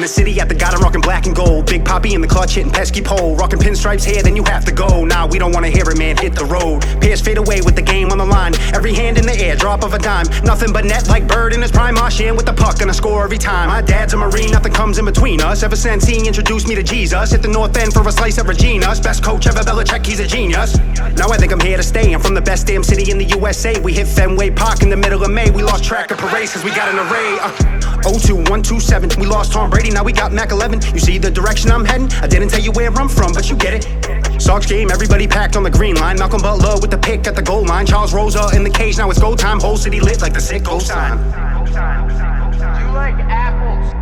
City 0.10 0.40
at 0.40 0.50
the 0.50 0.56
garden, 0.56 0.82
rocking 0.82 1.02
black 1.02 1.26
and 1.26 1.36
gold. 1.36 1.68
Big 1.68 1.84
Papi 1.84 2.14
in 2.14 2.22
the 2.22 2.28
clutch, 2.28 2.56
hitting 2.56 2.72
pesky 2.72 3.02
pole. 3.02 3.36
Rocking 3.36 3.60
pinstripes 3.60 4.04
here, 4.04 4.24
then 4.24 4.36
you 4.36 4.44
have 4.46 4.66
to 4.66 4.72
go. 4.72 5.06
Nah, 5.06 5.28
we 5.28 5.38
don't 5.38 5.52
wanna 5.52 5.70
hear 5.70 5.88
it, 5.90 5.98
man. 5.98 6.18
Hit 6.18 6.36
the 6.36 6.46
road. 6.46 6.82
Pierce 7.02 7.22
fade 7.22 7.38
away 7.38 7.62
with 7.62 7.76
the 7.76 7.82
game 7.82 8.12
on 8.12 8.18
the 8.18 8.26
line. 8.26 8.54
Every 8.74 8.94
hand 8.94 9.18
in 9.18 9.26
the 9.26 9.38
air, 9.40 9.56
drop 9.56 9.84
of 9.84 9.94
a 9.94 10.00
dime. 10.00 10.26
Nothing 10.44 10.74
but 10.74 10.86
net 10.86 11.08
like 11.08 11.28
Bird 11.28 11.54
in 11.54 11.62
his 11.62 11.72
prime. 11.72 11.96
Marchand 11.96 12.36
with 12.36 12.46
the 12.46 12.54
puck, 12.54 12.80
gonna 12.80 12.94
score 12.94 13.24
every 13.24 13.38
time. 13.38 13.70
My 13.70 13.82
dad's 13.82 14.14
a 14.14 14.18
Marine, 14.18 14.52
nothing 14.52 14.74
comes 14.74 14.98
in 14.98 15.06
between 15.06 15.42
us. 15.42 15.64
Ever 15.64 15.76
since 15.76 16.06
he 16.06 16.28
introduced 16.28 16.68
me 16.68 16.76
to 16.76 16.84
Jesus. 16.84 17.32
Hit 17.32 17.42
the 17.42 17.48
North 17.48 17.78
End 17.78 17.94
for 17.94 18.08
a 18.08 18.12
slice 18.12 18.38
of 18.38 18.48
Regina's. 18.48 19.00
Best 19.00 19.24
coach 19.24 19.48
ever, 19.48 19.62
Belichick, 19.62 20.06
he's 20.06 20.20
a 20.20 20.28
genius. 20.28 20.78
Now 21.18 21.30
I 21.30 21.38
think 21.38 21.52
I'm 21.52 21.60
here 21.60 21.78
to 21.78 21.84
stay. 21.84 22.14
I'm 22.14 22.22
from 22.22 22.34
the 22.34 22.42
best 22.42 22.68
damn 22.68 22.84
city 22.84 23.12
in 23.12 23.18
the 23.18 23.26
USA. 23.26 23.80
We 23.80 23.94
hit 23.94 24.08
Fenway 24.08 24.52
Park 24.52 24.82
in 24.82 24.90
the 24.90 24.98
middle 24.98 25.24
of 25.24 25.32
May. 25.32 25.50
We 25.52 25.62
lost 25.62 25.84
track 25.84 26.12
of 26.12 26.18
parades 26.18 26.54
cause 26.54 26.64
we 26.64 26.72
got 26.72 26.90
an 26.90 27.00
array. 27.00 27.38
Uh, 27.42 27.80
02127. 28.04 29.20
We 29.20 29.26
lost 29.26 29.52
Tom 29.52 29.70
Brady, 29.70 29.92
now 30.00 30.06
we 30.06 30.14
got 30.14 30.32
Mac 30.32 30.52
11. 30.52 30.80
You 30.94 31.00
see 31.00 31.18
the 31.18 31.30
direction 31.30 31.70
I'm 31.72 31.84
heading? 31.84 32.10
I 32.24 32.28
didn't 32.28 32.48
tell 32.48 32.62
you 32.62 32.72
where 32.72 32.90
I'm 32.90 33.10
from, 33.10 33.34
but 33.34 33.50
you 33.50 33.58
get 33.58 33.74
it. 33.74 34.42
Sox 34.42 34.66
game, 34.66 34.90
everybody 34.90 35.28
packed 35.28 35.58
on 35.58 35.64
the 35.64 35.70
green 35.70 35.96
line. 35.98 36.18
Malcolm 36.18 36.42
Butler 36.42 36.80
with 36.80 36.90
the 36.90 36.98
pick 36.98 37.28
at 37.28 37.36
the 37.36 37.42
goal 37.42 37.66
line. 37.66 37.86
Charles 37.86 38.14
Rosa 38.14 38.50
in 38.56 38.64
the 38.64 38.70
cage, 38.70 38.98
now 38.98 39.10
it's 39.10 39.20
go 39.20 39.36
time. 39.36 39.60
Whole 39.60 39.76
city 39.76 40.00
lit 40.00 40.22
like 40.22 40.32
the 40.32 40.40
Citgo 40.40 40.82
sign. 40.82 41.18
Do 41.18 42.86
you 42.86 42.92
like 42.94 43.16
apples? 43.28 43.94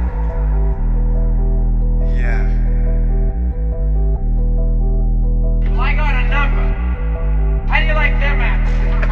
Yeah. 2.15 2.45
Well, 5.72 5.82
I 5.82 5.95
got 5.95 6.14
a 6.14 6.28
number. 6.30 7.72
How 7.72 7.80
do 7.80 7.86
you 7.88 7.94
like 7.95 8.14
them 8.19 8.40
apples? 8.40 9.06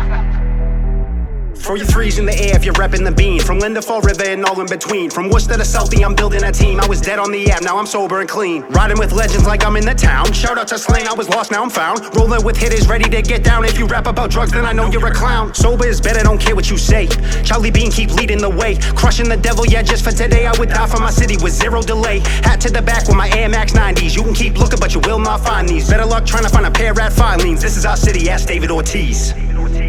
Throw 1.55 1.75
your 1.75 1.85
threes 1.87 2.19
in 2.19 2.25
the 2.25 2.35
air 2.37 2.55
if 2.55 2.63
you're 2.63 2.75
repping 2.75 3.03
the 3.03 3.11
bean. 3.11 3.39
From 3.39 3.59
Lynn 3.59 3.73
to 3.73 3.81
Fall 3.81 4.01
River 4.01 4.25
and 4.25 4.45
all 4.45 4.59
in 4.61 4.67
between. 4.67 5.09
From 5.09 5.29
Worcester 5.29 5.55
to 5.55 5.63
Southie, 5.63 6.05
I'm 6.05 6.13
building 6.13 6.43
a 6.43 6.51
team. 6.51 6.79
I 6.79 6.87
was 6.87 7.01
dead 7.01 7.17
on 7.17 7.31
the 7.31 7.49
app, 7.51 7.63
now 7.63 7.77
I'm 7.77 7.87
sober 7.87 8.19
and 8.19 8.29
clean. 8.29 8.61
Riding 8.69 8.99
with 8.99 9.11
legends 9.11 9.47
like 9.47 9.65
I'm 9.65 9.75
in 9.75 9.85
the 9.85 9.95
town. 9.95 10.31
Shout 10.33 10.57
out 10.57 10.67
to 10.69 10.77
Sling, 10.77 11.07
I 11.07 11.13
was 11.13 11.27
lost, 11.29 11.51
now 11.51 11.63
I'm 11.63 11.69
found. 11.69 12.01
Rolling 12.15 12.43
with 12.45 12.57
hitters, 12.57 12.87
ready 12.87 13.09
to 13.09 13.21
get 13.21 13.43
down. 13.43 13.65
If 13.65 13.79
you 13.79 13.87
rap 13.87 14.05
about 14.05 14.29
drugs, 14.29 14.51
then 14.51 14.65
I 14.65 14.73
know 14.73 14.91
you're 14.91 15.07
a 15.07 15.13
clown. 15.13 15.53
Sober 15.55 15.87
is 15.87 15.99
better, 15.99 16.21
don't 16.23 16.39
care 16.39 16.55
what 16.55 16.69
you 16.69 16.77
say. 16.77 17.07
Charlie 17.43 17.71
Bean 17.71 17.91
keep 17.91 18.11
leading 18.11 18.37
the 18.37 18.49
way. 18.49 18.77
Crushing 18.95 19.29
the 19.29 19.37
devil, 19.37 19.65
yeah, 19.65 19.81
just 19.81 20.03
for 20.03 20.11
today. 20.11 20.45
I 20.45 20.57
would 20.59 20.69
die 20.69 20.87
for 20.87 20.99
my 20.99 21.09
city 21.11 21.35
with 21.41 21.53
zero 21.53 21.81
delay. 21.81 22.19
Hat 22.43 22.61
to 22.61 22.69
the 22.69 22.81
back 22.81 23.07
with 23.07 23.17
my 23.17 23.29
Air 23.31 23.49
Max 23.49 23.73
90s. 23.73 24.15
You 24.15 24.23
can 24.23 24.33
keep 24.33 24.57
looking, 24.57 24.79
but 24.79 24.93
you 24.93 24.99
will 25.01 25.19
not 25.19 25.43
find 25.43 25.67
these. 25.67 25.89
Better 25.89 26.05
luck 26.05 26.25
trying 26.25 26.43
to 26.43 26.49
find 26.49 26.65
a 26.65 26.71
pair 26.71 26.91
at 26.99 27.11
Filene's. 27.11 27.61
This 27.61 27.75
is 27.77 27.85
our 27.85 27.97
city, 27.97 28.29
ask 28.29 28.47
David 28.47 28.71
Ortiz. 28.71 29.33
Ortiz 29.57 29.84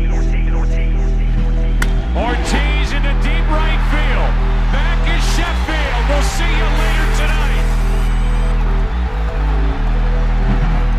into 2.16 3.12
deep 3.20 3.44
right 3.50 3.80
field. 3.92 4.32
Back 4.72 4.98
is 5.12 5.22
Sheffield. 5.36 6.08
We'll 6.08 6.22
see 6.22 6.48
you 6.48 6.68
later 6.80 7.08
tonight. 7.20 7.66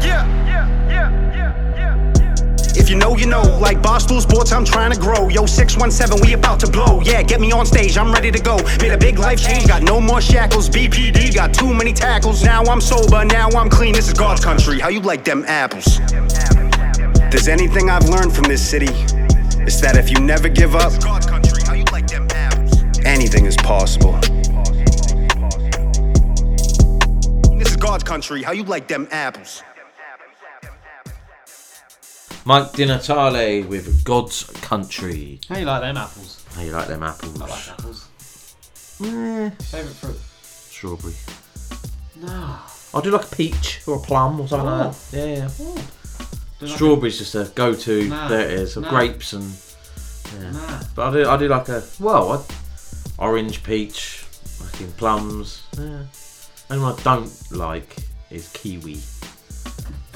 Yeah, 0.05 0.27
yeah, 0.45 0.67
yeah, 0.87 1.09
yeah, 1.35 2.13
yeah. 2.15 2.79
If 2.79 2.89
you 2.89 2.97
know, 2.97 3.17
you 3.17 3.25
know, 3.25 3.41
like 3.59 3.81
Barstool 3.81 4.21
Sports, 4.21 4.51
I'm 4.51 4.63
trying 4.63 4.91
to 4.91 4.99
grow. 4.99 5.27
Yo, 5.29 5.47
617, 5.47 6.21
we 6.21 6.33
about 6.33 6.59
to 6.59 6.69
blow. 6.69 7.01
Yeah, 7.01 7.23
get 7.23 7.41
me 7.41 7.51
on 7.51 7.65
stage, 7.65 7.97
I'm 7.97 8.11
ready 8.11 8.29
to 8.29 8.39
go. 8.39 8.57
Made 8.79 8.91
a 8.91 8.97
big 8.97 9.17
life 9.17 9.41
change, 9.41 9.67
got 9.67 9.81
no 9.81 9.99
more 9.99 10.21
shackles. 10.21 10.69
BPD 10.69 11.33
got 11.33 11.51
too 11.51 11.73
many 11.73 11.93
tackles. 11.93 12.43
Now 12.43 12.61
I'm 12.63 12.79
sober, 12.79 13.25
now 13.25 13.49
I'm 13.49 13.69
clean. 13.71 13.93
This 13.93 14.07
is 14.07 14.13
God's 14.13 14.45
country. 14.45 14.79
How 14.79 14.89
you 14.89 14.99
like 14.99 15.23
them 15.23 15.45
apples? 15.47 15.99
There's 17.31 17.47
anything 17.47 17.89
I've 17.89 18.07
learned 18.07 18.35
from 18.35 18.43
this 18.43 18.61
city, 18.61 18.93
it's 19.67 19.81
that 19.81 19.97
if 19.97 20.09
you 20.09 20.19
never 20.19 20.47
give 20.49 20.75
up, 20.75 20.93
anything 23.05 23.45
is 23.45 23.55
possible. 23.57 24.13
This 27.57 27.69
is 27.69 27.75
God's 27.75 28.03
country. 28.03 28.43
How 28.43 28.53
you 28.53 28.63
like 28.63 28.87
them 28.87 29.07
apples? 29.11 29.63
Mike 32.45 32.71
DiNatale 32.71 33.67
with 33.67 34.05
God's 34.05 34.43
Country. 34.61 35.41
How 35.49 35.57
you 35.57 35.65
like 35.65 35.81
them 35.81 35.97
apples? 35.97 36.45
How 36.55 36.61
you 36.61 36.71
like 36.71 36.87
them 36.87 37.03
apples? 37.03 37.41
I 37.41 37.45
like 37.45 37.69
apples. 37.69 38.07
Eh, 39.03 39.49
Favourite 39.49 39.95
fruit? 39.95 40.19
strawberry. 40.43 41.13
No. 42.15 42.57
I'll 42.93 43.01
do 43.01 43.11
like 43.11 43.25
a 43.31 43.35
peach 43.35 43.81
or 43.85 43.97
a 43.97 43.99
plum 43.99 44.39
or 44.39 44.47
something 44.47 44.69
Oh. 44.69 44.77
like 44.77 44.95
that. 44.95 45.17
Yeah, 45.17 45.49
yeah. 45.75 45.81
Do 46.59 46.65
like 46.65 46.75
Strawberry's 46.75 47.17
just 47.19 47.35
a 47.35 47.51
go-to. 47.55 48.07
Nah. 48.09 48.27
There 48.27 48.41
it 48.41 48.51
is. 48.51 48.77
Or 48.77 48.81
Nah. 48.81 48.89
grapes 48.89 49.33
and 49.33 49.53
yeah. 50.41 50.51
Nah. 50.51 50.81
But 50.95 51.07
I 51.09 51.11
do. 51.13 51.29
I 51.29 51.37
do 51.37 51.47
like 51.47 51.69
a 51.69 51.83
well, 51.99 52.31
I, 52.33 52.43
orange, 53.23 53.63
peach, 53.63 54.25
fucking 54.59 54.91
plums. 54.93 55.61
Yeah. 55.77 56.03
And 56.69 56.81
what 56.81 56.99
I 56.99 57.03
don't 57.15 57.31
like 57.51 57.95
is 58.29 58.49
kiwi. 58.53 58.99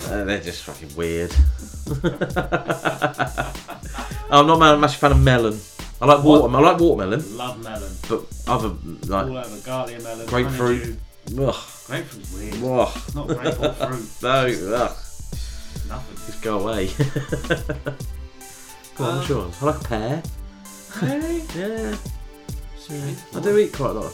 Uh, 0.07 0.23
they're 0.26 0.39
just 0.41 0.63
fucking 0.63 0.95
weird. 0.95 1.31
I'm 4.31 4.47
not 4.47 4.61
a 4.61 4.77
massive 4.77 4.99
fan 4.99 5.11
of 5.11 5.19
melon. 5.22 5.59
I 6.01 6.05
like 6.07 6.23
What? 6.23 6.41
water. 6.49 6.57
I 6.57 6.59
like 6.72 6.80
watermelon. 6.80 7.38
Love 7.38 7.63
melon. 7.63 7.91
But 8.09 8.23
other 8.47 8.69
like 9.07 9.27
All 9.27 9.38
over 9.38 9.57
Garlic 9.65 10.01
melon. 10.03 10.26
grapefruit. 10.27 10.97
Ugh. 11.38 11.55
Grapefruit's 11.88 12.34
weird. 12.34 12.55
Ugh. 12.63 13.01
Not 13.15 13.27
grape 13.27 13.59
or 13.59 13.73
fruit. 13.73 14.09
no. 14.23 14.76
Ugh. 14.76 14.97
Nothing. 15.91 16.18
Just 16.26 16.41
go 16.41 16.59
away. 16.59 16.88
go 18.95 19.03
on, 19.05 19.18
Um, 19.19 19.26
Sean. 19.26 19.51
I 19.61 19.65
like 19.65 19.81
a 19.81 19.84
pear. 19.84 20.23
Really? 21.01 21.41
Yeah. 21.55 21.95
I 23.35 23.39
do 23.39 23.57
eat 23.57 23.73
quite 23.73 23.91
a 23.91 23.93
lot 23.93 24.05
of 24.05 24.13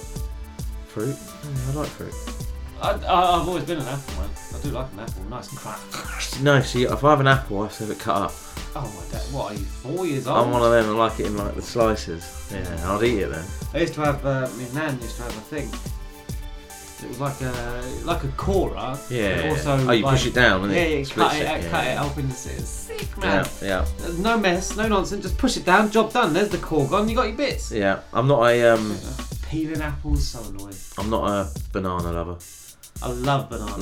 fruit. 0.87 1.15
Yeah, 1.43 1.71
I 1.71 1.73
like 1.73 1.87
fruit. 1.89 2.13
I, 2.81 2.91
I, 2.91 3.39
I've 3.41 3.47
always 3.47 3.63
been 3.63 3.79
an 3.79 3.87
apple 3.87 4.13
man. 4.21 4.29
I 4.55 4.59
do 4.61 4.69
like 4.69 4.91
an 4.93 4.99
apple, 4.99 5.23
nice 5.23 5.49
and 5.49 5.57
crack. 5.57 5.79
No, 6.43 6.61
see, 6.61 6.83
if 6.83 7.03
I 7.03 7.09
have 7.09 7.19
an 7.19 7.27
apple, 7.27 7.61
I 7.61 7.63
have 7.63 7.73
to 7.77 7.83
have 7.85 7.91
it 7.91 7.99
cut 7.99 8.15
up. 8.15 8.33
Oh 8.75 8.81
my 8.81 9.11
dad, 9.11 9.23
what 9.33 9.51
are 9.51 9.55
you, 9.55 9.65
four 9.65 10.05
years 10.05 10.27
old? 10.27 10.37
I'm 10.37 10.51
one 10.51 10.61
of 10.61 10.71
them. 10.71 10.95
I 10.95 10.99
like 10.99 11.19
it 11.19 11.25
in 11.25 11.35
like 11.37 11.55
the 11.55 11.61
slices. 11.63 12.47
Yeah, 12.51 12.95
I'd 12.95 13.03
eat 13.03 13.19
it 13.19 13.31
then. 13.31 13.45
I 13.73 13.79
used 13.79 13.95
to 13.95 14.01
have, 14.01 14.23
uh, 14.23 14.47
my 14.55 14.67
nan 14.79 15.01
used 15.01 15.15
to 15.17 15.23
have 15.23 15.35
a 15.35 15.41
thing. 15.41 15.71
It 17.03 17.10
was 17.10 17.19
like 17.19 17.40
a 17.41 17.84
like 18.06 18.24
a 18.24 18.28
cora. 18.30 18.98
Yeah. 19.10 19.49
Also, 19.49 19.72
Oh, 19.88 19.91
you 19.91 20.03
like, 20.03 20.15
push 20.15 20.26
it 20.26 20.34
down, 20.34 20.64
and 20.64 20.74
yeah, 20.74 20.80
it 20.82 20.98
yeah, 20.99 21.06
splits 21.06 21.34
cut 21.34 21.41
it, 21.41 21.41
it, 21.41 21.64
yeah, 21.64 21.69
cut 21.69 21.88
it 21.88 21.98
up 21.98 22.18
into 22.18 22.30
it's 22.32 22.68
sick, 22.69 23.18
man. 23.19 23.45
Yeah, 23.61 23.86
yeah, 23.99 24.11
no 24.19 24.38
mess, 24.40 24.76
no 24.76 24.88
nonsense. 24.88 25.22
Just 25.24 25.38
push 25.38 25.57
it 25.57 25.65
down, 25.65 25.91
job 25.91 26.11
done. 26.11 26.34
There's 26.34 26.49
the 26.49 26.57
core 26.57 26.88
gone. 26.88 27.07
You 27.07 27.15
got 27.15 27.28
your 27.28 27.38
bits. 27.38 27.72
yeah. 27.72 27.99
I'm 28.14 28.28
not 28.28 28.44
a 28.48 28.74
um. 28.74 28.98
Peeling 29.49 29.82
apples, 29.82 30.28
so 30.28 30.44
annoying. 30.44 30.76
I'm 30.98 31.10
not 31.10 31.30
a 31.30 31.49
banana 31.72 32.11
lover. 32.11 32.38
I 33.02 33.10
love 33.11 33.49
bananas. 33.49 33.78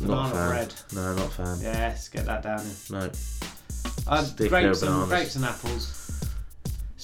No, 0.00 0.06
Banana 0.06 0.14
not 0.16 0.26
a 0.26 0.34
fan. 0.34 0.48
bread. 0.50 0.74
No, 0.92 1.14
not 1.14 1.26
a 1.26 1.30
fan. 1.30 1.58
Yes, 1.62 2.08
get 2.08 2.26
that 2.26 2.42
down 2.42 2.60
in. 2.60 2.74
No. 2.90 3.10
Uh, 4.08 4.22
Stick 4.22 4.50
grapes, 4.50 4.82
and, 4.82 5.08
grapes 5.08 5.36
and 5.36 5.44
apples. 5.44 5.95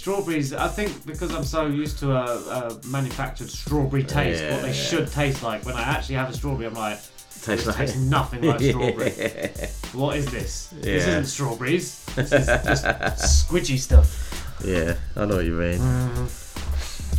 Strawberries, 0.03 0.53
I 0.53 0.67
think 0.67 1.07
because 1.07 1.33
I'm 1.33 1.45
so 1.45 1.67
used 1.69 2.01
to 2.01 2.11
a, 2.11 2.25
a 2.25 2.81
manufactured 2.89 3.49
strawberry 3.49 4.03
taste, 4.03 4.43
what 4.43 4.63
they 4.63 4.67
Yeah. 4.67 4.73
should 4.75 5.07
taste 5.13 5.45
like. 5.45 5.65
When 5.65 5.77
I 5.77 5.83
actually 5.83 6.17
have 6.17 6.29
a 6.29 6.33
strawberry, 6.35 6.67
I'm 6.67 6.75
like, 6.75 6.99
Tastes 7.41 7.69
like- 7.69 7.77
tastes 7.77 7.97
nothing 7.99 8.43
like 8.43 8.61
strawberry. 8.71 9.13
Yeah. 9.17 9.69
What 9.93 10.17
is 10.17 10.27
this? 10.27 10.71
This 10.81 11.07
isn't 11.07 11.27
strawberries. 11.27 12.05
This 12.17 12.33
is 12.33 12.47
just 12.67 13.49
squidgy 13.49 13.79
stuff. 13.79 14.59
Yeah, 14.65 14.97
I 15.15 15.25
know 15.25 15.37
what 15.37 15.45
you 15.45 15.53
mean. 15.53 15.79
Mm. 15.79 16.29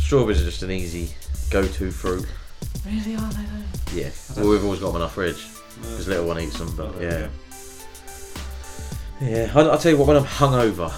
Strawberries 0.00 0.42
are 0.42 0.44
just 0.44 0.62
an 0.62 0.70
easy 0.70 1.08
go-to 1.50 1.90
fruit. 1.90 2.26
Really 2.84 3.16
are 3.16 3.30
they 3.32 3.44
though? 3.44 3.94
Yeah, 3.98 4.10
well, 4.36 4.50
we've 4.50 4.62
always 4.62 4.80
got 4.80 4.88
them 4.88 4.96
in 4.96 5.02
our 5.02 5.08
fridge 5.08 5.42
because 5.80 6.06
little 6.06 6.26
one 6.26 6.38
eats 6.38 6.58
them. 6.58 6.74
But 6.76 7.00
yeah, 7.00 7.28
yeah. 9.22 9.50
I, 9.54 9.60
I'll 9.60 9.78
tell 9.78 9.90
you 9.92 9.96
what, 9.96 10.06
when 10.08 10.18
I'm 10.18 10.24
hungover, 10.24 10.92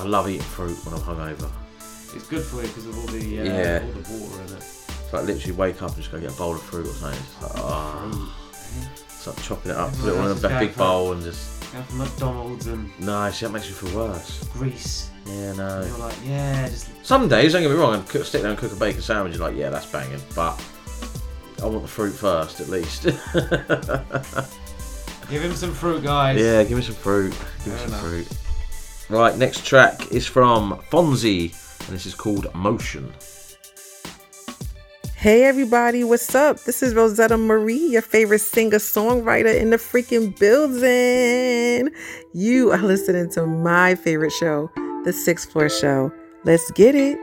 I 0.00 0.04
love 0.04 0.28
eating 0.28 0.42
fruit 0.42 0.76
when 0.84 0.94
I'm 0.94 1.00
hungover. 1.00 1.50
It's 2.14 2.26
good 2.26 2.42
for 2.42 2.56
you 2.62 2.68
because 2.68 2.86
of 2.86 2.98
all 2.98 3.06
the 3.06 3.40
uh, 3.40 3.44
Yeah. 3.44 3.82
all 3.84 3.92
the 3.92 4.12
water 4.12 4.42
in 4.42 4.48
it. 4.56 4.58
It's 4.58 5.12
like 5.12 5.24
literally 5.24 5.52
wake 5.56 5.82
up 5.82 5.90
and 5.90 5.96
just 5.98 6.10
go 6.10 6.20
get 6.20 6.32
a 6.32 6.36
bowl 6.36 6.54
of 6.54 6.62
fruit 6.62 6.86
or 6.86 6.92
something. 6.92 7.20
It's 7.20 7.42
like, 7.42 7.64
ah, 7.64 8.36
it's 9.06 9.26
like 9.26 9.42
chopping 9.42 9.70
it 9.72 9.76
up, 9.76 9.92
put 9.98 10.12
it 10.12 10.18
all 10.18 10.30
in 10.30 10.44
a 10.44 10.58
big 10.60 10.76
bowl 10.76 11.12
and 11.12 11.22
just. 11.22 11.56
Going 11.72 11.84
for 11.84 11.94
McDonald's 11.96 12.66
and 12.66 12.90
No, 12.98 13.30
see, 13.30 13.46
that 13.46 13.52
makes 13.52 13.68
you 13.68 13.74
feel 13.74 13.96
worse. 13.96 14.44
grease. 14.54 15.10
Yeah, 15.26 15.52
no. 15.52 15.84
You're 15.86 15.98
like, 15.98 16.16
yeah, 16.26 16.68
just 16.68 16.88
Some 17.06 17.28
days, 17.28 17.52
don't 17.52 17.62
get 17.62 17.70
me 17.70 17.76
wrong, 17.76 18.02
cook, 18.04 18.24
stick 18.24 18.42
there 18.42 18.50
and 18.50 18.58
cook 18.58 18.72
a 18.72 18.74
bacon 18.74 19.02
sandwich. 19.02 19.36
You're 19.36 19.46
like, 19.48 19.56
yeah, 19.56 19.70
that's 19.70 19.86
banging, 19.86 20.20
but 20.34 20.60
I 21.62 21.66
want 21.66 21.82
the 21.82 21.88
fruit 21.88 22.12
first, 22.12 22.60
at 22.60 22.68
least. 22.68 23.04
give 25.30 25.42
him 25.42 25.54
some 25.54 25.72
fruit, 25.72 26.02
guys. 26.02 26.40
yeah, 26.40 26.64
give 26.64 26.76
me 26.76 26.82
some 26.82 26.96
fruit. 26.96 27.30
Give 27.64 27.68
me 27.68 27.72
Fair 27.72 27.78
some 27.78 27.88
enough. 27.88 28.00
fruit. 28.00 28.28
Right, 29.10 29.36
next 29.36 29.66
track 29.66 30.12
is 30.12 30.24
from 30.24 30.80
Fonzse, 30.88 31.52
and 31.80 31.88
this 31.88 32.06
is 32.06 32.14
called 32.14 32.46
Motion. 32.54 33.12
Hey 35.16 35.42
everybody, 35.42 36.04
what's 36.04 36.32
up? 36.32 36.60
This 36.60 36.80
is 36.80 36.94
Rosetta 36.94 37.36
Marie, 37.36 37.88
your 37.88 38.02
favorite 38.02 38.38
singer 38.38 38.78
songwriter 38.78 39.52
in 39.52 39.70
the 39.70 39.78
freaking 39.78 40.38
building. 40.38 41.92
You 42.34 42.70
are 42.70 42.78
listening 42.78 43.30
to 43.32 43.46
my 43.46 43.96
favorite 43.96 44.32
show, 44.32 44.70
The 45.04 45.12
Sixth 45.12 45.50
Floor 45.50 45.68
Show. 45.68 46.12
Let's 46.44 46.70
get 46.70 46.94
it. 46.94 47.18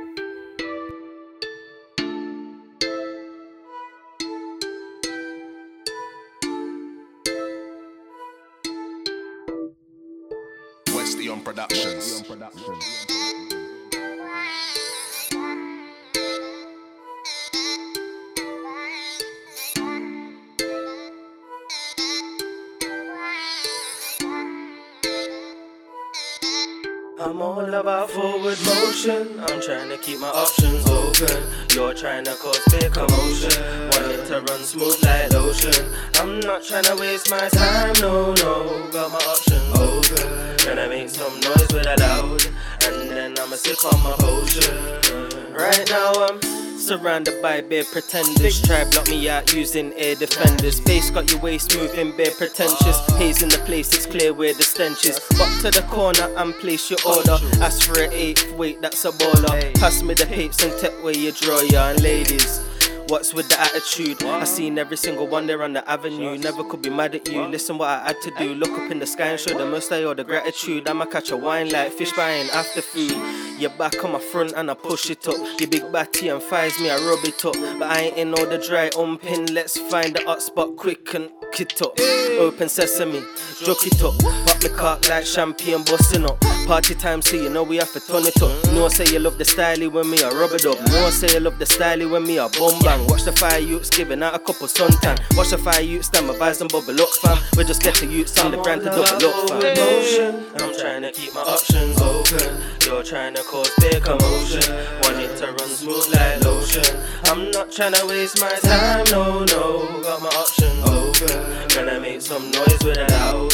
I'm 29.10 29.62
trying 29.62 29.88
to 29.88 29.98
keep 29.98 30.20
my 30.20 30.28
options 30.28 30.86
open. 30.90 31.42
You're 31.74 31.94
trying 31.94 32.26
to 32.26 32.34
cause 32.36 32.60
big 32.70 32.92
commotion. 32.92 33.64
Want 33.92 34.12
it 34.12 34.26
to 34.28 34.42
run 34.42 34.60
smooth 34.60 35.02
like 35.02 35.32
lotion. 35.32 35.86
I'm 36.16 36.42
not 36.42 36.62
trying 36.62 36.84
to 36.84 36.96
waste 36.98 37.32
my 37.32 37.48
time, 37.48 37.94
no, 38.02 38.34
no. 38.34 38.90
Got 38.92 39.12
my 39.14 39.20
options 39.20 39.80
open. 39.80 40.58
Gonna 40.66 40.90
make 40.90 41.10
some 41.10 41.40
noise 41.40 41.72
with 41.72 41.88
a 41.88 41.96
loud. 42.02 42.46
And 42.84 43.10
then 43.10 43.40
I'ma 43.40 43.56
sip 43.56 43.78
on 43.86 44.04
my 44.04 44.12
potion. 44.20 45.54
Right 45.54 45.90
now 45.90 46.12
I'm 46.12 46.57
surrounded 46.80 47.42
by 47.42 47.62
bare 47.62 47.84
pretenders. 47.84 48.62
Try 48.62 48.90
block 48.90 49.08
me 49.10 49.30
out 49.30 49.54
using 49.54 49.94
air 49.94 50.16
defenders. 50.16 50.80
Bass 50.80 51.10
got 51.10 51.32
your 51.32 51.42
waist 51.42 51.76
moving, 51.76 52.16
bare 52.16 52.32
pretentious. 52.32 53.00
Haze 53.18 53.42
in 53.42 53.50
the 53.50 53.58
place, 53.60 53.94
it's 53.94 54.06
clear 54.06 54.34
where 54.34 54.54
the 54.54 54.64
stench 54.64 55.06
is. 55.06 55.20
Walk 55.40 55.52
to 55.62 55.72
the 55.72 55.86
corner 55.90 56.30
and 56.38 56.54
place 56.56 56.90
your 56.90 57.00
order. 57.06 57.38
Ask 57.62 57.88
for 57.88 58.02
an 58.02 58.12
eighth, 58.14 58.52
wait, 58.54 58.82
that's 58.82 59.04
a 59.06 59.12
baller. 59.12 59.74
Pass 59.76 60.02
me 60.04 60.14
the 60.14 60.26
papes 60.26 60.64
and 60.64 60.74
take 60.80 61.04
where 61.04 61.18
you 61.18 61.32
draw 61.32 61.62
ya. 61.62 61.90
And 61.90 62.02
ladies, 62.02 62.62
What's 63.08 63.34
with 63.34 63.48
the 63.48 63.58
attitude? 63.60 64.22
I 64.24 64.44
seen 64.44 64.78
every 64.78 64.98
single 64.98 65.28
one 65.28 65.48
there 65.48 65.64
on 65.64 65.72
the 65.72 65.90
avenue. 65.90 66.38
Never 66.38 66.66
could 66.66 66.82
be 66.82 66.90
mad 66.90 67.16
at 67.16 67.30
you. 67.30 67.42
Listen 67.44 67.78
what 67.78 67.88
I 67.88 68.08
had 68.08 68.22
to 68.24 68.32
do. 68.32 68.54
Look 68.54 68.72
up 68.72 68.92
in 68.92 69.00
the 69.00 69.06
sky 69.06 69.28
and 69.28 69.40
show 69.40 69.58
the 69.58 69.66
most 69.66 69.92
I 69.94 70.02
the 70.14 70.26
gratitude. 70.26 70.90
I'ma 70.90 71.06
catch 71.06 71.32
a 71.32 71.38
wine 71.38 71.70
like 71.70 71.94
fish 71.94 72.12
buying 72.12 72.50
after 72.50 72.82
food. 72.82 73.16
You're 73.58 73.72
back 73.72 74.04
on 74.04 74.12
my 74.12 74.20
front 74.20 74.54
and 74.58 74.70
I 74.70 74.74
push 74.74 75.10
it 75.10 75.26
up. 75.26 75.38
Your 75.60 75.70
big 75.70 75.90
batty 75.92 76.28
and 76.28 76.44
fires 76.44 76.78
me, 76.82 76.90
I 76.90 76.98
rub 76.98 77.24
it 77.24 77.44
up. 77.46 77.54
But 77.80 77.90
I 77.90 78.02
ain't 78.02 78.18
in 78.18 78.34
all 78.34 78.46
the 78.46 78.58
dry 78.58 78.90
umping. 78.98 79.54
Let's 79.54 79.78
find 79.78 80.14
the 80.14 80.24
hot 80.26 80.42
spot 80.42 80.76
quick 80.76 81.14
and 81.14 81.30
kit 81.54 81.82
up. 81.82 81.98
Open 82.38 82.70
sesame, 82.70 83.24
joke 83.64 83.88
it 83.88 84.04
up. 84.04 84.20
Pop 84.20 84.62
me 84.62 84.70
cock 84.70 85.10
like 85.10 85.26
champagne 85.26 85.84
busting 85.86 86.26
up. 86.26 86.40
Party 86.68 86.94
time, 86.94 87.22
so 87.22 87.36
you 87.38 87.50
know 87.50 87.64
we 87.64 87.78
have 87.78 87.92
to 87.94 88.00
turn 88.00 88.26
it 88.26 88.42
up. 88.42 88.52
No 88.74 88.90
say 88.90 89.06
you 89.12 89.20
love 89.20 89.38
the 89.38 89.44
styly 89.44 89.90
when 89.92 90.10
me 90.10 90.22
I 90.22 90.30
rub 90.30 90.52
it 90.52 90.66
up. 90.66 90.78
No 90.90 91.04
one 91.04 91.12
say 91.12 91.34
you 91.34 91.40
love 91.40 91.58
the 91.58 91.66
styly 91.66 92.10
when 92.10 92.28
me 92.28 92.38
I 92.38 92.48
boom 92.50 92.78
Watch 93.06 93.24
the 93.24 93.32
fire 93.32 93.60
youths 93.60 93.90
giving 93.90 94.24
out 94.24 94.34
a 94.34 94.40
couple 94.40 94.68
suntan. 94.68 95.20
Watch 95.38 95.50
the 95.50 95.58
fire 95.58 95.82
youths 95.82 96.08
stand 96.08 96.28
my 96.28 96.34
vibes 96.34 96.62
and 96.62 96.72
bubble 96.72 97.00
up 97.00 97.10
fam. 97.22 97.38
We're 97.56 97.64
just 97.64 97.82
get 97.82 97.96
the 97.96 98.06
youths 98.08 98.38
on 98.40 98.52
the 98.52 98.58
brand 98.58 98.82
to 98.82 98.90
double 98.90 99.04
up 99.04 99.50
fam. 99.50 99.78
Motion. 99.78 100.46
I'm 100.58 100.78
trying 100.78 101.02
to 101.04 101.12
keep 101.12 101.34
my 101.34 101.42
options 101.42 102.02
open. 102.02 102.62
You're 102.86 103.04
trying 103.04 103.36
to 103.36 103.44
cause 103.44 103.72
big 103.80 104.04
commotion. 104.04 104.64
Want 105.04 105.20
it 105.20 105.36
to 105.38 105.48
run 105.48 105.70
smooth 105.70 106.08
like 106.16 106.44
lotion. 106.44 106.86
I'm 107.26 107.52
not 107.52 107.72
trying 107.72 107.94
to 107.94 108.06
waste 108.08 108.40
my 108.40 108.52
time, 108.62 109.06
no, 109.12 109.44
no. 109.46 110.02
Got 110.02 110.22
my 110.22 110.30
options 110.30 110.84
open. 110.88 111.68
Gonna 111.76 112.00
make 112.00 112.22
some 112.22 112.50
noise 112.52 112.80
with 112.84 112.98
it 112.98 113.10
loud. 113.12 113.54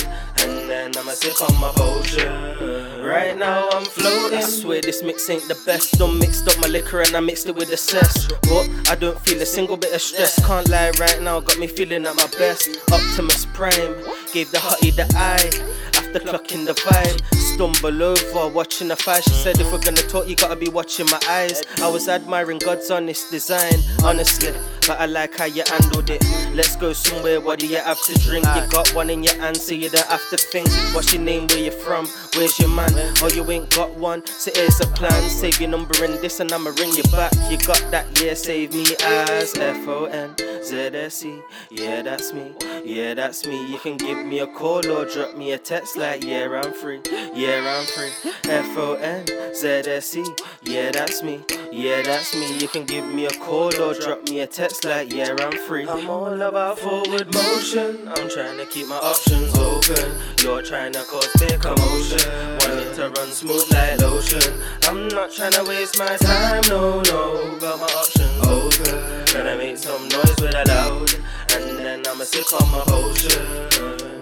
I'ma 0.73 1.11
sip 1.11 1.39
on 1.41 1.59
my 1.61 1.71
potion. 1.75 3.03
Right 3.03 3.37
now 3.37 3.69
I'm 3.71 3.85
floating. 3.85 4.39
I 4.39 4.41
swear 4.41 4.81
this 4.81 5.03
mix 5.03 5.29
ain't 5.29 5.47
the 5.47 5.55
best. 5.65 5.99
Done 5.99 6.17
mixed 6.17 6.47
up 6.47 6.59
my 6.59 6.67
liquor 6.67 7.01
and 7.01 7.15
I 7.15 7.19
mixed 7.19 7.47
it 7.47 7.55
with 7.55 7.69
the 7.69 7.77
cess. 7.77 8.27
But 8.43 8.69
I 8.89 8.95
don't 8.95 9.19
feel 9.19 9.39
a 9.41 9.45
single 9.45 9.77
bit 9.77 9.93
of 9.93 10.01
stress. 10.01 10.43
Can't 10.45 10.67
lie 10.69 10.91
right 10.99 11.21
now, 11.21 11.39
got 11.41 11.59
me 11.59 11.67
feeling 11.67 12.05
at 12.05 12.15
my 12.15 12.27
best. 12.39 12.79
Optimus 12.91 13.45
Prime 13.53 13.95
gave 14.33 14.51
the 14.51 14.57
hottie 14.57 14.95
the 14.95 15.05
eye. 15.15 15.49
After 15.95 16.19
clocking 16.19 16.65
the 16.65 16.73
vibe, 16.73 17.21
stumble 17.53 18.03
over 18.03 18.47
watching 18.47 18.87
the 18.87 18.95
fight. 18.95 19.23
She 19.23 19.31
said, 19.31 19.59
If 19.59 19.71
we're 19.71 19.79
gonna 19.79 19.97
talk, 19.97 20.27
you 20.27 20.35
gotta 20.35 20.55
be 20.55 20.69
watching 20.69 21.05
my 21.07 21.19
eyes. 21.29 21.61
I 21.81 21.87
was 21.87 22.07
admiring 22.07 22.59
God's 22.59 22.89
honest 22.89 23.29
design, 23.31 23.75
honestly. 24.03 24.53
But 24.87 24.99
I 24.99 25.05
like 25.05 25.37
how 25.37 25.45
you 25.45 25.63
handled 25.69 26.09
it. 26.09 26.23
Let's 26.53 26.75
go 26.75 26.91
somewhere, 26.93 27.39
what 27.39 27.59
do 27.59 27.67
you 27.67 27.77
have 27.77 28.01
to 28.03 28.13
drink? 28.19 28.45
You 28.45 28.67
got 28.69 28.93
one 28.93 29.09
in 29.09 29.23
your 29.23 29.35
hand, 29.35 29.55
so 29.57 29.73
you 29.73 29.89
don't 29.89 30.05
have 30.07 30.27
to 30.29 30.37
think. 30.37 30.67
What's 30.93 31.13
your 31.13 31.21
name, 31.21 31.47
where 31.47 31.59
you 31.59 31.71
from? 31.71 32.05
Where's 32.35 32.59
your 32.59 32.69
man? 32.69 32.91
Oh, 33.21 33.29
you 33.33 33.49
ain't 33.49 33.69
got 33.69 33.93
one, 33.95 34.25
so 34.25 34.51
here's 34.53 34.81
a 34.81 34.87
plan. 34.87 35.29
Save 35.29 35.61
your 35.61 35.69
number 35.69 36.03
in 36.03 36.19
this, 36.21 36.39
and 36.39 36.51
I'ma 36.51 36.71
ring 36.71 36.91
you 36.93 37.03
back. 37.03 37.31
You 37.49 37.57
got 37.59 37.79
that, 37.91 38.21
yeah, 38.21 38.33
save 38.33 38.73
me 38.73 38.85
as 39.03 39.55
F 39.55 39.87
O 39.87 40.05
N 40.05 40.35
Z 40.63 40.75
S 40.77 41.23
E. 41.25 41.39
Yeah, 41.69 42.01
that's 42.01 42.33
me, 42.33 42.53
yeah, 42.83 43.13
that's 43.13 43.45
me. 43.45 43.65
You 43.71 43.77
can 43.77 43.95
give 43.97 44.17
me 44.25 44.39
a 44.39 44.47
call 44.47 44.85
or 44.91 45.05
drop 45.05 45.37
me 45.37 45.53
a 45.53 45.57
text 45.57 45.95
like, 45.95 46.23
yeah, 46.25 46.49
I'm 46.49 46.73
free, 46.73 46.99
yeah, 47.33 47.42
yeah, 47.43 47.77
I'm 47.77 47.85
free. 47.85 48.31
F 48.49 48.77
O 48.77 48.93
N 48.93 49.25
Z 49.53 49.67
S 49.67 50.15
E. 50.15 50.23
Yeah, 50.61 50.91
that's 50.91 51.21
me. 51.21 51.43
Yeah, 51.73 52.01
that's 52.01 52.33
me. 52.33 52.57
You 52.57 52.69
can 52.69 52.85
give 52.85 53.05
me 53.05 53.25
a 53.25 53.31
call 53.31 53.75
or 53.81 53.93
drop 53.93 54.29
me 54.29 54.39
a 54.39 54.47
text 54.47 54.85
like, 54.85 55.11
yeah, 55.11 55.35
I'm 55.37 55.51
free. 55.67 55.85
I'm 55.85 56.09
all 56.09 56.41
about 56.41 56.79
forward 56.79 57.33
motion. 57.33 58.07
I'm 58.07 58.29
trying 58.29 58.57
to 58.59 58.65
keep 58.67 58.87
my 58.87 58.95
options 58.95 59.53
open. 59.57 60.13
You're 60.39 60.61
trying 60.61 60.93
to 60.93 61.03
cause 61.03 61.27
big 61.37 61.59
commotion. 61.59 62.23
Want 62.61 62.79
it 62.79 62.95
to 62.95 63.09
run 63.09 63.27
smooth 63.27 63.69
like 63.73 63.99
lotion. 63.99 64.53
I'm 64.83 65.09
not 65.09 65.33
trying 65.33 65.51
to 65.51 65.65
waste 65.65 65.99
my 65.99 66.15
time, 66.15 66.63
no, 66.69 67.01
no. 67.01 67.57
Got 67.59 67.77
my 67.77 67.87
options 67.87 68.39
open. 68.47 69.25
Trying 69.25 69.47
to 69.47 69.57
make 69.57 69.77
some 69.77 70.07
noise 70.07 70.39
with 70.39 70.55
a 70.55 70.63
loud. 70.69 71.13
And 71.51 71.77
then 71.77 72.03
I'ma 72.07 72.23
sip 72.23 72.53
on 72.53 72.71
my 72.71 72.79
potion 72.87 74.12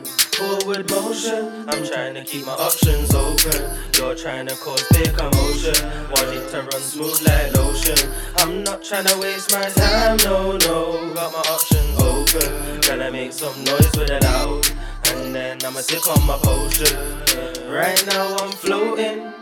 forward 0.41 0.89
motion. 0.89 1.69
I'm 1.69 1.84
trying 1.85 2.13
to 2.15 2.23
keep 2.23 2.45
my 2.45 2.53
options 2.53 3.13
open. 3.13 3.61
You're 3.97 4.15
trying 4.15 4.47
to 4.47 4.55
cause 4.55 4.84
big 4.91 5.13
commotion. 5.13 5.76
Want 6.11 6.30
it 6.38 6.49
to 6.51 6.61
run 6.61 6.81
smooth 6.81 7.22
like 7.27 7.55
lotion. 7.55 7.97
I'm 8.38 8.63
not 8.63 8.84
trying 8.84 9.05
to 9.05 9.18
waste 9.19 9.51
my 9.51 9.65
time, 9.69 10.18
no, 10.26 10.57
no. 10.57 11.13
Got 11.13 11.34
my 11.34 11.43
options 11.55 11.95
open. 11.99 12.81
Gonna 12.81 13.11
make 13.11 13.34
some 13.34 13.57
noise 13.63 13.91
with 13.97 14.09
it 14.09 14.26
out. 14.26 14.73
And 15.11 15.35
then 15.35 15.57
I'ma 15.63 15.81
sip 15.81 16.07
on 16.07 16.26
my 16.26 16.38
potion. 16.38 16.95
Right 17.69 18.03
now 18.07 18.35
I'm 18.38 18.51
floating. 18.51 19.40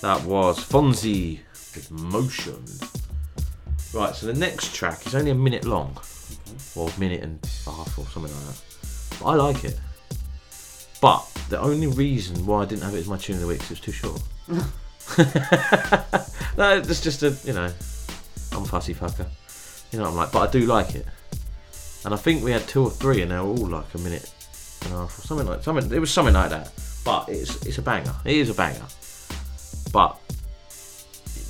That 0.00 0.24
was 0.24 0.58
Fonzse 0.58 1.40
with 1.74 1.90
Motion. 1.90 2.64
Right, 3.92 4.14
so 4.14 4.26
the 4.26 4.34
next 4.34 4.74
track 4.74 5.06
is 5.06 5.14
only 5.14 5.30
a 5.30 5.34
minute 5.34 5.64
long, 5.64 5.98
or 6.76 6.88
a 6.88 7.00
minute 7.00 7.22
and 7.22 7.38
a 7.66 7.70
half, 7.70 7.98
or 7.98 8.06
something 8.06 8.32
like 8.32 8.46
that. 8.46 8.62
But 9.18 9.26
I 9.26 9.34
like 9.34 9.64
it. 9.64 9.78
But 11.00 11.24
the 11.48 11.60
only 11.60 11.86
reason 11.86 12.44
why 12.46 12.62
I 12.62 12.64
didn't 12.66 12.82
have 12.82 12.94
it 12.94 12.98
as 12.98 13.08
my 13.08 13.16
tune 13.16 13.36
of 13.36 13.42
the 13.42 13.48
week 13.48 13.62
is 13.62 13.64
it 13.64 13.70
was 13.70 13.80
too 13.80 13.92
short. 13.92 14.22
no, 16.58 16.76
it's 16.76 17.00
just 17.00 17.22
a, 17.22 17.34
you 17.44 17.54
know, 17.54 17.72
I'm 18.52 18.62
a 18.62 18.66
fussy 18.66 18.94
fucker. 18.94 19.26
You 19.90 19.98
know 19.98 20.04
what 20.04 20.10
I'm 20.10 20.16
like, 20.16 20.32
but 20.32 20.48
I 20.48 20.52
do 20.52 20.60
like 20.60 20.94
it. 20.94 21.06
And 22.04 22.14
I 22.14 22.16
think 22.16 22.44
we 22.44 22.52
had 22.52 22.66
two 22.68 22.84
or 22.84 22.90
three, 22.90 23.22
and 23.22 23.30
they 23.30 23.36
were 23.36 23.42
all 23.42 23.56
like 23.56 23.92
a 23.94 23.98
minute 23.98 24.30
and 24.84 24.92
a 24.92 24.98
half, 24.98 25.18
or 25.18 25.22
something 25.22 25.46
like 25.46 25.62
something. 25.62 25.92
It 25.92 25.98
was 25.98 26.12
something 26.12 26.34
like 26.34 26.50
that. 26.50 26.70
But 27.04 27.28
it's 27.28 27.66
it's 27.66 27.78
a 27.78 27.82
banger. 27.82 28.14
It 28.24 28.36
is 28.36 28.50
a 28.50 28.54
banger. 28.54 28.84
But 29.92 30.18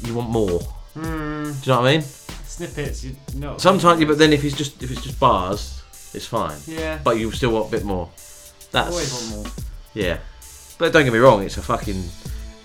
you 0.05 0.15
want 0.15 0.31
more. 0.31 0.61
Hmm. 0.95 1.03
Do 1.45 1.49
you 1.49 1.53
know 1.67 1.81
what 1.81 1.89
I 1.89 1.93
mean? 1.93 2.03
Snippets, 2.03 3.05
you 3.05 3.17
know. 3.35 3.57
Sometimes, 3.59 4.01
yeah, 4.01 4.07
but 4.07 4.19
then 4.19 4.33
if 4.33 4.45
it's 4.45 4.57
just 4.57 4.83
if 4.83 4.91
it's 4.91 5.03
just 5.03 5.21
bars, 5.21 5.83
it's 6.15 6.27
fine. 6.27 6.59
Yeah. 6.67 6.99
But 7.03 7.19
you 7.19 7.31
still 7.33 7.53
want 7.53 7.69
a 7.69 7.71
bit 7.71 7.85
more. 7.85 8.09
That's 8.73 8.91
Always 8.91 9.13
want 9.13 9.45
more. 9.45 9.53
Yeah. 9.95 10.19
But 10.79 10.93
don't 10.93 11.05
get 11.05 11.13
me 11.13 11.19
wrong, 11.19 11.43
it's 11.43 11.57
a 11.57 11.63
fucking. 11.63 12.03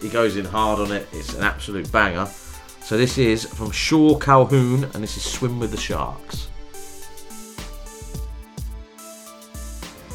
He 0.02 0.10
goes 0.10 0.36
in 0.36 0.46
hard 0.46 0.80
on 0.80 0.92
it. 0.92 1.08
It's 1.14 1.34
an 1.34 1.44
absolute 1.44 1.92
banger. 1.92 2.28
So 2.82 2.98
this 2.98 3.18
is 3.18 3.46
from 3.46 3.72
Shaw 3.72 4.20
Calhoune, 4.20 4.94
and 4.94 5.04
this 5.04 5.16
is 5.16 5.24
Swim 5.24 5.60
with 5.60 5.72
the 5.72 5.78
Sharks. 5.78 6.50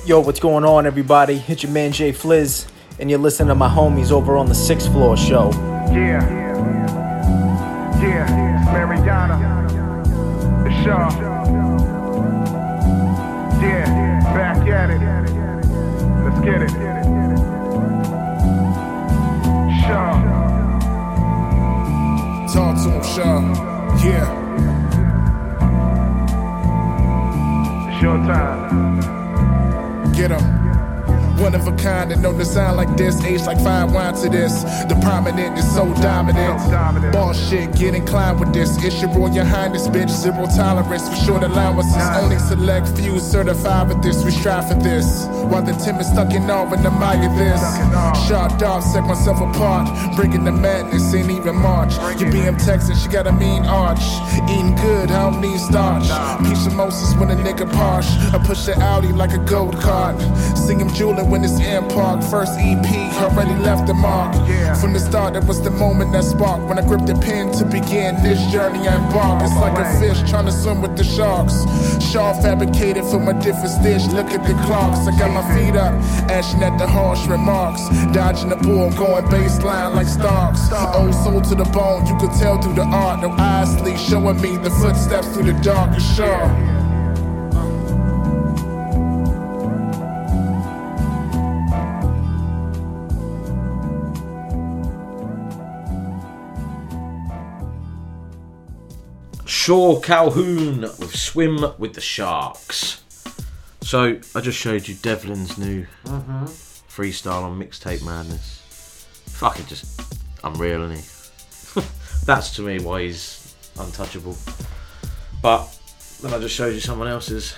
Yo, 0.04 0.20
what's 0.20 0.40
going 0.40 0.64
on, 0.64 0.86
everybody? 0.86 1.42
It's 1.48 1.62
your 1.62 1.72
man 1.72 1.92
Jay 1.92 2.12
Fliz, 2.12 2.66
and 2.98 3.08
you're 3.10 3.18
listening 3.18 3.48
to 3.48 3.54
my 3.54 3.68
homies 3.68 4.10
over 4.10 4.36
on 4.36 4.46
the 4.48 4.54
Sixth 4.54 4.90
Floor 4.90 5.16
Show. 5.16 5.50
Yeah. 5.92 6.22
Yeah. 8.00 8.64
Mariana. 8.72 9.38
The 10.64 10.70
Shaw. 10.82 11.10
Yeah. 13.60 14.20
Back 14.34 14.66
at 14.68 14.90
it. 14.90 15.00
Let's 16.24 16.40
get 16.44 16.62
it. 16.62 16.70
Shaw. 19.82 20.12
Talk 22.52 22.76
to 22.82 22.90
him, 22.90 23.02
Shaw. 23.02 23.40
Yeah. 24.04 24.46
It's 27.92 28.02
your 28.02 28.16
time. 28.18 29.00
Get 30.12 30.30
him. 30.32 30.57
One 31.38 31.54
of 31.54 31.66
a 31.66 31.72
kind 31.76 32.10
and 32.12 32.22
no 32.22 32.36
design 32.36 32.76
like 32.76 32.96
this. 32.96 33.22
Age 33.24 33.42
like 33.42 33.58
fine 33.58 33.92
wine 33.92 34.14
to 34.14 34.28
this. 34.28 34.62
The 34.88 34.98
prominent 35.02 35.56
is 35.58 35.74
so 35.74 35.92
dominant. 35.94 36.58
Boss 37.12 37.38
shit, 37.48 37.72
get 37.74 37.94
inclined 37.94 38.40
with 38.40 38.52
this. 38.52 38.76
On 38.78 39.32
your 39.32 39.44
highness, 39.44 39.88
bitch. 39.88 40.10
Zero 40.10 40.46
tolerance 40.56 41.08
for 41.08 41.16
short 41.24 41.42
allowances. 41.42 42.02
Only 42.22 42.38
select 42.38 42.88
few 42.98 43.18
certified 43.18 43.88
with 43.88 44.02
this. 44.02 44.24
We 44.24 44.30
strive 44.30 44.68
for 44.68 44.74
this. 44.74 45.26
While 45.50 45.62
the 45.62 45.72
timid 45.84 46.06
stuck 46.06 46.32
in 46.32 46.50
awe 46.50 46.72
and 46.72 46.86
admire 46.86 47.28
this. 47.36 47.60
Sharp 48.26 48.58
dog 48.58 48.82
set 48.82 49.04
myself 49.04 49.40
apart. 49.40 50.16
Bringing 50.16 50.44
the 50.44 50.52
madness, 50.52 51.14
ain't 51.14 51.30
even 51.30 51.56
March. 51.56 51.94
Your 52.20 52.30
BM 52.30 52.64
Texas, 52.64 53.02
she 53.02 53.08
got 53.08 53.26
a 53.26 53.32
mean 53.32 53.64
arch. 53.64 54.02
Eating 54.50 54.74
good, 54.76 55.10
don't 55.30 55.40
need 55.40 55.60
starch. 55.60 56.08
Piece 56.48 56.66
of 56.66 56.74
Moses 56.74 57.14
when 57.18 57.30
a 57.30 57.34
nigga 57.34 57.70
posh. 57.72 58.08
I 58.32 58.38
push 58.38 58.64
the 58.64 58.78
Audi 58.80 59.12
like 59.12 59.32
a 59.32 59.38
gold 59.38 59.76
cart. 59.80 60.20
Sing 60.56 60.80
him 60.80 60.88
jeweling 60.94 61.30
when 61.30 61.44
it's 61.44 61.60
in 61.60 61.86
park. 61.88 62.22
First 62.22 62.52
EP, 62.58 62.88
already 63.22 63.54
left 63.62 63.86
the 63.86 63.94
mark. 63.94 64.34
From 64.80 64.92
the 64.92 65.00
start, 65.00 65.36
it 65.36 65.44
was 65.44 65.60
the 65.60 65.70
moment 65.70 66.12
that 66.12 66.24
sparked. 66.24 66.64
When 66.68 66.78
I 66.78 66.82
gripped 66.86 67.06
the 67.06 67.14
pen 67.14 67.52
to 67.58 67.64
begin 67.64 68.16
this 68.22 68.40
journey 68.52 68.88
I 68.88 68.96
embark. 68.96 69.42
It's 69.42 69.56
like 69.56 69.76
a 69.78 69.86
fish 70.00 70.18
trying 70.30 70.46
to 70.46 70.52
swim 70.52 70.80
with 70.80 70.96
the 70.96 71.04
sharks. 71.04 71.56
Shaw 72.10 72.32
fabricated 72.40 73.04
for 73.04 73.18
my 73.18 73.32
different 73.32 73.70
stitch. 73.70 74.04
Look 74.12 74.30
at 74.32 74.42
the 74.46 74.54
clocks. 74.64 75.00
I 75.06 75.12
got 75.18 75.30
my 75.30 75.44
feet 75.54 75.76
up, 75.76 75.92
ashing 76.30 76.62
at 76.62 76.78
the 76.78 76.86
harsh 76.86 77.26
remarks. 77.26 77.82
Dodging 78.14 78.48
the 78.48 78.56
bull, 78.56 78.90
going 78.92 79.24
baseline 79.26 79.94
like 79.94 80.08
Starks. 80.08 80.72
Old 80.96 81.14
soul 81.14 81.40
to 81.42 81.54
the 81.54 81.68
bone, 81.76 82.06
you 82.06 82.16
could 82.16 82.32
tell 82.40 82.60
through 82.62 82.74
the 82.74 82.84
art. 82.84 83.20
No 83.20 83.30
eyes 83.32 83.68
sleep, 83.76 83.98
showing 83.98 84.40
me 84.40 84.56
the 84.56 84.70
footsteps 84.70 85.17
through 85.26 85.52
the 85.52 85.60
darkest 85.62 86.16
Shaw. 86.16 86.48
Shaw 99.44 100.00
Calhoune 100.00 100.82
with 100.98 101.14
Swim 101.16 101.64
with 101.78 101.94
the 101.94 102.00
Sharks. 102.00 103.02
So 103.80 104.18
I 104.34 104.40
just 104.40 104.58
showed 104.58 104.86
you 104.88 104.94
Devlin's 104.96 105.56
new 105.56 105.86
Mhm. 106.04 106.48
freestyle 106.88 107.44
on 107.44 107.58
Mixtape 107.58 108.02
Madness. 108.02 108.60
Fucking 109.26 109.66
just 109.66 109.86
unreal, 110.44 110.82
isn't 110.90 110.98
he? 110.98 111.82
That's 112.24 112.50
to 112.56 112.62
me 112.62 112.78
why 112.80 113.02
he's 113.04 113.54
untouchable. 113.78 114.36
But 115.42 115.66
then 116.22 116.34
I 116.34 116.38
just 116.38 116.54
showed 116.54 116.74
you 116.74 116.80
someone 116.80 117.08
else's. 117.08 117.54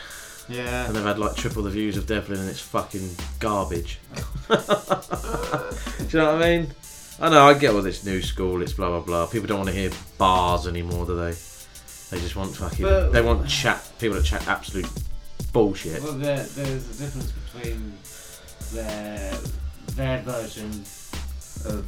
Yeah. 0.48 0.86
And 0.86 0.97
they've 0.97 1.05
had 1.05 1.19
like 1.19 1.36
triple 1.36 1.62
the 1.62 1.70
views 1.70 1.97
of 1.97 2.07
Devlin 2.07 2.40
and 2.40 2.48
it's 2.48 2.61
fucking 2.61 3.09
garbage. 3.39 3.98
Do 4.48 4.55
you 4.55 6.19
know 6.19 6.35
what 6.35 6.43
I 6.43 6.59
mean? 6.59 6.74
I 7.20 7.28
know, 7.28 7.47
I 7.47 7.55
get 7.55 7.74
all 7.74 7.82
this 7.82 8.05
new 8.05 8.23
school, 8.23 8.62
it's 8.62 8.73
blah 8.73 8.89
blah 8.89 9.01
blah. 9.01 9.27
People 9.27 9.47
don't 9.47 9.59
want 9.59 9.69
to 9.69 9.74
hear 9.74 9.90
bars 10.16 10.66
anymore, 10.66 11.05
do 11.05 11.16
they? 11.16 11.32
They 12.11 12.19
just 12.20 12.35
want 12.35 12.57
fucking. 12.57 12.85
But- 12.85 13.11
they 13.11 13.20
want 13.23 13.47
chat. 13.48 13.86
People 13.98 14.16
that 14.16 14.24
chat 14.24 14.48
absolute 14.48 14.89
bullshit. 15.52 16.02
Well, 16.02 16.12
there, 16.15 16.44
there's 16.44 17.01
a 17.01 17.05
difference 17.05 17.32
between 17.32 17.93
their 18.73 19.35
their 19.93 20.23
version 20.23 20.70
of 21.66 21.86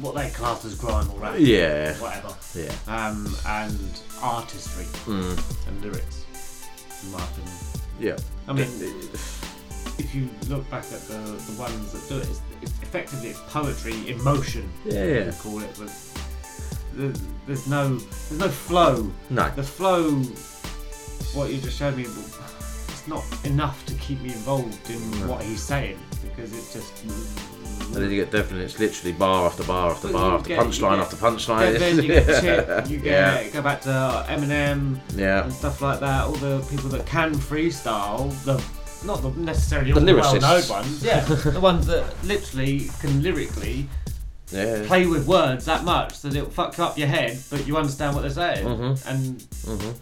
what 0.00 0.14
they 0.14 0.30
class 0.30 0.64
as 0.64 0.74
grime 0.74 1.10
or 1.10 1.18
rap, 1.20 1.34
Yeah. 1.38 1.94
whatever. 1.98 2.34
Yeah. 2.54 2.72
Um, 2.86 3.34
and 3.46 3.78
artistry 4.22 4.84
Mm. 5.06 5.38
and 5.68 5.82
lyrics. 5.82 6.24
In 7.04 7.12
my 7.12 7.22
opinion. 7.22 7.54
Yeah. 8.00 8.16
I 8.48 8.52
mean, 8.52 8.68
if 9.98 10.14
you 10.14 10.28
look 10.48 10.68
back 10.70 10.84
at 10.92 11.06
the 11.08 11.18
the 11.48 11.52
ones 11.58 11.92
that 11.92 12.08
do 12.08 12.18
it, 12.18 12.28
it's, 12.28 12.40
it's 12.62 12.72
effectively 12.82 13.30
it's 13.30 13.40
poetry 13.48 13.92
emotion. 14.10 14.24
motion. 14.24 14.72
Yeah, 14.84 15.04
you 15.04 15.14
yeah. 15.26 15.32
call 15.42 15.60
it, 15.60 15.70
but 15.78 15.90
there- 16.94 17.12
there's 17.46 17.66
no 17.66 17.96
there's 17.98 18.40
no 18.40 18.48
flow. 18.48 19.10
No. 19.30 19.50
The 19.56 19.62
flow, 19.62 20.10
what 21.34 21.50
you 21.52 21.58
just 21.60 21.76
showed 21.78 21.96
me, 21.96 22.04
it's 22.04 23.06
not 23.08 23.24
enough 23.44 23.84
to 23.86 23.94
keep 23.94 24.20
me 24.20 24.32
involved 24.32 24.90
in 24.90 25.00
No. 25.20 25.26
what 25.28 25.42
he's 25.42 25.62
saying 25.62 25.98
because 26.22 26.52
it's 26.52 26.72
just. 26.72 26.92
And 27.80 27.94
then 27.94 28.10
you 28.10 28.16
get 28.16 28.30
Devlin. 28.30 28.60
It's 28.60 28.78
literally 28.78 29.12
bar 29.12 29.46
after 29.46 29.64
bar 29.64 29.90
after 29.92 30.08
But 30.08 30.12
bar 30.14 30.30
you 30.30 30.36
after 30.36 30.48
get- 30.48 30.58
you 30.58 30.64
punchline 30.64 30.96
get- 30.96 30.98
after 31.00 31.16
punchline. 31.16 31.78
Then, 31.78 31.96
then 31.96 32.04
you 32.04 32.08
get 32.08 32.26
Chip, 32.42 32.90
you 32.90 32.98
get 32.98 33.44
Yeah. 33.44 33.48
go 33.50 33.62
back 33.62 33.80
to 33.82 34.24
Eminem, 34.28 34.98
Yeah. 35.16 35.44
and 35.44 35.52
stuff 35.52 35.80
like 35.80 36.00
that. 36.00 36.24
All 36.26 36.32
the 36.34 36.60
people 36.70 36.88
that 36.90 37.06
can 37.06 37.34
freestyle, 37.34 38.30
the 38.44 38.62
not 39.06 39.22
the 39.22 39.30
necessarily 39.40 39.92
The 39.92 40.00
all 40.00 40.06
lyricists. 40.06 40.40
well-known 40.40 40.68
ones, 40.68 41.04
yeah, 41.04 41.20
the 41.24 41.60
ones 41.60 41.86
that 41.86 42.04
literally 42.24 42.90
can 43.00 43.22
lyrically 43.22 43.88
Yeah. 44.50 44.82
play 44.86 45.06
with 45.06 45.26
words 45.26 45.66
that 45.66 45.84
much 45.84 46.20
that 46.22 46.34
it'll 46.34 46.50
fuck 46.50 46.78
up 46.80 46.98
your 46.98 47.06
head, 47.08 47.38
but 47.50 47.66
you 47.66 47.76
understand 47.76 48.14
what 48.16 48.22
they're 48.22 48.30
saying, 48.30 48.66
Mhm. 48.66 49.06
and 49.06 49.38
Mhm. 49.66 49.94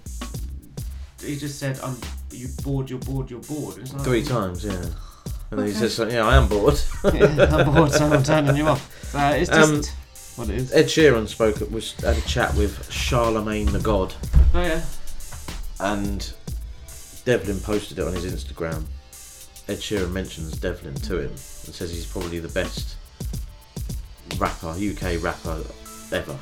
he 1.23 1.36
just 1.36 1.59
said, 1.59 1.78
"I'm 1.82 1.97
you 2.31 2.48
bored, 2.62 2.89
you're 2.90 2.98
bored, 2.98 3.31
you're 3.31 3.40
bored." 3.40 3.77
Like, 3.93 4.03
Three 4.03 4.23
times, 4.24 4.65
yeah. 4.65 4.85
And 5.51 5.60
then 5.60 5.66
he 5.68 5.73
says, 5.73 5.94
something, 5.94 6.16
"Yeah, 6.16 6.27
I 6.27 6.36
am 6.36 6.48
bored." 6.48 6.78
Yeah, 7.14 7.48
I'm 7.56 7.73
bored, 7.73 7.93
so 7.93 8.06
I'm 8.06 8.23
turning 8.23 8.56
you 8.56 8.66
off. 8.66 9.14
Uh, 9.14 9.32
it's 9.36 9.48
just 9.51 9.73
Um, 9.73 9.82
what 10.36 10.48
it 10.51 10.56
is. 10.56 10.73
Ed 10.73 10.86
Sheeran 10.86 11.28
spoke. 11.28 11.60
Was 11.70 11.93
had 12.01 12.16
a 12.16 12.20
chat 12.23 12.55
with 12.55 12.89
Charlamagne 12.90 13.70
the 13.70 13.78
God, 13.78 14.12
Oh 14.55 14.60
yeah. 14.62 14.82
and 15.81 16.32
Devlin 17.24 17.60
posted 17.60 17.98
it 18.01 18.06
on 18.06 18.12
his 18.12 18.24
Instagram. 18.31 18.85
Ed 19.68 19.78
Sheeran 19.78 20.10
mentions 20.12 20.52
Devlin 20.59 20.94
to 20.94 21.18
him 21.20 21.31
and 21.31 21.74
says 21.74 21.90
he's 21.93 22.06
probably 22.06 22.39
the 22.40 22.48
best 22.48 22.97
rapper, 24.39 24.68
UK 24.70 25.23
rapper 25.23 25.62
ever. 26.12 26.36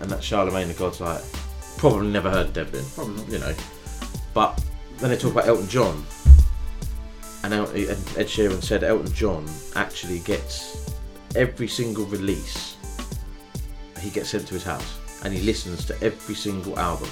And 0.00 0.10
that 0.10 0.20
Charlamagne 0.20 0.68
the 0.68 0.74
God's 0.74 1.00
like, 1.00 1.22
probably 1.78 2.08
never 2.08 2.30
heard 2.30 2.46
of 2.48 2.52
Devlin. 2.52 2.84
Probably 2.94 3.14
not. 3.16 3.28
You 3.30 3.38
know. 3.38 3.54
But 4.34 4.60
then 4.98 5.10
they 5.10 5.16
talk 5.16 5.32
about 5.32 5.46
Elton 5.46 5.68
John. 5.68 6.04
And 7.52 7.54
Ed 8.16 8.26
Sheeran 8.26 8.62
said 8.62 8.82
Elton 8.82 9.12
John 9.12 9.46
actually 9.76 10.18
gets 10.20 10.92
every 11.36 11.68
single 11.68 12.04
release, 12.06 12.76
he 14.00 14.10
gets 14.10 14.30
sent 14.30 14.48
to 14.48 14.54
his 14.54 14.64
house 14.64 14.98
and 15.24 15.32
he 15.32 15.40
listens 15.42 15.84
to 15.86 16.02
every 16.02 16.34
single 16.34 16.78
album. 16.78 17.08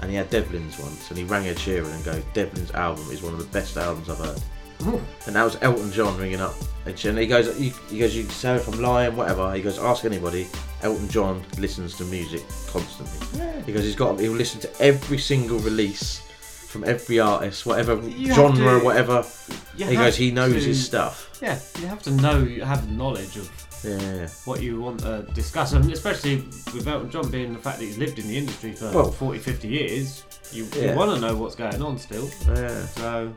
And 0.00 0.10
he 0.10 0.16
had 0.16 0.30
Devlin's 0.30 0.78
once 0.78 1.08
and 1.10 1.18
he 1.18 1.24
rang 1.24 1.46
Ed 1.46 1.56
Sheeran 1.56 1.92
and 1.92 2.04
go, 2.04 2.22
Devlin's 2.34 2.70
album 2.72 3.04
is 3.10 3.22
one 3.22 3.32
of 3.32 3.38
the 3.38 3.46
best 3.46 3.76
albums 3.76 4.08
I've 4.08 4.18
heard. 4.18 4.40
Ooh. 4.86 5.00
And 5.26 5.34
that 5.36 5.44
was 5.44 5.56
Elton 5.62 5.90
John 5.90 6.16
ringing 6.18 6.40
up 6.40 6.54
Ed 6.86 6.96
Sheeran. 6.96 7.18
He 7.18 7.26
goes, 7.26 7.56
he, 7.56 7.72
he 7.88 7.98
goes, 7.98 8.14
you 8.14 8.24
can 8.24 8.32
say 8.32 8.54
if 8.56 8.68
I'm 8.68 8.80
lying, 8.80 9.16
whatever. 9.16 9.52
He 9.54 9.62
goes, 9.62 9.78
ask 9.78 10.04
anybody. 10.04 10.46
Elton 10.82 11.08
John 11.08 11.42
listens 11.58 11.96
to 11.96 12.04
music 12.04 12.42
constantly. 12.68 13.38
Yeah. 13.38 13.62
He 13.62 13.72
goes, 13.72 13.84
he's 13.84 13.96
got, 13.96 14.20
he'll 14.20 14.32
listen 14.32 14.60
to 14.60 14.82
every 14.82 15.18
single 15.18 15.58
release 15.60 16.23
from 16.74 16.82
every 16.82 17.20
artist, 17.20 17.64
whatever 17.64 17.94
You 18.08 18.34
genre, 18.34 18.80
to- 18.80 18.84
whatever. 18.84 19.24
He 19.76 19.94
goes, 19.94 20.16
he 20.16 20.32
knows 20.32 20.54
to- 20.54 20.60
his 20.60 20.84
stuff. 20.84 21.30
Yeah, 21.40 21.56
you 21.80 21.86
have 21.86 22.02
to 22.02 22.10
know, 22.10 22.38
you 22.42 22.62
have 22.64 22.90
knowledge 22.90 23.36
of 23.36 23.48
Yeah. 23.84 24.26
what 24.44 24.60
you 24.60 24.80
want 24.80 24.98
to 25.02 25.24
discuss, 25.34 25.70
and 25.72 25.88
especially 25.92 26.38
with 26.74 26.88
Elton 26.88 27.10
John 27.12 27.30
being 27.30 27.52
the 27.52 27.60
fact 27.60 27.78
that 27.78 27.84
he's 27.84 27.96
lived 27.96 28.18
in 28.18 28.26
the 28.26 28.36
industry 28.36 28.72
for 28.72 28.90
Well, 28.90 29.12
40, 29.12 29.38
50 29.38 29.68
years, 29.68 30.24
you, 30.50 30.66
yeah. 30.74 30.90
you 30.90 30.98
want 30.98 31.14
to 31.14 31.20
know 31.24 31.36
what's 31.36 31.54
going 31.54 31.80
on 31.80 31.96
still. 31.96 32.28
Yeah. 32.48 32.86
So 32.86 33.32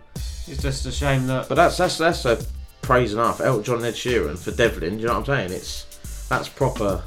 it's 0.47 0.63
just 0.63 0.87
a 0.87 0.91
shame 0.91 1.27
that. 1.27 1.47
But 1.47 1.55
that's 1.55 1.77
that's 1.77 1.99
that's 1.99 2.25
a 2.25 2.43
praise 2.81 3.13
enough. 3.13 3.39
Elton 3.39 3.63
John 3.63 3.75
and 3.77 3.85
Ed 3.85 3.93
Sheeran 3.93 4.35
for 4.39 4.49
Devlin. 4.49 4.95
Do 4.95 5.01
you 5.01 5.07
know 5.07 5.19
what 5.19 5.29
I'm 5.29 5.49
saying? 5.49 5.51
It's 5.51 5.85
that's 6.27 6.49
proper 6.49 7.03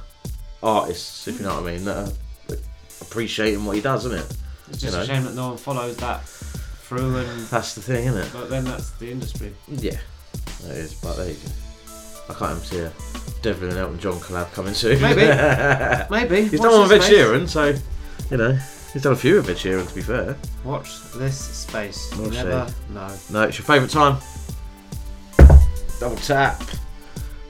artists, 0.63 1.27
if 1.27 1.41
you 1.41 1.45
know 1.47 1.55
what 1.61 1.65
I 1.69 1.73
mean, 1.77 1.85
that 1.87 1.97
are 1.97 2.57
appreciating 3.01 3.65
what 3.65 3.75
he 3.75 3.83
does, 3.83 4.07
isn't 4.07 4.19
it? 4.21 4.37
It's 4.71 4.83
You 4.83 4.91
just 4.91 4.97
know? 4.97 5.03
a 5.03 5.07
shame 5.07 5.25
that 5.25 5.35
no 5.35 5.49
one 5.51 5.57
follows 5.59 5.97
that 5.99 6.27
through, 6.27 7.17
and 7.19 7.47
That's 7.49 7.75
the 7.75 7.83
thing, 7.83 8.07
isn't 8.07 8.21
it? 8.23 8.31
but 8.33 8.49
then 8.51 8.65
that's 8.65 8.91
the 8.93 9.11
industry. 9.11 9.53
Yeah, 9.69 9.99
it 10.65 10.71
is. 10.71 10.95
But 10.95 11.15
there 11.17 11.29
you 11.29 11.35
go. 11.35 11.51
I 12.29 12.35
can't 12.35 12.51
even 12.53 12.63
see 12.65 12.79
a 12.81 12.93
Devlin 13.43 13.71
and 13.71 13.79
Elton 13.79 13.99
John 13.99 14.15
collab 14.15 14.53
coming 14.53 14.75
soon. 14.75 15.01
Maybe. 15.01 15.23
Maybe. 16.11 16.49
He's 16.49 16.61
Watch 16.61 16.71
done 16.71 16.81
one 16.81 16.89
with 16.89 17.03
Ed. 17.03 17.11
Sheeran, 17.11 17.49
so 17.49 17.75
you 18.31 18.37
know 18.37 18.53
he's 18.93 19.03
done 19.03 19.13
a 19.13 19.17
few 19.17 19.37
with 19.37 19.49
Ed 19.49 19.57
Sheeran. 19.57 19.89
To 19.89 19.95
be 19.95 20.03
fair. 20.03 20.37
Watch 20.65 21.01
this 21.13 21.37
space. 21.39 22.11
You 22.15 22.23
We'll 22.23 22.31
never 22.31 22.69
see. 22.69 22.95
know. 22.95 23.17
No, 23.31 23.43
it's 23.49 23.59
your 23.59 23.65
favourite 23.67 23.91
time. 23.91 24.19
Double 25.99 26.17
tap. 26.17 26.63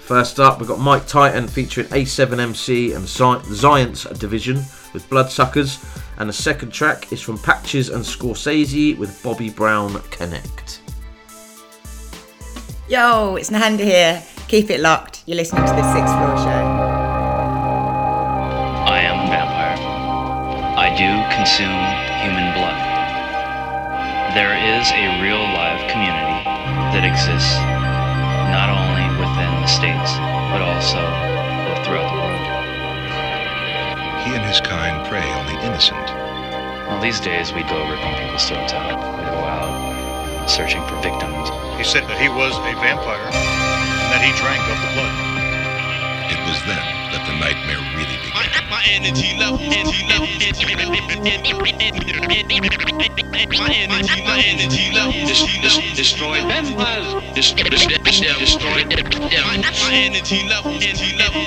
First 0.00 0.40
up, 0.40 0.58
we've 0.58 0.68
got 0.68 0.80
Mike 0.80 1.06
Titan 1.06 1.46
featuring 1.46 1.86
A7MC 1.88 2.96
and 2.96 3.04
Sci- 3.06 3.54
Giants 3.60 4.04
Division 4.18 4.56
with 4.92 5.08
Bloodsuckers. 5.08 5.78
And 6.20 6.28
the 6.28 6.34
second 6.34 6.70
track 6.70 7.10
is 7.14 7.22
from 7.22 7.38
Patchz 7.38 7.88
and 7.88 8.04
Scorcese 8.04 8.94
with 8.98 9.22
Bobby 9.22 9.48
Brown 9.48 9.98
Connect. 10.10 10.82
Yo, 12.90 13.36
it's 13.36 13.48
Nahanda 13.48 13.80
here. 13.80 14.22
Keep 14.46 14.68
it 14.68 14.80
locked. 14.80 15.22
You're 15.24 15.38
listening 15.38 15.64
to 15.64 15.72
the 15.72 15.94
Sixth 15.94 16.12
Floor 16.12 16.36
Show. 16.36 16.60
I 18.84 19.00
am 19.00 19.16
a 19.16 19.28
vampire. 19.32 19.80
I 20.76 20.92
do 20.92 21.08
consume 21.32 21.72
human 22.20 22.52
blood. 22.52 22.76
There 24.36 24.52
is 24.76 24.92
a 24.92 25.22
real 25.24 25.40
live 25.40 25.80
community 25.88 26.44
that 26.92 27.08
exists 27.08 27.56
not 28.52 28.68
only 28.68 29.08
within 29.16 29.56
the 29.56 29.72
states, 29.72 30.12
but 30.52 30.60
also 30.60 31.00
throughout 31.80 32.04
the 32.12 32.14
world. 32.14 32.19
He 32.19 32.19
and 32.19 32.19
his 34.50 34.60
kind 34.60 35.06
prey 35.06 35.30
on 35.30 35.46
the 35.46 35.64
innocent. 35.64 36.06
Well, 36.90 37.00
these 37.00 37.20
days 37.20 37.52
we 37.52 37.62
go 37.62 37.88
ripping 37.88 38.14
people's 38.18 38.48
throats 38.48 38.72
out. 38.72 38.98
We 38.98 39.24
go 39.30 39.38
out 39.46 40.50
searching 40.50 40.82
for 40.88 40.96
victims. 40.96 41.50
He 41.78 41.84
said 41.84 42.02
that 42.10 42.18
he 42.20 42.28
was 42.28 42.58
a 42.58 42.74
vampire 42.82 43.30
and 43.30 44.10
that 44.10 44.22
he 44.26 44.34
drank 44.42 44.58
of 44.66 44.78
the 44.82 44.90
blood. 44.98 45.14
It 46.34 46.40
was 46.50 46.58
then 46.66 46.99
that 47.12 47.26
the 47.26 47.34
nightmare 47.38 47.82
really 47.96 48.16
began. 48.22 48.70
My 48.70 48.82
energy 48.86 49.36
level, 49.38 49.58
energy 49.60 50.06
level, 50.06 50.28
energy 50.30 50.74
level, 50.74 50.94
my 53.58 53.70
energy, 53.74 54.22
my 54.22 54.38
energy 54.46 54.92
level, 54.94 55.12
destroy 55.96 56.40
vampires, 56.46 57.34
destroy, 57.34 57.66
destroy, 58.38 58.84
my 58.86 59.90
energy 59.92 60.46
level, 60.48 60.70
energy 60.70 61.16
level, 61.18 61.42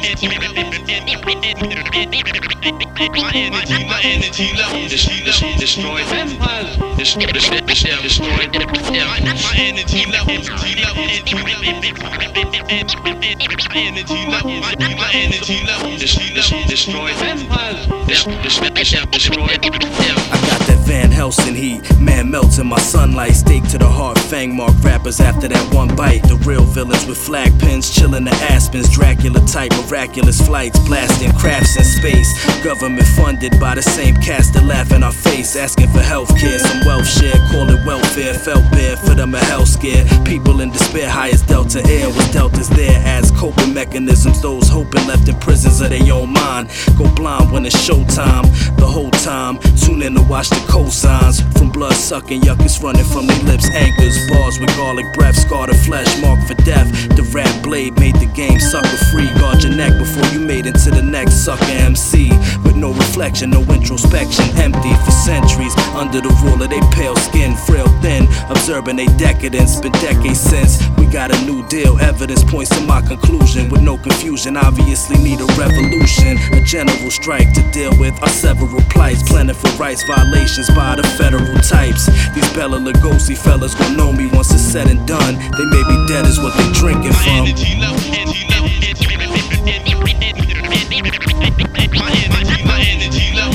my 3.22 3.32
energy, 3.34 3.86
my 3.88 4.02
energy 4.04 4.54
level, 4.54 4.84
destroy 4.90 6.04
vampires, 6.06 6.78
destroy, 6.98 7.26
destroy, 8.04 8.44
my 9.42 9.56
energy 9.58 10.06
level, 10.12 10.34
energy 10.34 10.76
level, 10.84 11.04
my 13.64 13.72
energy 13.74 14.26
level, 14.28 15.53
destroy 16.68 17.14
vampires, 17.14 17.88
destroy. 19.12 19.44
I 19.46 19.58
got 19.58 19.80
that 19.80 20.63
Van 20.86 21.10
Helsing 21.12 21.56
heat, 21.56 21.82
man 22.00 22.30
melts 22.30 22.58
in 22.58 22.68
my 22.68 22.78
sunlight. 22.78 23.34
Stake 23.34 23.68
to 23.70 23.78
the 23.78 23.88
heart, 23.88 24.18
fang 24.20 24.56
mark 24.56 24.74
rappers 24.84 25.20
after 25.20 25.48
that 25.48 25.74
one 25.74 25.96
bite. 25.96 26.24
The 26.24 26.36
real 26.46 26.64
villains 26.64 27.06
with 27.06 27.18
flag 27.18 27.58
pins, 27.60 27.90
chillin' 27.90 28.26
the 28.26 28.36
aspens. 28.52 28.90
Dracula 28.90 29.40
type, 29.48 29.72
miraculous 29.86 30.46
flights, 30.46 30.80
blasting 30.88 31.32
crafts 31.34 31.78
in 31.78 31.84
space. 31.84 32.30
Government 32.64 33.08
funded 33.16 33.60
by 33.60 33.76
the 33.76 33.82
same 33.82 34.16
cast 34.16 34.54
that 34.54 34.66
laugh 34.66 34.92
in 34.92 35.04
our 35.04 35.12
face. 35.12 35.56
Asking 35.56 35.88
for 35.90 36.00
healthcare, 36.00 36.60
some 36.60 36.82
wealth 36.86 37.08
share, 37.08 37.40
call 37.52 37.70
it 37.70 37.86
welfare. 37.86 38.34
Felt 38.34 38.64
bad 38.72 39.00
for 39.00 39.16
them 39.16 39.34
a 39.36 39.40
health 39.46 39.70
scare. 39.70 40.06
People 40.26 40.60
in 40.62 40.72
despair, 40.72 41.10
highest 41.10 41.48
Delta 41.48 41.82
Air 41.88 42.08
was 42.08 42.28
Deltas 42.32 42.70
there 42.70 43.02
as 43.06 43.32
coping 43.32 43.74
mechanisms. 43.74 44.42
Those 44.42 44.68
hoping 44.68 45.08
left 45.08 45.30
in 45.30 45.40
prisons 45.40 45.82
of 45.82 45.90
their 45.90 46.14
own 46.14 46.34
mind. 46.34 46.70
Go 46.98 47.10
blind 47.16 47.52
when 47.52 47.66
it's 47.66 47.76
showtime. 47.76 48.46
The 48.78 48.86
whole 48.86 49.12
time, 49.12 49.60
tune 49.78 50.02
in 50.02 50.16
to 50.16 50.22
watch 50.24 50.50
the 50.50 50.64
cosigns. 50.74 51.38
From 51.58 51.70
blood 51.70 51.94
sucking, 51.94 52.42
yuckers 52.42 52.82
running 52.82 53.06
from 53.06 53.28
their 53.28 53.44
lips. 53.44 53.70
Anchors, 53.70 54.18
bars 54.30 54.60
with 54.60 54.76
garlic 54.76 55.06
breath, 55.14 55.36
scar 55.36 55.68
the 55.68 55.76
flesh, 55.76 56.10
marked 56.22 56.48
for 56.48 56.56
death. 56.66 56.90
The 57.16 57.24
rap 57.34 57.54
blade 57.64 57.94
made 58.00 58.16
the 58.16 58.26
game 58.34 58.60
sucker 58.60 58.98
free. 59.14 59.30
Guard 59.40 59.64
your 59.64 59.76
neck 59.76 59.94
before 60.00 60.26
you 60.34 60.40
made 60.40 60.66
into 60.66 60.90
the 60.90 61.02
next 61.04 61.46
sucker 61.46 61.64
MC. 61.70 62.30
With 62.66 62.76
no 62.76 62.92
reflection, 62.92 63.52
no 63.52 63.62
introspection, 63.70 64.46
empty 64.58 64.94
for 65.06 65.12
centuries. 65.12 65.76
Under 65.94 66.20
the 66.22 66.34
rule 66.42 66.62
of 66.62 66.70
they 66.70 66.82
pale 66.98 67.16
skin, 67.16 67.56
frail 67.56 67.88
thin. 68.02 68.28
Observing 68.50 68.96
they 68.96 69.08
decadence, 69.18 69.80
been 69.80 69.92
decades 69.94 70.40
since. 70.40 70.82
We 70.98 71.06
got 71.06 71.30
a 71.30 71.40
new 71.46 71.66
deal, 71.68 72.00
evidence 72.00 72.44
points 72.44 72.72
to 72.76 72.82
my 72.82 73.02
conclusion. 73.02 73.70
With 73.70 73.82
no 73.82 73.98
confusion, 73.98 74.58
obviously 74.58 75.18
need 75.18 75.40
a 75.40 75.46
revolution. 75.54 76.38
A 76.58 76.64
general 76.66 77.12
strike 77.12 77.54
to 77.54 77.62
deal 77.72 77.94
with 78.00 78.16
our 78.24 78.30
several 78.30 78.82
plights. 78.90 79.22
Planning 79.24 79.56
for 79.56 79.70
rights 79.78 80.04
violations 80.04 80.63
by 80.70 80.96
the 80.96 81.04
federal 81.18 81.58
types. 81.62 82.06
These 82.34 82.52
Bela 82.54 82.78
Lugosi 82.78 83.38
fellas 83.38 83.76
gon' 83.76 83.98
know 83.98 84.12
me 84.12 84.28
once 84.28 84.52
it's 84.52 84.62
said 84.62 84.88
and 84.88 85.06
done. 85.08 85.36
They 85.36 85.66
may 85.66 85.84
be 85.84 86.06
dead 86.08 86.26
is 86.26 86.40
what 86.40 86.56
they 86.58 86.72
drinking 86.74 87.14
from. 87.14 87.46
My 91.96 92.82
energy 92.88 93.34
level, 93.34 93.54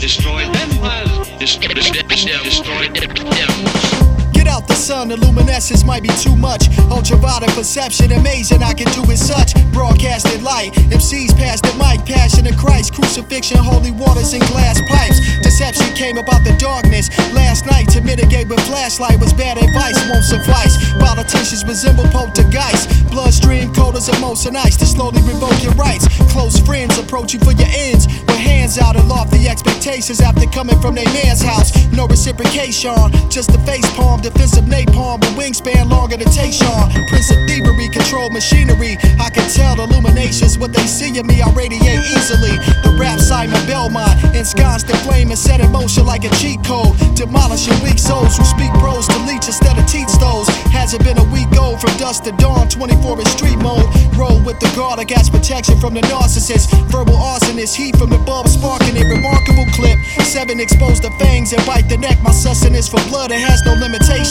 destroy 0.00 0.44
vampires, 0.52 1.28
destroy, 1.38 2.88
Get 2.92 4.25
out 4.46 4.66
the 4.66 4.74
sun, 4.74 5.08
the 5.08 5.16
luminescence 5.16 5.84
might 5.84 6.02
be 6.02 6.10
too 6.20 6.36
much. 6.36 6.68
Ultraviolet 6.90 7.50
perception, 7.50 8.12
amazing, 8.12 8.62
I 8.62 8.72
can 8.74 8.86
do 8.92 9.02
it 9.10 9.18
such. 9.18 9.54
Broadcasted 9.72 10.42
light, 10.42 10.72
MCs 10.90 11.36
pass 11.36 11.60
the 11.60 11.74
mic. 11.78 12.04
passion 12.06 12.46
of 12.46 12.56
Christ, 12.56 12.94
crucifixion, 12.94 13.58
holy 13.58 13.90
waters, 13.92 14.32
and 14.32 14.42
glass 14.48 14.80
pipes. 14.88 15.18
Deception 15.42 15.94
came 15.94 16.18
about 16.18 16.44
the 16.44 16.56
darkness 16.58 17.08
last 17.32 17.66
night 17.66 17.88
to 17.90 18.00
mitigate 18.00 18.48
with 18.48 18.60
flashlight 18.66 19.18
was 19.20 19.32
bad 19.32 19.58
advice, 19.58 19.96
won't 20.08 20.24
suffice. 20.24 20.76
Politicians 20.98 21.64
resemble 21.64 22.06
poltergeists, 22.08 22.86
bloodstream 23.10 23.72
coders 23.72 24.08
of 24.08 24.20
molten 24.20 24.56
ice 24.56 24.76
to 24.76 24.86
slowly 24.86 25.20
revoke 25.22 25.62
your 25.62 25.72
rights. 25.74 26.06
Close 26.32 26.58
friends 26.60 26.98
approach 26.98 27.32
you 27.32 27.40
for 27.40 27.52
your 27.52 27.68
ends 27.70 28.06
with 28.06 28.36
hands 28.36 28.78
out 28.78 28.96
and 28.96 29.08
lofty 29.08 29.48
expectations 29.48 30.20
after 30.20 30.46
coming 30.46 30.78
from 30.80 30.94
their 30.94 31.10
man's 31.12 31.42
house. 31.42 31.70
No 31.92 32.06
reciprocation, 32.06 33.10
just 33.30 33.50
a 33.50 33.58
face 33.64 33.88
palm, 33.96 34.20
defensive 34.36 34.64
napalm, 34.64 35.22
a 35.22 35.30
wingspan 35.40 35.88
longer 35.88 36.16
than 36.16 36.28
Tayshaun. 36.28 36.92
Prince 37.08 37.30
of 37.30 37.38
thievery, 37.48 37.88
control 37.88 38.30
machinery. 38.30 38.96
I 39.18 39.30
can 39.30 39.48
tell 39.50 39.76
the 39.76 39.84
illuminations, 39.84 40.58
what 40.58 40.72
they 40.72 40.86
see 40.86 41.16
in 41.16 41.26
me, 41.26 41.40
I 41.40 41.50
radiate 41.52 42.04
easily. 42.12 42.52
The 42.84 42.96
rap 43.00 43.18
Simon 43.18 43.64
Belmont, 43.66 44.12
ensconced 44.36 44.90
in 44.90 44.96
flame 45.08 45.30
and 45.30 45.38
set 45.38 45.60
in 45.60 45.72
motion 45.72 46.04
like 46.04 46.24
a 46.24 46.30
cheat 46.36 46.62
code. 46.64 46.92
Demolishing 47.16 47.76
weak 47.82 47.98
souls 47.98 48.36
who 48.36 48.44
speak 48.44 48.72
prose 48.76 49.08
to 49.08 49.18
leech 49.24 49.46
instead 49.46 49.78
of 49.78 49.86
teach 49.86 50.12
those. 50.20 50.48
Hasn't 50.68 51.02
been 51.04 51.18
a 51.18 51.28
week 51.32 51.48
old 51.58 51.80
from 51.80 51.96
dusk 51.96 52.24
to 52.24 52.32
dawn, 52.32 52.68
24 52.68 53.20
in 53.20 53.26
street 53.26 53.58
mode. 53.58 53.86
Roll 54.16 54.40
with 54.44 54.60
the 54.60 54.70
guard, 54.76 55.00
I 55.00 55.04
got 55.04 55.24
protection 55.30 55.78
from 55.80 55.94
the 55.94 56.02
narcissist. 56.12 56.70
Verbal 56.90 57.16
arsonist, 57.16 57.74
heat 57.74 57.96
from 57.96 58.10
the 58.10 58.18
bulb 58.18 58.48
sparking 58.48 58.96
a 58.96 59.04
remarkable 59.08 59.66
clip. 59.72 59.98
Seven 60.22 60.60
exposed 60.60 61.02
the 61.02 61.10
fangs 61.18 61.52
and 61.52 61.64
bite 61.66 61.88
the 61.88 61.96
neck. 61.96 62.18
My 62.22 62.32
sustenance 62.32 62.88
for 62.88 63.02
blood, 63.08 63.30
it 63.30 63.40
has 63.40 63.64
no 63.64 63.74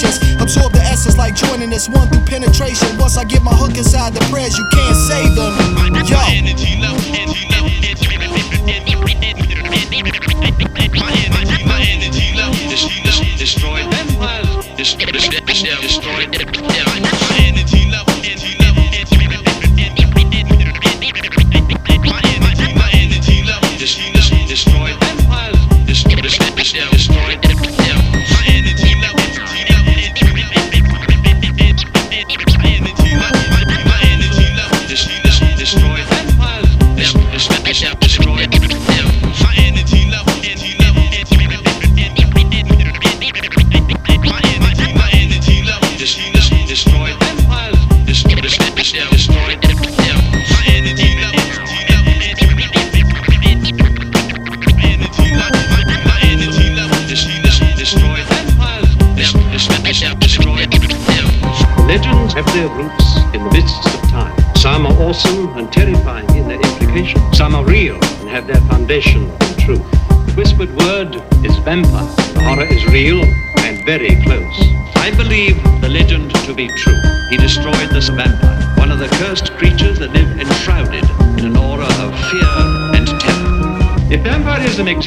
Absorb 0.03 0.73
the 0.73 0.81
essence 0.81 1.17
like 1.17 1.35
joining 1.35 1.69
this 1.69 1.87
one 1.87 2.09
through 2.09 2.25
penetration. 2.25 2.97
Once 2.97 3.17
I 3.17 3.23
get 3.23 3.41
my 3.43 3.53
hook 3.53 3.77
inside 3.77 4.13
the 4.13 4.19
prayers, 4.31 4.57
you 4.57 4.65
can't 4.73 4.97
save 5.07 5.35
them. 5.35 5.53
Yo. 6.05 6.17
My 6.17 6.29
energy 6.31 6.75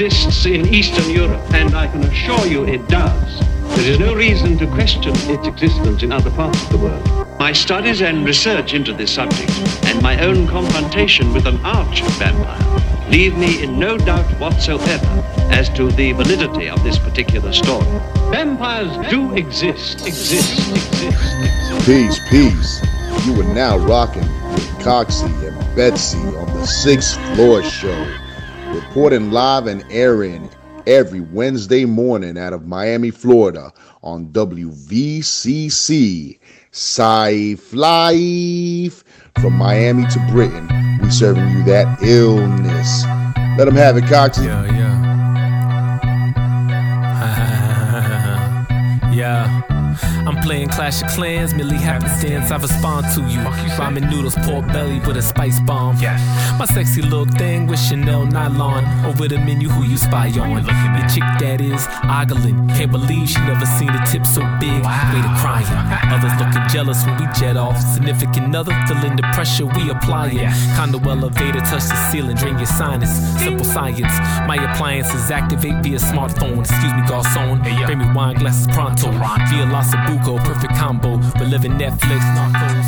exists 0.01 0.47
in 0.47 0.73
Eastern 0.73 1.11
Europe, 1.11 1.43
and 1.55 1.75
I 1.75 1.89
can 1.89 2.05
assure 2.05 2.47
you 2.47 2.65
it 2.65 2.87
does, 2.87 3.41
there 3.75 3.91
is 3.91 3.99
no 3.99 4.15
reason 4.15 4.57
to 4.59 4.67
question 4.69 5.13
its 5.13 5.49
existence 5.49 6.05
in 6.05 6.13
other 6.13 6.31
parts 6.31 6.63
of 6.63 6.71
the 6.71 6.79
world. 6.79 7.39
My 7.41 7.53
studies 7.53 8.01
and 8.01 8.25
research 8.25 8.75
into 8.75 8.93
this 8.93 9.13
subject, 9.13 9.51
and 9.87 10.01
my 10.01 10.17
own 10.25 10.47
confrontation 10.47 11.33
with 11.35 11.47
an 11.47 11.57
arch 11.65 12.03
vampire, 12.03 13.11
leave 13.11 13.37
me 13.37 13.61
in 13.61 13.77
no 13.77 13.99
doubt 13.99 14.31
whatsoever 14.39 15.25
as 15.51 15.69
to 15.71 15.91
the 15.91 16.13
validity 16.13 16.69
of 16.69 16.81
this 16.85 16.97
particular 16.97 17.53
story. 17.53 17.87
Vampires 18.31 19.11
do 19.11 19.35
exist, 19.35 20.07
exist, 20.07 20.71
exist. 20.71 21.87
Peace, 21.87 22.21
peace. 22.31 23.27
You 23.27 23.41
are 23.41 23.53
now 23.53 23.79
rocking 23.79 24.29
with 24.53 24.69
Coxie 24.79 25.49
and 25.49 25.75
Betsy 25.75 26.19
on 26.19 26.47
the 26.55 26.67
Sixth 26.67 27.19
Floor 27.35 27.65
Show, 27.65 28.28
reporting 28.99 29.31
live 29.31 29.69
and 29.69 29.85
airing 29.93 30.51
every 30.85 31.21
Wednesday 31.21 31.85
morning 31.85 32.37
out 32.37 32.53
of 32.53 32.67
Miami, 32.67 33.13
Florida 33.13 33.73
on 34.03 34.27
WVCC. 34.33 35.21
Safe 36.73 37.73
Life. 37.73 39.05
From 39.41 39.53
Miami 39.53 40.05
to 40.09 40.19
Britain, 40.33 40.69
we 41.01 41.13
serving 41.13 41.49
you 41.51 41.63
that 41.63 42.03
illness. 42.03 43.05
Let 43.57 43.67
them 43.67 43.77
have 43.77 43.97
it, 43.97 44.03
Coxie. 44.07 44.47
Yeah. 49.15 49.63
I'm 50.27 50.38
playing 50.49 50.69
Clash 50.69 51.03
of 51.03 51.09
Clans, 51.11 51.53
merely 51.53 51.77
happenstance. 51.77 52.51
I 52.51 52.57
respond 52.57 53.05
to 53.15 53.21
you. 53.29 53.41
Ramen 53.77 54.11
noodles, 54.11 54.35
pork 54.47 54.67
belly 54.69 54.99
with 55.01 55.19
a 55.19 55.23
spice 55.23 55.61
bomb. 55.61 55.99
Yes. 56.01 56.21
My 56.59 56.65
sexy 56.65 57.03
little 57.03 57.27
thing 57.27 57.67
with 57.67 57.79
Chanel 57.79 58.25
nylon. 58.25 58.83
Over 59.05 59.29
the 59.29 59.37
menu, 59.37 59.69
who 59.69 59.85
you 59.85 59.99
spy 59.99 60.29
on? 60.41 60.65
Your 60.65 61.09
chick 61.13 61.29
that 61.41 61.61
is 61.61 61.87
ogling. 62.05 62.67
Can't 62.77 62.91
believe 62.91 63.29
she 63.29 63.39
never 63.41 63.67
seen 63.67 63.91
a 63.91 64.01
tip 64.07 64.25
so 64.25 64.41
big. 64.59 64.81
Way 65.13 65.21
to 65.21 65.33
crying. 65.37 65.69
Others 66.15 66.35
looking 66.41 66.67
jealous 66.73 67.05
when 67.05 67.19
we 67.21 67.27
jet 67.39 67.59
off. 67.59 67.79
Significant 67.79 68.57
other 68.57 68.73
feeling 68.89 69.17
the 69.17 69.29
pressure 69.35 69.67
we 69.67 69.91
applying. 69.91 70.49
Condo 70.77 70.99
elevator, 71.11 71.61
touch 71.61 71.85
the 71.93 71.99
ceiling, 72.11 72.37
drain 72.37 72.57
your 72.57 72.73
sinus. 72.79 73.13
Simple 73.39 73.67
science. 73.67 74.17
My 74.49 74.57
appliances 74.57 75.31
activate 75.31 75.85
via 75.85 75.99
smartphone. 75.99 76.61
Excuse 76.61 76.95
me, 76.95 77.03
garçon. 77.03 77.61
Bring 77.85 77.99
me 77.99 78.09
wine 78.15 78.37
glasses 78.37 78.67
pronto. 78.69 79.11
Via 79.51 79.67
Los 79.67 79.93
Perfect 80.45 80.75
combo. 80.77 81.17
We're 81.39 81.47
living 81.47 81.73
Netflix. 81.73 82.23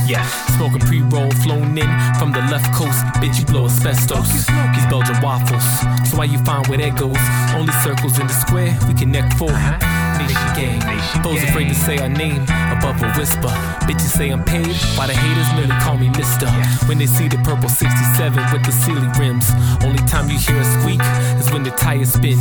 Yeah. 0.09 0.25
Smoking 0.57 0.81
pre 0.81 1.01
roll, 1.03 1.31
flown 1.43 1.77
in 1.77 1.91
from 2.19 2.33
the 2.33 2.41
left 2.51 2.73
coast. 2.75 3.05
Bitch, 3.21 3.39
you 3.39 3.47
blow 3.47 3.67
asbestos. 3.67 4.47
These 4.75 4.87
Belgian 4.87 5.21
waffles. 5.23 5.65
So 6.09 6.19
why 6.19 6.25
you 6.25 6.39
find 6.39 6.67
where 6.67 6.79
that 6.79 6.97
goes? 6.99 7.17
Only 7.55 7.73
circles 7.85 8.19
in 8.19 8.27
the 8.27 8.33
square, 8.33 8.77
we 8.89 8.95
connect 8.95 9.35
four. 9.35 9.51
Uh-huh. 9.51 10.00
Nation. 10.35 11.23
Foes 11.23 11.43
afraid 11.43 11.69
to 11.69 11.74
say 11.74 11.98
our 11.98 12.09
name 12.09 12.43
above 12.70 13.02
a 13.02 13.12
whisper. 13.19 13.52
Bitches 13.86 14.12
say 14.16 14.31
I'm 14.31 14.44
paid, 14.44 14.74
while 14.97 15.07
the 15.07 15.15
haters 15.15 15.51
merely 15.55 15.78
call 15.82 15.97
me 15.97 16.09
Mister. 16.11 16.47
When 16.86 16.98
they 16.98 17.07
see 17.07 17.28
the 17.28 17.39
purple 17.39 17.69
67 17.69 18.52
with 18.52 18.65
the 18.65 18.73
Sealy 18.73 19.09
rims, 19.19 19.51
only 19.85 20.02
time 20.07 20.31
you 20.31 20.39
hear 20.39 20.57
a 20.57 20.65
squeak 20.65 21.01
is 21.39 21.51
when 21.52 21.62
the 21.62 21.70
tires 21.70 22.12
spin. 22.12 22.39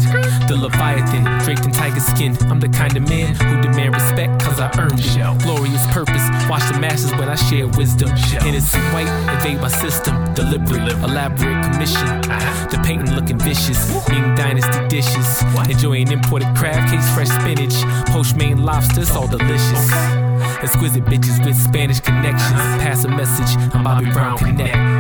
The 0.48 0.58
Leviathan 0.60 1.24
draped 1.44 1.66
in 1.66 1.72
tiger 1.72 2.00
skin. 2.00 2.38
I'm 2.50 2.60
the 2.60 2.70
kind 2.70 2.96
of 2.96 3.08
man 3.10 3.36
who 3.36 3.62
demand 3.62 3.96
respect 3.96 4.42
cause 4.42 4.60
I 4.60 4.70
earned 4.80 5.00
it. 5.00 5.44
Glorious 5.44 5.86
purpose, 5.88 6.24
watch 6.50 6.66
the 6.72 6.80
masses 6.80 7.12
when 7.12 7.30
I 7.30 7.36
share 7.36 7.68
wisdom. 7.68 8.10
Innocent 8.46 8.84
white, 8.94 9.10
invade 9.34 9.62
my 9.62 9.70
system. 9.70 10.16
Deliberate, 10.34 10.94
elaborate 11.04 11.64
commission. 11.72 12.22
The 12.70 12.80
painting 12.86 13.16
looking 13.16 13.40
vicious. 13.40 13.80
Ming 14.10 14.36
dynasty 14.36 14.88
dishes. 14.88 15.44
Enjoying 15.70 16.12
imported 16.12 16.56
crab 16.56 16.90
cakes, 16.90 17.10
fresh 17.14 17.30
spinach. 17.30 17.79
Post 18.08 18.36
main 18.36 18.64
lobsters, 18.64 19.12
all 19.12 19.28
delicious. 19.28 19.92
Exquisite 20.62 21.06
bitches 21.06 21.44
with 21.46 21.56
Spanish 21.56 22.00
connections. 22.00 22.60
Uh-huh. 22.60 22.80
Pass 22.80 23.04
a 23.06 23.10
message, 23.10 23.58
I'm 23.74 23.84
Bobby 23.84 24.12
Brown 24.12 24.38
Connect. 24.38 24.99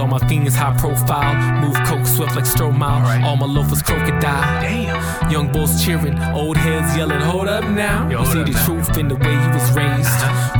All 0.00 0.06
my 0.06 0.18
fiends 0.28 0.54
high 0.54 0.74
profile. 0.78 1.34
Move 1.60 1.76
coke 1.86 2.06
swift 2.06 2.34
like 2.34 2.46
Stromile. 2.46 3.22
All 3.22 3.36
my 3.36 3.44
loafers 3.44 3.82
crocodile. 3.82 4.62
Damn. 4.62 5.30
Young 5.30 5.52
bulls 5.52 5.84
cheering, 5.84 6.18
old 6.32 6.56
heads 6.56 6.96
yelling, 6.96 7.20
hold 7.20 7.48
up 7.48 7.64
now. 7.64 8.08
you 8.08 8.24
see 8.26 8.42
the 8.42 8.58
truth 8.64 8.96
in 8.96 9.08
the 9.08 9.14
way 9.16 9.32
you 9.32 9.50
was 9.52 9.70
raised. 9.72 10.08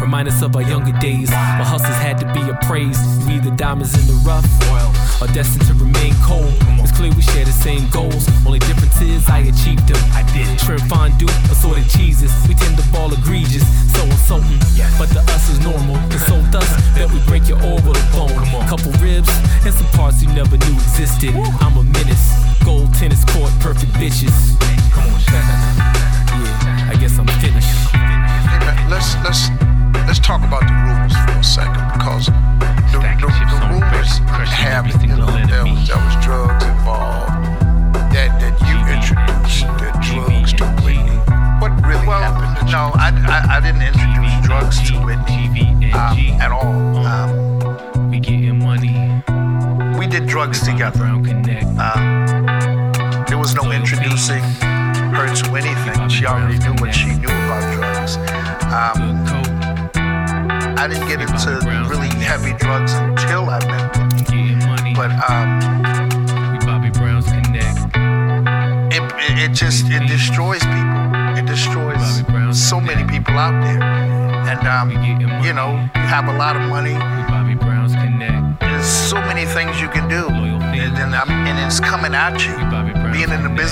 Remind 0.00 0.28
us 0.28 0.42
of 0.42 0.54
our 0.54 0.62
younger 0.62 0.92
days. 1.00 1.30
Where 1.30 1.64
hustlers 1.64 1.96
had 1.96 2.18
to 2.18 2.26
be 2.34 2.42
appraised. 2.50 3.00
We 3.26 3.38
the 3.38 3.50
diamonds 3.56 3.94
in 3.98 4.06
the 4.06 4.20
rough. 4.28 4.44
Are 5.22 5.32
destined 5.32 5.66
to 5.66 5.74
remain 5.74 6.14
cold. 6.22 6.52
It's 6.80 6.92
clear 6.92 7.12
we 7.12 7.22
share 7.22 7.44
the 7.44 7.52
same 7.52 7.88
goals. 7.90 8.28
Only 8.44 8.58
difference 8.58 9.00
is 9.00 9.28
I 9.28 9.40
achieved 9.52 9.88
them. 9.88 10.00
I 10.12 10.22
did. 10.32 10.60
Shrimp 10.60 10.82
fondue, 10.88 11.28
assorted 11.48 11.88
cheeses. 11.88 12.32
We 12.48 12.54
tend 12.54 12.76
to 12.76 12.84
ball 12.92 13.12
egregious, 13.12 13.64
so 13.92 14.04
insulting. 14.04 14.60
But 14.98 15.08
the 15.10 15.20
us 15.32 15.48
is 15.48 15.60
normal. 15.60 15.96
Consult 16.08 16.54
us, 16.54 16.68
bet 16.94 17.10
we 17.10 17.20
break 17.24 17.48
your 17.48 17.60
orbital 17.64 17.96
bone. 18.12 18.36
Couple 18.68 18.92
ribs, 19.02 19.29
and 19.64 19.74
some 19.74 19.86
parts 19.98 20.22
you 20.22 20.28
never 20.32 20.56
knew 20.56 20.74
existed. 20.74 21.34
I'm 21.60 21.76
a 21.76 21.82
menace. 21.82 22.32
Gold 22.64 22.92
tennis 22.94 23.24
court, 23.24 23.52
perfect 23.60 23.92
bitches. 23.92 24.58
Come 24.92 25.04
on, 25.04 25.20
yeah, 25.32 26.90
I 26.92 26.96
guess 27.00 27.18
I'm 27.18 27.26
finished. 27.40 27.69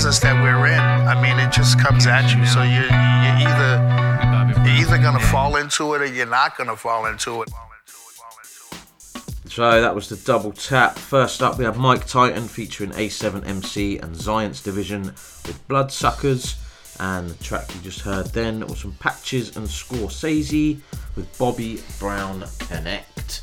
Business 0.09 0.23
that 0.23 0.43
we're 0.43 0.67
in, 0.69 0.81
I 0.81 1.21
mean, 1.21 1.39
it 1.39 1.53
just 1.53 1.79
comes 1.79 2.07
at 2.07 2.35
you. 2.35 2.47
So 2.47 2.63
you 2.63 2.81
you're 2.81 3.37
either 3.45 4.65
you're 4.65 4.77
either 4.81 4.97
gonna 4.97 5.21
fall 5.21 5.57
into 5.57 5.93
it 5.93 6.01
or 6.01 6.07
you're 6.07 6.25
not 6.25 6.57
gonna 6.57 6.77
fall 6.77 7.05
into 7.05 7.43
it. 7.43 7.51
So 9.51 9.83
that 9.83 9.95
was 9.95 10.09
the 10.09 10.17
double 10.17 10.53
tap. 10.53 10.97
First 10.97 11.43
up, 11.43 11.59
we 11.59 11.67
have 11.67 11.77
Mike 11.77 12.07
Titan 12.07 12.49
featuring 12.49 12.93
A7MC 12.93 14.03
and 14.03 14.17
Zcience 14.17 14.65
Division 14.65 15.03
with 15.03 15.63
Bloodsuckers. 15.69 16.57
And 16.99 17.29
the 17.29 17.45
track 17.45 17.69
you 17.75 17.83
just 17.83 18.01
heard 18.01 18.29
then 18.29 18.67
was 18.67 18.81
from 18.81 18.93
Patchz 18.93 19.59
and 19.59 19.67
Scorcese 19.67 20.81
with 21.17 21.39
Bobby 21.39 21.83
Brown 21.99 22.47
Connect. 22.61 23.43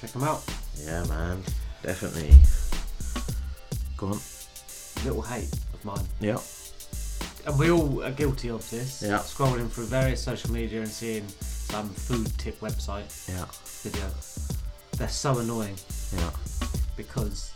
Check 0.00 0.12
them 0.12 0.22
out. 0.22 0.44
Yeah, 0.80 1.02
man, 1.06 1.42
definitely. 1.82 2.36
Go 3.96 4.06
on. 4.06 4.20
Little 5.04 5.22
hate 5.22 5.52
of 5.52 5.63
mine. 5.84 6.04
Yeah. 6.20 6.38
And 7.46 7.58
we 7.58 7.70
all 7.70 8.02
are 8.02 8.10
guilty 8.10 8.48
of 8.50 8.68
this. 8.70 9.02
Yeah. 9.02 9.18
Scrolling 9.18 9.68
through 9.70 9.86
various 9.86 10.22
social 10.22 10.50
media 10.52 10.80
and 10.80 10.88
seeing 10.88 11.26
some 11.40 11.88
food 11.90 12.26
tip 12.38 12.58
website 12.60 13.28
Yeah. 13.28 13.44
video. 13.82 14.06
They're 14.96 15.08
so 15.08 15.38
annoying. 15.38 15.76
Yeah. 16.16 16.30
Because 16.96 17.50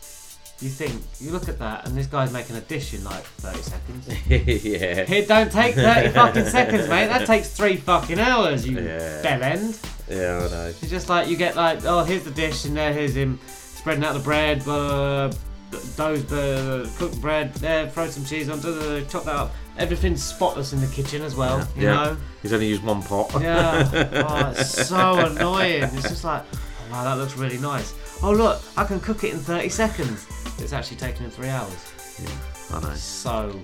you 0.60 0.68
think 0.68 1.00
you 1.20 1.30
look 1.30 1.48
at 1.48 1.58
that 1.60 1.86
and 1.86 1.96
this 1.96 2.06
guy's 2.06 2.32
making 2.32 2.56
a 2.56 2.60
dish 2.60 2.92
in 2.92 3.04
like 3.04 3.22
30 3.24 3.58
seconds. 3.62 4.08
yeah. 4.28 5.16
It 5.16 5.28
don't 5.28 5.50
take 5.50 5.74
30 5.76 6.08
fucking 6.14 6.44
seconds, 6.46 6.88
mate. 6.88 7.06
That 7.06 7.26
takes 7.26 7.50
three 7.56 7.76
fucking 7.76 8.18
hours, 8.18 8.66
you 8.68 8.78
Yeah. 8.80 9.22
bell 9.22 9.42
end. 9.42 9.78
Yeah, 10.10 10.44
I 10.46 10.50
know. 10.50 10.66
It's 10.68 10.90
just 10.90 11.08
like 11.08 11.28
you 11.28 11.36
get 11.36 11.54
like, 11.56 11.84
oh, 11.84 12.02
here's 12.02 12.24
the 12.24 12.30
dish, 12.30 12.64
and 12.64 12.76
there, 12.76 12.92
here's 12.92 13.14
him 13.14 13.38
spreading 13.46 14.02
out 14.04 14.14
the 14.14 14.20
bread, 14.20 14.66
uh, 14.66 15.30
those 15.70 16.24
the 16.26 16.90
cooked 16.96 17.20
bread. 17.20 17.54
There, 17.54 17.88
throw 17.88 18.06
some 18.08 18.24
cheese 18.24 18.48
onto 18.48 18.72
the 18.72 19.04
chop 19.08 19.24
that 19.24 19.34
up. 19.34 19.54
Everything's 19.76 20.22
spotless 20.22 20.72
in 20.72 20.80
the 20.80 20.86
kitchen 20.88 21.22
as 21.22 21.36
well. 21.36 21.66
You 21.76 21.84
yeah. 21.84 21.92
know. 21.92 22.16
He's 22.42 22.52
only 22.52 22.66
used 22.66 22.82
one 22.82 23.02
pot. 23.02 23.30
Yeah. 23.40 23.88
Oh, 24.28 24.50
it's 24.50 24.88
so 24.88 25.18
annoying. 25.18 25.84
It's 25.84 26.08
just 26.08 26.24
like, 26.24 26.42
oh, 26.52 26.92
wow, 26.92 27.04
that 27.04 27.18
looks 27.20 27.36
really 27.36 27.58
nice. 27.58 27.94
Oh 28.22 28.32
look, 28.32 28.60
I 28.76 28.84
can 28.84 28.98
cook 29.00 29.22
it 29.24 29.32
in 29.32 29.38
30 29.38 29.68
seconds. 29.68 30.26
It's 30.58 30.72
actually 30.72 30.96
taking 30.96 31.22
him 31.22 31.30
three 31.30 31.48
hours. 31.48 31.92
Yeah, 32.20 32.76
I 32.76 32.80
know. 32.80 32.94
So. 32.94 33.60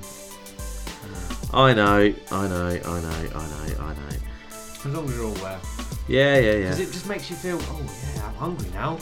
I 1.53 1.73
know, 1.73 1.97
I 1.97 2.13
know, 2.13 2.17
I 2.33 2.49
know, 2.49 2.81
I 2.85 3.01
know, 3.01 3.77
I 3.79 3.95
know. 3.95 4.17
As 4.51 4.87
long 4.87 5.05
as 5.05 5.17
you're 5.17 5.27
all 5.27 5.37
aware. 5.39 5.61
Yeah, 6.09 6.39
yeah, 6.39 6.41
yeah. 6.41 6.59
Because 6.59 6.81
yeah. 6.81 6.87
it 6.87 6.93
just 6.93 7.09
makes 7.09 7.31
you 7.31 7.37
feel, 7.37 7.59
oh 7.61 7.83
yeah, 8.17 8.27
I'm 8.27 8.35
hungry 8.35 8.69
now. 8.71 8.99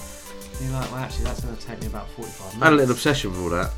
And 0.62 0.70
you're 0.70 0.80
like, 0.80 0.92
well, 0.92 1.00
actually, 1.00 1.24
that's 1.24 1.40
going 1.40 1.56
to 1.56 1.66
take 1.66 1.80
me 1.80 1.88
about 1.88 2.08
45 2.10 2.40
minutes. 2.40 2.62
I 2.62 2.64
had 2.66 2.72
a 2.72 2.76
little 2.76 2.92
obsession 2.94 3.30
with 3.32 3.40
all 3.40 3.48
that. 3.50 3.72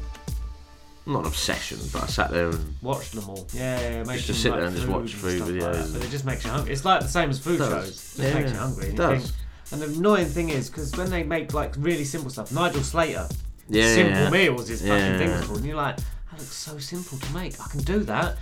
Not 1.07 1.21
an 1.21 1.27
obsession, 1.27 1.79
but 1.93 2.03
I 2.03 2.07
sat 2.07 2.31
there 2.31 2.51
and 2.51 2.75
watched 2.83 3.13
them 3.15 3.29
all. 3.31 3.47
Yeah, 3.55 3.81
yeah, 3.81 4.05
yeah. 4.07 4.17
Just 4.17 4.43
sit 4.43 4.51
like 4.51 4.61
there 4.61 4.69
and 4.69 4.77
just 4.77 4.89
watch 4.89 5.15
food 5.15 5.37
stuff 5.37 5.49
like 5.49 5.57
videos 5.61 5.93
But 5.95 6.05
it 6.05 6.11
just 6.11 6.25
makes 6.27 6.45
you 6.45 6.51
hungry. 6.51 6.73
It's 6.75 6.85
like 6.85 7.01
the 7.01 7.09
same 7.09 7.31
as 7.31 7.39
food 7.39 7.59
Does. 7.59 7.69
shows. 7.71 7.89
It 7.89 7.93
just 7.93 8.19
Yeah, 8.19 8.35
makes 8.35 8.53
you 8.53 8.59
hungry. 8.59 8.85
And, 8.85 8.99
It 8.99 9.03
you 9.03 9.09
does. 9.09 9.23
think, 9.31 9.35
and 9.73 9.81
the 9.83 9.99
annoying 9.99 10.27
thing 10.27 10.51
is, 10.51 10.69
because 10.69 10.93
when 10.95 11.09
they 11.11 11.23
make 11.23 11.55
like 11.55 11.75
really 11.79 12.05
simple 12.05 12.31
stuff, 12.31 12.53
Nigel 12.53 12.83
Slater, 12.83 13.29
Yeah, 13.71 13.95
simple 13.95 14.31
meals 14.31 14.69
is 14.69 14.81
fucking 14.83 14.95
Yeah. 14.95 15.19
thing 15.19 15.31
it's 15.31 15.47
called, 15.47 15.59
and 15.59 15.67
you're 15.67 15.77
like, 15.77 15.97
that 15.97 16.39
looks 16.39 16.53
so 16.55 16.79
simple 16.79 17.19
to 17.19 17.33
make. 17.33 17.59
I 17.63 17.69
can 17.69 17.81
do 17.81 18.01
that, 18.01 18.37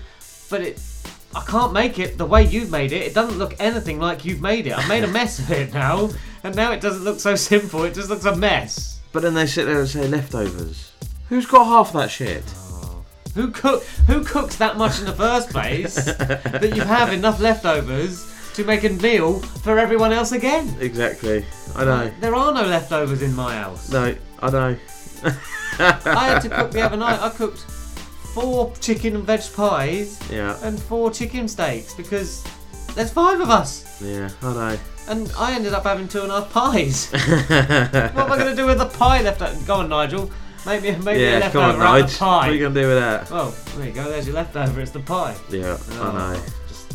but 0.50 0.60
it. 0.62 0.80
I 1.34 1.42
can't 1.46 1.72
make 1.72 1.98
it 1.98 2.18
the 2.18 2.26
way 2.26 2.44
you've 2.44 2.70
made 2.70 2.92
it. 2.92 3.02
It 3.02 3.14
doesn't 3.14 3.38
look 3.38 3.54
anything 3.58 3.98
like 3.98 4.24
you've 4.24 4.40
made 4.40 4.66
it. 4.66 4.76
I've 4.76 4.88
made 4.88 5.04
a 5.04 5.06
mess 5.20 5.38
of 5.38 5.50
it 5.50 5.72
now, 5.72 6.10
and 6.44 6.54
now 6.54 6.72
it 6.72 6.80
doesn't 6.80 7.04
look 7.04 7.20
so 7.20 7.34
simple. 7.34 7.84
It 7.84 7.94
just 7.94 8.08
looks 8.10 8.24
a 8.24 8.36
mess. 8.36 9.00
But 9.12 9.22
then 9.22 9.34
they 9.34 9.46
sit 9.46 9.66
there 9.66 9.80
and 9.80 9.88
say 9.88 10.06
leftovers. 10.08 10.92
Who's 11.28 11.46
got 11.46 11.64
half 11.64 11.92
that 11.94 12.10
shit? 12.10 12.44
Oh. 12.56 13.04
Who 13.34 13.50
cook? 13.50 13.82
Who 14.06 14.24
cooks 14.24 14.56
that 14.56 14.76
much 14.76 15.00
in 15.00 15.06
the 15.06 15.12
first 15.12 15.50
place 15.50 15.94
that 16.04 16.72
you 16.74 16.82
have 16.82 17.12
enough 17.12 17.40
leftovers 17.40 18.28
to 18.54 18.64
make 18.64 18.84
a 18.84 18.90
meal 18.90 19.38
for 19.40 19.78
everyone 19.78 20.12
else 20.12 20.32
again? 20.32 20.74
Exactly. 20.80 21.44
I 21.74 21.84
know. 21.84 22.12
There 22.20 22.34
are 22.34 22.52
no 22.52 22.64
leftovers 22.64 23.22
in 23.22 23.34
my 23.34 23.54
house. 23.54 23.90
No, 23.90 24.14
I 24.40 24.50
know. 24.50 24.76
I 25.78 26.28
had 26.28 26.40
to 26.40 26.48
cook 26.50 26.70
the 26.72 26.82
other 26.82 26.96
night. 26.98 27.20
I 27.20 27.30
cooked 27.30 27.64
four 28.34 28.72
chicken 28.80 29.14
and 29.16 29.24
veg 29.24 29.40
pies 29.54 30.18
Yeah. 30.30 30.56
and 30.62 30.80
four 30.80 31.10
chicken 31.10 31.48
steaks 31.48 31.94
because 31.94 32.44
there's 32.94 33.10
five 33.12 33.40
of 33.40 33.50
us, 33.50 34.00
Yeah, 34.02 34.28
I 34.42 34.52
know. 34.52 34.78
and 35.08 35.32
I 35.38 35.54
ended 35.54 35.72
up 35.74 35.84
having 35.84 36.08
two 36.08 36.22
and 36.22 36.30
a 36.32 36.40
half 36.40 36.52
pies. 36.52 37.10
what 37.12 37.50
am 37.50 38.32
I 38.32 38.36
going 38.38 38.50
to 38.50 38.56
do 38.56 38.66
with 38.66 38.78
the 38.78 38.86
pie 38.86 39.22
left? 39.22 39.40
over? 39.42 39.64
Go 39.66 39.74
on, 39.76 39.88
Nigel. 39.88 40.30
Make 40.64 40.82
me, 40.82 40.90
make 40.92 41.04
me 41.16 41.24
a 41.24 41.38
yeah, 41.40 41.50
come 41.50 41.62
on, 41.64 41.80
out 41.80 42.00
of 42.00 42.06
Nige. 42.06 42.12
the 42.12 42.18
pie. 42.18 42.36
What 42.36 42.48
are 42.48 42.52
you 42.52 42.60
going 42.60 42.74
to 42.74 42.80
do 42.82 42.86
with 42.88 42.98
that? 42.98 43.30
Well, 43.30 43.54
there 43.76 43.86
you 43.86 43.92
go. 43.92 44.04
There's 44.08 44.26
your 44.26 44.36
leftover. 44.36 44.80
It's 44.80 44.92
the 44.92 45.00
pie. 45.00 45.34
Yeah, 45.50 45.76
Oh, 45.92 46.10
I 46.14 46.34
know. 46.34 46.42
Just, 46.68 46.92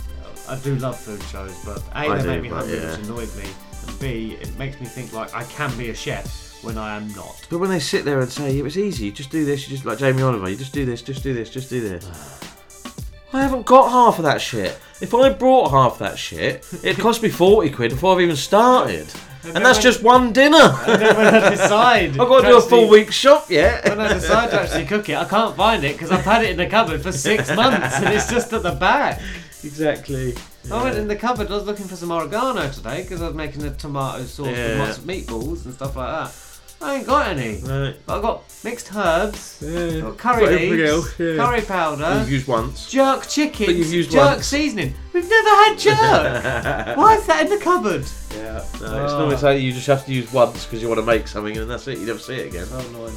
uh, 0.47 0.51
I 0.53 0.55
do 0.59 0.75
love 0.75 0.97
food 0.97 1.21
shows, 1.23 1.53
but 1.65 1.83
A, 1.93 1.97
I 2.09 2.17
they 2.17 2.21
do, 2.23 2.27
make 2.29 2.41
me 2.43 2.49
but 2.49 2.55
hungry, 2.59 2.77
yeah. 2.79 2.91
which 2.97 3.05
annoys 3.07 3.35
me, 3.37 3.49
and 3.87 3.99
B, 3.99 4.37
it 4.39 4.57
makes 4.57 4.79
me 4.79 4.85
think 4.85 5.11
like 5.13 5.33
I 5.35 5.43
can 5.45 5.75
be 5.77 5.89
a 5.89 5.93
chef 5.95 6.25
when 6.67 6.77
I 6.77 6.97
am 6.97 7.07
not. 7.15 7.47
But 7.49 7.59
when 7.59 7.69
they 7.69 7.79
sit 7.79 8.05
there 8.05 8.19
and 8.19 8.29
say, 8.29 8.57
it 8.59 8.61
was 8.61 8.77
easy, 8.77 9.05
you 9.05 9.11
just 9.11 9.31
do 9.31 9.45
this, 9.45 9.67
you 9.67 9.75
just 9.75 9.85
like 9.85 9.97
Jamie 9.97 10.21
Oliver, 10.21 10.49
you 10.49 10.57
just 10.57 10.73
do 10.73 10.85
this, 10.85 11.01
just 11.01 11.23
do 11.23 11.33
this, 11.33 11.49
just 11.49 11.69
do 11.69 11.81
this. 11.81 12.05
I 13.33 13.41
haven't 13.41 13.65
got 13.65 13.89
half 13.89 14.19
of 14.19 14.25
that 14.25 14.41
shit. 14.41 14.77
If 15.01 15.13
I 15.13 15.29
brought 15.29 15.71
half 15.71 15.99
that 15.99 16.17
shit, 16.19 16.65
it 16.83 16.97
cost 16.99 17.23
me 17.23 17.29
40 17.29 17.69
quid 17.71 17.91
before 17.91 18.15
I've 18.15 18.21
even 18.21 18.35
started. 18.35 19.07
And, 19.45 19.63
that's 19.63 19.81
just 19.81 20.03
one 20.03 20.33
dinner. 20.33 20.57
And 20.87 21.01
then 21.01 21.15
when 21.15 21.33
I 21.33 21.49
decide, 21.49 22.11
I've 22.11 22.17
got 22.17 22.41
to 22.41 22.43
to 22.43 22.47
do 22.49 22.57
a 22.57 22.61
full 22.61 22.89
week 22.89 23.13
shop 23.13 23.49
yet. 23.49 23.85
When 23.87 23.99
I 23.99 24.11
decide 24.13 24.51
to 24.51 24.61
actually 24.61 24.85
cook 24.85 25.07
it, 25.07 25.15
I 25.15 25.23
can't 25.23 25.55
find 25.55 25.85
it 25.85 25.93
because 25.93 26.11
I've 26.11 26.25
had 26.25 26.43
it 26.43 26.51
in 26.51 26.57
the 26.57 26.67
cupboard 26.67 27.01
for 27.01 27.13
six 27.13 27.53
months 27.55 27.95
and 27.95 28.13
it's 28.13 28.29
just 28.29 28.51
at 28.51 28.63
the 28.63 28.73
back. 28.73 29.21
Exactly. 29.63 30.35
I 30.71 30.83
went 30.83 30.97
in 30.97 31.07
the 31.07 31.15
cupboard. 31.15 31.49
I 31.49 31.55
was 31.55 31.65
looking 31.65 31.87
for 31.87 31.95
some 31.95 32.11
oregano 32.11 32.69
today 32.69 33.03
because 33.03 33.21
I 33.21 33.27
was 33.27 33.35
making 33.35 33.63
a 33.63 33.71
tomato 33.71 34.23
sauce 34.23 34.47
Yeah. 34.47 34.67
with 34.67 34.79
lots 34.79 34.97
of 34.97 35.03
meatballs 35.05 35.65
and 35.65 35.73
stuff 35.73 35.95
like 35.95 36.09
that. 36.09 36.46
I 36.79 36.95
ain't 36.97 37.07
got 37.07 37.27
any. 37.27 37.59
Right. 37.61 37.95
But 38.05 38.15
I've 38.17 38.21
got 38.21 38.43
mixed 38.63 38.93
herbs, 38.95 39.57
Yeah. 39.65 40.01
got 40.01 40.17
curry 40.17 40.39
Got 40.41 40.53
everything 40.53 40.71
leaves, 40.77 40.89
else, 40.91 41.19
yeah. 41.19 41.35
curry 41.37 41.61
powder, 41.61 42.19
You've 42.19 42.31
used 42.31 42.47
once. 42.47 42.89
jerk 42.91 43.27
chicken, 43.27 43.75
you've 43.75 43.91
used 43.91 44.11
jerk 44.11 44.35
once. 44.35 44.45
seasoning. 44.47 44.93
We've 45.11 45.27
never 45.27 45.49
had 45.49 45.75
jerk. 45.79 46.97
Why 46.97 47.15
is 47.15 47.25
that 47.25 47.45
in 47.45 47.49
the 47.49 47.57
cupboard? 47.63 48.05
Yeah. 48.35 48.63
No, 48.79 48.87
Oh. 48.87 49.03
it's 49.03 49.13
ah. 49.13 49.17
normally 49.17 49.37
say 49.37 49.57
you 49.59 49.71
just 49.73 49.87
have 49.87 50.05
to 50.05 50.13
use 50.13 50.31
once 50.31 50.65
because 50.65 50.81
you 50.81 50.87
want 50.87 50.99
to 50.99 51.05
make 51.05 51.27
something 51.27 51.57
and 51.57 51.69
that's 51.69 51.87
it. 51.87 51.97
You 51.97 52.05
never 52.05 52.19
see 52.19 52.35
it 52.35 52.47
again. 52.47 52.67
Oh, 52.71 52.79
so 52.79 52.87
annoying. 52.89 53.15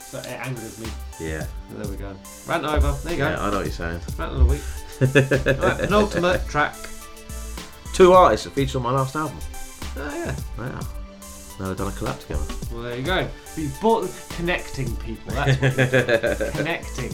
So 0.00 0.18
it 0.18 0.26
angers 0.26 0.78
me. 0.80 0.88
Yeah. 1.20 1.46
There 1.76 1.88
we 1.88 1.96
go. 1.96 2.16
Rant 2.48 2.64
over. 2.64 2.92
There 3.04 3.12
you 3.12 3.18
go. 3.18 3.28
Yeah, 3.28 3.40
I 3.40 3.50
know 3.50 3.56
what 3.58 3.66
you're 3.66 3.72
saying. 3.72 4.00
Rant 4.18 4.32
of 4.32 4.38
the 4.38 4.44
week. 4.46 4.62
right, 5.62 5.78
penultimate 5.78 6.48
track. 6.48 6.74
Two 7.94 8.12
artists 8.14 8.44
that 8.44 8.54
featured 8.54 8.76
on 8.76 8.82
my 8.82 8.90
last 8.92 9.14
album. 9.14 9.38
Oh 9.96 10.14
yeah. 10.24 10.34
Wow 10.58 10.80
now 11.58 11.68
they've 11.68 11.76
done 11.76 11.88
a 11.88 11.90
collab 11.90 12.20
together. 12.20 12.44
Well, 12.72 12.82
there 12.82 12.96
you 12.96 13.02
go. 13.04 13.28
We've 13.56 13.80
bought 13.80 14.08
connecting 14.30 14.94
people. 14.96 15.34
That's 15.34 15.60
what 15.60 16.52
connecting. 16.52 17.12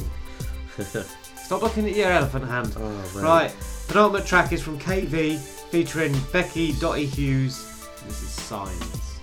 Stop 1.37 1.63
looking 1.63 1.87
at 1.89 1.95
your 1.95 2.11
elephant 2.11 2.47
hand. 2.47 2.75
Oh, 2.79 3.13
right. 3.17 3.55
Penultimate 3.89 4.27
track 4.27 4.53
is 4.53 4.63
from 4.63 4.79
KV 4.79 5.39
featuring 5.39 6.13
Beki 6.13 6.79
Dotty 6.81 7.07
Hughes. 7.07 7.89
This 8.07 8.23
is 8.23 8.29
Signs. 8.31 9.21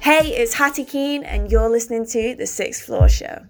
Hey, 0.00 0.30
it's 0.36 0.54
Hattie 0.54 0.84
Keen, 0.84 1.22
and 1.24 1.50
you're 1.50 1.68
listening 1.68 2.06
to 2.06 2.34
The 2.36 2.46
Sixth 2.46 2.84
Floor 2.86 3.08
Show. 3.08 3.44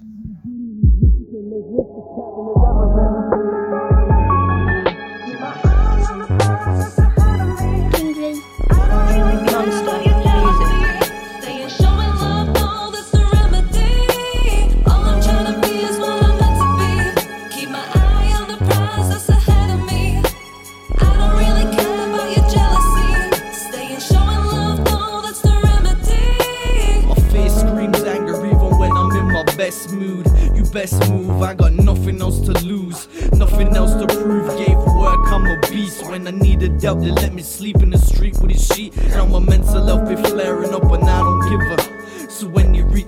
Best 30.78 31.10
move, 31.10 31.42
I 31.42 31.54
got 31.54 31.72
nothing 31.72 32.20
else 32.20 32.38
to 32.42 32.52
lose, 32.64 33.08
nothing 33.32 33.74
else 33.74 33.94
to 33.94 34.06
prove. 34.06 34.46
Gave 34.56 34.78
work, 35.02 35.26
I'm 35.26 35.44
a 35.44 35.58
beast. 35.68 36.06
When 36.08 36.24
I 36.28 36.30
need 36.30 36.62
a 36.62 36.70
help, 36.80 37.00
they 37.00 37.10
let 37.10 37.34
me 37.34 37.42
sleep 37.42 37.82
in 37.82 37.90
the 37.90 37.98
street 37.98 38.38
with 38.40 38.54
a 38.54 38.58
sheet. 38.58 38.96
Now 39.08 39.26
my 39.26 39.40
mental 39.40 39.84
health 39.84 40.08
be 40.08 40.14
flaring 40.14 40.72
up, 40.72 40.84
and 40.84 41.02
I 41.02 41.18
don't 41.18 41.40
give 41.50 41.94
a. 41.94 41.97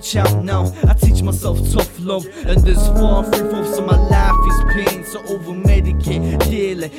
Out 0.01 0.43
now, 0.43 0.73
I 0.87 0.93
teach 0.93 1.21
myself 1.21 1.59
tough 1.71 1.99
love, 1.99 2.25
and 2.45 2.59
there's 2.63 2.85
far 2.87 3.23
three 3.23 3.47
fourths 3.51 3.77
of 3.77 3.85
my 3.85 3.95
life 3.95 4.33
is 4.49 4.73
pain. 4.73 5.05
So 5.05 5.19
over 5.25 5.51
medicate 5.51 6.41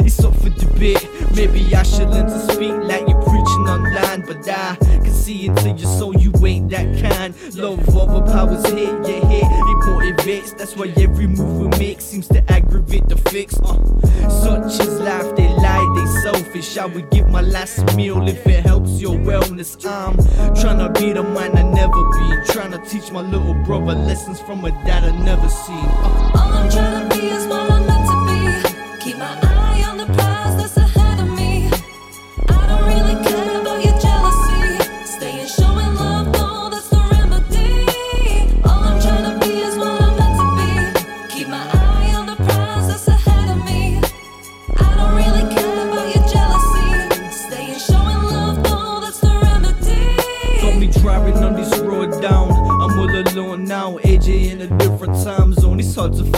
it's 0.00 0.24
up 0.24 0.34
for 0.36 0.50
debate. 0.50 1.06
Maybe 1.34 1.74
I 1.74 1.82
should 1.82 2.08
learn 2.08 2.26
to 2.26 2.38
speak 2.52 2.72
like 2.72 3.06
you're 3.08 3.20
preaching 3.22 3.66
online, 3.68 4.24
but 4.26 4.48
I 4.48 4.76
can 4.76 5.12
see 5.12 5.46
into 5.46 5.70
your 5.70 5.90
soul 5.98 6.16
you 6.16 6.32
ain't 6.46 6.70
that 6.70 6.86
kind. 7.02 7.34
Love 7.54 7.86
overpowers 7.88 8.64
hate, 8.66 8.88
yeah, 9.04 9.26
hate 9.26 9.42
it 9.42 9.72
motivates. 9.84 10.56
That's 10.56 10.76
why 10.76 10.92
every 10.96 11.26
move 11.26 11.60
we 11.60 11.78
make 11.78 12.00
seems 12.00 12.28
to 12.28 12.52
aggravate 12.52 13.08
the 13.08 13.16
fix. 13.30 13.58
Uh, 13.60 13.76
such 14.28 14.80
is 14.80 15.00
life, 15.00 15.34
they 15.36 15.48
lie, 15.48 15.92
they 15.96 16.06
selfish. 16.22 16.76
I 16.76 16.86
would 16.86 17.10
give 17.10 17.28
my 17.28 17.42
last 17.42 17.94
meal 17.96 18.26
if 18.28 18.46
it 18.46 18.64
helps 18.64 19.00
your 19.00 19.16
wellness. 19.16 19.84
I'm 19.86 20.16
trying 20.54 20.78
to 20.78 21.00
be 21.00 21.12
the 21.12 21.22
man 21.22 21.56
I 21.56 21.62
never 21.62 22.02
been, 22.12 22.44
trying 22.46 22.72
to 22.72 22.78
teach 22.93 23.10
my 23.10 23.23
little 23.23 23.55
brother 23.55 23.94
lessons 23.94 24.39
from 24.39 24.62
a 24.66 24.70
dad 24.85 25.02
I 25.05 25.12
never 25.24 25.48
seen. 25.48 25.77
Uh, 25.78 26.31
All 26.35 26.52
I'm 26.52 26.70
trying 26.70 27.09
to 27.09 27.16
be 27.16 27.27
is 27.28 27.47
to. 56.08 56.32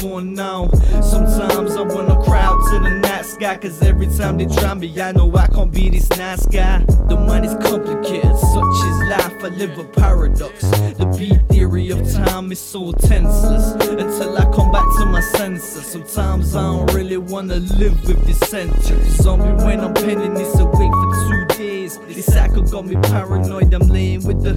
Sometimes 1.02 1.76
I 1.76 1.82
wanna 1.82 2.22
cry 2.24 2.42
out 2.42 2.60
to 2.70 2.78
the 2.80 2.90
night 3.00 3.24
sky. 3.24 3.56
Cause 3.56 3.82
every 3.82 4.06
time 4.06 4.38
they 4.38 4.46
try 4.46 4.74
me, 4.74 5.00
I 5.00 5.12
know 5.12 5.34
I 5.36 5.46
can't 5.46 5.72
be 5.72 5.90
this 5.90 6.08
nice 6.10 6.44
guy. 6.46 6.84
The 7.08 7.16
mind 7.16 7.44
is 7.44 7.54
complicated, 7.54 8.36
such 8.36 8.76
is 8.88 8.98
life. 9.10 9.44
I 9.44 9.48
live 9.48 9.78
a 9.78 9.84
paradox. 9.84 10.60
The 10.60 11.06
beat 11.18 11.40
theory 11.48 11.90
of 11.90 12.00
time 12.12 12.52
is 12.52 12.60
so 12.60 12.92
tenseless. 12.92 13.72
Until 13.88 14.36
I 14.36 14.44
come 14.52 14.72
back 14.72 14.86
to 14.98 15.06
my 15.06 15.20
senses. 15.20 15.86
Sometimes 15.86 16.54
I 16.54 16.62
don't 16.62 16.92
really 16.92 17.16
wanna 17.16 17.56
live 17.56 17.96
with 18.06 18.24
this 18.26 18.40
sentence. 18.40 18.88
Zombie 19.22 19.64
when 19.64 19.80
I'm 19.80 19.94
penning 19.94 20.34
this 20.34 20.58
awake 20.58 20.92
for 20.92 21.28
two 21.28 21.58
days. 21.58 21.98
This 22.08 22.26
cycle 22.26 22.62
got 22.62 22.86
me 22.86 22.96
paranoid. 22.96 23.72
I'm 23.72 23.88
laying 23.88 24.24
with 24.24 24.42
the 24.42 24.54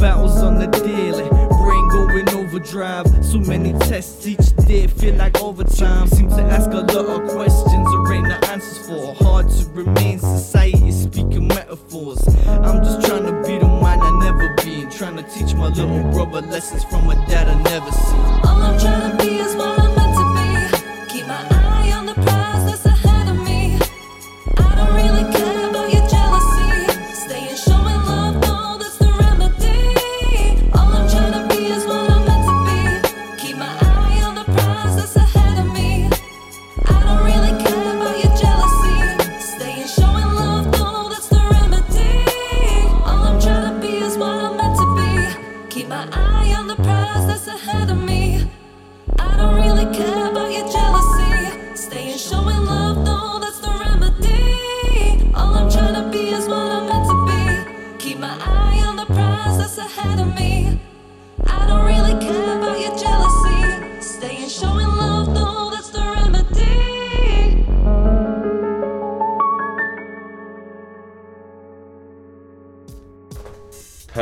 battles 0.00 0.42
on 0.42 0.58
the 0.58 0.66
daily. 0.66 1.35
Brain 1.66 1.88
going 1.88 2.28
overdrive. 2.28 3.06
So 3.24 3.38
many 3.38 3.72
tests 3.72 4.24
each 4.24 4.54
day 4.68 4.86
feel 4.86 5.16
like 5.16 5.42
overtime. 5.42 6.06
Seem 6.06 6.28
to 6.28 6.42
ask 6.42 6.70
a 6.70 6.78
lot 6.78 7.06
of 7.06 7.28
questions 7.28 7.88
or 7.92 8.12
ain't 8.12 8.28
no 8.28 8.38
answers 8.52 8.86
for. 8.86 9.12
Hard 9.14 9.50
to 9.50 9.66
remain 9.70 10.20
society 10.20 10.92
speaking 10.92 11.48
metaphors. 11.48 12.22
I'm 12.46 12.84
just 12.84 13.04
trying 13.04 13.26
to 13.26 13.32
be 13.42 13.58
the 13.58 13.66
man 13.66 13.98
I 14.00 14.10
never 14.22 14.54
been. 14.62 14.88
Trying 14.90 15.16
to 15.16 15.24
teach 15.24 15.54
my 15.54 15.66
little 15.66 16.04
brother 16.12 16.46
lessons 16.46 16.84
from 16.84 17.10
a 17.10 17.16
dad 17.26 17.48
I 17.48 17.60
never 17.60 17.90
seen. 17.90 18.20
All 18.44 18.62
I'm 18.62 18.78
trying 18.78 19.10
to 19.10 19.24
be 19.24 19.38
is 19.38 19.56
what 19.56 19.85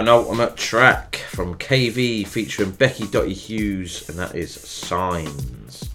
penultimate 0.05 0.55
track 0.55 1.17
from 1.17 1.55
KV 1.55 2.27
featuring 2.27 2.73
Beki 2.73 3.11
Dotty 3.11 3.33
Hughes, 3.33 4.07
and 4.07 4.19
that 4.19 4.35
is 4.35 4.53
Signs. 4.53 5.89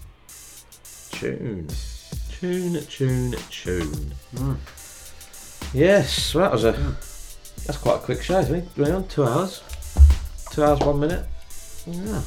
Tune. 1.12 1.68
Tune, 2.28 2.84
tune, 2.86 3.36
tune. 3.50 4.12
Mm. 4.34 4.56
Yes, 5.72 6.34
well, 6.34 6.42
that 6.42 6.52
was 6.52 6.64
a. 6.64 6.72
That's 6.72 7.78
quite 7.78 7.98
a 7.98 8.00
quick 8.00 8.20
show, 8.20 8.40
isn't 8.40 8.52
it? 8.52 8.76
Going 8.76 8.90
on 8.90 9.06
two 9.06 9.22
hours. 9.22 9.62
Two 10.50 10.64
hours, 10.64 10.80
one 10.80 10.98
minute. 10.98 11.24
Yeah. 11.86 12.20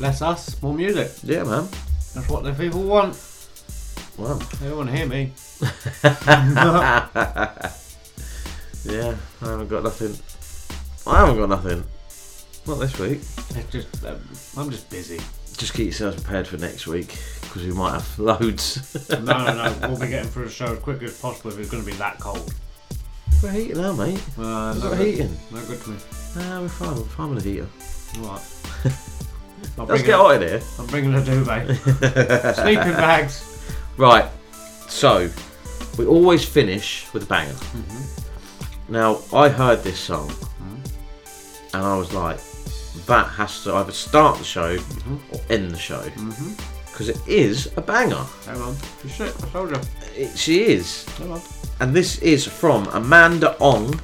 Less 0.00 0.20
us, 0.20 0.60
more 0.60 0.74
music. 0.74 1.10
Yeah, 1.22 1.44
man. 1.44 1.66
That's 2.14 2.28
what 2.28 2.44
the 2.44 2.52
people 2.52 2.82
want. 2.82 3.14
Wow. 4.18 4.34
They 4.60 4.68
don't 4.68 4.76
want 4.76 4.90
to 4.90 4.96
hear 4.96 5.06
me. 5.06 5.32
yeah, 8.84 9.16
I 9.40 9.46
haven't 9.46 9.68
got 9.68 9.84
nothing. 9.84 10.18
I 11.06 11.18
haven't 11.20 11.36
got 11.38 11.48
nothing. 11.48 11.84
Not 12.66 12.80
this 12.80 12.98
week. 12.98 13.18
It's 13.56 13.70
just, 13.70 14.04
um, 14.06 14.20
I'm 14.56 14.70
just 14.70 14.88
busy. 14.90 15.18
Just 15.56 15.74
keep 15.74 15.84
yourselves 15.86 16.22
prepared 16.22 16.48
for 16.48 16.56
next 16.56 16.86
week 16.86 17.16
because 17.42 17.64
we 17.64 17.72
might 17.72 17.92
have 17.92 18.18
loads. 18.18 19.08
no, 19.10 19.18
no, 19.20 19.54
no. 19.54 19.78
We'll 19.88 20.00
be 20.00 20.08
getting 20.08 20.30
through 20.30 20.46
the 20.46 20.50
show 20.50 20.66
as 20.72 20.78
quick 20.78 21.02
as 21.02 21.20
possible 21.20 21.52
if 21.52 21.58
it's 21.58 21.70
going 21.70 21.84
to 21.84 21.90
be 21.90 21.96
that 21.98 22.18
cold. 22.18 22.52
We're 23.42 23.50
heating 23.52 23.76
now, 23.76 23.92
mate. 23.92 24.20
Uh, 24.38 24.72
We've 24.74 24.82
no 24.82 24.90
got 24.90 24.96
good- 24.98 25.06
heating. 25.06 25.36
No 25.52 25.64
good 25.66 25.80
to 25.82 25.90
me. 25.90 25.96
Nah, 26.36 26.60
we're 26.62 26.68
fine. 26.68 26.96
We're 26.96 27.04
fine 27.04 27.34
with 27.34 27.44
the 27.44 27.50
heater. 27.50 27.68
Right. 28.18 28.40
Let's 29.88 30.02
get 30.02 30.14
hot 30.14 30.36
in 30.36 30.42
here. 30.48 30.60
I'm 30.78 30.86
bringing 30.86 31.14
a 31.14 31.24
duvet. 31.24 31.76
Sleeping 32.56 32.92
bags. 32.94 33.62
Right. 33.96 34.28
So, 34.88 35.30
we 35.98 36.06
always 36.06 36.44
finish 36.44 37.06
with 37.12 37.24
a 37.24 37.26
banger. 37.26 37.52
Mm-hmm. 37.52 38.92
Now, 38.92 39.20
I 39.32 39.48
heard 39.48 39.82
this 39.82 39.98
song, 39.98 40.32
and 41.74 41.82
I 41.82 41.96
was 41.96 42.12
like, 42.12 42.38
that 43.06 43.26
has 43.26 43.64
to 43.64 43.74
either 43.74 43.92
start 43.92 44.38
the 44.38 44.44
show 44.44 44.76
mm-hmm. 44.76 45.16
or 45.34 45.40
end 45.50 45.72
the 45.72 45.78
show. 45.78 46.00
Mm-hmm. 46.00 46.52
Because 46.86 47.08
it 47.08 47.18
is 47.26 47.72
a 47.76 47.80
banger. 47.80 48.24
Hang 48.46 48.60
on. 48.60 48.76
Just 49.02 49.16
shit, 49.16 49.34
I 49.42 49.48
told 49.48 49.70
you. 49.70 49.80
It, 50.14 50.38
she 50.38 50.62
is. 50.62 51.04
Hang 51.18 51.32
on. 51.32 51.40
And 51.80 51.92
this 51.92 52.18
is 52.22 52.46
from 52.46 52.86
Amanda 52.92 53.56
Ong, 53.58 54.00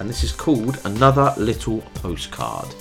and 0.00 0.10
this 0.10 0.24
is 0.24 0.32
called 0.32 0.80
Another 0.84 1.32
Little 1.36 1.80
Postcard. 1.94 2.74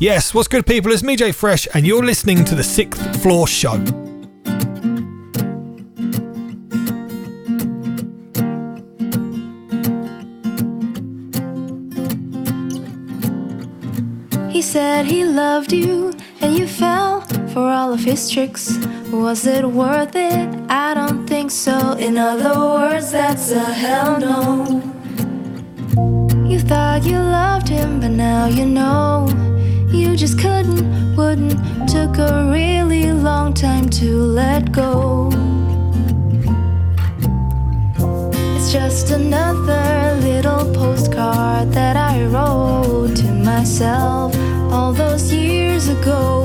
Yes, 0.00 0.34
what's 0.34 0.48
good, 0.48 0.66
people? 0.66 0.90
It's 0.92 1.04
me, 1.04 1.14
Jay 1.14 1.30
Fresh, 1.30 1.68
and 1.72 1.86
you're 1.86 2.04
listening 2.04 2.44
to 2.46 2.56
the 2.56 2.64
Sixth 2.64 3.22
Floor 3.22 3.46
Show. 3.46 4.05
Said 14.76 15.06
he 15.06 15.24
loved 15.24 15.72
you 15.72 16.12
and 16.42 16.58
you 16.58 16.66
fell 16.66 17.22
for 17.54 17.66
all 17.66 17.94
of 17.94 18.00
his 18.00 18.30
tricks. 18.30 18.76
Was 19.10 19.46
it 19.46 19.64
worth 19.64 20.14
it? 20.14 20.46
I 20.68 20.92
don't 20.92 21.26
think 21.26 21.50
so. 21.50 21.92
In 21.92 22.18
other 22.18 22.52
words, 22.60 23.10
that's 23.10 23.52
a 23.52 23.64
hell 23.82 24.20
no. 24.20 24.36
You 26.50 26.60
thought 26.60 27.04
you 27.04 27.18
loved 27.18 27.68
him, 27.68 28.00
but 28.00 28.10
now 28.10 28.48
you 28.48 28.66
know 28.66 29.26
you 29.88 30.14
just 30.14 30.38
couldn't, 30.38 31.16
wouldn't. 31.16 31.58
Took 31.88 32.18
a 32.18 32.50
really 32.52 33.12
long 33.12 33.54
time 33.54 33.88
to 34.00 34.08
let 34.42 34.72
go. 34.72 35.30
It's 38.54 38.70
just 38.70 39.10
another 39.10 40.20
little 40.20 40.64
postcard 40.74 41.72
that 41.72 41.96
I 41.96 42.26
wrote 42.26 43.16
to 43.16 43.32
myself 43.32 44.36
all 44.76 44.92
those 44.92 45.32
years 45.32 45.88
ago. 45.88 46.44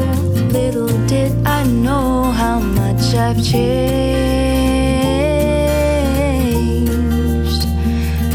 Little 0.58 0.94
did 1.06 1.32
I 1.45 1.64
know 1.66 2.32
how 2.32 2.60
much 2.60 3.03
I've 3.14 3.41
changed, 3.44 3.62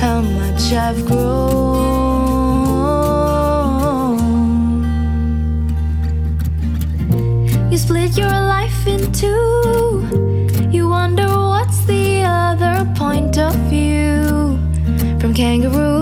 how 0.02 0.20
much 0.20 0.62
I've 0.84 1.00
grown. 1.06 1.76
You 7.70 7.78
split 7.78 8.18
your 8.18 8.36
life 8.56 8.86
in 8.86 9.10
two. 9.12 10.06
You 10.70 10.88
wonder 10.90 11.26
what's 11.26 11.80
the 11.86 12.22
other 12.24 12.76
point 12.94 13.38
of 13.38 13.54
view 13.70 14.58
from 15.20 15.32
Kangaroo 15.32 15.95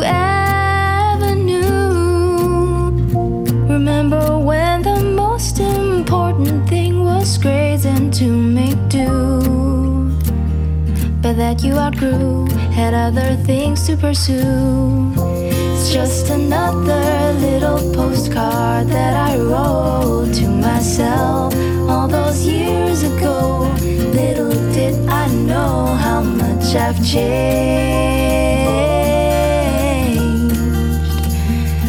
that 11.36 11.64
you 11.64 11.74
outgrew, 11.74 12.46
had 12.70 12.94
other 12.94 13.34
things 13.44 13.86
to 13.86 13.96
pursue. 13.96 15.12
It's 15.16 15.92
just 15.92 16.30
another 16.30 17.32
little 17.40 17.78
postcard 17.92 18.88
that 18.88 19.14
I 19.14 19.36
wrote 19.38 20.32
to 20.34 20.48
myself 20.48 21.54
all 21.88 22.06
those 22.08 22.46
years 22.46 23.02
ago. 23.02 23.68
Little 24.12 24.52
did 24.72 24.94
I 25.08 25.26
know 25.28 25.86
how 25.86 26.22
much 26.22 26.74
I've 26.76 27.04
changed, 27.04 27.24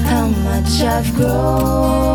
how 0.08 0.28
much 0.28 0.82
I've 0.82 1.14
grown. 1.14 2.15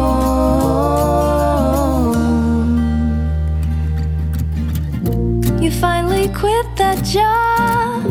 Quit 6.34 6.66
that 6.76 7.04
job. 7.04 8.04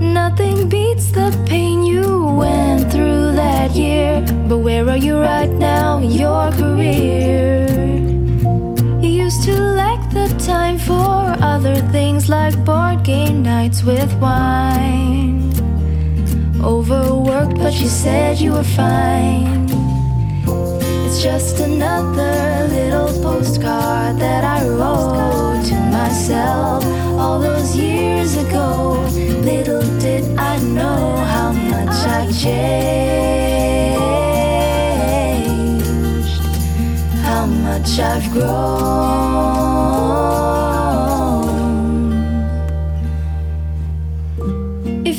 Nothing 0.00 0.68
beats 0.68 1.10
the 1.10 1.30
pain 1.46 1.84
you 1.84 2.24
went 2.26 2.90
through 2.92 3.32
that 3.32 3.72
year. 3.72 4.24
But 4.48 4.58
where 4.58 4.88
are 4.88 4.96
you 4.96 5.18
right 5.18 5.50
now 5.50 5.98
in 5.98 6.10
your 6.10 6.50
career? 6.52 7.66
You 9.02 9.10
used 9.24 9.42
to 9.44 9.54
lack 9.56 10.00
the 10.10 10.28
time 10.38 10.78
for 10.78 11.34
other 11.40 11.76
things 11.92 12.28
like 12.28 12.54
board 12.64 13.04
game 13.04 13.42
nights 13.42 13.82
with 13.82 14.12
wine. 14.20 15.52
Overworked, 16.62 17.58
but 17.58 17.74
you 17.80 17.88
said 17.88 18.38
you 18.40 18.52
were 18.52 18.70
fine. 18.82 19.68
It's 21.06 21.22
just 21.22 21.60
another 21.60 22.68
little 22.68 23.12
postcard 23.22 24.18
that 24.18 24.42
I 24.44 24.66
wrote 24.66 25.64
to 25.66 25.76
myself 25.98 26.84
If 38.36 38.42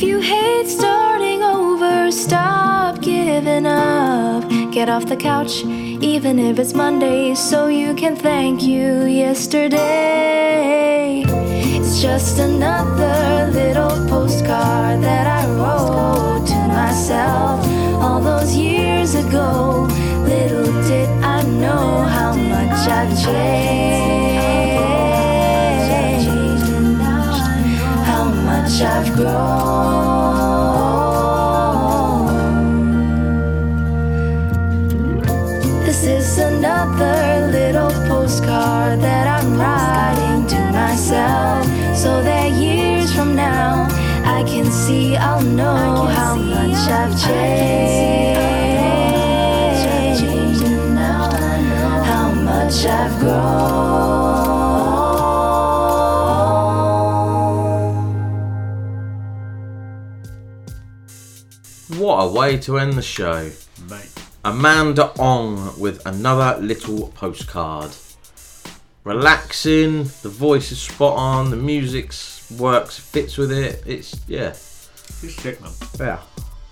you 0.03 0.19
hate 0.19 0.67
starting 0.67 1.41
over, 1.41 2.11
stop 2.11 3.01
giving 3.01 3.65
up. 3.65 4.43
Get 4.73 4.89
off 4.89 5.05
the 5.05 5.15
couch, 5.15 5.63
even 5.63 6.39
if 6.39 6.59
it's 6.59 6.73
Monday, 6.73 7.35
so 7.35 7.67
you 7.67 7.95
can 7.95 8.17
thank 8.17 8.63
you 8.63 9.05
yesterday. 9.05 9.63
It's 11.25 12.01
just 12.01 12.39
another 12.39 13.49
little 13.53 14.05
postcard 14.09 15.01
that 15.03 15.25
I 15.25 15.47
wrote 15.51 16.45
to 16.47 16.67
myself 16.67 17.65
all 18.03 18.19
those 18.19 18.53
years 18.57 19.15
ago. 19.15 19.87
Little 20.27 20.65
did 20.83 21.07
I 21.23 21.43
know 21.43 22.01
how 22.03 22.35
much 22.35 22.44
I've 22.87 23.09
changed, 23.23 24.65
how 28.05 28.23
much 28.25 28.81
I've 28.81 29.13
grown. 29.15 30.45
This 35.85 36.03
is 36.03 36.37
another 36.37 37.49
little 37.51 37.91
postcard 38.07 38.99
that 39.01 39.27
I'm 39.27 39.57
writing 39.59 40.45
to 40.47 40.59
myself 40.71 41.65
so 41.95 42.21
that 42.21 42.51
years 42.51 43.11
from 43.15 43.35
now 43.35 43.87
I 44.25 44.43
can 44.43 44.71
see, 44.71 45.15
I'll 45.15 45.41
know 45.41 46.05
how 46.05 46.35
much 46.35 46.87
I've 46.89 47.19
changed, 47.19 48.14
much 52.85 52.91
I've 52.91 53.19
grown. 53.19 54.05
What 61.99 62.17
a 62.23 62.31
way 62.31 62.57
to 62.59 62.77
end 62.77 62.93
the 62.93 63.01
show. 63.01 63.51
Mate. 63.89 64.11
Amanda 64.43 65.11
Ong 65.19 65.79
with 65.79 66.05
another 66.05 66.59
little 66.61 67.09
postcard. 67.09 67.91
Relaxing, 69.03 70.03
the 70.23 70.29
voice 70.29 70.71
is 70.71 70.81
spot 70.81 71.17
on, 71.17 71.51
the 71.51 71.55
music 71.55 72.11
works, 72.59 72.97
fits 72.97 73.37
with 73.37 73.51
it. 73.51 73.83
It's, 73.85 74.19
yeah. 74.27 74.53
She's 74.53 75.35
sick, 75.35 75.61
man. 75.61 75.71
Yeah. 75.99 76.19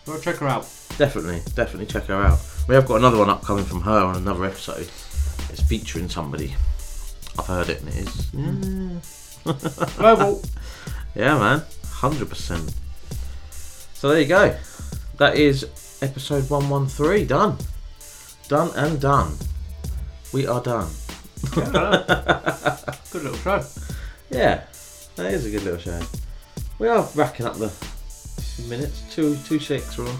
Go 0.05 0.19
check 0.19 0.37
her 0.37 0.47
out. 0.47 0.63
Definitely, 0.97 1.41
definitely 1.55 1.85
check 1.85 2.05
her 2.05 2.15
out. 2.15 2.39
We 2.67 2.75
have 2.75 2.87
got 2.87 2.95
another 2.97 3.17
one 3.17 3.29
upcoming 3.29 3.65
from 3.65 3.81
her 3.81 3.99
on 3.99 4.15
another 4.15 4.45
episode. 4.45 4.89
It's 5.53 5.61
featuring 5.61 6.09
somebody. 6.09 6.55
I've 7.37 7.45
heard 7.45 7.69
it 7.69 7.79
and 7.81 7.89
it 7.89 7.95
is. 7.97 9.03
Yeah. 9.45 10.39
Yeah, 11.15 11.37
man. 11.37 11.59
100%. 11.59 12.73
So 13.93 14.09
there 14.09 14.19
you 14.19 14.25
go. 14.25 14.55
That 15.17 15.35
is 15.37 15.99
episode 16.01 16.49
113. 16.49 17.27
Done. 17.27 17.57
Done 18.47 18.71
and 18.75 18.99
done. 18.99 19.37
We 20.33 20.47
are 20.47 20.59
done. 20.59 20.89
Good 21.51 21.71
little 23.13 23.37
show. 23.37 23.63
Yeah, 24.31 24.63
that 25.17 25.33
is 25.33 25.45
a 25.45 25.51
good 25.51 25.61
little 25.63 25.79
show. 25.79 26.01
We 26.79 26.87
are 26.87 27.07
racking 27.13 27.45
up 27.45 27.57
the 27.57 27.71
minutes. 28.67 29.03
Two, 29.13 29.35
two 29.45 29.59
six 29.59 29.95
we're 29.97 30.09
on. 30.09 30.17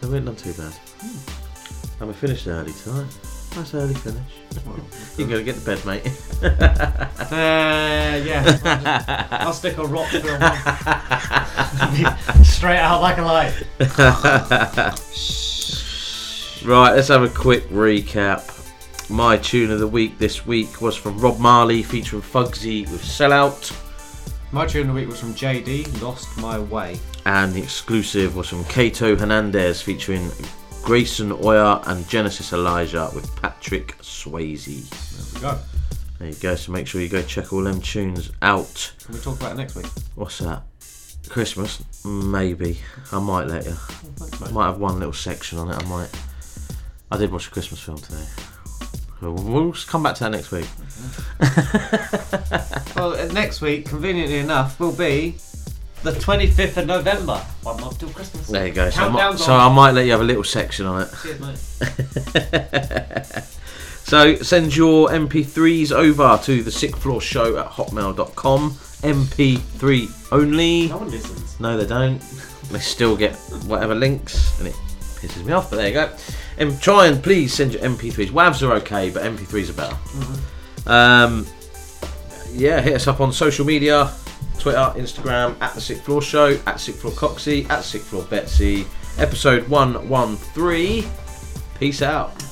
So 0.00 0.08
we 0.08 0.16
ain't 0.16 0.26
done 0.26 0.34
too 0.34 0.52
bad. 0.54 0.72
Hmm. 0.98 2.00
And 2.00 2.08
we 2.08 2.14
finished 2.14 2.48
early 2.48 2.72
tonight. 2.72 3.16
Nice 3.56 3.74
early 3.74 3.94
finish. 3.94 4.22
you 5.18 5.26
can 5.26 5.30
go 5.30 5.42
get 5.42 5.56
to 5.56 5.60
bed, 5.64 5.84
mate. 5.84 6.08
Uh, 7.30 8.20
yeah. 8.24 9.28
I'll 9.30 9.52
stick 9.52 9.78
a 9.78 9.84
rock 9.84 10.08
through 10.08 10.36
one. 10.36 10.56
Straight 12.44 12.78
out 12.78 13.00
like 13.00 13.18
a 13.18 13.22
light. 13.22 13.54
Right, 16.64 16.94
let's 16.96 17.06
have 17.06 17.22
a 17.22 17.28
quick 17.28 17.68
recap. 17.68 18.56
My 19.08 19.36
tune 19.36 19.70
of 19.70 19.78
the 19.78 19.86
week 19.86 20.18
this 20.18 20.44
week 20.44 20.80
was 20.80 20.96
from 20.96 21.18
Rob 21.18 21.38
Marly 21.38 21.84
featuring 21.84 22.22
Fugzi 22.22 22.90
with 22.90 23.02
Sellout. 23.02 23.72
My 24.50 24.66
tune 24.66 24.82
of 24.82 24.88
the 24.88 24.94
week 24.94 25.08
was 25.08 25.20
from 25.20 25.34
Jay-D, 25.34 25.84
Lost 26.00 26.36
My 26.38 26.58
Way. 26.58 26.98
And 27.26 27.52
the 27.52 27.62
exclusive 27.62 28.34
was 28.34 28.48
from 28.48 28.64
Kaeto 28.64 29.16
Hernandez 29.16 29.80
featuring 29.80 30.30
Grayson 30.82 31.32
Oyer 31.44 31.80
and 31.86 32.08
Genesis 32.08 32.52
Elijah 32.52 33.10
with 33.14 33.34
Patrick 33.40 33.96
Swayze. 33.98 34.88
There 34.90 35.34
we 35.34 35.40
go. 35.40 35.58
There 36.18 36.28
you 36.28 36.34
go, 36.34 36.54
so 36.54 36.72
make 36.72 36.86
sure 36.86 37.00
you 37.00 37.08
go 37.08 37.22
check 37.22 37.52
all 37.52 37.62
them 37.62 37.80
tunes 37.80 38.30
out. 38.42 38.92
Can 39.04 39.14
we 39.14 39.20
talk 39.20 39.38
about 39.38 39.52
it 39.52 39.56
next 39.56 39.76
week? 39.76 39.86
What's 40.14 40.38
that? 40.38 40.62
Christmas? 41.28 41.82
Maybe. 42.04 42.78
I 43.12 43.20
might 43.20 43.46
let 43.46 43.64
you. 43.66 43.76
I 44.44 44.50
might 44.50 44.66
have 44.66 44.78
one 44.78 44.98
little 44.98 45.12
section 45.12 45.58
on 45.58 45.70
it. 45.70 45.76
I 45.76 45.84
might. 45.86 46.10
I 47.10 47.16
did 47.16 47.30
watch 47.30 47.48
a 47.48 47.50
Christmas 47.50 47.80
film 47.80 47.98
today. 47.98 48.24
We'll, 49.20 49.34
we'll 49.34 49.72
come 49.86 50.02
back 50.02 50.14
to 50.16 50.24
that 50.24 50.30
next 50.30 50.50
week. 50.50 50.66
Well, 52.96 53.14
uh, 53.14 53.32
next 53.32 53.62
week, 53.62 53.86
conveniently 53.86 54.38
enough, 54.38 54.78
will 54.78 54.92
be 54.92 55.36
the 56.02 56.12
25th 56.12 56.78
of 56.78 56.86
November. 56.86 57.36
One 57.62 57.80
month 57.80 57.98
till 57.98 58.10
Christmas. 58.10 58.48
There 58.48 58.66
you 58.66 58.72
go. 58.72 58.90
So 58.90 59.02
I, 59.02 59.08
might, 59.08 59.38
so. 59.38 59.52
I 59.52 59.72
might 59.72 59.92
let 59.92 60.06
you 60.06 60.12
have 60.12 60.20
a 60.20 60.24
little 60.24 60.44
section 60.44 60.86
on 60.86 61.02
it. 61.02 61.08
Cheers, 61.22 61.40
mate. 61.40 63.44
So 64.10 64.34
send 64.34 64.74
your 64.74 65.08
MP3s 65.10 65.92
over 65.92 66.36
to 66.42 66.64
the 66.64 66.72
sixth 66.72 67.00
floor 67.00 67.20
show 67.20 67.58
at 67.58 67.66
hotmail.com. 67.66 68.72
MP3 68.72 70.32
only. 70.32 70.88
No 70.88 70.96
one 70.96 71.12
listens. 71.12 71.60
No, 71.60 71.76
they 71.76 71.86
don't. 71.86 72.18
They 72.72 72.80
still 72.80 73.16
get 73.16 73.36
whatever 73.66 73.94
links, 73.94 74.58
and 74.58 74.66
it 74.66 74.74
pisses 74.74 75.44
me 75.44 75.52
off. 75.52 75.70
But 75.70 75.76
there 75.76 75.86
you 75.86 75.94
go. 75.94 76.12
And 76.58 76.82
try 76.82 77.06
and 77.06 77.22
please 77.22 77.54
send 77.54 77.74
your 77.74 77.82
MP3s. 77.82 78.30
WAVs 78.30 78.68
are 78.68 78.72
okay, 78.78 79.10
but 79.10 79.22
MP3s 79.22 79.70
are 79.70 79.74
better. 79.74 79.96
Um, 80.88 81.46
yeah, 82.52 82.80
hit 82.80 82.94
us 82.94 83.06
up 83.06 83.20
on 83.20 83.32
social 83.32 83.64
media 83.64 84.12
Twitter, 84.60 84.92
Instagram, 84.96 85.60
at 85.60 85.74
the 85.74 85.80
Sixth 85.80 86.04
Floor 86.04 86.22
Show, 86.22 86.58
at 86.66 86.78
Sick 86.78 86.94
Floor 86.94 87.12
Coxie, 87.14 87.68
at 87.70 87.82
Sick 87.82 88.02
Floor 88.02 88.24
Betsy. 88.24 88.86
Episode 89.18 89.66
113. 89.68 91.10
Peace 91.78 92.02
out. 92.02 92.49